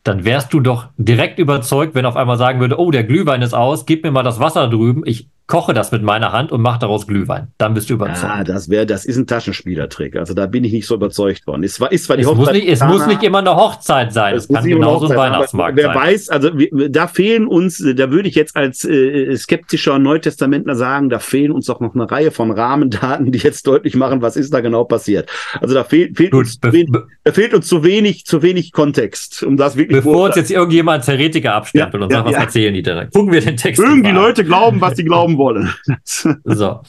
dann 0.05 0.23
wärst 0.23 0.53
du 0.53 0.59
doch 0.59 0.89
direkt 0.97 1.39
überzeugt, 1.39 1.95
wenn 1.95 2.05
auf 2.05 2.15
einmal 2.15 2.37
sagen 2.37 2.59
würde, 2.59 2.79
oh, 2.79 2.91
der 2.91 3.03
Glühwein 3.03 3.41
ist 3.41 3.55
aus, 3.55 3.87
gib 3.87 4.03
mir 4.03 4.11
mal 4.11 4.23
das 4.23 4.39
Wasser 4.39 4.69
drüben, 4.69 5.01
ich 5.03 5.29
koche 5.47 5.73
das 5.73 5.91
mit 5.91 6.01
meiner 6.01 6.31
Hand 6.31 6.51
und 6.51 6.61
mache 6.61 6.79
daraus 6.79 7.05
Glühwein. 7.05 7.49
Dann 7.57 7.73
bist 7.75 7.89
du 7.89 7.93
überzeugt. 7.93 8.33
Ah, 8.33 8.43
das 8.43 8.69
wäre, 8.69 8.85
das 8.85 9.05
ist 9.05 9.17
ein 9.17 9.27
Taschenspielertrick. 9.27 10.15
Also 10.15 10.33
da 10.33 10.47
bin 10.47 10.63
ich 10.63 10.73
nicht 10.73 10.87
so 10.87 10.95
überzeugt 10.95 11.45
worden. 11.45 11.63
Es 11.63 11.79
war, 11.79 11.91
ist 11.91 12.05
zwar 12.05 12.17
die 12.17 12.23
es 12.23 12.27
Hochzeit. 12.27 12.45
Muss 12.45 12.53
nicht, 12.53 12.67
es 12.67 12.83
muss 12.83 13.05
nicht 13.05 13.23
immer 13.23 13.39
eine 13.39 13.55
Hochzeit 13.55 14.11
sein. 14.11 14.35
Es, 14.35 14.49
es 14.49 14.55
kann 14.55 14.65
genauso 14.65 15.07
ein 15.07 15.15
Weihnachtsmarkt 15.15 15.79
sein. 15.79 15.91
Wer 15.93 16.01
weiß, 16.01 16.29
also 16.29 16.49
da 16.89 17.07
fehlen 17.07 17.47
uns, 17.47 17.77
da 17.77 18.09
würde 18.09 18.27
ich 18.27 18.35
jetzt 18.35 18.55
als 18.55 18.83
äh, 18.85 19.35
skeptischer 19.37 19.99
Neutestamentler 19.99 20.75
sagen, 20.75 21.09
da 21.09 21.19
fehlen 21.19 21.51
uns 21.51 21.67
doch 21.67 21.79
noch 21.79 21.93
eine 21.93 22.09
Reihe 22.09 22.31
von 22.31 22.49
Rahmendaten, 22.49 23.31
die 23.31 23.39
jetzt 23.39 23.67
deutlich 23.67 23.95
machen, 23.95 24.21
was 24.23 24.37
ist 24.37 24.53
da 24.53 24.61
genau 24.61 24.83
passiert. 24.83 25.29
Also 25.61 25.75
da 25.75 25.83
fehlt, 25.83 26.17
fehlt, 26.17 26.31
Gut, 26.31 26.45
uns, 26.45 26.59
wenig, 26.63 26.89
da 27.23 27.31
fehlt 27.31 27.53
uns 27.53 27.67
zu 27.67 27.83
wenig, 27.83 28.25
zu 28.25 28.41
wenig 28.41 28.71
Kontext, 28.71 29.43
um 29.43 29.57
das 29.57 29.75
wirklich. 29.75 30.03
Bevor 30.03 30.25
uns 30.25 30.35
jetzt 30.35 30.49
irgendjemand 30.49 30.99
als 30.99 31.07
Heretiker 31.07 31.53
abstempelt 31.53 32.01
ja, 32.01 32.05
und 32.05 32.11
sagt, 32.11 32.25
ja, 32.25 32.25
was 32.25 32.33
ja. 32.33 32.43
erzählen 32.45 32.73
die 32.73 32.81
denn? 32.81 33.09
Gucken 33.11 33.31
wir 33.31 33.41
den 33.41 33.57
Text. 33.57 33.81
Mögen 33.81 34.03
die 34.03 34.11
Leute 34.11 34.43
glauben, 34.43 34.81
was 34.81 34.95
sie 34.95 35.03
glauben 35.03 35.34
wollen. 35.37 35.73
so. 36.43 36.81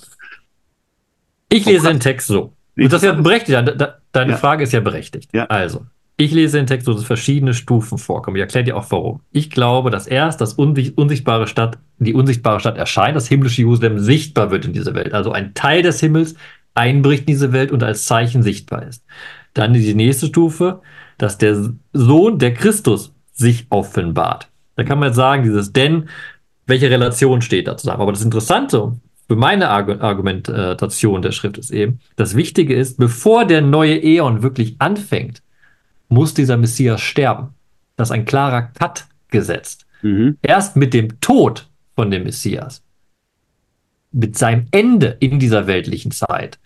Ich 1.49 1.65
lese 1.65 1.89
den 1.89 2.01
Text 2.01 2.29
so. 2.29 2.53
Und 2.77 2.93
das 2.93 3.03
ist 3.03 3.07
ja 3.07 3.13
berechtigt. 3.13 3.57
Deine 4.13 4.33
ja. 4.33 4.37
Frage 4.37 4.65
ist 4.65 4.73
ja 4.73 4.81
berechtigt. 4.81 5.31
Ja. 5.33 5.47
Also, 5.47 5.87
ich 6.19 6.33
lese 6.33 6.59
den 6.59 6.67
Text 6.67 6.87
so, 6.87 6.95
dass 6.95 7.05
verschiedene 7.05 7.55
Stufen 7.55 7.99
vorkommen. 7.99 8.37
Ich 8.37 8.41
erkläre 8.41 8.65
dir 8.65 8.77
auch 8.77 8.91
warum. 8.91 9.21
Ich 9.33 9.51
glaube, 9.51 9.91
dass 9.91 10.07
erst 10.07 10.41
das 10.41 10.55
unsichtbare 10.55 11.47
Stadt, 11.47 11.79
die 11.99 12.15
unsichtbare 12.15 12.61
Stadt 12.61 12.79
erscheint, 12.79 13.17
das 13.17 13.29
himmlische 13.29 13.63
Jerusalem 13.63 13.99
sichtbar 13.99 14.51
wird 14.51 14.65
in 14.65 14.73
dieser 14.73 14.95
Welt. 14.95 15.13
Also 15.13 15.33
ein 15.33 15.55
Teil 15.55 15.83
des 15.83 16.01
Himmels 16.01 16.35
einbricht 16.75 17.23
in 17.23 17.27
diese 17.27 17.53
Welt 17.53 17.71
und 17.71 17.83
als 17.83 18.05
Zeichen 18.07 18.43
sichtbar 18.43 18.83
ist. 18.85 19.05
Dann 19.55 19.73
die 19.73 19.95
nächste 19.95 20.27
Stufe, 20.27 20.81
dass 21.19 21.39
der 21.39 21.71
Sohn 21.93 22.39
der 22.39 22.55
Christus 22.55 23.15
sich 23.33 23.67
offenbart. 23.71 24.49
Da 24.77 24.85
kann 24.85 24.99
man 24.99 25.09
jetzt 25.09 25.17
sagen, 25.17 25.43
dieses 25.43 25.73
denn 25.73 26.09
welche 26.67 26.91
Relation 26.91 27.43
steht 27.43 27.69
da 27.69 27.77
zusammen. 27.77 28.03
Aber 28.03 28.13
das 28.13 28.23
Interessante 28.23 28.97
für 29.29 29.37
meine 29.37 29.71
Argumentation 29.71 31.23
der 31.23 31.33
Schrift 31.33 31.59
ist 31.59 31.71
eben, 31.71 32.01
das 32.17 32.37
Wichtige 32.37 32.75
ist, 32.75 32.99
bevor 32.99 33.45
der 33.45 33.61
neue 33.61 34.03
Äon 34.03 34.43
wirklich 34.43 34.77
anfängt, 34.79 35.43
muss 36.09 36.35
dieser 36.35 36.57
Messias 36.57 37.01
sterben. 37.01 37.55
Das 37.97 38.09
ist 38.09 38.13
ein 38.13 38.25
klarer 38.25 38.63
Cut 38.63 39.07
gesetzt. 39.29 39.87
Mhm. 40.03 40.39
Erst 40.43 40.77
mit 40.77 40.95
dem 40.95 41.21
Tod 41.21 41.69
von 41.95 42.11
dem 42.11 42.25
Messias, 42.25 42.83
mit 44.13 44.37
seinem 44.37 44.67
Ende 44.71 45.17
in 45.19 45.39
dieser 45.39 45.67
weltlichen 45.67 46.11
Zeit, 46.11 46.59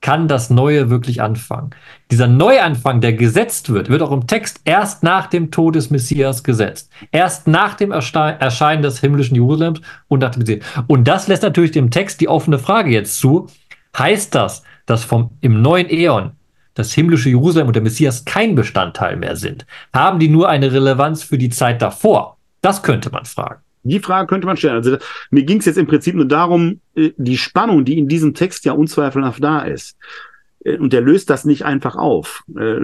kann 0.00 0.28
das 0.28 0.48
Neue 0.48 0.90
wirklich 0.90 1.22
anfangen. 1.22 1.70
Dieser 2.10 2.28
Neuanfang, 2.28 3.00
der 3.00 3.14
gesetzt 3.14 3.70
wird, 3.70 3.88
wird 3.88 4.02
auch 4.02 4.12
im 4.12 4.26
Text 4.26 4.60
erst 4.64 5.02
nach 5.02 5.26
dem 5.26 5.50
Tod 5.50 5.74
des 5.74 5.90
Messias 5.90 6.44
gesetzt. 6.44 6.90
Erst 7.10 7.48
nach 7.48 7.74
dem 7.74 7.90
Erscheinen 7.90 8.82
des 8.82 9.00
himmlischen 9.00 9.34
Jerusalems 9.34 9.80
und 10.06 10.20
nach 10.20 10.30
dem 10.30 10.40
Messias. 10.40 10.64
Und 10.86 11.08
das 11.08 11.26
lässt 11.26 11.42
natürlich 11.42 11.72
dem 11.72 11.90
Text 11.90 12.20
die 12.20 12.28
offene 12.28 12.58
Frage 12.58 12.90
jetzt 12.90 13.18
zu. 13.18 13.48
Heißt 13.96 14.34
das, 14.34 14.62
dass 14.86 15.04
vom, 15.04 15.30
im 15.40 15.62
neuen 15.62 15.90
Äon 15.90 16.32
das 16.74 16.92
himmlische 16.92 17.30
Jerusalem 17.30 17.66
und 17.66 17.74
der 17.74 17.82
Messias 17.82 18.24
kein 18.24 18.54
Bestandteil 18.54 19.16
mehr 19.16 19.34
sind? 19.34 19.66
Haben 19.92 20.20
die 20.20 20.28
nur 20.28 20.48
eine 20.48 20.72
Relevanz 20.72 21.24
für 21.24 21.38
die 21.38 21.50
Zeit 21.50 21.82
davor? 21.82 22.38
Das 22.60 22.82
könnte 22.82 23.10
man 23.10 23.24
fragen. 23.24 23.60
Die 23.88 24.00
Frage 24.00 24.26
könnte 24.26 24.46
man 24.46 24.56
stellen. 24.56 24.76
Also 24.76 24.96
mir 25.30 25.44
ging 25.44 25.58
es 25.58 25.66
jetzt 25.66 25.78
im 25.78 25.86
Prinzip 25.86 26.14
nur 26.14 26.26
darum, 26.26 26.80
äh, 26.94 27.10
die 27.16 27.38
Spannung, 27.38 27.84
die 27.84 27.98
in 27.98 28.08
diesem 28.08 28.34
Text 28.34 28.64
ja 28.64 28.72
unzweifelhaft 28.72 29.42
da 29.42 29.60
ist, 29.60 29.96
äh, 30.64 30.76
und 30.76 30.92
der 30.92 31.00
löst 31.00 31.30
das 31.30 31.44
nicht 31.44 31.64
einfach 31.64 31.96
auf, 31.96 32.42
äh, 32.56 32.76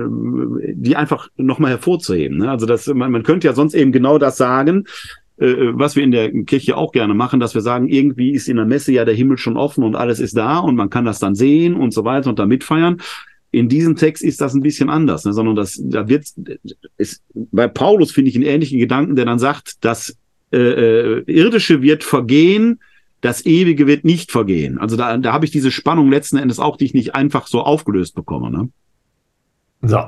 die 0.74 0.96
einfach 0.96 1.28
nochmal 1.36 1.72
hervorzuheben. 1.72 2.38
Ne? 2.38 2.50
Also 2.50 2.66
das, 2.66 2.86
man, 2.86 3.10
man 3.10 3.22
könnte 3.22 3.46
ja 3.46 3.54
sonst 3.54 3.74
eben 3.74 3.92
genau 3.92 4.18
das 4.18 4.36
sagen, 4.36 4.84
was 5.36 5.96
wir 5.96 6.04
in 6.04 6.12
der 6.12 6.30
Kirche 6.44 6.76
auch 6.76 6.92
gerne 6.92 7.12
machen, 7.12 7.40
dass 7.40 7.54
wir 7.54 7.60
sagen, 7.60 7.88
irgendwie 7.88 8.30
ist 8.30 8.48
in 8.48 8.56
der 8.56 8.66
Messe 8.66 8.92
ja 8.92 9.04
der 9.04 9.16
Himmel 9.16 9.36
schon 9.36 9.56
offen 9.56 9.82
und 9.82 9.96
alles 9.96 10.20
ist 10.20 10.36
da 10.36 10.58
und 10.58 10.76
man 10.76 10.90
kann 10.90 11.04
das 11.04 11.18
dann 11.18 11.34
sehen 11.34 11.74
und 11.74 11.92
so 11.92 12.04
weiter 12.04 12.30
und 12.30 12.38
da 12.38 12.46
mitfeiern. 12.46 12.98
In 13.54 13.68
diesem 13.68 13.94
Text 13.94 14.24
ist 14.24 14.40
das 14.40 14.52
ein 14.52 14.62
bisschen 14.62 14.90
anders, 14.90 15.24
ne? 15.24 15.32
sondern 15.32 15.54
das, 15.54 15.80
da 15.80 16.08
wird, 16.08 16.26
bei 17.34 17.68
Paulus 17.68 18.10
finde 18.10 18.30
ich 18.30 18.34
einen 18.36 18.44
ähnlichen 18.44 18.80
Gedanken, 18.80 19.14
der 19.14 19.26
dann 19.26 19.38
sagt, 19.38 19.84
dass 19.84 20.16
äh, 20.54 21.18
äh, 21.18 21.24
irdische 21.26 21.82
wird 21.82 22.04
vergehen, 22.04 22.80
das 23.20 23.46
Ewige 23.46 23.86
wird 23.86 24.04
nicht 24.04 24.30
vergehen. 24.30 24.78
Also 24.78 24.96
da, 24.96 25.16
da 25.16 25.32
habe 25.32 25.46
ich 25.46 25.50
diese 25.50 25.70
Spannung 25.70 26.10
letzten 26.10 26.36
Endes 26.36 26.58
auch, 26.58 26.76
die 26.76 26.84
ich 26.84 26.94
nicht 26.94 27.14
einfach 27.14 27.46
so 27.46 27.62
aufgelöst 27.62 28.14
bekomme. 28.14 28.50
Ne? 28.50 28.68
So, 29.80 30.04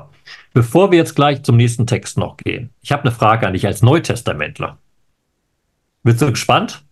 bevor 0.53 0.91
wir 0.91 0.97
jetzt 0.97 1.15
gleich 1.15 1.43
zum 1.43 1.57
nächsten 1.57 1.87
Text 1.87 2.17
noch 2.17 2.37
gehen, 2.37 2.69
ich 2.81 2.91
habe 2.91 3.03
eine 3.03 3.11
Frage 3.11 3.47
an 3.47 3.53
dich 3.53 3.65
als 3.65 3.81
Neutestamentler. 3.81 4.77
Bist 6.03 6.21
du 6.21 6.29
gespannt? 6.29 6.83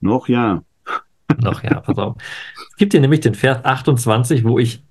Noch 0.00 0.28
ja. 0.28 0.62
Noch 1.40 1.62
ja, 1.62 1.80
pass 1.80 1.98
auf. 1.98 2.16
Es 2.70 2.76
gibt 2.76 2.92
hier 2.92 3.00
nämlich 3.00 3.20
den 3.20 3.34
Vers 3.34 3.64
28, 3.64 4.44
wo 4.44 4.58
ich. 4.58 4.82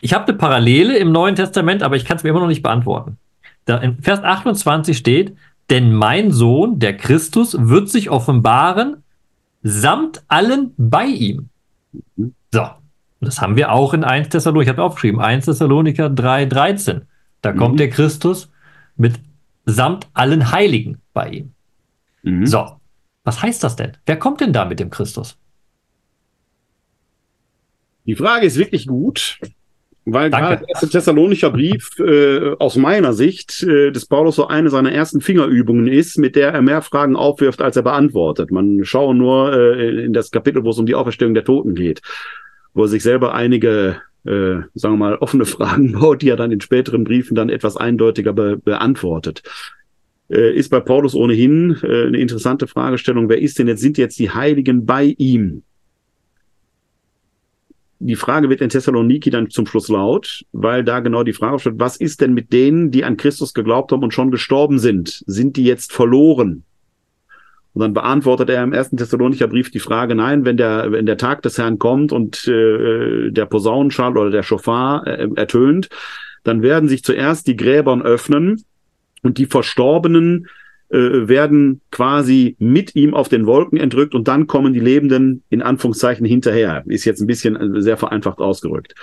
Ich 0.00 0.12
habe 0.12 0.26
eine 0.26 0.36
Parallele 0.36 0.98
im 0.98 1.12
Neuen 1.12 1.36
Testament, 1.36 1.82
aber 1.82 1.96
ich 1.96 2.04
kann 2.04 2.16
es 2.16 2.22
mir 2.22 2.30
immer 2.30 2.40
noch 2.40 2.48
nicht 2.48 2.62
beantworten. 2.62 3.18
Da 3.64 3.78
in 3.78 4.02
Vers 4.02 4.22
28 4.22 4.96
steht, 4.96 5.36
denn 5.70 5.92
mein 5.92 6.30
Sohn, 6.30 6.78
der 6.78 6.96
Christus, 6.96 7.56
wird 7.58 7.88
sich 7.88 8.10
offenbaren 8.10 9.02
samt 9.62 10.22
allen 10.28 10.74
bei 10.76 11.06
ihm. 11.06 11.48
So, 12.52 12.68
das 13.20 13.40
haben 13.40 13.56
wir 13.56 13.72
auch 13.72 13.94
in 13.94 14.04
1 14.04 14.28
Thessaloniker, 14.28 14.70
ich 14.70 14.76
habe 14.76 14.82
aufgeschrieben, 14.82 15.20
1 15.20 15.46
Thessaloniker 15.46 16.10
3, 16.10 16.46
13. 16.46 17.02
Da 17.40 17.52
mhm. 17.52 17.56
kommt 17.56 17.80
der 17.80 17.90
Christus 17.90 18.50
mit 18.96 19.18
samt 19.64 20.06
allen 20.12 20.52
Heiligen 20.52 21.00
bei 21.14 21.30
ihm. 21.30 21.54
Mhm. 22.22 22.46
So, 22.46 22.78
was 23.24 23.42
heißt 23.42 23.64
das 23.64 23.76
denn? 23.76 23.96
Wer 24.04 24.18
kommt 24.18 24.40
denn 24.40 24.52
da 24.52 24.66
mit 24.66 24.80
dem 24.80 24.90
Christus? 24.90 25.38
Die 28.04 28.16
Frage 28.16 28.46
ist 28.46 28.56
wirklich 28.56 28.86
gut. 28.86 29.38
Weil 30.06 30.30
Danke. 30.30 30.46
gerade 30.46 30.60
der 30.60 30.68
erste 30.68 30.88
Thessalonicher 30.88 31.50
Brief 31.50 31.98
äh, 31.98 32.54
aus 32.58 32.76
meiner 32.76 33.14
Sicht 33.14 33.62
äh, 33.62 33.90
des 33.90 34.04
Paulus 34.04 34.36
so 34.36 34.46
eine 34.46 34.68
seiner 34.68 34.92
ersten 34.92 35.22
Fingerübungen 35.22 35.86
ist, 35.86 36.18
mit 36.18 36.36
der 36.36 36.52
er 36.52 36.60
mehr 36.60 36.82
Fragen 36.82 37.16
aufwirft, 37.16 37.62
als 37.62 37.76
er 37.76 37.82
beantwortet. 37.82 38.50
Man 38.50 38.84
schaue 38.84 39.14
nur 39.14 39.54
äh, 39.54 40.04
in 40.04 40.12
das 40.12 40.30
Kapitel, 40.30 40.62
wo 40.64 40.70
es 40.70 40.78
um 40.78 40.84
die 40.84 40.94
Auferstehung 40.94 41.32
der 41.32 41.44
Toten 41.44 41.74
geht, 41.74 42.02
wo 42.74 42.82
er 42.82 42.88
sich 42.88 43.02
selber 43.02 43.34
einige, 43.34 44.02
äh, 44.26 44.60
sagen 44.74 44.94
wir 44.94 44.96
mal, 44.96 45.16
offene 45.16 45.46
Fragen 45.46 45.92
baut, 45.92 46.20
die 46.20 46.28
er 46.28 46.36
dann 46.36 46.52
in 46.52 46.60
späteren 46.60 47.04
Briefen 47.04 47.34
dann 47.34 47.48
etwas 47.48 47.78
eindeutiger 47.78 48.34
be 48.34 48.58
beantwortet. 48.58 49.42
Äh, 50.28 50.54
ist 50.54 50.68
bei 50.68 50.80
Paulus 50.80 51.14
ohnehin 51.14 51.78
äh, 51.82 52.06
eine 52.06 52.18
interessante 52.18 52.66
Fragestellung. 52.66 53.30
Wer 53.30 53.40
ist 53.40 53.58
denn 53.58 53.68
jetzt, 53.68 53.80
sind 53.80 53.96
jetzt 53.96 54.18
die 54.18 54.30
Heiligen 54.30 54.84
bei 54.84 55.14
ihm? 55.16 55.62
Die 58.06 58.16
Frage 58.16 58.50
wird 58.50 58.60
in 58.60 58.68
Thessaloniki 58.68 59.30
dann 59.30 59.48
zum 59.48 59.66
Schluss 59.66 59.88
laut, 59.88 60.44
weil 60.52 60.84
da 60.84 61.00
genau 61.00 61.22
die 61.22 61.32
Frage 61.32 61.58
steht, 61.58 61.78
was 61.78 61.96
ist 61.96 62.20
denn 62.20 62.34
mit 62.34 62.52
denen, 62.52 62.90
die 62.90 63.02
an 63.02 63.16
Christus 63.16 63.54
geglaubt 63.54 63.92
haben 63.92 64.02
und 64.02 64.12
schon 64.12 64.30
gestorben 64.30 64.78
sind? 64.78 65.24
Sind 65.26 65.56
die 65.56 65.64
jetzt 65.64 65.92
verloren? 65.92 66.64
Und 67.72 67.80
dann 67.80 67.94
beantwortet 67.94 68.50
er 68.50 68.62
im 68.62 68.74
ersten 68.74 68.98
Thessalonicher 68.98 69.48
Brief 69.48 69.70
die 69.70 69.80
Frage, 69.80 70.14
nein, 70.14 70.44
wenn 70.44 70.58
der, 70.58 70.92
wenn 70.92 71.06
der 71.06 71.16
Tag 71.16 71.40
des 71.42 71.56
Herrn 71.56 71.78
kommt 71.78 72.12
und 72.12 72.46
äh, 72.46 73.30
der 73.30 73.46
Posaunenschall 73.46 74.16
oder 74.18 74.30
der 74.30 74.42
Schofar 74.42 75.06
äh, 75.06 75.28
ertönt, 75.34 75.88
dann 76.44 76.62
werden 76.62 76.90
sich 76.90 77.02
zuerst 77.04 77.46
die 77.46 77.56
Gräbern 77.56 78.02
öffnen 78.02 78.62
und 79.22 79.38
die 79.38 79.46
Verstorbenen 79.46 80.46
äh, 80.90 81.28
werden 81.28 81.80
quasi 81.90 82.56
mit 82.58 82.94
ihm 82.94 83.14
auf 83.14 83.28
den 83.28 83.46
Wolken 83.46 83.78
entrückt 83.78 84.14
und 84.14 84.28
dann 84.28 84.46
kommen 84.46 84.72
die 84.72 84.80
Lebenden 84.80 85.42
in 85.50 85.62
Anführungszeichen 85.62 86.26
hinterher. 86.26 86.84
Ist 86.86 87.04
jetzt 87.04 87.20
ein 87.20 87.26
bisschen 87.26 87.56
äh, 87.56 87.80
sehr 87.80 87.96
vereinfacht 87.96 88.38
ausgerückt. 88.38 88.94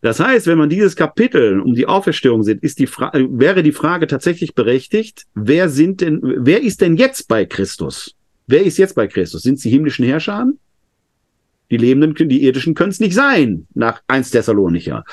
Das 0.00 0.20
heißt, 0.20 0.46
wenn 0.46 0.58
man 0.58 0.68
dieses 0.68 0.94
Kapitel 0.94 1.60
um 1.60 1.74
die 1.74 1.86
Auferstehung 1.86 2.42
sieht, 2.44 2.62
ist 2.62 2.78
die 2.78 2.86
Fra 2.86 3.12
wäre 3.14 3.62
die 3.62 3.72
Frage 3.72 4.06
tatsächlich 4.06 4.54
berechtigt, 4.54 5.24
wer 5.34 5.68
sind 5.68 6.00
denn, 6.00 6.20
wer 6.22 6.62
ist 6.62 6.80
denn 6.80 6.96
jetzt 6.96 7.26
bei 7.26 7.44
Christus? 7.44 8.14
Wer 8.46 8.62
ist 8.64 8.78
jetzt 8.78 8.94
bei 8.94 9.08
Christus? 9.08 9.42
Sind 9.42 9.54
es 9.54 9.62
die 9.62 9.70
himmlischen 9.70 10.04
Herrscher? 10.04 10.46
Die 11.70 11.76
Lebenden, 11.76 12.28
die 12.28 12.44
irdischen 12.44 12.74
können 12.74 12.90
es 12.90 13.00
nicht 13.00 13.14
sein, 13.14 13.66
nach 13.74 14.00
1 14.06 14.30
Thessalonicher. 14.30 15.04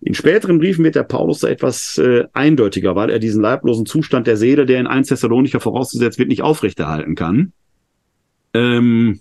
In 0.00 0.14
späteren 0.14 0.58
Briefen 0.58 0.84
wird 0.84 0.94
der 0.94 1.02
Paulus 1.02 1.40
da 1.40 1.48
etwas 1.48 1.98
äh, 1.98 2.24
eindeutiger, 2.32 2.94
weil 2.94 3.10
er 3.10 3.18
diesen 3.18 3.42
leiblosen 3.42 3.84
Zustand 3.84 4.26
der 4.26 4.36
Seele, 4.36 4.64
der 4.64 4.78
in 4.78 4.86
1 4.86 5.08
Thessalonicher 5.08 5.60
vorausgesetzt 5.60 6.18
wird, 6.18 6.28
nicht 6.28 6.42
aufrechterhalten 6.42 7.16
kann. 7.16 7.52
Ähm, 8.54 9.20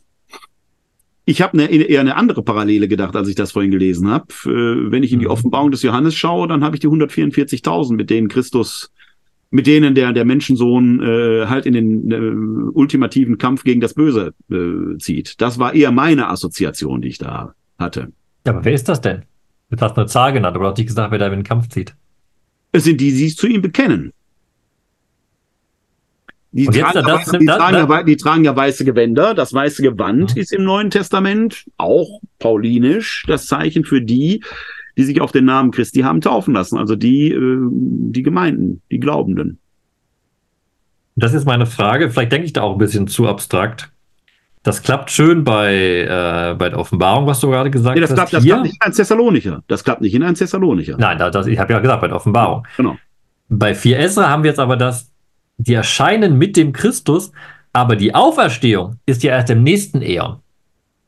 ich 1.25 1.41
habe 1.41 1.53
eine, 1.53 1.69
eher 1.69 1.99
eine 1.99 2.15
andere 2.15 2.43
Parallele 2.43 2.87
gedacht, 2.87 3.15
als 3.15 3.27
ich 3.27 3.35
das 3.35 3.51
vorhin 3.51 3.71
gelesen 3.71 4.07
habe. 4.09 4.27
Äh, 4.45 4.91
wenn 4.91 5.03
ich 5.03 5.11
in 5.11 5.19
die 5.19 5.25
mhm. 5.25 5.31
Offenbarung 5.31 5.71
des 5.71 5.81
Johannes 5.81 6.15
schaue, 6.15 6.47
dann 6.47 6.63
habe 6.63 6.75
ich 6.75 6.79
die 6.79 6.87
144.000, 6.87 7.95
mit 7.95 8.09
denen 8.11 8.27
Christus, 8.27 8.91
mit 9.49 9.65
denen 9.65 9.95
der, 9.95 10.13
der 10.13 10.25
Menschensohn 10.25 11.01
äh, 11.01 11.47
halt 11.47 11.65
in 11.65 11.73
den 11.73 12.11
äh, 12.11 12.71
ultimativen 12.77 13.37
Kampf 13.39 13.63
gegen 13.63 13.81
das 13.81 13.95
Böse 13.95 14.33
äh, 14.51 14.97
zieht. 14.99 15.41
Das 15.41 15.57
war 15.57 15.73
eher 15.73 15.91
meine 15.91 16.29
Assoziation, 16.29 17.01
die 17.01 17.09
ich 17.09 17.17
da 17.17 17.55
hatte. 17.79 18.11
Ja, 18.45 18.53
aber 18.53 18.63
wer 18.63 18.73
ist 18.73 18.87
das 18.87 19.01
denn? 19.01 19.23
Du 19.69 19.77
hast 19.77 19.97
eine 19.97 20.07
Zahl 20.07 20.33
genannt, 20.33 20.55
aber 20.55 20.65
du 20.65 20.71
hast 20.71 20.77
nicht 20.77 20.87
gesagt, 20.87 21.11
wer 21.11 21.19
da 21.19 21.27
in 21.27 21.33
den 21.33 21.43
Kampf 21.43 21.69
zieht. 21.69 21.95
Es 22.71 22.85
sind 22.85 23.01
die, 23.01 23.11
die 23.11 23.17
sich 23.17 23.37
zu 23.37 23.47
ihm 23.47 23.61
bekennen. 23.61 24.13
Die, 26.51 26.65
tragen, 26.65 26.79
ja, 26.79 27.01
das, 27.01 27.31
die, 27.31 27.45
das, 27.45 27.57
tragen 27.57 27.91
ja, 27.91 28.03
die, 28.03 28.17
tragen 28.17 28.43
ja, 28.45 28.55
weiße 28.55 28.85
Gewänder. 28.85 29.33
Das 29.33 29.53
weiße 29.53 29.81
Gewand 29.81 30.35
mhm. 30.35 30.41
ist 30.41 30.53
im 30.53 30.63
Neuen 30.63 30.89
Testament 30.89 31.65
auch 31.77 32.21
paulinisch 32.39 33.25
das 33.27 33.47
Zeichen 33.47 33.83
für 33.83 34.01
die, 34.01 34.43
die 34.97 35.03
sich 35.03 35.21
auf 35.21 35.31
den 35.31 35.45
Namen 35.45 35.71
Christi 35.71 36.01
haben 36.01 36.21
taufen 36.21 36.53
lassen. 36.53 36.77
Also 36.77 36.95
die, 36.95 37.31
äh, 37.31 37.57
die 37.69 38.23
Gemeinden, 38.23 38.81
die 38.89 38.99
Glaubenden. 38.99 39.59
Das 41.15 41.33
ist 41.33 41.45
meine 41.45 41.65
Frage. 41.65 42.09
Vielleicht 42.09 42.31
denke 42.31 42.45
ich 42.45 42.53
da 42.53 42.61
auch 42.61 42.73
ein 42.73 42.77
bisschen 42.77 43.07
zu 43.07 43.27
abstrakt. 43.27 43.91
Das 44.67 44.83
klappt 44.83 45.11
schön 45.11 45.45
bei, 45.45 45.73
äh, 45.73 46.53
bei 46.55 46.67
der 46.67 46.77
Offenbarung, 46.77 47.25
was 47.25 47.39
du 47.39 47.49
gerade 47.49 47.71
gesagt 47.71 47.95
nee, 47.95 48.01
das 48.01 48.09
hast. 48.09 48.17
Klappt, 48.17 48.33
das 48.33 48.43
klappt 48.43 48.63
nicht 48.63 48.75
in 48.75 48.81
ein 48.81 48.91
Thessalonicher. 48.91 49.63
Das 49.69 49.81
klappt 49.81 50.01
nicht 50.01 50.13
in 50.13 50.23
ein 50.23 50.35
Thessalonicher. 50.35 50.97
Nein, 50.99 51.17
das, 51.19 51.47
ich 51.47 51.57
habe 51.57 51.71
ja 51.71 51.79
gesagt, 51.79 52.01
bei 52.01 52.09
der 52.09 52.17
Offenbarung. 52.17 52.67
Genau. 52.75 52.97
Bei 53.47 53.73
4 53.73 53.97
Esra 53.97 54.27
haben 54.27 54.43
wir 54.43 54.49
jetzt 54.49 54.59
aber 54.59 54.75
das, 54.75 55.09
die 55.55 55.73
erscheinen 55.73 56.37
mit 56.37 56.57
dem 56.57 56.73
Christus, 56.73 57.31
aber 57.71 57.95
die 57.95 58.13
Auferstehung 58.13 58.97
ist 59.05 59.23
ja 59.23 59.37
erst 59.37 59.51
im 59.51 59.63
nächsten 59.63 60.01
Äon. 60.01 60.39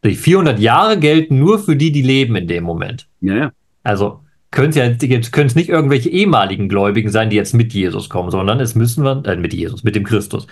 Die 0.06 0.16
400 0.16 0.58
Jahre 0.58 0.98
gelten 0.98 1.38
nur 1.40 1.60
für 1.60 1.76
die, 1.76 1.92
die 1.92 2.02
leben 2.02 2.38
in 2.38 2.48
dem 2.48 2.64
Moment. 2.64 3.10
Ja, 3.20 3.36
ja. 3.36 3.52
Also 3.84 4.22
können 4.52 4.70
es 4.70 4.78
ja 4.78 4.88
können 5.32 5.48
es 5.48 5.56
nicht 5.56 5.68
irgendwelche 5.68 6.08
ehemaligen 6.08 6.70
Gläubigen 6.70 7.10
sein, 7.10 7.30
die 7.30 7.36
jetzt 7.36 7.54
mit 7.54 7.74
Jesus 7.74 8.08
kommen, 8.08 8.32
sondern 8.32 8.62
es 8.62 8.74
müssen 8.76 9.04
wir, 9.04 9.22
äh, 9.26 9.36
mit 9.36 9.54
Jesus, 9.54 9.84
mit 9.84 9.98
dem 9.98 10.06
Christus. 10.06 10.48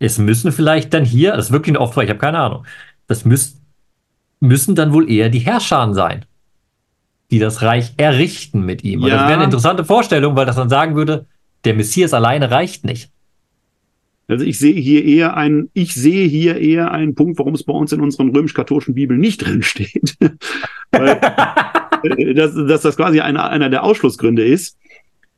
Es 0.00 0.18
müssen 0.18 0.50
vielleicht 0.50 0.92
dann 0.94 1.04
hier, 1.04 1.36
das 1.36 1.46
ist 1.46 1.52
wirklich 1.52 1.76
eine 1.76 1.80
Auftrag, 1.80 2.04
ich 2.04 2.10
habe 2.10 2.18
keine 2.18 2.38
Ahnung, 2.38 2.66
das 3.06 3.24
müß, 3.24 3.60
müssen 4.40 4.74
dann 4.74 4.92
wohl 4.92 5.08
eher 5.08 5.28
die 5.28 5.38
Herrscher 5.38 5.92
sein, 5.94 6.24
die 7.30 7.38
das 7.38 7.62
Reich 7.62 7.92
errichten 7.98 8.64
mit 8.64 8.82
ihm. 8.82 9.00
Ja. 9.00 9.04
Und 9.04 9.12
das 9.12 9.20
wäre 9.22 9.34
eine 9.34 9.44
interessante 9.44 9.84
Vorstellung, 9.84 10.34
weil 10.34 10.46
das 10.46 10.56
dann 10.56 10.70
sagen 10.70 10.96
würde, 10.96 11.26
der 11.64 11.74
Messias 11.74 12.14
alleine 12.14 12.50
reicht 12.50 12.84
nicht. 12.84 13.10
Also 14.26 14.44
ich 14.44 14.58
sehe 14.58 14.74
hier 14.74 15.04
eher 15.04 15.36
einen, 15.36 15.70
ich 15.74 15.92
sehe 15.92 16.26
hier 16.26 16.56
eher 16.56 16.92
einen 16.92 17.14
Punkt, 17.14 17.38
warum 17.38 17.54
es 17.54 17.64
bei 17.64 17.72
uns 17.72 17.92
in 17.92 18.00
unseren 18.00 18.30
römisch-katholischen 18.30 18.94
Bibeln 18.94 19.20
nicht 19.20 19.38
drin 19.44 19.62
steht. 19.62 20.16
Weil, 20.92 21.20
äh, 22.16 22.32
dass, 22.32 22.54
dass 22.54 22.82
das 22.82 22.96
quasi 22.96 23.20
einer, 23.20 23.50
einer 23.50 23.68
der 23.68 23.84
Ausschlussgründe 23.84 24.46
ist 24.46 24.78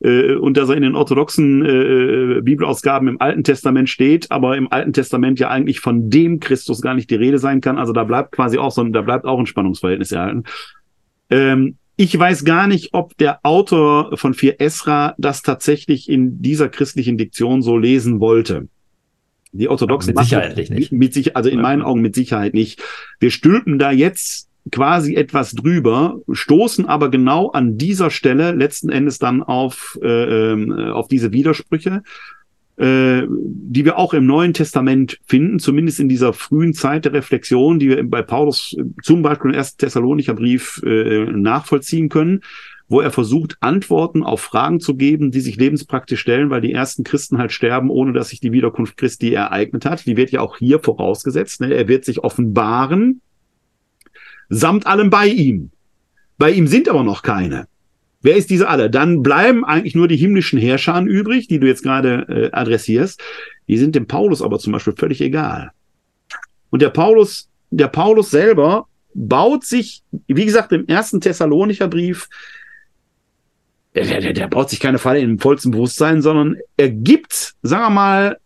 äh, 0.02 0.34
und 0.34 0.56
dass 0.56 0.68
er 0.68 0.76
in 0.76 0.82
den 0.82 0.96
orthodoxen 0.96 1.64
äh, 1.64 2.40
Bibelausgaben 2.42 3.08
im 3.08 3.20
Alten 3.20 3.44
Testament 3.44 3.88
steht, 3.88 4.30
aber 4.30 4.56
im 4.56 4.70
Alten 4.70 4.92
Testament 4.92 5.38
ja 5.38 5.48
eigentlich 5.48 5.80
von 5.80 6.10
dem 6.10 6.40
Christus 6.40 6.80
gar 6.80 6.94
nicht 6.94 7.10
die 7.10 7.14
Rede 7.14 7.38
sein 7.38 7.60
kann. 7.60 7.78
Also 7.78 7.92
da 7.92 8.04
bleibt 8.04 8.32
quasi 8.32 8.58
auch 8.58 8.72
so, 8.72 8.82
da 8.84 9.02
bleibt 9.02 9.24
auch 9.24 9.38
ein 9.38 9.46
Spannungsverhältnis 9.46 10.12
erhalten. 10.12 10.44
Ähm, 11.30 11.76
ich 11.96 12.18
weiß 12.18 12.44
gar 12.44 12.66
nicht, 12.66 12.94
ob 12.94 13.16
der 13.18 13.40
Autor 13.44 14.16
von 14.16 14.34
4 14.34 14.60
Esra 14.60 15.14
das 15.18 15.42
tatsächlich 15.42 16.08
in 16.08 16.42
dieser 16.42 16.68
christlichen 16.68 17.16
Diktion 17.16 17.62
so 17.62 17.76
lesen 17.76 18.18
wollte. 18.18 18.68
Die 19.52 19.68
orthodoxen 19.68 20.14
mit 20.14 20.24
Sicherheit 20.24 20.56
nicht. 20.56 20.92
Mit, 20.92 21.14
mit, 21.14 21.36
also 21.36 21.50
in 21.50 21.60
meinen 21.60 21.82
Augen 21.82 22.00
mit 22.00 22.14
Sicherheit 22.14 22.54
nicht. 22.54 22.82
Wir 23.20 23.30
stülpen 23.30 23.78
da 23.78 23.92
jetzt 23.92 24.48
quasi 24.70 25.16
etwas 25.16 25.52
drüber, 25.52 26.20
stoßen 26.30 26.86
aber 26.86 27.10
genau 27.10 27.50
an 27.50 27.78
dieser 27.78 28.10
Stelle 28.10 28.52
letzten 28.52 28.90
Endes 28.90 29.18
dann 29.18 29.42
auf, 29.42 29.98
äh, 30.02 30.52
ähm, 30.52 30.72
auf 30.72 31.08
diese 31.08 31.32
Widersprüche, 31.32 32.02
äh, 32.76 33.22
die 33.28 33.84
wir 33.84 33.98
auch 33.98 34.14
im 34.14 34.24
Neuen 34.24 34.54
Testament 34.54 35.18
finden, 35.26 35.58
zumindest 35.58 36.00
in 36.00 36.08
dieser 36.08 36.32
frühen 36.32 36.74
Zeit 36.74 37.04
der 37.04 37.12
Reflexion, 37.12 37.78
die 37.78 37.88
wir 37.88 38.08
bei 38.08 38.22
Paulus 38.22 38.76
zum 39.02 39.22
Beispiel 39.22 39.50
im 39.50 39.56
ersten 39.56 39.78
Thessalonicher 39.78 40.34
Brief 40.34 40.80
äh, 40.84 41.24
nachvollziehen 41.26 42.08
können, 42.08 42.40
wo 42.88 43.00
er 43.00 43.10
versucht, 43.10 43.56
Antworten 43.60 44.22
auf 44.22 44.40
Fragen 44.40 44.78
zu 44.78 44.96
geben, 44.96 45.30
die 45.30 45.40
sich 45.40 45.56
lebenspraktisch 45.56 46.20
stellen, 46.20 46.50
weil 46.50 46.60
die 46.60 46.72
ersten 46.72 47.04
Christen 47.04 47.38
halt 47.38 47.50
sterben, 47.50 47.90
ohne 47.90 48.12
dass 48.12 48.28
sich 48.28 48.40
die 48.40 48.52
Wiederkunft 48.52 48.96
Christi 48.96 49.32
ereignet 49.32 49.84
hat. 49.84 50.06
Die 50.06 50.16
wird 50.16 50.30
ja 50.30 50.40
auch 50.40 50.58
hier 50.58 50.78
vorausgesetzt. 50.78 51.60
Ne? 51.60 51.74
Er 51.74 51.88
wird 51.88 52.04
sich 52.04 52.22
offenbaren, 52.22 53.22
samt 54.52 54.86
allem 54.86 55.08
bei 55.08 55.28
ihm. 55.28 55.70
Bei 56.36 56.50
ihm 56.50 56.66
sind 56.66 56.88
aber 56.88 57.02
noch 57.02 57.22
keine. 57.22 57.68
Wer 58.20 58.36
ist 58.36 58.50
diese 58.50 58.68
alle? 58.68 58.90
Dann 58.90 59.22
bleiben 59.22 59.64
eigentlich 59.64 59.94
nur 59.94 60.08
die 60.08 60.16
himmlischen 60.16 60.58
Herrscher 60.58 61.00
übrig, 61.00 61.48
die 61.48 61.58
du 61.58 61.66
jetzt 61.66 61.82
gerade 61.82 62.26
äh, 62.28 62.50
adressierst. 62.52 63.20
Die 63.66 63.78
sind 63.78 63.94
dem 63.94 64.06
Paulus 64.06 64.42
aber 64.42 64.58
zum 64.58 64.74
Beispiel 64.74 64.94
völlig 64.94 65.20
egal. 65.22 65.72
Und 66.70 66.82
der 66.82 66.90
Paulus, 66.90 67.48
der 67.70 67.88
Paulus 67.88 68.30
selber 68.30 68.86
baut 69.14 69.64
sich, 69.64 70.02
wie 70.26 70.44
gesagt, 70.44 70.72
im 70.72 70.86
ersten 70.86 71.20
Thessalonicher 71.20 71.88
Brief, 71.88 72.28
der, 73.94 74.04
der, 74.04 74.32
der 74.32 74.48
baut 74.48 74.70
sich 74.70 74.80
keine 74.80 74.98
Falle 74.98 75.20
im 75.20 75.38
vollsten 75.38 75.70
Bewusstsein, 75.70 76.20
sondern 76.20 76.58
er 76.76 76.90
gibt, 76.90 77.54
sagen 77.62 77.84
wir 77.84 77.90
mal, 77.90 78.38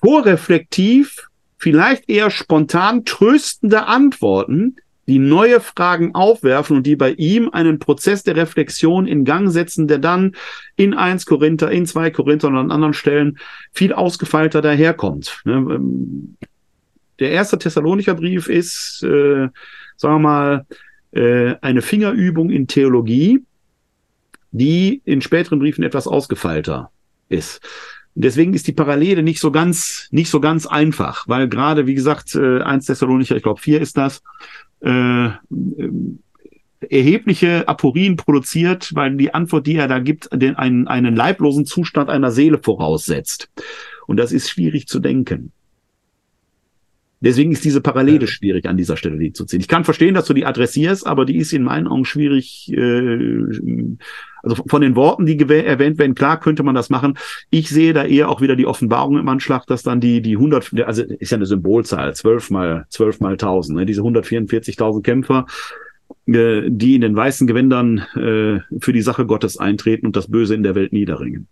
vorreflektiv, 0.00 1.28
vielleicht 1.58 2.08
eher 2.08 2.30
spontan 2.30 3.04
tröstende 3.04 3.86
Antworten, 3.86 4.76
die 5.06 5.18
neue 5.18 5.60
Fragen 5.60 6.14
aufwerfen 6.14 6.76
und 6.76 6.86
die 6.86 6.96
bei 6.96 7.12
ihm 7.12 7.50
einen 7.50 7.78
Prozess 7.78 8.22
der 8.22 8.36
Reflexion 8.36 9.06
in 9.06 9.24
Gang 9.24 9.50
setzen, 9.50 9.88
der 9.88 9.98
dann 9.98 10.36
in 10.76 10.94
1 10.94 11.26
Korinther, 11.26 11.70
in 11.70 11.86
2 11.86 12.10
Korinther 12.10 12.48
und 12.48 12.56
an 12.56 12.70
anderen 12.70 12.94
Stellen 12.94 13.38
viel 13.72 13.92
ausgefeilter 13.92 14.62
daherkommt. 14.62 15.40
Ne, 15.44 15.54
ähm, 15.54 16.36
der 17.18 17.30
erste 17.30 17.58
Thessalonicher 17.58 18.14
Brief 18.14 18.48
ist, 18.48 19.02
äh, 19.02 19.48
sagen 19.96 20.14
wir 20.14 20.18
mal, 20.18 20.66
äh, 21.12 21.56
eine 21.60 21.82
Fingerübung 21.82 22.50
in 22.50 22.66
Theologie, 22.66 23.44
die 24.52 25.02
in 25.04 25.20
späteren 25.20 25.58
Briefen 25.58 25.84
etwas 25.84 26.06
ausgefeilter 26.06 26.90
ist. 27.28 27.60
Deswegen 28.14 28.54
ist 28.54 28.66
die 28.66 28.72
Parallele 28.72 29.22
nicht 29.22 29.40
so 29.40 29.52
ganz, 29.52 30.08
nicht 30.10 30.30
so 30.30 30.40
ganz 30.40 30.66
einfach, 30.66 31.28
weil 31.28 31.48
gerade, 31.48 31.86
wie 31.86 31.94
gesagt, 31.94 32.34
äh, 32.34 32.60
1 32.60 32.86
Thessalonicher, 32.86 33.36
ich 33.36 33.42
glaube 33.42 33.60
4 33.60 33.80
ist 33.80 33.96
das, 33.96 34.22
äh, 34.80 35.30
erhebliche 36.88 37.68
Aporien 37.68 38.16
produziert, 38.16 38.94
weil 38.94 39.16
die 39.16 39.34
Antwort, 39.34 39.66
die 39.66 39.76
er 39.76 39.88
da 39.88 39.98
gibt, 39.98 40.28
den, 40.32 40.56
einen, 40.56 40.88
einen 40.88 41.14
leiblosen 41.14 41.66
Zustand 41.66 42.08
einer 42.08 42.30
Seele 42.30 42.58
voraussetzt. 42.58 43.50
Und 44.06 44.16
das 44.16 44.32
ist 44.32 44.48
schwierig 44.48 44.86
zu 44.86 44.98
denken. 44.98 45.52
Deswegen 47.22 47.52
ist 47.52 47.64
diese 47.64 47.82
Parallele 47.82 48.26
schwierig 48.26 48.66
an 48.66 48.78
dieser 48.78 48.96
Stelle 48.96 49.18
die 49.18 49.34
zu 49.34 49.44
ziehen. 49.44 49.60
Ich 49.60 49.68
kann 49.68 49.84
verstehen, 49.84 50.14
dass 50.14 50.24
du 50.24 50.32
die 50.32 50.46
adressierst, 50.46 51.06
aber 51.06 51.26
die 51.26 51.36
ist 51.36 51.52
in 51.52 51.62
meinen 51.62 51.86
Augen 51.86 52.06
schwierig. 52.06 52.72
Äh, 52.72 53.98
also 54.42 54.62
von 54.66 54.82
den 54.82 54.96
Worten, 54.96 55.26
die 55.26 55.38
erwähnt 55.38 55.98
werden, 55.98 56.14
klar 56.14 56.40
könnte 56.40 56.62
man 56.62 56.74
das 56.74 56.90
machen. 56.90 57.18
Ich 57.50 57.68
sehe 57.68 57.92
da 57.92 58.04
eher 58.04 58.28
auch 58.28 58.40
wieder 58.40 58.56
die 58.56 58.66
Offenbarung 58.66 59.18
im 59.18 59.28
Anschlag, 59.28 59.66
dass 59.66 59.82
dann 59.82 60.00
die 60.00 60.22
die 60.22 60.36
100, 60.36 60.80
also 60.86 61.02
ist 61.02 61.30
ja 61.30 61.36
eine 61.36 61.46
Symbolzahl, 61.46 62.14
zwölf 62.14 62.50
mal 62.50 62.86
zwölf 62.88 63.20
mal 63.20 63.36
tausend, 63.36 63.78
ne? 63.78 63.86
diese 63.86 64.02
144.000 64.02 65.02
Kämpfer, 65.02 65.46
äh, 66.26 66.62
die 66.68 66.94
in 66.94 67.00
den 67.00 67.16
weißen 67.16 67.46
Gewändern 67.46 67.98
äh, 68.14 68.60
für 68.80 68.92
die 68.92 69.02
Sache 69.02 69.26
Gottes 69.26 69.58
eintreten 69.58 70.06
und 70.06 70.16
das 70.16 70.30
Böse 70.30 70.54
in 70.54 70.62
der 70.62 70.74
Welt 70.74 70.92
niederringen. 70.92 71.48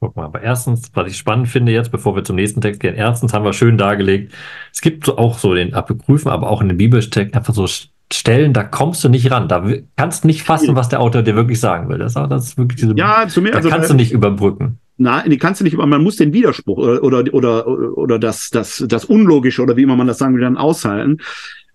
Guck 0.00 0.16
mal, 0.16 0.24
aber 0.24 0.42
erstens, 0.42 0.90
was 0.94 1.12
ich 1.12 1.16
spannend 1.16 1.46
finde 1.46 1.70
jetzt, 1.70 1.92
bevor 1.92 2.16
wir 2.16 2.24
zum 2.24 2.34
nächsten 2.34 2.60
Text 2.60 2.80
gehen, 2.80 2.96
erstens 2.96 3.32
haben 3.32 3.44
wir 3.44 3.52
schön 3.52 3.78
dargelegt, 3.78 4.34
es 4.72 4.80
gibt 4.80 5.08
auch 5.08 5.38
so 5.38 5.54
den 5.54 5.74
Apokryphen, 5.74 6.28
aber 6.28 6.50
auch 6.50 6.60
in 6.60 6.68
den 6.68 6.76
Bibeltext 6.76 7.36
einfach 7.36 7.54
so 7.54 7.68
Stellen, 8.14 8.52
da 8.52 8.62
kommst 8.62 9.02
du 9.04 9.08
nicht 9.08 9.30
ran. 9.30 9.48
Da 9.48 9.64
kannst 9.96 10.24
du 10.24 10.28
nicht 10.28 10.42
fassen, 10.42 10.74
was 10.76 10.88
der 10.88 11.00
Autor 11.00 11.22
dir 11.22 11.36
wirklich 11.36 11.60
sagen 11.60 11.88
will. 11.88 11.98
Das, 11.98 12.14
das 12.14 12.46
ist 12.46 12.58
wirklich 12.58 12.80
diese, 12.80 12.94
ja, 12.96 13.26
zu 13.28 13.42
mir, 13.42 13.50
da 13.50 13.58
also, 13.58 13.68
kannst 13.68 13.90
du 13.90 13.94
nicht 13.94 14.12
überbrücken. 14.12 14.78
Nein, 14.98 15.30
die 15.30 15.38
kannst 15.38 15.60
du 15.60 15.64
nicht, 15.64 15.76
man 15.76 16.02
muss 16.02 16.16
den 16.16 16.32
Widerspruch 16.32 16.78
oder, 16.78 17.02
oder, 17.02 17.34
oder, 17.34 17.66
oder 17.66 18.18
das, 18.18 18.50
das, 18.50 18.84
das 18.86 19.04
Unlogische 19.04 19.62
oder 19.62 19.76
wie 19.76 19.82
immer 19.82 19.96
man 19.96 20.06
das 20.06 20.18
sagen 20.18 20.34
will, 20.34 20.42
dann 20.42 20.56
aushalten 20.56 21.18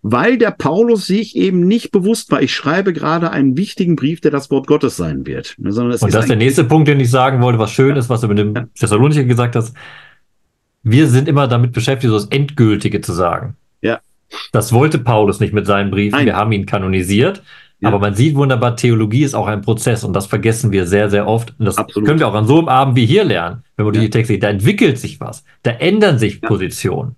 weil 0.01 0.37
der 0.37 0.51
Paulus 0.51 1.07
sich 1.07 1.35
eben 1.35 1.61
nicht 1.67 1.91
bewusst 1.91 2.31
war, 2.31 2.41
ich 2.41 2.53
schreibe 2.53 2.93
gerade 2.93 3.31
einen 3.31 3.57
wichtigen 3.57 3.95
Brief, 3.95 4.21
der 4.21 4.31
das 4.31 4.49
Wort 4.51 4.67
Gottes 4.67 4.95
sein 4.95 5.25
wird. 5.25 5.55
Sondern 5.57 5.91
es 5.91 6.01
Und 6.01 6.13
das 6.13 6.25
ist 6.25 6.29
der 6.29 6.37
nächste 6.37 6.63
Punkt, 6.63 6.87
den 6.87 6.99
ich 6.99 7.09
sagen 7.09 7.41
wollte, 7.41 7.59
was 7.59 7.71
schön 7.71 7.95
ist, 7.95 8.09
was 8.09 8.21
du 8.21 8.27
mit 8.27 8.37
dem 8.37 8.55
ja. 8.55 8.67
Thessalonicher 8.79 9.23
gesagt 9.23 9.55
hast. 9.55 9.75
Wir 10.83 11.07
sind 11.07 11.27
immer 11.27 11.47
damit 11.47 11.73
beschäftigt, 11.73 12.09
so 12.09 12.17
das 12.17 12.27
Endgültige 12.27 13.01
zu 13.01 13.11
sagen. 13.11 13.57
Ja. 13.81 13.99
Das 14.51 14.73
wollte 14.73 14.97
Paulus 14.99 15.39
nicht 15.39 15.53
mit 15.53 15.65
seinen 15.65 15.91
Briefen. 15.91 16.17
Nein. 16.17 16.25
Wir 16.25 16.35
haben 16.35 16.51
ihn 16.51 16.65
kanonisiert. 16.65 17.43
Ja. 17.79 17.89
Aber 17.89 17.99
man 17.99 18.15
sieht 18.15 18.35
wunderbar, 18.35 18.75
Theologie 18.75 19.23
ist 19.23 19.35
auch 19.35 19.45
ein 19.45 19.61
Prozess 19.61 20.03
und 20.03 20.13
das 20.13 20.25
vergessen 20.25 20.71
wir 20.71 20.87
sehr, 20.87 21.11
sehr 21.11 21.27
oft. 21.27 21.53
Und 21.59 21.65
das 21.65 21.77
Absolut. 21.77 22.07
können 22.07 22.19
wir 22.19 22.27
auch 22.27 22.33
an 22.33 22.47
so 22.47 22.57
einem 22.57 22.69
Abend 22.69 22.95
wie 22.95 23.05
hier 23.05 23.23
lernen, 23.23 23.63
wenn 23.75 23.85
man 23.85 23.93
ja. 23.93 24.01
die 24.01 24.09
Texte 24.09 24.33
sieht. 24.33 24.43
Da 24.43 24.49
entwickelt 24.49 24.97
sich 24.97 25.19
was, 25.19 25.43
da 25.61 25.71
ändern 25.71 26.17
sich 26.17 26.39
ja. 26.41 26.47
Positionen. 26.47 27.15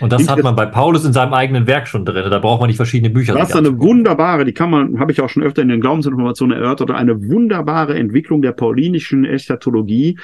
Und 0.00 0.12
das 0.12 0.28
hat 0.30 0.42
man 0.42 0.56
bei 0.56 0.64
Paulus 0.64 1.04
in 1.04 1.12
seinem 1.12 1.34
eigenen 1.34 1.66
Werk 1.66 1.86
schon 1.86 2.06
drin. 2.06 2.30
Da 2.30 2.38
braucht 2.38 2.60
man 2.60 2.68
nicht 2.68 2.76
verschiedene 2.76 3.10
Bücher. 3.10 3.34
Das 3.34 3.50
ist 3.50 3.56
eine 3.56 3.78
wunderbare, 3.78 4.46
die 4.46 4.54
kann 4.54 4.70
man, 4.70 4.98
habe 4.98 5.12
ich 5.12 5.20
auch 5.20 5.28
schon 5.28 5.42
öfter 5.42 5.60
in 5.60 5.68
den 5.68 5.82
Glaubensinformationen 5.82 6.56
erörtert, 6.56 6.90
eine 6.90 7.28
wunderbare 7.28 7.94
Entwicklung 7.98 8.40
der 8.40 8.52
paulinischen 8.52 9.26
Eschatologie, 9.26 10.18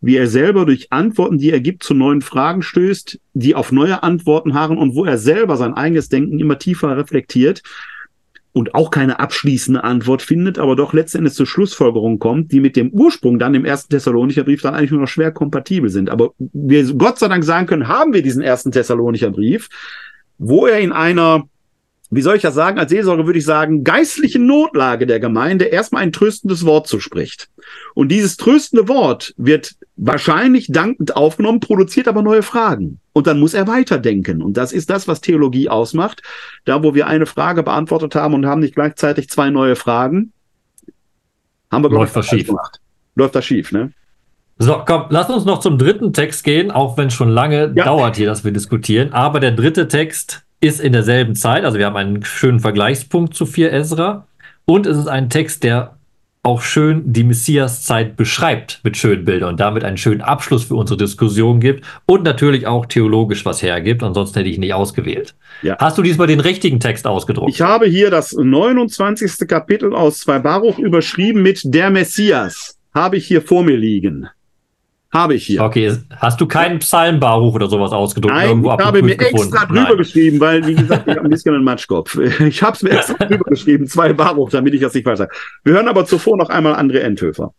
wie 0.00 0.16
er 0.16 0.26
selber 0.26 0.64
durch 0.64 0.92
Antworten, 0.92 1.38
die 1.38 1.50
er 1.50 1.60
gibt, 1.60 1.82
zu 1.82 1.94
neuen 1.94 2.22
Fragen 2.22 2.62
stößt, 2.62 3.20
die 3.34 3.54
auf 3.54 3.70
neue 3.70 4.02
Antworten 4.02 4.54
harren 4.54 4.78
und 4.78 4.94
wo 4.94 5.04
er 5.04 5.18
selber 5.18 5.56
sein 5.56 5.74
eigenes 5.74 6.08
Denken 6.08 6.38
immer 6.38 6.58
tiefer 6.58 6.96
reflektiert 6.96 7.62
und 8.52 8.74
auch 8.74 8.90
keine 8.90 9.20
abschließende 9.20 9.84
Antwort 9.84 10.22
findet, 10.22 10.58
aber 10.58 10.74
doch 10.74 10.92
letztendlich 10.92 11.34
zur 11.34 11.46
Schlussfolgerung 11.46 12.18
kommt, 12.18 12.50
die 12.50 12.60
mit 12.60 12.76
dem 12.76 12.90
Ursprung 12.90 13.38
dann 13.38 13.54
im 13.54 13.64
ersten 13.64 13.90
Thessalonicher 13.90 14.44
Brief 14.44 14.62
dann 14.62 14.74
eigentlich 14.74 14.90
nur 14.90 15.00
noch 15.00 15.08
schwer 15.08 15.30
kompatibel 15.30 15.90
sind. 15.90 16.10
Aber 16.10 16.32
wir 16.38 16.92
Gott 16.94 17.18
sei 17.18 17.28
Dank 17.28 17.44
sagen 17.44 17.66
können, 17.66 17.86
haben 17.86 18.12
wir 18.12 18.22
diesen 18.22 18.42
ersten 18.42 18.72
Thessalonicher 18.72 19.30
Brief, 19.30 19.68
wo 20.38 20.66
er 20.66 20.80
in 20.80 20.92
einer 20.92 21.44
wie 22.10 22.22
soll 22.22 22.36
ich 22.36 22.42
das 22.42 22.54
sagen, 22.54 22.78
als 22.78 22.90
Seelsorger 22.90 23.26
würde 23.26 23.38
ich 23.38 23.44
sagen, 23.44 23.84
geistliche 23.84 24.40
Notlage 24.40 25.06
der 25.06 25.20
Gemeinde 25.20 25.66
erstmal 25.66 26.02
ein 26.02 26.12
tröstendes 26.12 26.66
Wort 26.66 26.88
zuspricht. 26.88 27.48
Und 27.94 28.08
dieses 28.08 28.36
tröstende 28.36 28.88
Wort 28.88 29.32
wird 29.36 29.76
wahrscheinlich 29.96 30.66
dankend 30.70 31.14
aufgenommen, 31.16 31.60
produziert 31.60 32.08
aber 32.08 32.22
neue 32.22 32.42
Fragen. 32.42 32.98
Und 33.12 33.28
dann 33.28 33.38
muss 33.38 33.54
er 33.54 33.68
weiterdenken. 33.68 34.42
Und 34.42 34.56
das 34.56 34.72
ist 34.72 34.90
das, 34.90 35.06
was 35.06 35.20
Theologie 35.20 35.68
ausmacht. 35.68 36.22
Da, 36.64 36.82
wo 36.82 36.94
wir 36.94 37.06
eine 37.06 37.26
Frage 37.26 37.62
beantwortet 37.62 38.16
haben 38.16 38.34
und 38.34 38.44
haben 38.44 38.60
nicht 38.60 38.74
gleichzeitig 38.74 39.28
zwei 39.28 39.50
neue 39.50 39.76
Fragen, 39.76 40.32
haben 41.70 41.84
wir, 41.84 41.90
Läuft 41.90 42.16
das 42.16 42.26
schief. 42.26 42.48
gemacht. 42.48 42.80
Läuft 43.14 43.36
das 43.36 43.44
schief, 43.44 43.70
ne? 43.70 43.92
So, 44.58 44.82
komm, 44.84 45.06
lass 45.10 45.30
uns 45.30 45.44
noch 45.44 45.60
zum 45.60 45.78
dritten 45.78 46.12
Text 46.12 46.44
gehen, 46.44 46.70
auch 46.70 46.98
wenn 46.98 47.06
es 47.06 47.14
schon 47.14 47.30
lange 47.30 47.72
ja. 47.74 47.84
dauert 47.84 48.16
hier, 48.16 48.26
dass 48.26 48.44
wir 48.44 48.52
diskutieren. 48.52 49.12
Aber 49.12 49.40
der 49.40 49.52
dritte 49.52 49.88
Text 49.88 50.44
ist 50.60 50.80
in 50.80 50.92
derselben 50.92 51.34
Zeit, 51.34 51.64
also 51.64 51.78
wir 51.78 51.86
haben 51.86 51.96
einen 51.96 52.24
schönen 52.24 52.60
Vergleichspunkt 52.60 53.34
zu 53.34 53.46
4 53.46 53.72
Ezra 53.72 54.26
und 54.66 54.86
es 54.86 54.96
ist 54.98 55.08
ein 55.08 55.30
Text, 55.30 55.64
der 55.64 55.96
auch 56.42 56.62
schön 56.62 57.12
die 57.12 57.24
Messias-Zeit 57.24 58.16
beschreibt 58.16 58.80
mit 58.82 58.96
schönen 58.96 59.26
Bildern 59.26 59.50
und 59.50 59.60
damit 59.60 59.84
einen 59.84 59.98
schönen 59.98 60.22
Abschluss 60.22 60.64
für 60.64 60.74
unsere 60.74 60.96
Diskussion 60.96 61.60
gibt 61.60 61.84
und 62.06 62.22
natürlich 62.22 62.66
auch 62.66 62.86
theologisch 62.86 63.44
was 63.44 63.62
hergibt. 63.62 64.02
Ansonsten 64.02 64.38
hätte 64.38 64.48
ich 64.48 64.56
nicht 64.56 64.72
ausgewählt. 64.72 65.34
Ja. 65.60 65.76
Hast 65.78 65.98
du 65.98 66.02
diesmal 66.02 66.28
den 66.28 66.40
richtigen 66.40 66.80
Text 66.80 67.06
ausgedruckt? 67.06 67.50
Ich 67.50 67.60
habe 67.60 67.86
hier 67.86 68.10
das 68.10 68.32
29. 68.32 69.46
Kapitel 69.46 69.94
aus 69.94 70.20
2 70.20 70.38
Baruch 70.38 70.78
überschrieben 70.78 71.42
mit 71.42 71.60
der 71.64 71.90
Messias. 71.90 72.78
Habe 72.94 73.18
ich 73.18 73.26
hier 73.26 73.42
vor 73.42 73.62
mir 73.62 73.76
liegen. 73.76 74.28
Habe 75.12 75.34
ich 75.34 75.44
hier. 75.44 75.62
Okay, 75.62 75.96
hast 76.18 76.40
du 76.40 76.46
keinen 76.46 76.78
Psalmbaruch 76.78 77.54
oder 77.54 77.68
sowas 77.68 77.90
ausgedruckt? 77.90 78.32
Nein, 78.32 78.62
ich 78.62 78.70
habe 78.70 79.02
mir 79.02 79.16
gefunden? 79.16 79.42
extra 79.48 79.66
drüber 79.66 79.82
Nein. 79.82 79.96
geschrieben, 79.96 80.38
weil, 80.38 80.64
wie 80.66 80.74
gesagt, 80.74 81.08
ich 81.08 81.16
habe 81.16 81.24
ein 81.24 81.30
bisschen 81.30 81.54
einen 81.54 81.64
Matschkopf. 81.64 82.16
Ich 82.16 82.62
habe 82.62 82.76
es 82.76 82.82
mir 82.82 82.90
extra 82.90 83.14
drüber 83.26 83.50
geschrieben, 83.50 83.88
zwei 83.88 84.12
Baruch, 84.12 84.50
damit 84.50 84.72
ich 84.74 84.80
das 84.80 84.94
nicht 84.94 85.04
weiß. 85.04 85.20
Wir 85.64 85.72
hören 85.72 85.88
aber 85.88 86.06
zuvor 86.06 86.36
noch 86.36 86.48
einmal 86.48 86.74
André 86.74 86.98
Enthöfer. 86.98 87.52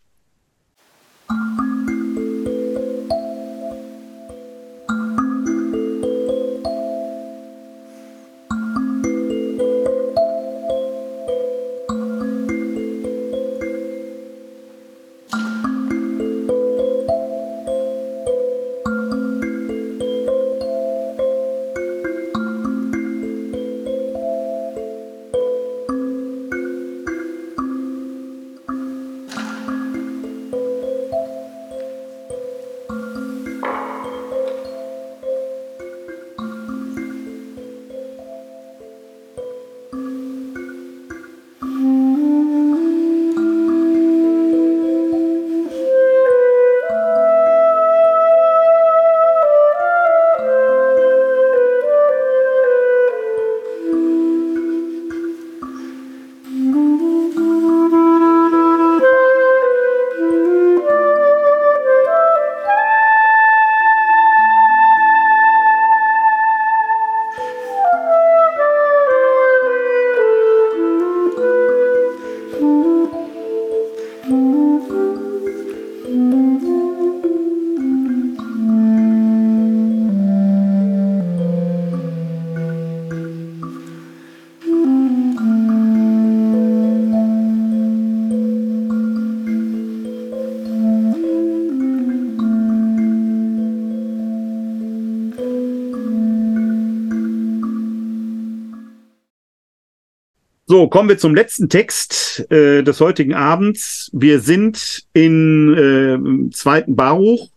So, 100.71 100.87
kommen 100.87 101.09
wir 101.09 101.17
zum 101.17 101.35
letzten 101.35 101.67
Text 101.67 102.49
äh, 102.49 102.81
des 102.81 103.01
heutigen 103.01 103.33
Abends. 103.33 104.09
Wir 104.13 104.39
sind 104.39 105.05
in 105.11 105.73
äh, 105.75 106.49
zweiten 106.51 106.95
Baruch, 106.95 107.49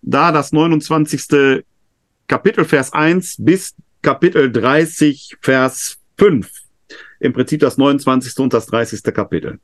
da 0.00 0.32
das 0.32 0.52
29. 0.52 1.64
Kapitel 2.28 2.64
Vers 2.64 2.94
1 2.94 3.36
bis 3.40 3.74
Kapitel 4.00 4.50
30 4.50 5.36
Vers 5.42 5.98
5. 6.16 6.50
Im 7.20 7.34
Prinzip 7.34 7.60
das 7.60 7.76
29. 7.76 8.38
und 8.38 8.54
das 8.54 8.64
30. 8.68 9.02
Kapitel. 9.12 9.60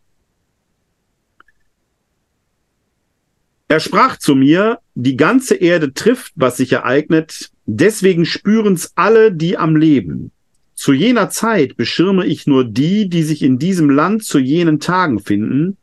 Er 3.69 3.81
sprach 3.81 4.19
zu 4.19 4.35
mir, 4.35 4.81
die 4.95 5.17
ganze 5.17 5.55
Erde 5.55 5.95
trifft, 5.95 6.35
was 6.37 6.59
sich 6.59 6.75
ereignet, 6.75 7.53
deswegen 7.65 8.27
spüren's 8.27 8.93
alle, 8.97 9.33
die 9.33 9.57
am 9.57 9.77
Leben. 9.77 10.31
Zu 10.79 10.93
jener 10.93 11.29
Zeit 11.29 11.77
beschirme 11.77 12.25
ich 12.25 12.47
nur 12.47 12.65
die, 12.65 13.09
die 13.09 13.25
sich 13.25 13.43
in 13.43 13.59
diesem 13.59 13.91
Land 13.91 14.23
zu 14.23 14.39
jenen 14.39 14.79
Tagen 14.79 15.19
finden. 15.19 15.77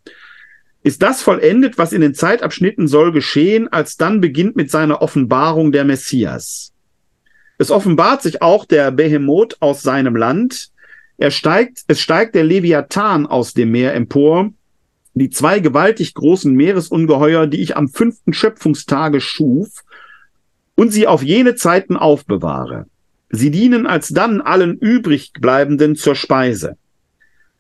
Ist 0.84 1.02
das 1.02 1.22
vollendet, 1.22 1.78
was 1.78 1.92
in 1.92 2.00
den 2.00 2.14
Zeitabschnitten 2.14 2.88
soll 2.88 3.12
geschehen, 3.12 3.68
als 3.68 3.98
dann 3.98 4.22
beginnt 4.22 4.56
mit 4.56 4.72
seiner 4.72 5.02
Offenbarung 5.02 5.74
der 5.74 5.84
Messias. 5.84 6.72
Es 7.58 7.72
offenbart 7.72 8.22
sich 8.22 8.42
auch 8.42 8.64
der 8.64 8.90
Behemoth 8.92 9.58
aus 9.62 9.82
seinem 9.82 10.16
Land. 10.16 10.70
Er 11.18 11.30
steigt, 11.30 11.84
es 11.90 12.00
steigt 12.00 12.34
der 12.34 12.46
Leviathan 12.46 13.28
aus 13.28 13.54
dem 13.54 13.72
Meer 13.72 13.96
empor, 13.96 14.52
die 15.14 15.30
zwei 15.30 15.60
gewaltig 15.60 16.14
großen 16.14 16.54
Meeresungeheuer, 16.54 17.48
die 17.48 17.62
ich 17.62 17.76
am 17.76 17.90
fünften 17.90 18.32
Schöpfungstage 18.32 19.20
schuf 19.20 19.84
und 20.76 20.94
sie 20.94 21.06
auf 21.06 21.22
jene 21.22 21.56
Zeiten 21.56 21.98
aufbewahre. 21.98 22.86
Sie 23.30 23.52
dienen 23.52 23.88
alsdann 23.88 24.42
allen 24.42 24.78
übrigbleibenden 24.78 25.96
zur 25.96 26.16
Speise. 26.16 26.78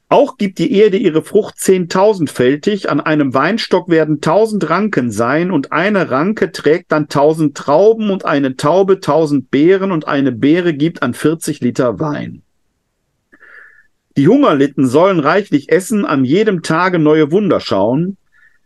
Auch 0.07 0.37
gibt 0.37 0.59
die 0.59 0.71
Erde 0.71 0.97
ihre 0.97 1.23
Frucht 1.23 1.57
zehntausendfältig, 1.57 2.89
an 2.89 3.01
einem 3.01 3.33
Weinstock 3.33 3.89
werden 3.89 4.21
tausend 4.21 4.69
Ranken 4.69 5.11
sein, 5.11 5.49
und 5.49 5.71
eine 5.71 6.11
Ranke 6.11 6.51
trägt 6.51 6.91
dann 6.91 7.07
tausend 7.07 7.57
Trauben, 7.57 8.11
und 8.11 8.23
eine 8.23 8.55
Taube 8.55 8.99
tausend 8.99 9.49
Beeren, 9.49 9.91
und 9.91 10.07
eine 10.07 10.31
Beere 10.31 10.75
gibt 10.75 11.01
an 11.01 11.15
vierzig 11.15 11.59
Liter 11.61 11.99
Wein. 11.99 12.43
Die 14.15 14.27
Hungerlitten 14.27 14.87
sollen 14.87 15.19
reichlich 15.19 15.71
essen, 15.71 16.05
an 16.05 16.23
jedem 16.23 16.61
Tage 16.61 16.99
neue 16.99 17.31
Wunder 17.31 17.59
schauen, 17.59 18.15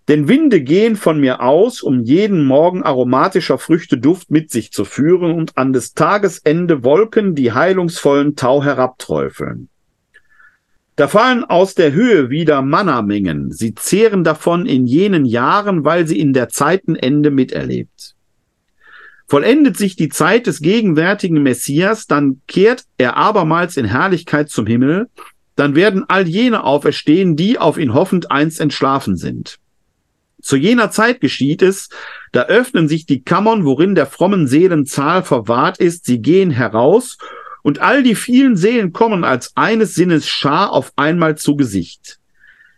denn 0.10 0.28
Winde 0.28 0.62
gehen 0.62 0.96
von 0.96 1.20
mir 1.20 1.40
aus, 1.40 1.84
um 1.84 2.02
jeden 2.02 2.44
Morgen 2.44 2.82
aromatischer 2.82 3.60
Früchte 3.60 4.00
Duft 4.00 4.32
mit 4.32 4.50
sich 4.50 4.72
zu 4.72 4.84
führen 4.84 5.32
und 5.32 5.56
an 5.56 5.72
des 5.72 5.94
Tagesende 5.94 6.84
Wolken 6.84 7.36
die 7.36 7.52
heilungsvollen 7.52 8.36
Tau 8.36 8.64
herabträufeln. 8.64 9.70
Da 10.96 11.08
fallen 11.08 11.44
aus 11.44 11.76
der 11.76 11.94
Höhe 11.94 12.32
wieder 12.32 12.64
Mannamengen. 12.64 13.52
Sie 13.52 13.76
zehren 13.76 14.24
davon 14.24 14.66
in 14.66 14.88
jenen 14.88 15.26
Jahren, 15.26 15.86
weil 15.86 16.08
sie 16.08 16.20
in 16.20 16.34
der 16.34 16.50
Zeitenende 16.50 17.30
miterlebt. 17.30 18.16
Vollendet 19.28 19.78
sich 19.78 19.96
die 19.96 20.10
Zeit 20.10 20.48
des 20.48 20.60
gegenwärtigen 20.60 21.44
Messias, 21.44 22.08
dann 22.08 22.42
kehrt 22.48 22.84
er 22.98 23.16
abermals 23.16 23.78
in 23.78 23.86
Herrlichkeit 23.86 24.50
zum 24.50 24.66
Himmel, 24.66 25.08
dann 25.56 25.76
werden 25.76 26.04
all 26.08 26.28
jene 26.28 26.64
auferstehen, 26.64 27.36
die 27.36 27.60
auf 27.60 27.78
ihn 27.78 27.94
hoffend 27.94 28.32
einst 28.32 28.60
entschlafen 28.60 29.16
sind. 29.16 29.60
Zu 30.42 30.56
jener 30.56 30.92
Zeit 30.92 31.22
geschieht 31.22 31.62
es, 31.62 31.90
da 32.32 32.44
öffnen 32.44 32.88
sich 32.88 33.06
die 33.06 33.24
Kammern, 33.24 33.66
worin 33.66 33.96
der 33.96 34.06
frommen 34.06 34.48
Seelen 34.48 34.86
Zahl 34.86 35.24
verwahrt 35.24 35.80
ist, 35.80 36.06
sie 36.06 36.22
gehen 36.22 36.52
heraus, 36.52 37.18
und 37.62 37.80
all 37.80 38.04
die 38.04 38.16
vielen 38.16 38.56
Seelen 38.56 38.94
kommen 38.94 39.24
als 39.24 39.52
eines 39.56 39.94
Sinnes 39.94 40.28
Schar 40.28 40.72
auf 40.72 40.94
einmal 40.96 41.38
zu 41.38 41.56
Gesicht. 41.56 42.20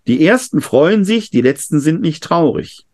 Die 0.08 0.26
ersten 0.26 0.62
freuen 0.62 1.06
sich, 1.06 1.30
die 1.30 1.42
letzten 1.42 1.80
sind 1.80 2.02
nicht 2.02 2.24
traurig. 2.24 2.86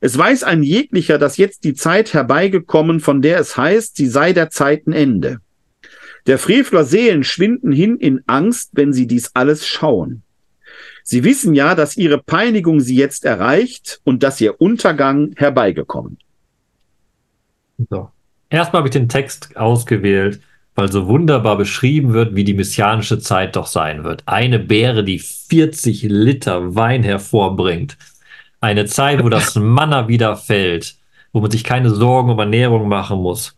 Es 0.00 0.16
weiß 0.16 0.44
ein 0.44 0.62
jeglicher, 0.62 1.18
dass 1.18 1.36
jetzt 1.36 1.64
die 1.64 1.74
Zeit 1.74 2.14
herbeigekommen, 2.14 3.00
von 3.00 3.20
der 3.20 3.38
es 3.38 3.58
heißt, 3.58 3.96
sie 3.96 4.06
sei 4.06 4.32
der 4.32 4.48
Zeiten 4.48 4.92
Ende. 4.92 5.40
Der 6.26 6.38
Frevler 6.38 6.84
Seelen 6.84 7.22
schwinden 7.22 7.70
hin 7.70 7.96
in 7.98 8.22
Angst, 8.26 8.70
wenn 8.72 8.94
sie 8.94 9.06
dies 9.06 9.32
alles 9.34 9.66
schauen. 9.66 10.22
Sie 11.10 11.24
wissen 11.24 11.54
ja, 11.54 11.74
dass 11.74 11.96
ihre 11.96 12.18
Peinigung 12.18 12.78
sie 12.78 12.94
jetzt 12.94 13.24
erreicht 13.24 14.00
und 14.04 14.22
dass 14.22 14.40
ihr 14.40 14.60
Untergang 14.60 15.32
herbeigekommen. 15.34 16.18
So. 17.90 18.10
Erstmal 18.48 18.78
habe 18.78 18.88
ich 18.90 18.92
den 18.92 19.08
Text 19.08 19.56
ausgewählt, 19.56 20.40
weil 20.76 20.92
so 20.92 21.08
wunderbar 21.08 21.56
beschrieben 21.56 22.12
wird, 22.12 22.36
wie 22.36 22.44
die 22.44 22.54
messianische 22.54 23.18
Zeit 23.18 23.56
doch 23.56 23.66
sein 23.66 24.04
wird. 24.04 24.22
Eine 24.26 24.60
Beere, 24.60 25.02
die 25.02 25.18
40 25.18 26.04
Liter 26.04 26.76
Wein 26.76 27.02
hervorbringt. 27.02 27.98
Eine 28.60 28.86
Zeit, 28.86 29.24
wo 29.24 29.28
das 29.28 29.56
Manna 29.56 30.06
wieder 30.06 30.36
fällt, 30.36 30.94
wo 31.32 31.40
man 31.40 31.50
sich 31.50 31.64
keine 31.64 31.90
Sorgen 31.90 32.30
um 32.30 32.38
Ernährung 32.38 32.86
machen 32.86 33.20
muss. 33.20 33.56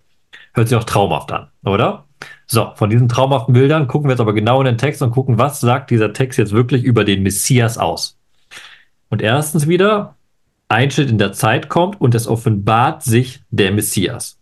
Hört 0.55 0.69
sich 0.69 0.77
auch 0.77 0.85
traumhaft 0.85 1.33
an, 1.33 1.49
oder? 1.65 2.07
So, 2.47 2.73
von 2.75 2.91
diesen 2.91 3.09
traumhaften 3.09 3.55
Bildern 3.55 3.89
gucken 3.89 4.09
wir 4.09 4.13
jetzt 4.13 4.21
aber 4.21 4.35
genau 4.35 4.61
in 4.61 4.67
den 4.67 4.79
Text 4.79 5.03
und 5.03 5.11
gucken, 5.11 5.39
was 5.39 5.61
sagt 5.61 5.91
dieser 5.91 6.13
Text 6.13 6.39
jetzt 6.39 6.53
wirklich 6.53 6.85
über 6.85 7.05
den 7.05 7.23
Messias 7.23 7.79
aus. 7.79 8.19
Und 9.09 9.23
erstens 9.23 9.67
wieder, 9.67 10.17
ein 10.69 10.91
Schritt 10.91 11.11
in 11.11 11.19
der 11.19 11.33
Zeit 11.33 11.69
kommt 11.69 12.01
und 12.01 12.15
es 12.15 12.27
offenbart 12.27 13.03
sich 13.03 13.41
der 13.51 13.73
Messias. 13.73 14.39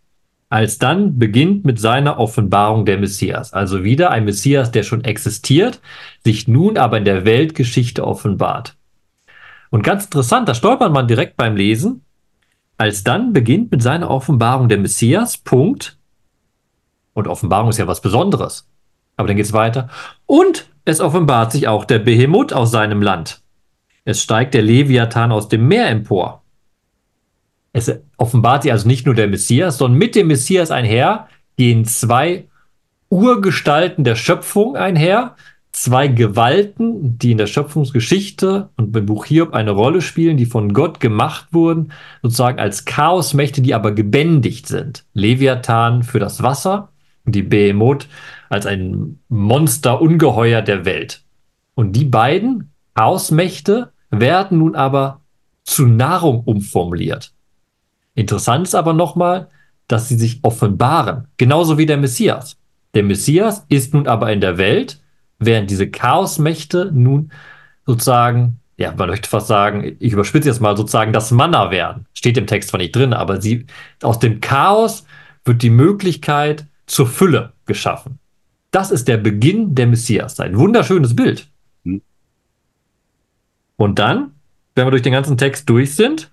Alsdann 0.49 1.17
beginnt 1.17 1.63
mit 1.63 1.79
seiner 1.79 2.19
Offenbarung 2.19 2.85
der 2.85 2.97
Messias. 2.97 3.53
Also 3.53 3.85
wieder 3.85 4.11
ein 4.11 4.25
Messias, 4.25 4.71
der 4.71 4.83
schon 4.83 5.03
existiert, 5.05 5.79
sich 6.25 6.47
nun 6.47 6.77
aber 6.77 6.97
in 6.97 7.05
der 7.05 7.23
Weltgeschichte 7.23 8.05
offenbart. 8.05 8.75
Und 9.69 9.83
ganz 9.83 10.03
interessant, 10.05 10.49
da 10.49 10.53
stolpert 10.53 10.91
man 10.91 11.07
direkt 11.07 11.37
beim 11.37 11.55
Lesen. 11.55 12.03
Alsdann 12.77 13.31
beginnt 13.31 13.71
mit 13.71 13.81
seiner 13.81 14.09
Offenbarung 14.09 14.67
der 14.67 14.77
Messias, 14.77 15.37
Punkt, 15.37 15.97
und 17.13 17.27
Offenbarung 17.27 17.69
ist 17.69 17.77
ja 17.77 17.87
was 17.87 18.01
Besonderes. 18.01 18.67
Aber 19.17 19.27
dann 19.27 19.37
geht 19.37 19.45
es 19.45 19.53
weiter. 19.53 19.89
Und 20.25 20.69
es 20.85 20.99
offenbart 20.99 21.51
sich 21.51 21.67
auch 21.67 21.85
der 21.85 21.99
Behemoth 21.99 22.53
aus 22.53 22.71
seinem 22.71 23.01
Land. 23.01 23.41
Es 24.03 24.21
steigt 24.21 24.53
der 24.53 24.63
Leviathan 24.63 25.31
aus 25.31 25.47
dem 25.47 25.67
Meer 25.67 25.89
empor. 25.89 26.43
Es 27.73 27.91
offenbart 28.17 28.63
sich 28.63 28.71
also 28.71 28.87
nicht 28.87 29.05
nur 29.05 29.15
der 29.15 29.27
Messias, 29.27 29.77
sondern 29.77 29.99
mit 29.99 30.15
dem 30.15 30.27
Messias 30.27 30.71
einher 30.71 31.27
gehen 31.55 31.85
zwei 31.85 32.47
Urgestalten 33.09 34.03
der 34.03 34.15
Schöpfung 34.15 34.75
einher, 34.75 35.35
zwei 35.71 36.07
Gewalten, 36.07 37.17
die 37.17 37.31
in 37.31 37.37
der 37.37 37.47
Schöpfungsgeschichte 37.47 38.69
und 38.75 38.91
beim 38.91 39.05
Buch 39.05 39.25
Hiob 39.25 39.53
eine 39.53 39.71
Rolle 39.71 40.01
spielen, 40.01 40.37
die 40.37 40.45
von 40.45 40.73
Gott 40.73 40.99
gemacht 40.99 41.47
wurden, 41.51 41.91
sozusagen 42.21 42.59
als 42.59 42.85
Chaosmächte, 42.85 43.61
die 43.61 43.73
aber 43.73 43.91
gebändigt 43.91 44.67
sind. 44.67 45.05
Leviathan 45.13 46.03
für 46.03 46.19
das 46.19 46.43
Wasser 46.43 46.90
die 47.31 47.43
Behemoth 47.43 48.07
als 48.49 48.65
ein 48.65 49.19
Monster-Ungeheuer 49.29 50.61
der 50.61 50.85
Welt. 50.85 51.23
Und 51.73 51.93
die 51.93 52.05
beiden 52.05 52.71
Chaosmächte 52.95 53.91
werden 54.09 54.57
nun 54.59 54.75
aber 54.75 55.21
zu 55.63 55.87
Nahrung 55.87 56.41
umformuliert. 56.43 57.33
Interessant 58.13 58.67
ist 58.67 58.75
aber 58.75 58.93
nochmal, 58.93 59.49
dass 59.87 60.07
sie 60.07 60.17
sich 60.17 60.39
offenbaren, 60.43 61.27
genauso 61.37 61.77
wie 61.77 61.85
der 61.85 61.97
Messias. 61.97 62.57
Der 62.93 63.03
Messias 63.03 63.65
ist 63.69 63.93
nun 63.93 64.07
aber 64.07 64.31
in 64.31 64.41
der 64.41 64.57
Welt, 64.57 65.01
während 65.39 65.69
diese 65.69 65.89
Chaosmächte 65.89 66.91
nun 66.93 67.31
sozusagen, 67.85 68.59
ja, 68.77 68.93
man 68.95 69.09
möchte 69.09 69.29
fast 69.29 69.47
sagen, 69.47 69.95
ich 69.99 70.13
überspitze 70.13 70.49
jetzt 70.49 70.61
mal 70.61 70.77
sozusagen 70.77 71.13
das 71.13 71.31
Manna 71.31 71.71
werden. 71.71 72.05
Steht 72.13 72.37
im 72.37 72.47
Text 72.47 72.69
zwar 72.69 72.79
nicht 72.79 72.95
drin, 72.95 73.13
aber 73.13 73.41
sie, 73.41 73.65
aus 74.01 74.19
dem 74.19 74.41
Chaos 74.41 75.05
wird 75.45 75.61
die 75.61 75.69
Möglichkeit 75.69 76.65
zur 76.91 77.07
Fülle 77.07 77.53
geschaffen. 77.65 78.19
Das 78.71 78.91
ist 78.91 79.07
der 79.07 79.17
Beginn 79.17 79.75
der 79.75 79.87
Messias. 79.87 80.39
Ein 80.39 80.57
wunderschönes 80.57 81.15
Bild. 81.15 81.49
Hm. 81.83 82.01
Und 83.77 83.99
dann, 83.99 84.33
wenn 84.75 84.85
wir 84.85 84.91
durch 84.91 85.01
den 85.01 85.13
ganzen 85.13 85.37
Text 85.37 85.69
durch 85.69 85.95
sind, 85.95 86.31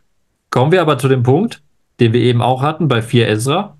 kommen 0.51 0.73
wir 0.73 0.83
aber 0.83 0.99
zu 0.99 1.09
dem 1.09 1.23
Punkt, 1.23 1.63
den 2.01 2.13
wir 2.13 2.21
eben 2.21 2.43
auch 2.43 2.63
hatten 2.63 2.89
bei 2.89 3.03
4 3.03 3.29
Ezra. 3.29 3.77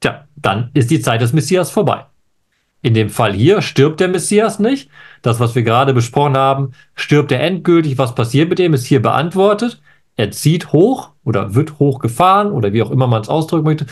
Tja, 0.00 0.26
dann 0.36 0.70
ist 0.74 0.90
die 0.90 1.00
Zeit 1.00 1.20
des 1.20 1.32
Messias 1.32 1.70
vorbei. 1.70 2.06
In 2.82 2.94
dem 2.94 3.10
Fall 3.10 3.32
hier 3.32 3.62
stirbt 3.62 4.00
der 4.00 4.08
Messias 4.08 4.58
nicht. 4.58 4.90
Das, 5.22 5.40
was 5.40 5.54
wir 5.54 5.62
gerade 5.62 5.94
besprochen 5.94 6.36
haben, 6.36 6.72
stirbt 6.94 7.32
er 7.32 7.40
endgültig. 7.40 7.96
Was 7.96 8.14
passiert 8.14 8.50
mit 8.50 8.60
ihm, 8.60 8.74
ist 8.74 8.84
hier 8.86 9.00
beantwortet. 9.00 9.80
Er 10.16 10.30
zieht 10.30 10.72
hoch 10.72 11.10
oder 11.24 11.54
wird 11.54 11.78
hochgefahren 11.78 12.52
oder 12.52 12.72
wie 12.72 12.82
auch 12.82 12.90
immer 12.90 13.06
man 13.06 13.22
es 13.22 13.28
ausdrücken 13.28 13.64
möchte, 13.64 13.86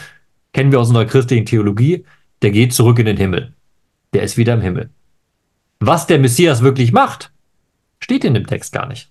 kennen 0.53 0.73
wir 0.73 0.81
aus 0.81 0.89
unserer 0.89 1.07
christlichen 1.07 1.47
Theologie, 1.47 2.05
der 2.43 2.51
geht 2.51 2.73
zurück 2.73 2.99
in 2.99 3.07
den 3.07 3.16
Himmel. 3.16 3.55
Der 4.12 4.23
ist 4.23 4.37
wieder 4.37 4.55
im 4.55 4.61
Himmel. 4.61 4.91
Was 5.81 6.07
der 6.07 6.19
Messias 6.19 6.62
wirklich 6.62 6.93
macht, 6.93 7.33
steht 7.99 8.24
in 8.24 8.35
dem 8.35 8.47
Text 8.47 8.73
gar 8.73 8.87
nicht. 8.87 9.11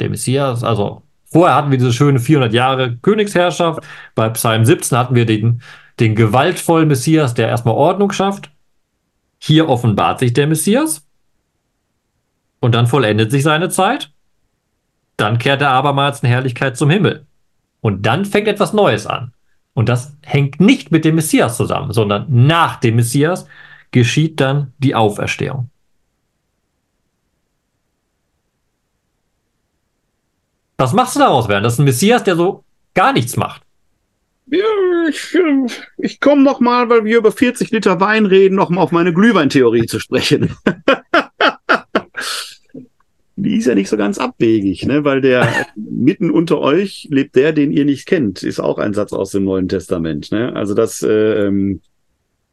Der 0.00 0.10
Messias, 0.10 0.64
also 0.64 1.02
vorher 1.24 1.54
hatten 1.54 1.70
wir 1.70 1.78
diese 1.78 1.92
schöne 1.92 2.18
400 2.18 2.52
Jahre 2.52 2.96
Königsherrschaft. 2.96 3.80
Bei 4.14 4.28
Psalm 4.30 4.64
17 4.64 4.98
hatten 4.98 5.14
wir 5.14 5.26
den, 5.26 5.62
den 5.98 6.14
gewaltvollen 6.14 6.88
Messias, 6.88 7.34
der 7.34 7.48
erstmal 7.48 7.74
Ordnung 7.74 8.12
schafft. 8.12 8.50
Hier 9.38 9.68
offenbart 9.68 10.18
sich 10.18 10.32
der 10.32 10.46
Messias. 10.46 11.06
Und 12.60 12.74
dann 12.74 12.86
vollendet 12.86 13.30
sich 13.30 13.42
seine 13.42 13.70
Zeit. 13.70 14.10
Dann 15.16 15.38
kehrt 15.38 15.62
er 15.62 15.70
abermals 15.70 16.22
in 16.22 16.28
Herrlichkeit 16.28 16.76
zum 16.76 16.90
Himmel. 16.90 17.26
Und 17.80 18.04
dann 18.04 18.24
fängt 18.24 18.48
etwas 18.48 18.72
Neues 18.72 19.06
an. 19.06 19.32
Und 19.80 19.88
das 19.88 20.12
hängt 20.20 20.60
nicht 20.60 20.90
mit 20.90 21.06
dem 21.06 21.14
Messias 21.14 21.56
zusammen, 21.56 21.94
sondern 21.94 22.26
nach 22.28 22.76
dem 22.80 22.96
Messias 22.96 23.46
geschieht 23.92 24.38
dann 24.38 24.74
die 24.76 24.94
Auferstehung. 24.94 25.70
Was 30.76 30.92
machst 30.92 31.16
du 31.16 31.20
daraus, 31.20 31.48
Werner? 31.48 31.62
Das 31.62 31.72
ist 31.72 31.78
ein 31.78 31.86
Messias, 31.86 32.24
der 32.24 32.36
so 32.36 32.62
gar 32.92 33.14
nichts 33.14 33.38
macht. 33.38 33.62
Ja, 34.48 34.66
ich, 35.08 35.38
ich 35.96 36.20
komme 36.20 36.42
noch 36.42 36.60
mal, 36.60 36.90
weil 36.90 37.06
wir 37.06 37.16
über 37.16 37.32
40 37.32 37.70
Liter 37.70 38.00
Wein 38.00 38.26
reden, 38.26 38.56
noch 38.56 38.68
mal 38.68 38.82
auf 38.82 38.92
meine 38.92 39.14
Glühweintheorie 39.14 39.86
zu 39.86 39.98
sprechen. 39.98 40.58
die 43.42 43.56
ist 43.56 43.66
ja 43.66 43.74
nicht 43.74 43.88
so 43.88 43.96
ganz 43.96 44.18
abwegig, 44.18 44.86
ne? 44.86 45.04
weil 45.04 45.20
der 45.20 45.48
mitten 45.76 46.30
unter 46.30 46.60
euch 46.60 47.08
lebt 47.10 47.36
der, 47.36 47.52
den 47.52 47.72
ihr 47.72 47.84
nicht 47.84 48.06
kennt, 48.06 48.42
ist 48.42 48.60
auch 48.60 48.78
ein 48.78 48.94
Satz 48.94 49.12
aus 49.12 49.30
dem 49.30 49.44
Neuen 49.44 49.68
Testament. 49.68 50.30
Ne? 50.32 50.54
Also 50.54 50.74
das, 50.74 51.02
äh, 51.02 51.46
ähm, 51.46 51.80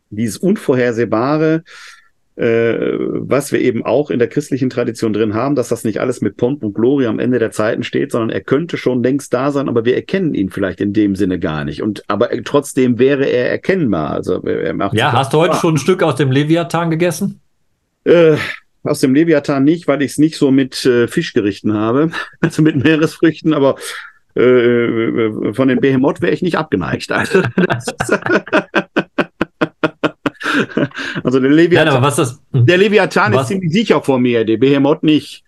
dieses 0.10 0.38
Unvorhersehbare, 0.38 1.64
äh, 2.38 2.76
was 3.00 3.52
wir 3.52 3.60
eben 3.60 3.84
auch 3.84 4.12
in 4.12 4.20
der 4.20 4.28
christlichen 4.28 4.70
Tradition 4.70 5.12
drin 5.12 5.34
haben, 5.34 5.56
dass 5.56 5.70
das 5.70 5.84
nicht 5.84 6.00
alles 6.00 6.22
mit 6.22 6.38
Pomp 6.38 6.64
und 6.64 6.74
Gloria 6.74 7.10
am 7.10 7.20
Ende 7.20 7.40
der 7.40 7.52
Zeiten 7.52 7.84
steht, 7.84 8.12
sondern 8.12 8.30
er 8.30 8.42
könnte 8.42 8.78
schon 8.78 9.04
längst 9.04 9.34
da 9.34 9.52
sein, 9.52 9.68
aber 9.68 9.86
wir 9.86 9.96
erkennen 9.96 10.36
ihn 10.36 10.50
vielleicht 10.50 10.80
in 10.80 10.94
dem 10.94 11.16
Sinne 11.16 11.40
gar 11.40 11.66
nicht. 11.66 11.82
Und 11.82 12.04
aber 12.08 12.30
trotzdem 12.44 13.00
wäre 13.00 13.26
er 13.26 13.50
erkennbar. 13.50 14.12
Also 14.12 14.44
er 14.44 14.74
macht 14.74 14.96
ja, 14.96 15.12
hast 15.14 15.34
du 15.34 15.40
heute 15.40 15.56
schon 15.56 15.76
ein 15.76 15.80
Stück 15.80 16.04
aus 16.04 16.16
dem 16.16 16.32
Leviathan 16.32 16.92
gegessen? 16.92 17.42
Äh, 18.04 18.38
aus 18.88 19.00
dem 19.00 19.14
Leviathan 19.14 19.64
nicht, 19.64 19.88
weil 19.88 20.02
ich 20.02 20.12
es 20.12 20.18
nicht 20.18 20.38
so 20.38 20.52
mit 20.52 20.86
äh, 20.86 21.08
Fischgerichten 21.08 21.74
habe, 21.74 22.12
also 22.42 22.62
mit 22.62 22.76
Meeresfrüchten, 22.84 23.54
aber 23.54 23.76
äh, 24.36 24.42
äh 24.42 25.54
von 25.54 25.68
den 25.68 25.80
Behemoth 25.80 26.22
wäre 26.22 26.34
ich 26.34 26.42
nicht 26.42 26.58
abgeneigt. 26.58 27.12
Also, 27.12 27.42
also 31.24 31.40
der 31.40 31.52
Leviathan, 31.52 31.96
ja, 31.96 32.02
was 32.02 32.16
das, 32.16 32.42
hm. 32.52 32.66
der 32.66 32.78
Leviathan 32.78 33.34
was? 33.34 33.44
ist 33.44 33.48
ziemlich 33.50 33.72
sicher 33.72 34.02
vor 34.02 34.20
mir, 34.20 34.44
der 34.46 34.58
Behemoth 34.58 35.04
nicht. 35.04 35.44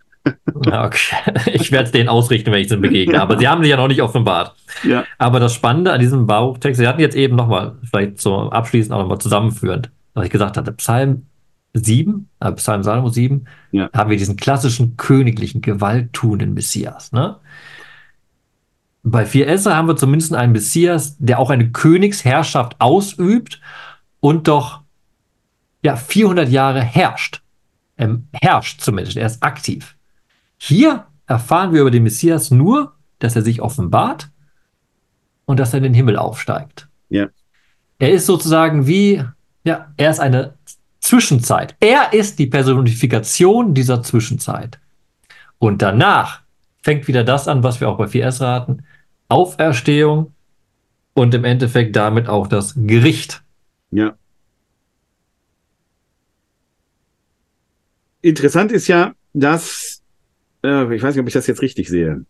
Okay. 0.56 1.16
Ich 1.54 1.72
werde 1.72 1.86
es 1.86 1.92
denen 1.92 2.10
ausrichten, 2.10 2.52
wenn 2.52 2.62
ich 2.62 2.70
es 2.70 2.80
begegne. 2.80 3.22
Aber 3.22 3.40
sie 3.40 3.48
haben 3.48 3.64
sich 3.64 3.72
ja 3.72 3.78
noch 3.78 3.88
nicht 3.88 4.02
offenbart. 4.02 4.54
Ja. 4.84 5.06
Aber 5.18 5.40
das 5.40 5.54
Spannende 5.54 5.92
an 5.92 6.00
diesem 6.00 6.28
Bautext, 6.28 6.80
Sie 6.80 6.88
hatten 6.88 7.02
jetzt 7.02 7.16
eben 7.16 7.36
nochmal, 7.36 7.78
vielleicht 7.90 8.20
zum 8.20 8.50
Abschließen 8.50 8.94
auch 8.94 9.00
nochmal 9.00 9.20
zusammenführend, 9.20 9.90
was 10.14 10.26
ich 10.26 10.32
gesagt 10.32 10.58
hatte, 10.58 10.72
Psalm 10.74 11.26
7, 11.74 12.28
äh, 12.40 12.52
Psalm 12.54 12.84
Salomo 12.84 13.10
7, 13.10 13.46
Ja. 13.72 13.90
haben 13.94 14.10
wir 14.10 14.18
diesen 14.18 14.36
klassischen 14.36 14.98
königlichen, 14.98 15.62
gewalttuenden 15.62 16.54
Messias. 16.54 17.12
Ne? 17.12 17.38
Bei 19.04 19.26
4 19.26 19.48
Esra 19.48 19.76
haben 19.76 19.88
wir 19.88 19.96
zumindest 19.96 20.34
einen 20.34 20.52
Messias, 20.52 21.16
der 21.20 21.40
auch 21.40 21.50
eine 21.50 21.72
Königsherrschaft 21.72 22.76
ausübt 22.80 23.62
und 24.20 24.48
doch 24.48 24.82
ja, 25.84 25.96
400 25.96 26.50
Jahre 26.50 26.82
herrscht. 26.82 27.42
Ähm, 27.98 28.28
herrscht 28.34 28.82
zumindest, 28.82 29.18
er 29.18 29.26
ist 29.28 29.42
aktiv. 29.44 29.96
Hier 30.58 31.06
erfahren 31.28 31.74
wir 31.74 31.82
über 31.82 31.92
den 31.92 32.04
Messias 32.04 32.52
nur, 32.52 32.94
dass 33.20 33.36
er 33.36 33.42
sich 33.42 33.62
offenbart 33.62 34.30
und 35.46 35.60
dass 35.60 35.74
er 35.74 35.78
in 35.78 35.84
den 35.84 35.94
Himmel 35.94 36.18
aufsteigt. 36.18 36.88
Ja. 37.10 37.28
Er 37.98 38.12
ist 38.12 38.26
sozusagen 38.26 38.88
wie, 38.88 39.24
ja, 39.64 39.92
er 39.98 40.12
ist 40.12 40.20
eine 40.20 40.54
Zwischenzeit. 41.10 41.76
Er 41.80 42.14
ist 42.14 42.38
die 42.38 42.46
Personifikation 42.46 43.74
dieser 43.74 44.04
Zwischenzeit. 44.04 44.78
Und 45.58 45.82
danach 45.82 46.44
fängt 46.84 47.08
wieder 47.08 47.24
das 47.24 47.48
an, 47.48 47.64
was 47.64 47.82
wir 47.82 47.90
auch 47.90 47.98
bei 47.98 48.06
4S 48.06 48.42
raten. 48.42 48.84
Auferstehung 49.28 50.36
und 51.16 51.34
im 51.34 51.46
Endeffekt 51.46 51.96
damit 51.96 52.30
auch 52.30 52.46
das 52.46 52.76
Gericht. 52.78 53.42
Ja. 53.90 54.16
Interessant 58.22 58.72
ist 58.72 58.88
ja, 58.88 59.16
dass, 59.34 60.04
äh, 60.64 60.96
ich 60.96 61.02
weiß 61.02 61.16
nicht, 61.16 61.22
ob 61.24 61.28
ich 61.28 61.34
das 61.34 61.48
jetzt 61.48 61.64
richtig 61.64 61.90
sehe. 61.90 62.24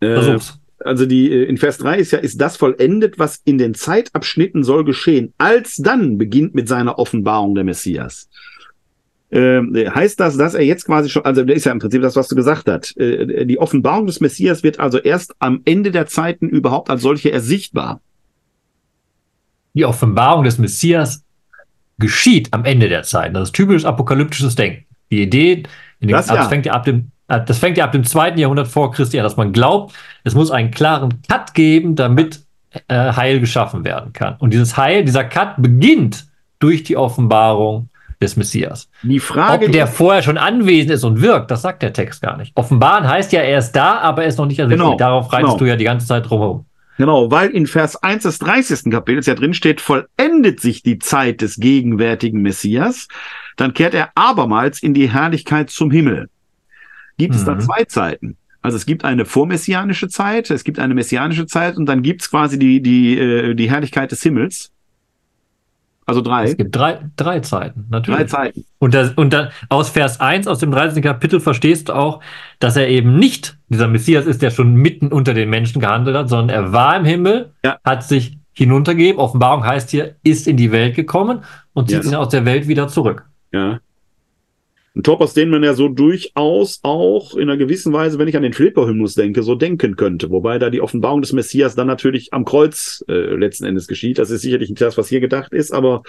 Äh, 0.00 0.14
Versuch's. 0.14 0.58
Also 0.84 1.06
die 1.06 1.32
äh, 1.32 1.44
in 1.44 1.56
Vers 1.56 1.78
3 1.78 1.98
ist 1.98 2.10
ja, 2.12 2.18
ist 2.18 2.40
das 2.40 2.56
vollendet, 2.56 3.18
was 3.18 3.40
in 3.44 3.58
den 3.58 3.74
Zeitabschnitten 3.74 4.64
soll 4.64 4.84
geschehen. 4.84 5.32
Als 5.38 5.76
dann 5.76 6.18
beginnt 6.18 6.54
mit 6.54 6.68
seiner 6.68 6.98
Offenbarung 6.98 7.54
der 7.54 7.64
Messias. 7.64 8.28
Ähm, 9.30 9.74
heißt 9.74 10.20
das, 10.20 10.36
dass 10.36 10.54
er 10.54 10.62
jetzt 10.62 10.84
quasi 10.84 11.08
schon, 11.08 11.24
also 11.24 11.42
der 11.42 11.56
ist 11.56 11.64
ja 11.64 11.72
im 11.72 11.80
Prinzip 11.80 12.02
das, 12.02 12.14
was 12.14 12.28
du 12.28 12.36
gesagt 12.36 12.68
hast. 12.68 12.96
Äh, 12.98 13.46
die 13.46 13.58
Offenbarung 13.58 14.06
des 14.06 14.20
Messias 14.20 14.62
wird 14.62 14.78
also 14.78 14.98
erst 14.98 15.34
am 15.40 15.62
Ende 15.64 15.90
der 15.90 16.06
Zeiten 16.06 16.48
überhaupt 16.48 16.88
als 16.88 17.02
solche 17.02 17.32
ersichtbar. 17.32 18.00
Die 19.72 19.84
Offenbarung 19.84 20.44
des 20.44 20.58
Messias 20.58 21.24
geschieht 21.98 22.48
am 22.52 22.64
Ende 22.64 22.88
der 22.88 23.02
Zeit. 23.02 23.34
Das 23.34 23.48
ist 23.48 23.54
typisch 23.54 23.84
apokalyptisches 23.84 24.54
Denken. 24.54 24.84
Die 25.10 25.22
Idee, 25.22 25.64
in 26.00 26.08
dem, 26.08 26.10
Das 26.10 26.28
ja. 26.28 26.36
das, 26.36 26.48
fängt 26.48 26.66
ja 26.66 26.72
ab 26.72 26.84
dem, 26.84 26.96
äh, 26.96 27.10
das 27.26 27.58
fängt 27.58 27.76
ja 27.76 27.84
ab 27.84 27.92
dem 27.92 28.04
zweiten 28.04 28.38
Jahrhundert 28.38 28.68
vor 28.68 28.92
Christi 28.92 29.18
an, 29.18 29.24
dass 29.24 29.36
man 29.36 29.52
glaubt, 29.52 29.94
es 30.24 30.34
muss 30.34 30.50
einen 30.50 30.70
klaren 30.70 31.22
Cut 31.28 31.54
geben, 31.54 31.96
damit 31.96 32.42
äh, 32.88 33.12
Heil 33.12 33.40
geschaffen 33.40 33.84
werden 33.84 34.12
kann. 34.12 34.36
Und 34.38 34.52
dieses 34.52 34.76
Heil, 34.76 35.04
dieser 35.04 35.24
Cut 35.24 35.54
beginnt 35.58 36.26
durch 36.58 36.82
die 36.82 36.96
Offenbarung 36.96 37.88
des 38.20 38.36
Messias. 38.36 38.88
Die 39.02 39.20
Frage 39.20 39.66
Ob 39.66 39.72
der 39.72 39.86
vorher 39.86 40.22
schon 40.22 40.38
anwesend 40.38 40.92
ist 40.92 41.04
und 41.04 41.20
wirkt, 41.20 41.50
das 41.50 41.62
sagt 41.62 41.82
der 41.82 41.92
Text 41.92 42.22
gar 42.22 42.36
nicht. 42.36 42.52
Offenbaren 42.54 43.08
heißt 43.08 43.32
ja, 43.32 43.40
er 43.40 43.58
ist 43.58 43.72
da, 43.72 43.98
aber 43.98 44.22
er 44.22 44.28
ist 44.28 44.38
noch 44.38 44.46
nicht 44.46 44.58
ersichtlich. 44.58 44.84
Genau, 44.84 44.96
Darauf 44.96 45.32
reitest 45.32 45.52
genau. 45.52 45.58
du 45.58 45.64
ja 45.66 45.76
die 45.76 45.84
ganze 45.84 46.06
Zeit 46.06 46.28
drumherum. 46.28 46.64
Genau, 46.96 47.30
weil 47.30 47.50
in 47.50 47.66
Vers 47.66 48.00
1 48.02 48.22
des 48.22 48.38
30. 48.38 48.90
Kapitels 48.90 49.26
ja 49.26 49.34
drin 49.34 49.52
steht, 49.52 49.80
vollendet 49.80 50.60
sich 50.60 50.82
die 50.82 50.98
Zeit 51.00 51.40
des 51.40 51.56
gegenwärtigen 51.56 52.40
Messias, 52.40 53.08
dann 53.56 53.74
kehrt 53.74 53.94
er 53.94 54.10
abermals 54.14 54.82
in 54.82 54.94
die 54.94 55.10
Herrlichkeit 55.10 55.70
zum 55.70 55.90
Himmel. 55.90 56.28
Gibt 57.18 57.34
es 57.34 57.44
da 57.44 57.54
Mhm. 57.54 57.60
zwei 57.60 57.84
Zeiten? 57.84 58.36
Also 58.62 58.76
es 58.76 58.86
gibt 58.86 59.04
eine 59.04 59.24
vormessianische 59.26 60.08
Zeit, 60.08 60.50
es 60.50 60.64
gibt 60.64 60.78
eine 60.78 60.94
messianische 60.94 61.46
Zeit 61.46 61.76
und 61.76 61.86
dann 61.86 62.02
gibt 62.02 62.22
es 62.22 62.30
quasi 62.30 62.58
die, 62.58 62.80
die, 62.80 63.18
äh, 63.18 63.54
die 63.54 63.70
Herrlichkeit 63.70 64.10
des 64.10 64.22
Himmels. 64.22 64.70
Also 66.06 66.20
drei. 66.20 66.44
Es 66.44 66.56
gibt 66.58 66.76
drei, 66.76 66.98
drei 67.16 67.40
Zeiten, 67.40 67.86
natürlich. 67.90 68.20
Drei 68.20 68.24
Zeiten. 68.26 68.64
Und, 68.78 68.92
das, 68.92 69.12
und 69.12 69.32
dann 69.32 69.48
aus 69.70 69.88
Vers 69.88 70.20
1 70.20 70.46
aus 70.46 70.58
dem 70.58 70.70
13. 70.70 71.02
Kapitel 71.02 71.40
verstehst 71.40 71.88
du 71.88 71.94
auch, 71.94 72.20
dass 72.58 72.76
er 72.76 72.88
eben 72.88 73.18
nicht 73.18 73.56
dieser 73.70 73.88
Messias 73.88 74.26
ist, 74.26 74.42
der 74.42 74.50
schon 74.50 74.74
mitten 74.74 75.08
unter 75.08 75.32
den 75.32 75.48
Menschen 75.48 75.80
gehandelt 75.80 76.14
hat, 76.16 76.28
sondern 76.28 76.54
er 76.54 76.72
war 76.72 76.96
im 76.96 77.06
Himmel, 77.06 77.52
Ja. 77.64 77.78
hat 77.84 78.02
sich 78.04 78.36
hinuntergegeben. 78.52 79.18
Offenbarung 79.18 79.64
heißt 79.64 79.90
hier, 79.90 80.16
ist 80.22 80.46
in 80.46 80.58
die 80.58 80.72
Welt 80.72 80.94
gekommen 80.94 81.42
und 81.72 81.88
zieht 81.88 82.04
Ja. 82.04 82.10
ihn 82.10 82.14
aus 82.16 82.28
der 82.28 82.44
Welt 82.44 82.68
wieder 82.68 82.88
zurück. 82.88 83.24
Ja. 83.52 83.80
Ein 84.96 85.02
Topos, 85.02 85.34
den 85.34 85.50
man 85.50 85.64
ja 85.64 85.74
so 85.74 85.88
durchaus 85.88 86.78
auch 86.84 87.34
in 87.34 87.42
einer 87.42 87.56
gewissen 87.56 87.92
Weise, 87.92 88.18
wenn 88.20 88.28
ich 88.28 88.36
an 88.36 88.44
den 88.44 88.52
Philipper-Hymnus 88.52 89.14
denke, 89.14 89.42
so 89.42 89.56
denken 89.56 89.96
könnte. 89.96 90.30
Wobei 90.30 90.60
da 90.60 90.70
die 90.70 90.80
Offenbarung 90.80 91.20
des 91.20 91.32
Messias 91.32 91.74
dann 91.74 91.88
natürlich 91.88 92.32
am 92.32 92.44
Kreuz 92.44 93.04
äh, 93.08 93.34
letzten 93.34 93.64
Endes 93.64 93.88
geschieht. 93.88 94.18
Das 94.18 94.30
ist 94.30 94.42
sicherlich 94.42 94.68
nicht 94.68 94.80
das, 94.80 94.96
was 94.96 95.08
hier 95.08 95.18
gedacht 95.18 95.52
ist, 95.52 95.72
aber 95.72 96.04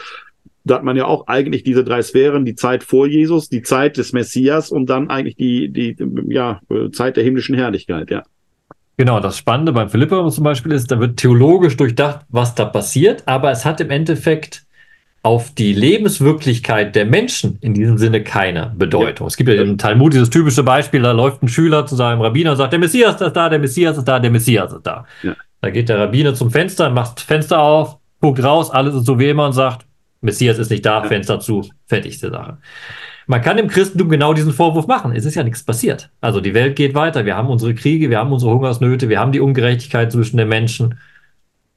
da 0.66 0.76
hat 0.76 0.84
man 0.84 0.98
ja 0.98 1.06
auch 1.06 1.26
eigentlich 1.26 1.64
diese 1.64 1.84
drei 1.84 2.04
Sphären, 2.04 2.46
die 2.46 2.54
Zeit 2.54 2.84
vor 2.84 3.08
Jesus, 3.08 3.50
die 3.50 3.64
Zeit 3.64 3.98
des 3.98 4.14
Messias 4.14 4.70
und 4.70 4.88
dann 4.88 5.10
eigentlich 5.10 5.36
die, 5.36 5.70
die, 5.70 5.96
ja, 6.28 6.60
äh, 6.70 6.92
Zeit 6.92 7.18
der 7.18 7.24
himmlischen 7.24 7.56
Herrlichkeit, 7.56 8.12
ja. 8.12 8.24
Genau, 8.98 9.20
das 9.20 9.38
Spannende 9.38 9.74
beim 9.74 9.90
Philippa 9.90 10.30
zum 10.30 10.44
Beispiel 10.44 10.72
ist, 10.72 10.92
da 10.92 11.00
wird 11.00 11.18
theologisch 11.18 11.76
durchdacht, 11.76 12.26
was 12.30 12.56
da 12.56 12.66
passiert, 12.66 13.24
aber 13.28 13.52
es 13.52 13.66
hat 13.66 13.82
im 13.82 13.90
Endeffekt 13.90 14.65
auf 15.26 15.56
die 15.56 15.74
Lebenswirklichkeit 15.74 16.96
der 16.96 17.04
Menschen 17.04 17.58
in 17.62 17.74
diesem 17.74 17.98
Sinne 17.98 18.22
keine 18.22 18.72
Bedeutung. 18.78 19.26
Es 19.26 19.36
gibt 19.36 19.50
ja 19.50 19.60
im 19.60 19.80
Talmud 19.80 20.14
dieses 20.14 20.30
typische 20.30 20.62
Beispiel, 20.62 21.02
da 21.02 21.14
läuft 21.14 21.42
ein 21.42 21.48
Schüler 21.48 21.88
zu 21.88 21.96
seinem 21.96 22.22
Rabbiner 22.22 22.52
und 22.52 22.58
sagt, 22.58 22.74
der 22.74 22.80
Messias 22.80 23.20
ist 23.20 23.34
da, 23.34 23.50
der 23.50 23.58
Messias 23.58 23.98
ist 23.98 24.08
da, 24.08 24.20
der 24.20 24.30
Messias 24.30 24.72
ist 24.72 24.84
da. 24.86 25.06
Ja. 25.24 25.36
Da 25.62 25.72
geht 25.72 25.90
der 25.90 25.98
Rabbiner 25.98 26.36
zum 26.36 26.52
Fenster, 26.52 26.92
macht 26.92 27.18
das 27.18 27.24
Fenster 27.24 27.60
auf, 27.60 27.98
guckt 28.22 28.44
raus, 28.44 28.70
alles 28.70 28.94
ist 28.94 29.08
so 29.08 29.18
wie 29.18 29.28
immer 29.28 29.48
und 29.48 29.54
sagt, 29.54 29.88
Messias 30.22 30.60
ist 30.60 30.70
nicht 30.70 30.86
da, 30.86 31.02
Ja. 31.02 31.06
Fenster 31.06 31.40
zu, 31.40 31.68
fertig 31.88 32.14
ist 32.14 32.24
die 32.24 32.30
Sache. 32.30 32.60
Man 33.26 33.42
kann 33.42 33.58
im 33.58 33.68
Christentum 33.68 34.10
genau 34.10 34.36
diesen 34.36 34.54
Vorwurf 34.54 34.86
machen. 34.86 35.12
Es 35.16 35.26
ist 35.26 35.34
ja 35.34 35.44
nichts 35.44 35.64
passiert. 35.64 36.12
Also 36.22 36.40
die 36.40 36.54
Welt 36.54 36.76
geht 36.76 36.94
weiter. 36.94 37.26
Wir 37.26 37.36
haben 37.36 37.50
unsere 37.50 37.74
Kriege, 37.74 38.12
wir 38.12 38.20
haben 38.20 38.32
unsere 38.32 38.52
Hungersnöte, 38.54 39.10
wir 39.10 39.20
haben 39.20 39.32
die 39.32 39.40
Ungerechtigkeit 39.40 40.12
zwischen 40.12 40.38
den 40.38 40.50
Menschen. 40.50 41.00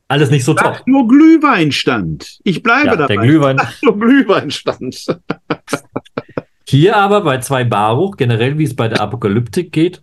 Alles 0.08 0.30
nicht 0.30 0.44
so 0.44 0.54
top. 0.54 0.76
Sag 0.76 0.86
nur 0.88 1.06
Glühweinstand. 1.06 2.40
Ich 2.44 2.62
bleibe 2.62 2.86
Ja, 2.88 2.96
dabei. 2.96 3.14
der 3.14 3.22
Glühwein. 3.24 3.58
Sag 3.58 3.82
nur 3.82 3.98
Glühweinstand. 3.98 5.06
Hier 6.66 6.96
aber 6.96 7.22
bei 7.22 7.38
zwei 7.38 7.64
Baruch, 7.64 8.16
generell 8.16 8.58
wie 8.58 8.64
es 8.64 8.74
bei 8.74 8.88
der 8.88 9.00
Apokalyptik 9.00 9.70
geht, 9.72 10.02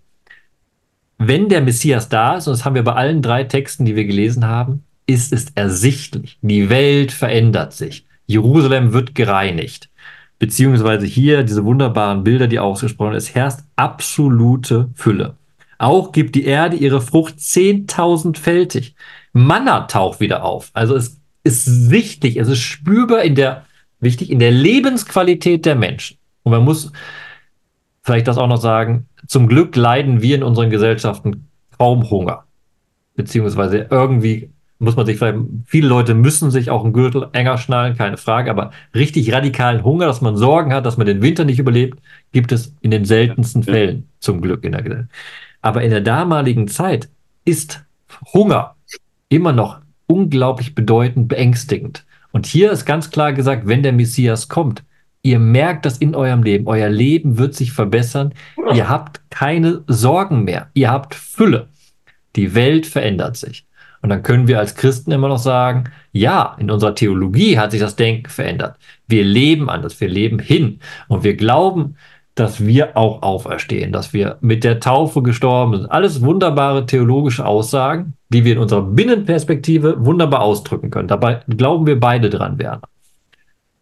wenn 1.17 1.49
der 1.49 1.61
Messias 1.61 2.09
da 2.09 2.35
ist, 2.37 2.47
und 2.47 2.53
das 2.53 2.65
haben 2.65 2.75
wir 2.75 2.83
bei 2.83 2.93
allen 2.93 3.21
drei 3.21 3.43
Texten, 3.45 3.85
die 3.85 3.95
wir 3.95 4.05
gelesen 4.05 4.45
haben, 4.45 4.83
ist 5.07 5.31
es 5.33 5.47
ersichtlich. 5.55 6.37
Die 6.41 6.69
Welt 6.69 7.11
verändert 7.11 7.73
sich. 7.73 8.05
Jerusalem 8.27 8.93
wird 8.93 9.15
gereinigt. 9.15 9.89
Beziehungsweise 10.39 11.05
hier 11.05 11.43
diese 11.43 11.63
wunderbaren 11.63 12.23
Bilder, 12.23 12.47
die 12.47 12.59
ausgesprochen 12.59 13.11
werden. 13.11 13.17
Es 13.17 13.33
herrscht 13.33 13.59
absolute 13.75 14.89
Fülle. 14.95 15.35
Auch 15.77 16.11
gibt 16.11 16.35
die 16.35 16.45
Erde 16.45 16.75
ihre 16.75 17.01
Frucht 17.01 17.35
10.000-fältig. 17.37 18.95
Manna 19.35 19.81
taucht 19.81 20.21
wieder 20.21 20.45
auf. 20.45 20.71
Also 20.73 20.95
es 20.95 21.19
ist 21.43 21.65
sichtlich, 21.65 22.37
es 22.37 22.47
ist 22.47 22.61
spürbar 22.61 23.21
in 23.23 23.35
der, 23.35 23.65
wichtig, 23.99 24.31
in 24.31 24.39
der 24.39 24.51
Lebensqualität 24.51 25.65
der 25.65 25.75
Menschen. 25.75 26.17
Und 26.43 26.53
man 26.53 26.63
muss 26.63 26.93
vielleicht 28.01 28.29
das 28.29 28.37
auch 28.37 28.47
noch 28.47 28.61
sagen, 28.61 29.07
zum 29.27 29.47
Glück 29.47 29.75
leiden 29.75 30.21
wir 30.21 30.35
in 30.37 30.43
unseren 30.43 30.69
Gesellschaften 30.69 31.49
kaum 31.77 32.09
Hunger. 32.09 32.45
Beziehungsweise 33.15 33.87
irgendwie 33.89 34.51
muss 34.79 34.95
man 34.95 35.05
sich 35.05 35.17
vielleicht, 35.17 35.39
viele 35.65 35.89
Leute 35.89 36.13
müssen 36.13 36.49
sich 36.49 36.69
auch 36.69 36.85
einen 36.85 36.93
Gürtel 36.93 37.27
enger 37.33 37.57
schnallen, 37.57 37.97
keine 37.97 38.15
Frage, 38.15 38.49
aber 38.49 38.71
richtig 38.93 39.33
radikalen 39.33 39.83
Hunger, 39.83 40.05
dass 40.05 40.21
man 40.21 40.37
Sorgen 40.37 40.73
hat, 40.73 40.85
dass 40.85 40.95
man 40.95 41.07
den 41.07 41.21
Winter 41.21 41.43
nicht 41.43 41.59
überlebt, 41.59 41.99
gibt 42.31 42.53
es 42.53 42.73
in 42.79 42.91
den 42.91 43.03
seltensten. 43.03 43.63
Fällen 43.63 44.07
zum 44.19 44.39
Glück 44.39 44.63
in 44.63 44.71
der 44.71 44.81
Gesellschaft. 44.81 45.11
Aber 45.61 45.81
in 45.81 45.91
der 45.91 46.01
damaligen 46.01 46.69
Zeit 46.69 47.09
ist 47.43 47.83
Hunger 48.33 48.74
immer 49.29 49.51
noch 49.51 49.79
unglaublich 50.07 50.75
bedeutend, 50.75 51.27
beängstigend. 51.27 52.05
Und 52.31 52.45
hier 52.45 52.71
ist 52.71 52.85
ganz 52.85 53.09
klar 53.09 53.33
gesagt, 53.33 53.67
wenn 53.67 53.83
der 53.83 53.93
Messias 53.93 54.49
kommt, 54.49 54.83
ihr 55.21 55.39
merkt 55.39 55.85
das 55.85 55.97
in 55.97 56.15
eurem 56.15 56.43
Leben, 56.43 56.67
euer 56.67 56.89
Leben 56.89 57.37
wird 57.37 57.55
sich 57.55 57.71
verbessern, 57.71 58.33
ihr 58.73 58.89
habt 58.89 59.21
keine 59.29 59.83
Sorgen 59.87 60.43
mehr, 60.43 60.69
ihr 60.73 60.91
habt 60.91 61.15
Fülle. 61.15 61.67
Die 62.35 62.53
Welt 62.53 62.85
verändert 62.85 63.37
sich. 63.37 63.65
Und 64.01 64.09
dann 64.09 64.21
können 64.21 64.47
wir 64.47 64.59
als 64.59 64.75
Christen 64.75 65.11
immer 65.11 65.29
noch 65.29 65.39
sagen, 65.39 65.85
ja, 66.11 66.55
in 66.59 66.69
unserer 66.69 66.93
Theologie 66.93 67.57
hat 67.57 67.71
sich 67.71 67.79
das 67.79 67.95
Denken 67.95 68.29
verändert. 68.29 68.77
Wir 69.07 69.23
leben 69.23 69.67
anders, 69.67 69.99
wir 69.99 70.09
leben 70.09 70.37
hin. 70.37 70.79
Und 71.07 71.23
wir 71.23 71.35
glauben, 71.35 71.95
dass 72.35 72.65
wir 72.65 72.97
auch 72.97 73.21
auferstehen, 73.21 73.93
dass 73.93 74.11
wir 74.11 74.37
mit 74.41 74.65
der 74.65 74.81
Taufe 74.81 75.23
gestorben 75.23 75.77
sind. 75.77 75.85
Alles 75.87 76.21
wunderbare 76.21 76.85
theologische 76.85 77.45
Aussagen, 77.45 78.13
die 78.29 78.43
wir 78.43 78.53
in 78.53 78.59
unserer 78.59 78.81
Binnenperspektive 78.81 80.05
wunderbar 80.05 80.41
ausdrücken 80.41 80.91
können. 80.91 81.07
Dabei 81.07 81.41
glauben 81.47 81.87
wir 81.87 81.97
beide 81.97 82.29
dran, 82.29 82.59
Werner. 82.59 82.89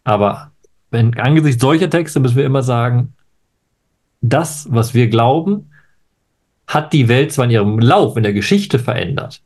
Aber 0.04 0.52
wenn, 0.92 1.18
angesichts 1.18 1.60
solcher 1.60 1.90
Texte 1.90 2.20
müssen 2.20 2.36
wir 2.36 2.46
immer 2.46 2.62
sagen, 2.62 3.14
das, 4.20 4.68
was 4.70 4.94
wir 4.94 5.08
glauben, 5.08 5.70
hat 6.68 6.92
die 6.92 7.08
Welt 7.08 7.32
zwar 7.32 7.46
in 7.46 7.50
ihrem 7.50 7.78
Lauf, 7.80 8.16
in 8.16 8.22
der 8.22 8.32
Geschichte 8.32 8.78
verändert, 8.78 9.42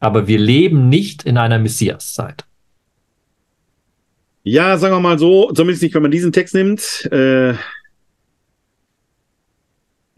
aber 0.00 0.28
wir 0.28 0.38
leben 0.38 0.88
nicht 0.90 1.22
in 1.24 1.38
einer 1.38 1.58
Messiaszeit. 1.58 2.44
Ja, 4.42 4.76
sagen 4.78 4.94
wir 4.94 5.00
mal 5.00 5.18
so, 5.18 5.50
zumindest 5.52 5.82
nicht, 5.82 5.94
wenn 5.94 6.02
man 6.02 6.10
diesen 6.10 6.32
Text 6.32 6.54
nimmt. 6.54 7.08
Äh, 7.10 7.54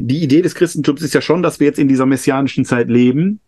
die 0.02 0.22
Idee 0.22 0.42
des 0.42 0.56
Christentums 0.56 1.00
ist 1.02 1.14
ja 1.14 1.20
schon, 1.20 1.42
dass 1.42 1.60
wir 1.60 1.66
jetzt 1.68 1.78
in 1.78 1.86
dieser 1.86 2.06
messianischen 2.06 2.64
Zeit 2.64 2.88
leben. 2.88 3.38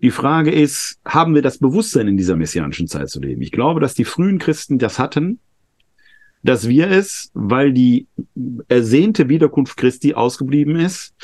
Die 0.00 0.10
Frage 0.10 0.50
ist, 0.50 0.98
haben 1.04 1.34
wir 1.34 1.42
das 1.42 1.58
Bewusstsein 1.58 2.08
in 2.08 2.16
dieser 2.16 2.34
messianischen 2.34 2.86
Zeit 2.86 3.10
zu 3.10 3.20
leben? 3.20 3.42
Ich 3.42 3.52
glaube, 3.52 3.80
dass 3.80 3.94
die 3.94 4.06
frühen 4.06 4.38
Christen 4.38 4.78
das 4.78 4.98
hatten, 4.98 5.38
dass 6.42 6.66
wir 6.66 6.90
es, 6.90 7.30
weil 7.34 7.74
die 7.74 8.06
ersehnte 8.68 9.28
Wiederkunft 9.28 9.76
Christi 9.76 10.14
ausgeblieben 10.14 10.76
ist, 10.76 11.14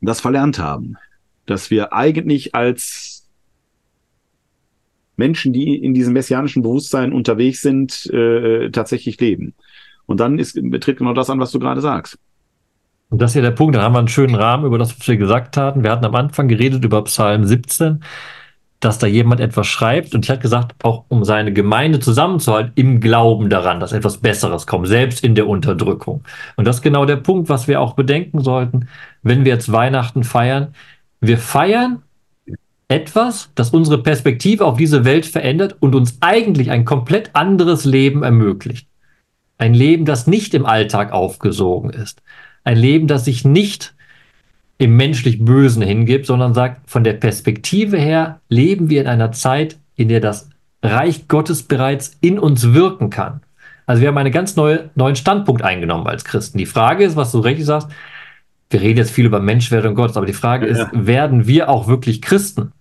das 0.00 0.20
verlernt 0.20 0.60
haben. 0.60 0.96
Dass 1.46 1.70
wir 1.72 1.92
eigentlich 1.92 2.54
als 2.54 3.26
Menschen, 5.16 5.52
die 5.52 5.74
in 5.74 5.94
diesem 5.94 6.12
messianischen 6.12 6.62
Bewusstsein 6.62 7.12
unterwegs 7.12 7.60
sind, 7.60 8.06
äh, 8.06 8.70
tatsächlich 8.70 9.18
leben. 9.20 9.54
Und 10.04 10.20
dann 10.20 10.38
ist, 10.38 10.56
betritt 10.70 10.98
genau 10.98 11.14
das 11.14 11.28
an, 11.28 11.40
was 11.40 11.50
du 11.50 11.58
gerade 11.58 11.80
sagst. 11.80 12.18
Und 13.10 13.22
das 13.22 13.30
ist 13.32 13.36
ja 13.36 13.42
der 13.42 13.52
Punkt. 13.52 13.76
Dann 13.76 13.82
haben 13.82 13.94
wir 13.94 14.00
einen 14.00 14.08
schönen 14.08 14.34
Rahmen 14.34 14.64
über 14.64 14.78
das, 14.78 14.98
was 14.98 15.06
wir 15.06 15.16
gesagt 15.16 15.56
hatten. 15.56 15.82
Wir 15.82 15.90
hatten 15.90 16.04
am 16.04 16.14
Anfang 16.14 16.48
geredet 16.48 16.84
über 16.84 17.04
Psalm 17.04 17.44
17, 17.44 18.02
dass 18.80 18.98
da 18.98 19.06
jemand 19.06 19.40
etwas 19.40 19.66
schreibt. 19.68 20.14
Und 20.14 20.24
ich 20.24 20.30
hatte 20.30 20.42
gesagt, 20.42 20.74
auch 20.84 21.04
um 21.08 21.24
seine 21.24 21.52
Gemeinde 21.52 22.00
zusammenzuhalten, 22.00 22.72
im 22.74 23.00
Glauben 23.00 23.48
daran, 23.48 23.80
dass 23.80 23.92
etwas 23.92 24.18
Besseres 24.18 24.66
kommt, 24.66 24.88
selbst 24.88 25.22
in 25.22 25.34
der 25.34 25.48
Unterdrückung. 25.48 26.24
Und 26.56 26.66
das 26.66 26.76
ist 26.76 26.82
genau 26.82 27.04
der 27.04 27.16
Punkt, 27.16 27.48
was 27.48 27.68
wir 27.68 27.80
auch 27.80 27.94
bedenken 27.94 28.40
sollten, 28.40 28.88
wenn 29.22 29.44
wir 29.44 29.52
jetzt 29.52 29.70
Weihnachten 29.70 30.24
feiern. 30.24 30.74
Wir 31.20 31.38
feiern 31.38 32.02
etwas, 32.88 33.50
das 33.54 33.70
unsere 33.70 34.02
Perspektive 34.02 34.64
auf 34.64 34.76
diese 34.76 35.04
Welt 35.04 35.26
verändert 35.26 35.76
und 35.80 35.94
uns 35.94 36.18
eigentlich 36.20 36.70
ein 36.70 36.84
komplett 36.84 37.30
anderes 37.34 37.84
Leben 37.84 38.22
ermöglicht. 38.22 38.88
Ein 39.58 39.74
Leben, 39.74 40.04
das 40.04 40.26
nicht 40.26 40.54
im 40.54 40.66
Alltag 40.66 41.12
aufgesogen 41.12 41.90
ist. 41.90 42.22
Ein 42.66 42.78
Leben, 42.78 43.06
das 43.06 43.24
sich 43.24 43.44
nicht 43.44 43.94
im 44.78 44.96
menschlich 44.96 45.44
Bösen 45.44 45.82
hingibt, 45.82 46.26
sondern 46.26 46.52
sagt, 46.52 46.90
von 46.90 47.04
der 47.04 47.12
Perspektive 47.12 47.96
her 47.96 48.40
leben 48.48 48.90
wir 48.90 49.00
in 49.00 49.06
einer 49.06 49.30
Zeit, 49.30 49.78
in 49.94 50.08
der 50.08 50.18
das 50.18 50.50
Reich 50.82 51.28
Gottes 51.28 51.62
bereits 51.62 52.16
in 52.20 52.40
uns 52.40 52.74
wirken 52.74 53.08
kann. 53.08 53.40
Also 53.86 54.02
wir 54.02 54.08
haben 54.08 54.18
einen 54.18 54.32
ganz 54.32 54.56
neue, 54.56 54.90
neuen 54.96 55.14
Standpunkt 55.14 55.62
eingenommen 55.62 56.08
als 56.08 56.24
Christen. 56.24 56.58
Die 56.58 56.66
Frage 56.66 57.04
ist, 57.04 57.14
was 57.14 57.30
du 57.30 57.38
richtig 57.38 57.66
sagst, 57.66 57.88
wir 58.68 58.80
reden 58.80 58.98
jetzt 58.98 59.12
viel 59.12 59.26
über 59.26 59.38
Menschwerdung 59.38 59.94
Gottes, 59.94 60.16
aber 60.16 60.26
die 60.26 60.32
Frage 60.32 60.66
ist, 60.66 60.88
werden 60.92 61.46
wir 61.46 61.68
auch 61.68 61.86
wirklich 61.86 62.20
Christen? 62.20 62.72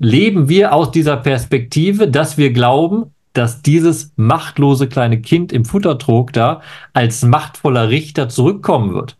Leben 0.00 0.48
wir 0.48 0.74
aus 0.74 0.90
dieser 0.90 1.16
Perspektive, 1.16 2.08
dass 2.08 2.36
wir 2.36 2.52
glauben, 2.52 3.14
dass 3.32 3.62
dieses 3.62 4.12
machtlose 4.16 4.88
kleine 4.88 5.20
Kind 5.20 5.52
im 5.52 5.64
Futtertrog 5.64 6.32
da 6.32 6.62
als 6.94 7.22
machtvoller 7.22 7.90
Richter 7.90 8.28
zurückkommen 8.28 8.92
wird? 8.92 9.19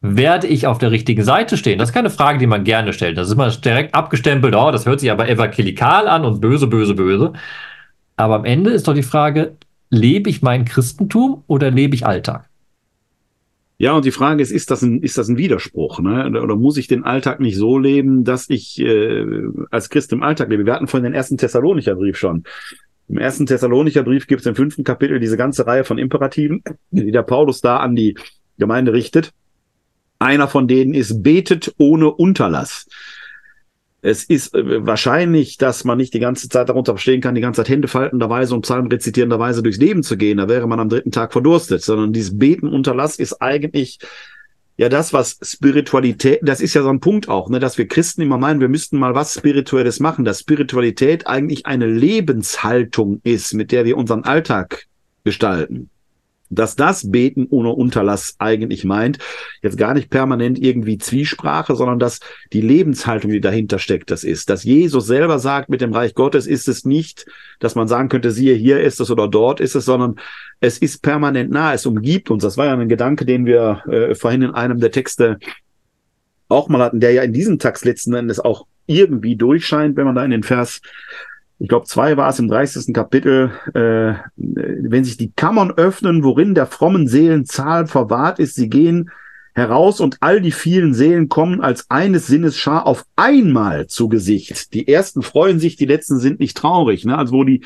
Werde 0.00 0.46
ich 0.46 0.66
auf 0.66 0.78
der 0.78 0.90
richtigen 0.90 1.24
Seite 1.24 1.56
stehen? 1.56 1.78
Das 1.78 1.90
ist 1.90 1.94
keine 1.94 2.10
Frage, 2.10 2.38
die 2.38 2.46
man 2.46 2.64
gerne 2.64 2.92
stellt. 2.92 3.18
Das 3.18 3.28
ist 3.28 3.34
immer 3.34 3.50
direkt 3.50 3.94
abgestempelt, 3.94 4.54
oh, 4.54 4.70
das 4.70 4.86
hört 4.86 5.00
sich 5.00 5.10
aber 5.10 5.28
evangelikal 5.28 6.08
an 6.08 6.24
und 6.24 6.40
böse, 6.40 6.66
böse, 6.66 6.94
böse. 6.94 7.32
Aber 8.16 8.36
am 8.36 8.44
Ende 8.44 8.70
ist 8.70 8.86
doch 8.88 8.94
die 8.94 9.02
Frage, 9.02 9.56
lebe 9.90 10.30
ich 10.30 10.42
mein 10.42 10.64
Christentum 10.64 11.42
oder 11.46 11.70
lebe 11.70 11.94
ich 11.94 12.06
Alltag? 12.06 12.48
Ja, 13.80 13.92
und 13.92 14.04
die 14.04 14.10
Frage 14.10 14.42
ist, 14.42 14.50
ist 14.50 14.72
das 14.72 14.82
ein, 14.82 15.02
ist 15.02 15.18
das 15.18 15.28
ein 15.28 15.38
Widerspruch? 15.38 16.00
Ne? 16.00 16.26
Oder, 16.26 16.42
oder 16.42 16.56
muss 16.56 16.76
ich 16.76 16.88
den 16.88 17.04
Alltag 17.04 17.38
nicht 17.38 17.56
so 17.56 17.78
leben, 17.78 18.24
dass 18.24 18.50
ich 18.50 18.80
äh, 18.80 19.24
als 19.70 19.88
Christ 19.88 20.12
im 20.12 20.24
Alltag 20.24 20.48
lebe? 20.48 20.66
Wir 20.66 20.74
hatten 20.74 20.88
vorhin 20.88 21.04
den 21.04 21.14
ersten 21.14 21.38
Thessalonicher 21.38 21.94
Brief 21.94 22.18
schon. 22.18 22.42
Im 23.08 23.18
ersten 23.18 23.46
Thessalonicher 23.46 24.02
Brief 24.02 24.26
gibt 24.26 24.40
es 24.40 24.46
im 24.46 24.56
fünften 24.56 24.82
Kapitel 24.82 25.20
diese 25.20 25.36
ganze 25.36 25.64
Reihe 25.64 25.84
von 25.84 25.96
Imperativen, 25.96 26.62
die 26.90 27.12
der 27.12 27.22
Paulus 27.22 27.60
da 27.60 27.76
an 27.78 27.94
die 27.94 28.16
Gemeinde 28.58 28.92
richtet. 28.92 29.32
Einer 30.18 30.48
von 30.48 30.66
denen 30.66 30.94
ist 30.94 31.22
betet 31.22 31.74
ohne 31.78 32.10
Unterlass. 32.10 32.86
Es 34.00 34.24
ist 34.24 34.54
äh, 34.54 34.86
wahrscheinlich, 34.86 35.58
dass 35.58 35.84
man 35.84 35.98
nicht 35.98 36.14
die 36.14 36.20
ganze 36.20 36.48
Zeit 36.48 36.68
darunter 36.68 36.92
verstehen 36.92 37.20
kann, 37.20 37.34
die 37.34 37.40
ganze 37.40 37.62
Zeit 37.62 37.68
Hände 37.68 37.88
faltenderweise 37.88 38.54
und 38.54 38.62
Psalmen 38.62 38.90
rezitierenderweise 38.90 39.62
durchs 39.62 39.78
Leben 39.78 40.02
zu 40.02 40.16
gehen. 40.16 40.38
Da 40.38 40.48
wäre 40.48 40.68
man 40.68 40.80
am 40.80 40.88
dritten 40.88 41.10
Tag 41.10 41.32
verdurstet, 41.32 41.82
sondern 41.82 42.12
dieses 42.12 42.38
Beten 42.38 42.68
Unterlass 42.68 43.16
ist 43.16 43.40
eigentlich 43.42 43.98
ja 44.76 44.88
das, 44.88 45.12
was 45.12 45.38
Spiritualität, 45.42 46.40
das 46.42 46.60
ist 46.60 46.74
ja 46.74 46.82
so 46.82 46.88
ein 46.88 47.00
Punkt 47.00 47.28
auch, 47.28 47.50
ne, 47.50 47.58
dass 47.58 47.78
wir 47.78 47.88
Christen 47.88 48.22
immer 48.22 48.38
meinen, 48.38 48.60
wir 48.60 48.68
müssten 48.68 48.98
mal 48.98 49.16
was 49.16 49.34
Spirituelles 49.34 49.98
machen, 49.98 50.24
dass 50.24 50.40
Spiritualität 50.40 51.26
eigentlich 51.26 51.66
eine 51.66 51.86
Lebenshaltung 51.86 53.20
ist, 53.24 53.54
mit 53.54 53.72
der 53.72 53.84
wir 53.84 53.96
unseren 53.96 54.22
Alltag 54.22 54.86
gestalten 55.24 55.90
dass 56.50 56.76
das 56.76 57.10
Beten 57.10 57.46
ohne 57.50 57.70
Unterlass 57.70 58.34
eigentlich 58.38 58.84
meint, 58.84 59.18
jetzt 59.62 59.78
gar 59.78 59.94
nicht 59.94 60.10
permanent 60.10 60.58
irgendwie 60.58 60.98
Zwiesprache, 60.98 61.76
sondern 61.76 61.98
dass 61.98 62.20
die 62.52 62.60
Lebenshaltung, 62.60 63.30
die 63.30 63.40
dahinter 63.40 63.78
steckt, 63.78 64.10
das 64.10 64.24
ist. 64.24 64.50
Dass 64.50 64.64
Jesus 64.64 65.06
selber 65.06 65.38
sagt, 65.38 65.68
mit 65.68 65.80
dem 65.80 65.92
Reich 65.92 66.14
Gottes 66.14 66.46
ist 66.46 66.68
es 66.68 66.84
nicht, 66.84 67.26
dass 67.60 67.74
man 67.74 67.88
sagen 67.88 68.08
könnte, 68.08 68.30
siehe, 68.30 68.54
hier 68.54 68.80
ist 68.80 69.00
es 69.00 69.10
oder 69.10 69.28
dort 69.28 69.60
ist 69.60 69.74
es, 69.74 69.84
sondern 69.84 70.16
es 70.60 70.78
ist 70.78 71.02
permanent 71.02 71.50
nah, 71.50 71.74
es 71.74 71.86
umgibt 71.86 72.30
uns. 72.30 72.42
Das 72.42 72.56
war 72.56 72.66
ja 72.66 72.74
ein 72.74 72.88
Gedanke, 72.88 73.24
den 73.24 73.46
wir 73.46 73.82
äh, 73.88 74.14
vorhin 74.14 74.42
in 74.42 74.50
einem 74.50 74.80
der 74.80 74.90
Texte 74.90 75.38
auch 76.48 76.68
mal 76.68 76.80
hatten, 76.80 77.00
der 77.00 77.12
ja 77.12 77.22
in 77.22 77.32
diesem 77.32 77.58
Text 77.58 77.84
letzten 77.84 78.14
Endes 78.14 78.40
auch 78.40 78.66
irgendwie 78.86 79.36
durchscheint, 79.36 79.96
wenn 79.96 80.06
man 80.06 80.14
da 80.14 80.24
in 80.24 80.30
den 80.30 80.42
Vers 80.42 80.80
ich 81.58 81.68
glaube, 81.68 81.86
zwei 81.86 82.16
war 82.16 82.28
es 82.28 82.38
im 82.38 82.48
30. 82.48 82.94
Kapitel, 82.94 83.50
äh, 83.74 84.14
wenn 84.36 85.04
sich 85.04 85.16
die 85.16 85.32
Kammern 85.32 85.72
öffnen, 85.72 86.22
worin 86.22 86.54
der 86.54 86.66
frommen 86.66 87.08
Seelen 87.08 87.46
Zahl 87.46 87.86
verwahrt 87.86 88.38
ist, 88.38 88.54
sie 88.54 88.68
gehen 88.68 89.10
heraus 89.54 90.00
und 90.00 90.18
all 90.20 90.40
die 90.40 90.52
vielen 90.52 90.94
Seelen 90.94 91.28
kommen 91.28 91.60
als 91.60 91.90
eines 91.90 92.28
Sinnes 92.28 92.56
Schar 92.56 92.86
auf 92.86 93.04
einmal 93.16 93.88
zu 93.88 94.08
Gesicht. 94.08 94.72
Die 94.72 94.86
ersten 94.86 95.22
freuen 95.22 95.58
sich, 95.58 95.74
die 95.74 95.86
letzten 95.86 96.20
sind 96.20 96.38
nicht 96.38 96.56
traurig. 96.56 97.04
Ne? 97.04 97.18
Also 97.18 97.32
wo 97.32 97.42
die 97.42 97.62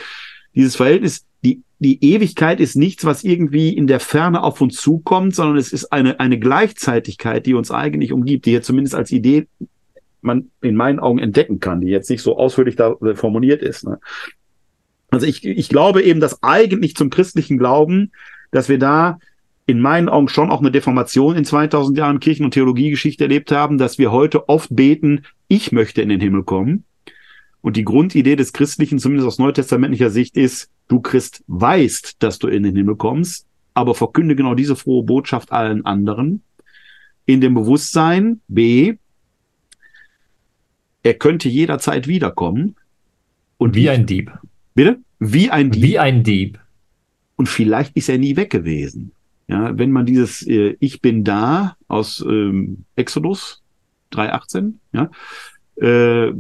dieses 0.55 0.77
Verhältnis, 0.77 1.27
die 1.45 1.63
die 1.79 2.03
Ewigkeit 2.03 2.61
ist 2.61 2.77
nichts, 2.77 3.05
was 3.05 3.25
irgendwie 3.25 3.77
in 3.77 3.89
der 3.89 4.01
Ferne 4.01 4.43
auf 4.43 4.61
uns 4.61 4.77
zukommt, 4.77 5.35
sondern 5.35 5.57
es 5.57 5.73
ist 5.73 5.93
eine 5.93 6.19
eine 6.21 6.39
Gleichzeitigkeit, 6.39 7.45
die 7.45 7.55
uns 7.55 7.71
eigentlich 7.71 8.13
umgibt, 8.13 8.47
die 8.47 8.51
hier 8.51 8.63
zumindest 8.63 8.95
als 8.95 9.11
Idee 9.11 9.49
man 10.23 10.51
in 10.61 10.77
meinen 10.77 11.01
Augen 11.01 11.19
entdecken 11.19 11.61
kann, 11.61 11.81
die 11.81 11.89
jetzt 11.89 12.11
nicht 12.11 12.23
so 12.23 12.37
ausführlich 12.37 12.77
da 12.77 12.93
äh, 13.03 13.15
formuliert 13.15 13.63
ist. 13.63 13.85
Ne? 13.85 13.99
Also 15.11 15.27
ich, 15.27 15.45
ich 15.45 15.69
glaube 15.69 16.03
eben, 16.03 16.21
dass 16.21 16.43
eigentlich 16.43 16.97
zum 16.97 17.11
christlichen 17.11 17.59
Glauben, 17.59 18.13
dass 18.51 18.69
wir 18.69 18.79
da 18.79 19.19
in 19.67 19.81
meinen 19.81 20.09
Augen 20.09 20.29
schon 20.29 20.51
auch 20.51 20.61
eine 20.61 20.71
Deformation 20.71 21.37
in 21.37 21.45
2000 21.45 21.97
Jahren 21.97 22.21
Kirchen- 22.21 22.45
und 22.45 22.55
Theologiegeschichte 22.55 23.25
erlebt 23.25 23.53
haben, 23.53 23.79
dass 23.79 23.99
wir 23.99 24.11
heute 24.11 24.49
oft 24.49 24.75
beten, 24.75 25.25
ich 25.49 25.71
möchte 25.71 26.03
in 26.03 26.09
den 26.09 26.21
Himmel 26.21 26.43
kommen. 26.43 26.85
Und 27.61 27.77
die 27.77 27.85
Grundidee 27.85 28.37
des 28.37 28.53
Christlichen, 28.53 28.99
zumindest 28.99 29.29
aus 29.29 29.39
neutestamentlicher 29.39 30.11
Sicht, 30.11 30.37
ist, 30.37 30.69
du 30.89 31.01
Christ 31.01 31.45
weißt, 31.47 32.23
dass 32.23 32.39
du 32.39 32.49
in 32.49 32.65
den 32.65 32.75
Himmel 32.75 32.97
kommst, 32.97 33.47
aber 33.75 33.95
verkünde 33.95 34.35
genau 34.35 34.55
diese 34.55 34.77
frohe 34.77 35.05
Botschaft 35.05 35.53
allen 35.53 35.85
anderen. 35.87 36.43
In 37.25 37.41
dem 37.41 37.55
Bewusstsein, 37.55 38.41
B, 38.49 38.97
er 41.03 41.15
könnte 41.15 41.49
jederzeit 41.49 42.07
wiederkommen. 42.07 42.77
Und 43.59 43.75
wie 43.75 43.91
ein 43.91 44.07
Dieb. 44.07 44.33
Bitte? 44.75 44.99
Wie 45.19 45.51
ein 45.51 45.71
Dieb. 45.71 45.83
Wie 45.83 45.99
ein 45.99 46.25
Dieb. 46.25 46.59
Und 47.37 47.49
vielleicht 47.49 47.97
ist 47.97 48.09
er 48.09 48.19
nie 48.19 48.37
weg 48.37 48.51
gewesen. 48.51 49.13
Ja, 49.49 49.77
wenn 49.77 49.91
man 49.91 50.07
dieses 50.07 50.47
äh, 50.47 50.77
Ich 50.81 51.01
bin 51.01 51.25
da 51.25 51.77
aus 51.89 52.25
ähm, 52.27 52.85
Exodus 52.97 53.63
3.18, 54.13 54.75
ja, 54.93 55.11
äh, 55.77 56.33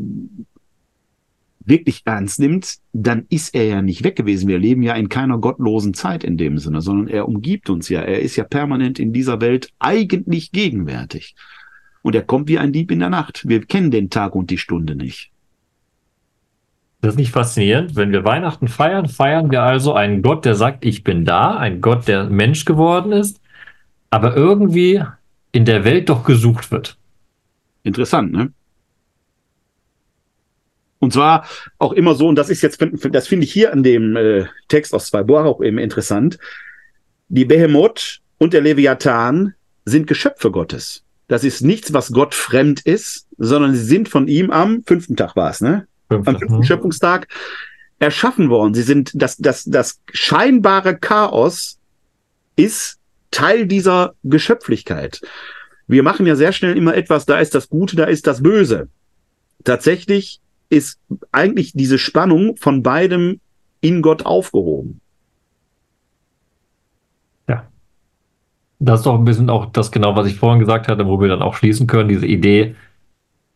wirklich 1.64 2.02
ernst 2.05 2.40
nimmt, 2.40 2.78
dann 2.93 3.26
ist 3.28 3.55
er 3.55 3.64
ja 3.64 3.82
nicht 3.82 4.05
weg 4.05 4.16
gewesen. 4.16 4.48
Wir 4.48 4.59
leben 4.59 4.82
ja 4.82 4.94
in 4.94 5.09
keiner 5.09 5.39
gottlosen 5.39 5.94
Zeit 5.94 6.24
in 6.24 6.36
dem 6.36 6.59
Sinne, 6.59 6.80
sondern 6.80 7.09
er 7.09 7.28
umgibt 7.28 7.70
uns 7.70 7.89
ja. 7.89 8.01
Er 8.01 8.20
ist 8.20 8.36
ja 8.36 8.44
permanent 8.44 8.98
in 8.98 9.12
dieser 9.12 9.40
Welt 9.40 9.72
eigentlich 9.78 10.52
gegenwärtig. 10.52 11.34
Und 12.03 12.15
er 12.15 12.23
kommt 12.23 12.49
wie 12.49 12.59
ein 12.59 12.73
Dieb 12.73 12.91
in 12.91 12.99
der 12.99 13.11
Nacht. 13.11 13.49
Wir 13.49 13.65
kennen 13.65 13.91
den 13.91 14.11
Tag 14.11 14.35
und 14.35 14.51
die 14.51 14.59
Stunde 14.59 14.97
nicht. 14.97 15.31
Das 17.01 17.15
ist 17.15 17.19
nicht 17.19 17.33
faszinierend. 17.33 17.97
Wenn 17.97 18.12
wir 18.12 18.24
Weihnachten 18.24 18.69
feiern, 18.69 19.09
feiern 19.09 19.51
wir 19.51 19.62
also 19.62 19.93
einen 19.95 20.23
Gott, 20.23 20.45
der 20.45 20.55
sagt, 20.55 20.85
ich 20.85 21.03
bin 21.03 21.24
da, 21.24 21.57
ein 21.57 21.81
Gott, 21.81 22.07
der 22.07 22.24
Mensch 22.24 22.65
geworden 22.65 23.12
ist, 23.12 23.41
aber 24.11 24.37
irgendwie 24.37 25.03
in 25.51 25.65
der 25.65 25.85
Welt 25.85 26.09
doch 26.09 26.24
gesucht 26.24 26.70
wird. 26.70 26.97
Interessant, 27.83 28.33
ne? 28.33 28.53
Und 31.01 31.12
zwar 31.12 31.45
auch 31.79 31.93
immer 31.93 32.15
so, 32.15 32.29
und 32.29 32.37
das 32.37 32.49
ist 32.49 32.62
jetzt, 32.62 32.81
das 33.11 33.27
finde 33.27 33.45
ich 33.45 33.53
hier 33.53 33.73
an 33.73 33.83
dem 33.83 34.15
äh, 34.15 34.45
Text 34.69 34.95
aus 34.95 35.09
zwei 35.09 35.24
Bohr 35.24 35.45
auch 35.45 35.61
eben 35.61 35.79
interessant. 35.79 36.39
Die 37.29 37.45
Behemoth 37.45 38.20
und 38.39 38.53
der 38.53 38.61
Leviathan 38.61 39.55
sind 39.85 40.07
Geschöpfe 40.07 40.53
Gottes. 40.53 41.05
Das 41.28 41.44
ist 41.44 41.62
nichts, 41.62 41.93
was 41.93 42.12
Gott 42.12 42.35
fremd 42.35 42.81
ist, 42.81 43.27
sondern 43.39 43.74
sie 43.74 43.85
sind 43.85 44.09
von 44.09 44.28
ihm 44.28 44.51
am 44.51 44.82
fünften 44.85 45.16
Tag 45.16 45.36
war 45.36 45.51
es, 45.51 45.61
ne? 45.61 45.86
Fünfte, 46.09 46.31
am 46.31 46.39
fünften 46.39 46.57
hm. 46.59 46.62
Schöpfungstag 46.65 47.28
erschaffen 47.99 48.51
worden. 48.51 48.74
Sie 48.74 48.82
sind 48.82 49.12
das, 49.15 49.36
das, 49.36 49.65
das 49.65 50.01
scheinbare 50.12 50.97
Chaos 50.99 51.78
ist 52.57 52.99
Teil 53.31 53.66
dieser 53.66 54.15
Geschöpflichkeit. 54.24 55.20
Wir 55.86 56.03
machen 56.03 56.27
ja 56.27 56.36
sehr 56.36 56.53
schnell 56.53 56.77
immer 56.77 56.94
etwas, 56.94 57.27
da 57.27 57.39
ist 57.39 57.55
das 57.55 57.69
Gute, 57.69 57.97
da 57.97 58.05
ist 58.05 58.27
das 58.27 58.43
Böse. 58.43 58.89
Tatsächlich 59.65 60.40
ist 60.69 60.99
eigentlich 61.31 61.73
diese 61.74 61.99
Spannung 61.99 62.57
von 62.57 62.82
beidem 62.82 63.40
in 63.81 64.03
Gott 64.03 64.24
aufgehoben. 64.27 65.01
Das 68.85 69.01
ist 69.01 69.07
doch 69.07 69.17
ein 69.17 69.25
bisschen 69.25 69.49
auch 69.49 69.67
das 69.67 69.93
genau, 69.93 70.17
was 70.17 70.27
ich 70.27 70.35
vorhin 70.35 70.59
gesagt 70.59 70.89
hatte, 70.89 71.07
wo 71.07 71.21
wir 71.21 71.29
dann 71.29 71.41
auch 71.41 71.55
schließen 71.55 71.87
können, 71.87 72.09
diese 72.09 72.27
Idee, 72.27 72.75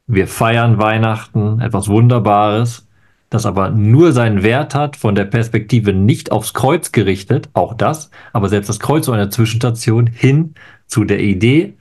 wir 0.07 0.29
feiern 0.29 0.79
Weihnachten, 0.79 1.61
etwas 1.61 1.89
Wunderbares, 1.89 2.87
das 3.29 3.45
aber 3.45 3.71
nur 3.71 4.13
seinen 4.13 4.45
Wert 4.45 4.77
hat, 4.77 4.95
von 4.95 5.17
der 5.17 5.25
Perspektive 5.25 5.93
nicht 5.93 6.31
aufs 6.31 6.55
Kreuz 6.55 6.93
gerichtet, 6.93 7.49
auch 7.55 7.75
das, 7.75 8.13
aber 8.33 8.49
selbst 8.49 8.69
das 8.69 8.79
Kreuz 8.79 9.07
so 9.07 9.13
eine 9.13 9.29
Zwischenstation 9.29 10.07
hin 10.07 10.55
zu 10.87 11.03
der 11.03 11.19
Idee, 11.19 11.75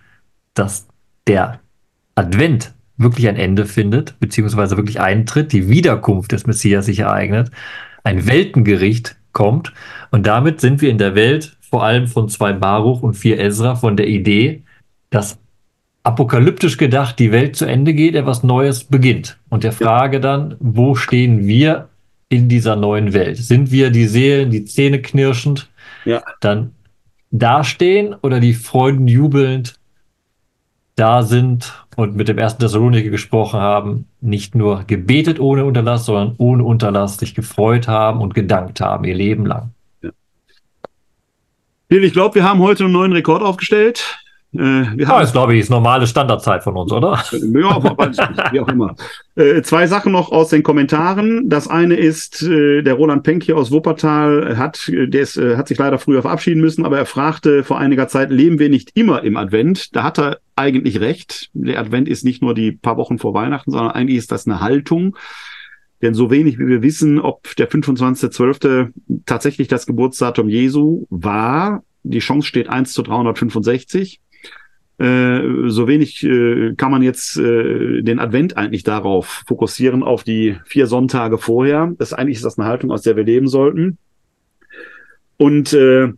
dass 0.55 0.87
der 1.27 1.59
Advent 2.15 2.73
wirklich 2.97 3.27
ein 3.27 3.35
Ende 3.35 3.67
findet, 3.67 4.19
beziehungsweise 4.19 4.75
wirklich 4.75 4.99
eintritt, 4.99 5.51
die 5.51 5.69
Wiederkunft 5.69 6.31
des 6.31 6.47
Messias 6.47 6.87
sich 6.87 6.99
ereignet, 6.99 7.51
ein 8.03 8.25
Weltengericht 8.25 9.17
kommt. 9.33 9.71
Und 10.09 10.25
damit 10.25 10.61
sind 10.61 10.81
wir 10.81 10.89
in 10.89 10.97
der 10.97 11.13
Welt 11.13 11.57
vor 11.75 11.83
allem 11.83 12.07
von 12.07 12.29
zwei 12.29 12.53
Baruch 12.53 13.01
und 13.03 13.15
vier 13.15 13.37
Ezra 13.37 13.75
von 13.75 13.97
der 13.97 14.07
Idee, 14.07 14.63
dass 15.09 15.37
apokalyptisch 16.03 16.77
gedacht 16.77 17.19
die 17.19 17.33
Welt 17.33 17.57
zu 17.57 17.65
Ende 17.65 17.93
geht, 17.93 18.15
etwas 18.15 18.43
Neues 18.43 18.85
beginnt. 18.85 19.37
Und 19.49 19.65
der 19.65 19.73
Frage 19.73 20.21
dann, 20.21 20.55
wo 20.61 20.95
stehen 20.95 21.47
wir 21.47 21.89
in 22.29 22.47
dieser 22.47 22.77
neuen 22.77 23.11
Welt? 23.11 23.35
Sind 23.35 23.71
wir 23.71 23.89
die 23.89 24.07
Seelen, 24.07 24.51
die 24.51 24.63
Zähne 24.63 25.01
knirschend, 25.01 25.69
ja. 26.05 26.23
dann 26.39 26.71
dastehen 27.31 28.15
oder 28.21 28.39
die 28.39 28.53
Freuden 28.53 29.09
jubelnd 29.09 29.77
da 30.95 31.23
sind 31.23 31.73
und 31.97 32.15
mit 32.15 32.29
dem 32.29 32.37
ersten 32.37 32.61
Thessaloniker 32.61 33.09
gesprochen 33.09 33.59
haben, 33.59 34.07
nicht 34.21 34.55
nur 34.55 34.85
gebetet 34.85 35.41
ohne 35.41 35.65
Unterlass, 35.65 36.05
sondern 36.05 36.35
ohne 36.37 36.63
Unterlass 36.63 37.17
sich 37.17 37.35
gefreut 37.35 37.89
haben 37.89 38.21
und 38.21 38.33
gedankt 38.33 38.79
haben, 38.79 39.03
ihr 39.03 39.15
Leben 39.15 39.45
lang. 39.45 39.74
Ja. 41.89 41.97
Ich 41.97 42.13
glaube, 42.13 42.35
wir 42.35 42.43
haben 42.43 42.59
heute 42.59 42.85
einen 42.85 42.93
neuen 42.93 43.13
Rekord 43.13 43.41
aufgestellt. 43.41 44.19
Äh, 44.53 44.57
wir 44.95 45.07
ja, 45.07 45.19
das 45.19 45.33
glaube 45.33 45.53
ich, 45.53 45.61
ist 45.61 45.69
normale 45.69 46.07
Standardzeit 46.07 46.63
von 46.63 46.77
uns, 46.77 46.91
oder? 46.91 47.21
Ja, 47.31 48.51
wie 48.51 48.59
auch 48.59 48.67
immer. 48.67 48.95
Äh, 49.35 49.61
zwei 49.63 49.85
Sachen 49.87 50.11
noch 50.11 50.31
aus 50.31 50.49
den 50.49 50.63
Kommentaren. 50.63 51.49
Das 51.49 51.67
eine 51.67 51.95
ist, 51.95 52.41
äh, 52.41 52.81
der 52.81 52.93
Roland 52.93 53.23
Penck 53.23 53.43
hier 53.43 53.57
aus 53.57 53.71
Wuppertal 53.71 54.57
hat, 54.57 54.89
der 54.89 55.21
ist, 55.21 55.37
äh, 55.37 55.57
hat 55.57 55.67
sich 55.67 55.77
leider 55.77 55.99
früher 55.99 56.21
verabschieden 56.21 56.61
müssen, 56.61 56.85
aber 56.85 56.97
er 56.97 57.05
fragte 57.05 57.63
vor 57.63 57.77
einiger 57.77 58.07
Zeit, 58.07 58.31
leben 58.31 58.59
wir 58.59 58.69
nicht 58.69 58.91
immer 58.95 59.23
im 59.23 59.35
Advent? 59.35 59.95
Da 59.95 60.03
hat 60.03 60.19
er 60.19 60.39
eigentlich 60.55 61.01
recht. 61.01 61.49
Der 61.53 61.79
Advent 61.79 62.07
ist 62.07 62.23
nicht 62.23 62.41
nur 62.41 62.53
die 62.53 62.71
paar 62.71 62.97
Wochen 62.97 63.19
vor 63.19 63.33
Weihnachten, 63.33 63.71
sondern 63.71 63.91
eigentlich 63.91 64.17
ist 64.17 64.31
das 64.31 64.47
eine 64.47 64.61
Haltung. 64.61 65.17
Denn 66.05 66.13
so 66.13 66.29
wenig 66.29 66.59
wie 66.59 66.67
wir 66.67 66.83
wissen, 66.83 67.19
ob 67.19 67.55
der 67.55 67.67
25.12. 67.67 68.91
tatsächlich 69.25 69.67
das 69.67 69.87
Geburtsdatum 69.87 70.49
Jesu 70.49 71.07
war, 71.09 71.83
die 72.03 72.19
Chance 72.19 72.47
steht 72.47 72.69
1 72.69 72.93
zu 72.93 73.01
365. 73.01 74.21
Äh, 74.99 75.41
so 75.65 75.87
wenig 75.87 76.23
äh, 76.23 76.75
kann 76.77 76.91
man 76.91 77.01
jetzt 77.01 77.39
äh, 77.39 78.03
den 78.03 78.19
Advent 78.19 78.55
eigentlich 78.55 78.83
darauf 78.83 79.45
fokussieren, 79.47 80.03
auf 80.03 80.23
die 80.23 80.57
vier 80.65 80.85
Sonntage 80.85 81.39
vorher. 81.39 81.91
Das 81.97 82.13
eigentlich 82.13 82.35
ist 82.35 82.45
das 82.45 82.59
eine 82.59 82.67
Haltung, 82.67 82.91
aus 82.91 83.01
der 83.01 83.15
wir 83.15 83.23
leben 83.23 83.47
sollten. 83.47 83.97
Und 85.37 85.73
äh, 85.73 86.09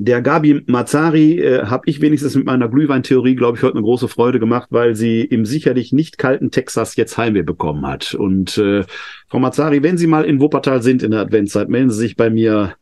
der 0.00 0.22
Gabi 0.22 0.62
Mazzari 0.66 1.40
äh, 1.40 1.64
habe 1.64 1.82
ich 1.86 2.00
wenigstens 2.00 2.36
mit 2.36 2.46
meiner 2.46 2.68
Glühweintheorie, 2.68 3.34
glaube 3.34 3.58
ich, 3.58 3.64
heute 3.64 3.74
eine 3.74 3.82
große 3.82 4.06
Freude 4.06 4.38
gemacht, 4.38 4.68
weil 4.70 4.94
sie 4.94 5.22
im 5.22 5.44
sicherlich 5.44 5.92
nicht 5.92 6.18
kalten 6.18 6.52
Texas 6.52 6.94
jetzt 6.94 7.18
Heimweh 7.18 7.42
bekommen 7.42 7.84
hat. 7.84 8.14
Und 8.14 8.56
äh, 8.58 8.84
Frau 9.26 9.40
Mazzari, 9.40 9.82
wenn 9.82 9.98
Sie 9.98 10.06
mal 10.06 10.24
in 10.24 10.40
Wuppertal 10.40 10.82
sind 10.82 11.02
in 11.02 11.10
der 11.10 11.20
Adventszeit, 11.20 11.68
melden 11.68 11.90
Sie 11.90 11.98
sich 11.98 12.14
bei 12.14 12.30
mir. 12.30 12.76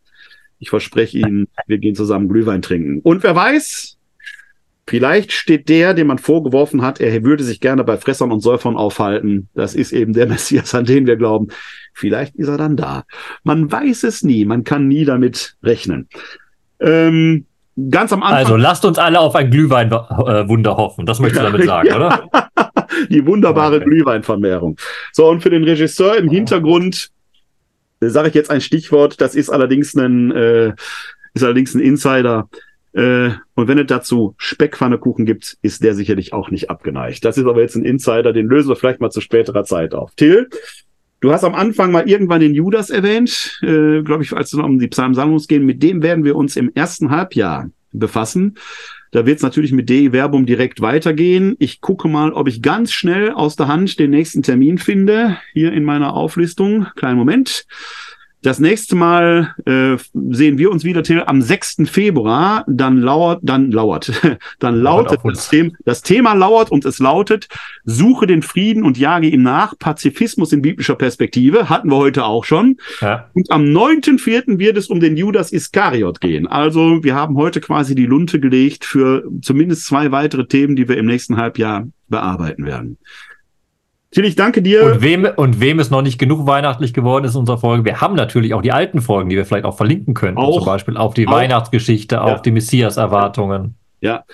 Ich 0.59 0.69
verspreche 0.69 1.19
Ihnen, 1.19 1.49
wir 1.67 1.79
gehen 1.79 1.95
zusammen 1.95 2.29
Glühwein 2.29 2.63
trinken. 2.63 3.01
Und 3.01 3.23
wer 3.23 3.35
weiß, 3.35 3.95
Vielleicht 4.89 5.33
steht 5.33 5.69
der, 5.69 5.95
dem 5.95 6.07
man 6.07 6.19
vorgeworfen 6.19 6.83
hat, 6.83 7.01
er 7.01 7.25
würde 7.25 7.43
sich 7.43 7.61
gerne 7.61 7.83
bei 7.83 7.97
Fressern 7.97 8.31
und 8.31 8.39
Säufern 8.39 8.77
aufhalten. 8.77 9.49
Das 9.53 9.75
ist 9.75 9.91
eben 9.93 10.13
der 10.13 10.27
Messias, 10.29 10.77
an 10.77 10.85
den 10.85 11.09
wir 11.09 11.17
glauben. 11.17 11.49
Vielleicht 11.93 12.37
ist 12.37 12.47
er 12.47 12.57
dann 12.57 12.77
da. 12.77 13.03
Man 13.43 13.73
weiß 13.73 14.05
es 14.05 14.23
nie. 14.23 14.45
Man 14.45 14.63
kann 14.63 14.87
nie 14.87 15.05
damit 15.05 15.57
rechnen. 15.61 16.09
Ähm, 16.81 17.47
ganz 17.91 18.13
am 18.13 18.23
Anfang. 18.23 18.39
Also 18.39 18.57
lasst 18.57 18.85
uns 18.85 18.99
alle 18.99 19.21
auf 19.21 19.35
ein 19.35 19.51
Glühweinwunder 19.51 20.71
äh, 20.71 20.75
hoffen. 20.75 21.07
Das 21.07 21.21
möchtest 21.21 21.43
du 21.43 21.51
damit 21.51 21.67
sagen, 21.67 21.89
ja. 21.89 21.97
oder? 21.97 22.29
Die 23.11 23.27
wunderbare 23.27 23.77
okay. 23.77 23.85
Glühweinvermehrung. 23.85 24.77
So, 25.13 25.29
und 25.29 25.43
für 25.43 25.51
den 25.51 25.65
Regisseur 25.65 26.17
im 26.17 26.29
Hintergrund 26.29 27.11
äh, 28.01 28.09
sage 28.09 28.29
ich 28.29 28.35
jetzt 28.35 28.51
ein 28.51 28.61
Stichwort. 28.61 29.21
Das 29.21 29.35
ist 29.35 29.51
allerdings 29.51 29.95
ein, 29.95 30.31
äh, 30.33 30.73
ist 31.35 31.43
allerdings 31.43 31.75
ein 31.75 31.81
Insider. 31.81 32.49
Äh, 32.93 33.31
und 33.55 33.69
wenn 33.69 33.79
es 33.79 33.87
dazu 33.87 34.35
Speckpfannekuchen 34.39 35.27
gibt, 35.27 35.59
ist 35.61 35.85
der 35.85 35.95
sicherlich 35.95 36.33
auch 36.33 36.51
nicht 36.51 36.71
abgeneigt. 36.71 37.25
Das 37.25 37.37
ist 37.37 37.47
aber 37.47 37.61
jetzt 37.61 37.77
ein 37.77 37.85
Insider, 37.85 38.33
den 38.33 38.47
lösen 38.47 38.71
wir 38.71 38.77
vielleicht 38.77 39.01
mal 39.01 39.11
zu 39.11 39.21
späterer 39.21 39.65
Zeit 39.65 39.95
auf. 39.95 40.15
Till, 40.17 40.49
du 41.21 41.33
hast 41.33 41.45
am 41.45 41.55
Anfang 41.55 41.93
mal 41.93 42.09
irgendwann 42.09 42.41
den 42.41 42.55
Judas 42.55 42.91
erwähnt, 42.91 43.59
äh, 43.63 44.03
glaube 44.03 44.23
ich, 44.23 44.33
als 44.33 44.53
es 44.53 44.59
um 44.59 44.79
die 44.79 44.89
Psalmsammlung 44.89 45.43
gehen. 45.49 45.67
Mit 45.67 45.83
dem 45.83 46.03
werden 46.03 46.25
wir 46.25 46.37
uns 46.37 46.57
im 46.57 46.71
ersten 46.75 47.11
Halbjahr 47.11 47.71
befassen. 47.93 48.57
Da 49.13 49.25
wird 49.25 49.37
es 49.39 49.43
natürlich 49.43 49.73
mit 49.73 49.89
DE 49.89 50.13
Verbum 50.13 50.47
direkt 50.47 50.81
weitergehen. 50.81 51.57
Ich 51.59 51.81
gucke 51.81 52.09
mal, 52.09 52.33
ob 52.33 52.49
ich 52.49 52.61
ganz 52.61 52.93
schnell 52.93 53.31
aus 53.31 53.57
der 53.57 53.69
Hand 53.69 53.99
den 53.99 54.11
nächsten 54.11 54.43
Termin 54.43 54.79
finde. 54.79 55.39
Hier 55.53 55.73
in 55.73 55.85
meiner 55.85 56.15
Auflistung. 56.15 56.89
Kleinen 56.97 57.17
Moment. 57.17 57.67
Das 58.47 58.61
nächste 58.61 58.95
Mal 58.95 59.57
äh, 59.65 59.97
sehen 60.31 60.57
wir 60.57 60.71
uns 60.71 60.85
wieder 60.85 61.03
Till, 61.03 61.21
am 61.27 61.43
6. 61.43 61.79
Februar. 61.87 62.65
Dann 62.69 62.99
lauert, 62.99 63.41
dann 63.43 63.73
lauert, 63.73 64.13
dann 64.61 64.77
lautet 64.77 65.19
das 65.25 65.49
Thema, 65.49 65.73
das 65.85 66.03
Thema 66.03 66.33
lauert 66.33 66.71
und 66.71 66.85
es 66.85 67.01
lautet: 67.01 67.49
Suche 67.83 68.29
den 68.29 68.43
Frieden 68.43 68.85
und 68.85 68.99
jage 68.99 69.27
ihm 69.27 69.43
nach. 69.43 69.77
Pazifismus 69.77 70.53
in 70.53 70.63
biblischer 70.63 70.95
Perspektive 70.95 71.69
hatten 71.69 71.91
wir 71.91 71.97
heute 71.97 72.25
auch 72.25 72.45
schon. 72.45 72.77
Ja. 73.01 73.29
Und 73.35 73.51
am 73.51 73.65
9.4. 73.65 74.61
wird 74.61 74.77
es 74.77 74.87
um 74.87 75.01
den 75.01 75.17
Judas 75.17 75.51
Iskariot 75.51 76.21
gehen. 76.21 76.47
Also 76.47 77.03
wir 77.03 77.17
haben 77.17 77.37
heute 77.37 77.61
quasi 77.61 77.97
die 77.97 78.07
Lunte 78.07 78.39
gelegt 78.39 78.85
für 78.85 79.25
zumindest 79.43 79.87
zwei 79.87 80.13
weitere 80.13 80.47
Themen, 80.47 80.77
die 80.77 80.89
wir 80.89 80.99
im 80.99 81.07
nächsten 81.07 81.37
Halbjahr 81.37 81.89
bearbeiten 82.09 82.65
werden. 82.65 82.99
Till, 84.17 84.25
ich 84.25 84.35
danke 84.35 84.63
dir. 84.63 84.83
Und 84.83 85.03
wem, 85.03 85.29
und 85.37 85.61
wem 85.61 85.79
es 85.79 85.91
noch 85.91 86.01
nicht 86.01 86.19
genug 86.19 86.47
weihnachtlich 86.47 86.95
geworden 86.95 87.27
ist 87.27 87.35
in 87.35 87.41
unserer 87.41 87.59
Folge, 87.59 87.85
wir 87.85 88.01
haben 88.01 88.15
natürlich 88.15 88.55
auch 88.55 88.63
die 88.63 88.73
alten 88.73 89.03
Folgen, 89.03 89.29
die 89.29 89.37
wir 89.37 89.45
vielleicht 89.45 89.67
auch 89.67 89.77
verlinken 89.77 90.15
können. 90.15 90.39
Auch, 90.39 90.57
zum 90.57 90.65
Beispiel 90.65 90.97
auf 90.97 91.13
die 91.13 91.29
auch, 91.29 91.33
Weihnachtsgeschichte, 91.33 92.15
ja. 92.15 92.23
auf 92.23 92.41
die 92.41 92.51
Messias-Erwartungen. 92.51 93.75
Ja. 94.01 94.25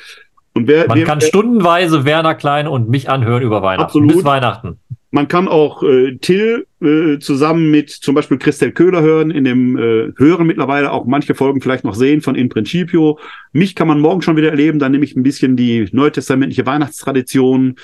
Und 0.55 0.69
wer, 0.69 0.87
Man 0.87 0.99
wer, 0.99 1.05
kann 1.05 1.21
wer, 1.21 1.27
stundenweise 1.27 2.05
Werner 2.05 2.37
Klein 2.37 2.69
und 2.69 2.91
mich 2.91 3.11
anhören 3.11 3.43
über 3.43 3.61
Weihnachten. 3.63 3.87
Absolut. 3.87 4.13
Bis 4.13 4.25
Weihnachten. 4.25 4.79
Man 5.11 5.27
kann 5.27 5.49
auch 5.49 5.83
äh, 5.83 6.17
Till 6.19 6.65
äh, 6.81 7.19
zusammen 7.19 7.73
mit 7.73 7.91
zum 7.91 8.15
Beispiel 8.15 8.39
Christel 8.39 8.71
Köhler 8.71 9.03
hören, 9.03 9.33
in 9.33 9.43
dem 9.43 9.77
äh, 9.77 10.13
Hören 10.17 10.47
mittlerweile 10.47 10.93
auch 10.93 11.07
manche 11.07 11.35
Folgen 11.35 11.61
vielleicht 11.61 11.83
noch 11.83 11.97
sehen 11.97 12.21
von 12.21 12.37
In 12.37 12.49
Principio. 12.49 13.19
Mich 13.53 13.75
kann 13.75 13.89
man 13.89 13.99
morgen 13.99 14.23
schon 14.23 14.37
wieder 14.37 14.51
erleben, 14.51 14.79
dann 14.79 14.93
nehme 14.93 15.05
ich 15.05 15.17
ein 15.17 15.25
bisschen 15.25 15.57
die 15.57 15.89
neutestamentliche 15.91 16.67
Weihnachtstradition 16.67 17.75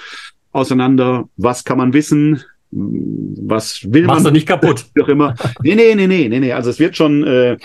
auseinander, 0.58 1.28
was 1.36 1.64
kann 1.64 1.78
man 1.78 1.92
wissen, 1.92 2.42
was 2.70 3.86
will 3.90 4.04
Machst 4.04 4.24
man. 4.24 4.32
du 4.32 4.36
nicht 4.36 4.48
kaputt. 4.48 4.86
Doch 4.94 5.08
immer. 5.08 5.34
Nee, 5.62 5.74
nee, 5.74 5.94
nee, 5.94 6.06
nee, 6.06 6.28
nee, 6.28 6.40
nee. 6.40 6.52
Also 6.52 6.70
es 6.70 6.78
wird 6.78 6.96
schon, 6.96 7.24
äh, 7.24 7.56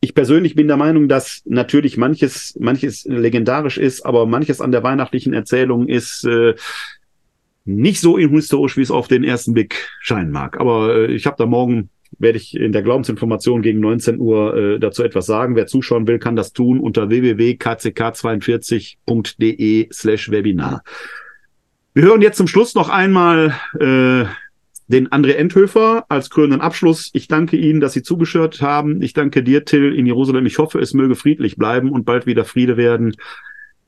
ich 0.00 0.14
persönlich 0.14 0.54
bin 0.54 0.66
der 0.66 0.76
Meinung, 0.76 1.08
dass 1.08 1.42
natürlich 1.44 1.96
manches, 1.96 2.56
manches 2.58 3.04
legendarisch 3.04 3.78
ist, 3.78 4.04
aber 4.04 4.26
manches 4.26 4.60
an 4.60 4.72
der 4.72 4.82
weihnachtlichen 4.82 5.32
Erzählung 5.32 5.88
ist 5.88 6.24
äh, 6.24 6.54
nicht 7.64 8.00
so 8.00 8.18
historisch, 8.18 8.76
wie 8.76 8.82
es 8.82 8.90
auf 8.90 9.08
den 9.08 9.24
ersten 9.24 9.52
Blick 9.52 9.88
scheinen 10.00 10.30
mag. 10.30 10.60
Aber 10.60 10.96
äh, 10.96 11.12
ich 11.12 11.26
habe 11.26 11.36
da 11.38 11.46
morgen 11.46 11.90
werde 12.18 12.38
ich 12.38 12.56
in 12.56 12.72
der 12.72 12.80
Glaubensinformation 12.82 13.60
gegen 13.62 13.80
19 13.80 14.18
Uhr 14.18 14.56
äh, 14.56 14.78
dazu 14.78 15.02
etwas 15.02 15.26
sagen. 15.26 15.56
Wer 15.56 15.66
zuschauen 15.66 16.06
will, 16.06 16.18
kann 16.18 16.36
das 16.36 16.54
tun 16.54 16.80
unter 16.80 17.10
www.kck42.de 17.10 19.88
slash 19.92 20.30
Webinar. 20.30 20.82
Wir 21.96 22.02
hören 22.02 22.20
jetzt 22.20 22.36
zum 22.36 22.46
Schluss 22.46 22.74
noch 22.74 22.90
einmal 22.90 23.54
äh, 23.80 24.26
den 24.86 25.08
André 25.08 25.30
Endhöfer 25.30 26.04
als 26.10 26.28
krönenden 26.28 26.60
Abschluss. 26.60 27.08
Ich 27.14 27.26
danke 27.26 27.56
Ihnen, 27.56 27.80
dass 27.80 27.94
Sie 27.94 28.02
zugeschaut 28.02 28.60
haben. 28.60 29.00
Ich 29.00 29.14
danke 29.14 29.42
dir, 29.42 29.64
Till, 29.64 29.94
in 29.94 30.04
Jerusalem. 30.04 30.44
Ich 30.44 30.58
hoffe, 30.58 30.78
es 30.78 30.92
möge 30.92 31.14
friedlich 31.14 31.56
bleiben 31.56 31.90
und 31.90 32.04
bald 32.04 32.26
wieder 32.26 32.44
Friede 32.44 32.76
werden. 32.76 33.16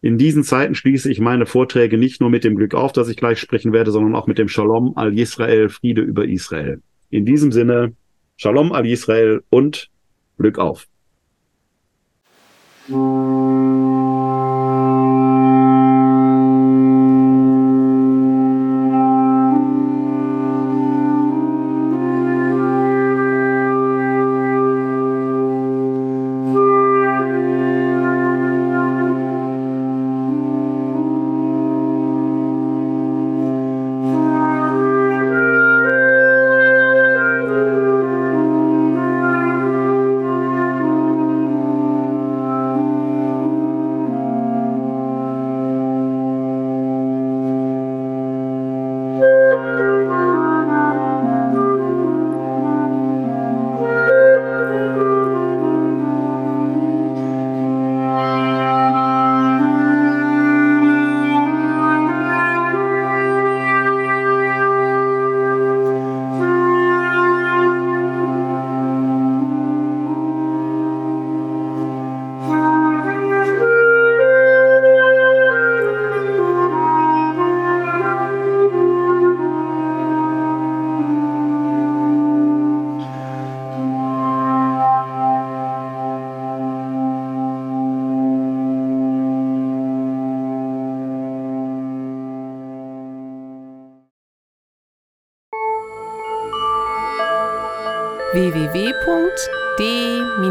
In 0.01 0.17
diesen 0.17 0.43
Zeiten 0.43 0.75
schließe 0.75 1.13
ich 1.13 1.21
meine 1.21 1.45
Vorträge 1.45 1.99
nicht 1.99 2.23
nur 2.23 2.31
mit 2.31 2.45
dem 2.45 2.57
Glück 2.57 2.73
auf, 2.73 2.93
dass 2.93 3.11
ich 3.11 3.19
gleich 3.19 3.39
sprechen 3.41 3.75
werde, 3.75 3.91
sondern 3.91 4.15
auch 4.15 4.27
mit 4.27 4.39
dem 4.39 4.49
Shalom 4.49 4.97
al 4.97 5.13
Yisrael, 5.13 5.69
Friede 5.69 6.01
über 6.01 6.25
Israel. 6.25 6.81
In 7.11 7.27
diesem 7.27 7.53
Sinne, 7.53 7.93
Shalom 8.39 8.73
al 8.73 8.87
Israel 8.87 9.43
und 9.51 9.91
Glück 10.39 10.59
auf. 10.59 10.87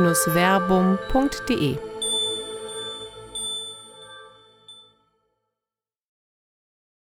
www.de-verbum.de 0.07 1.86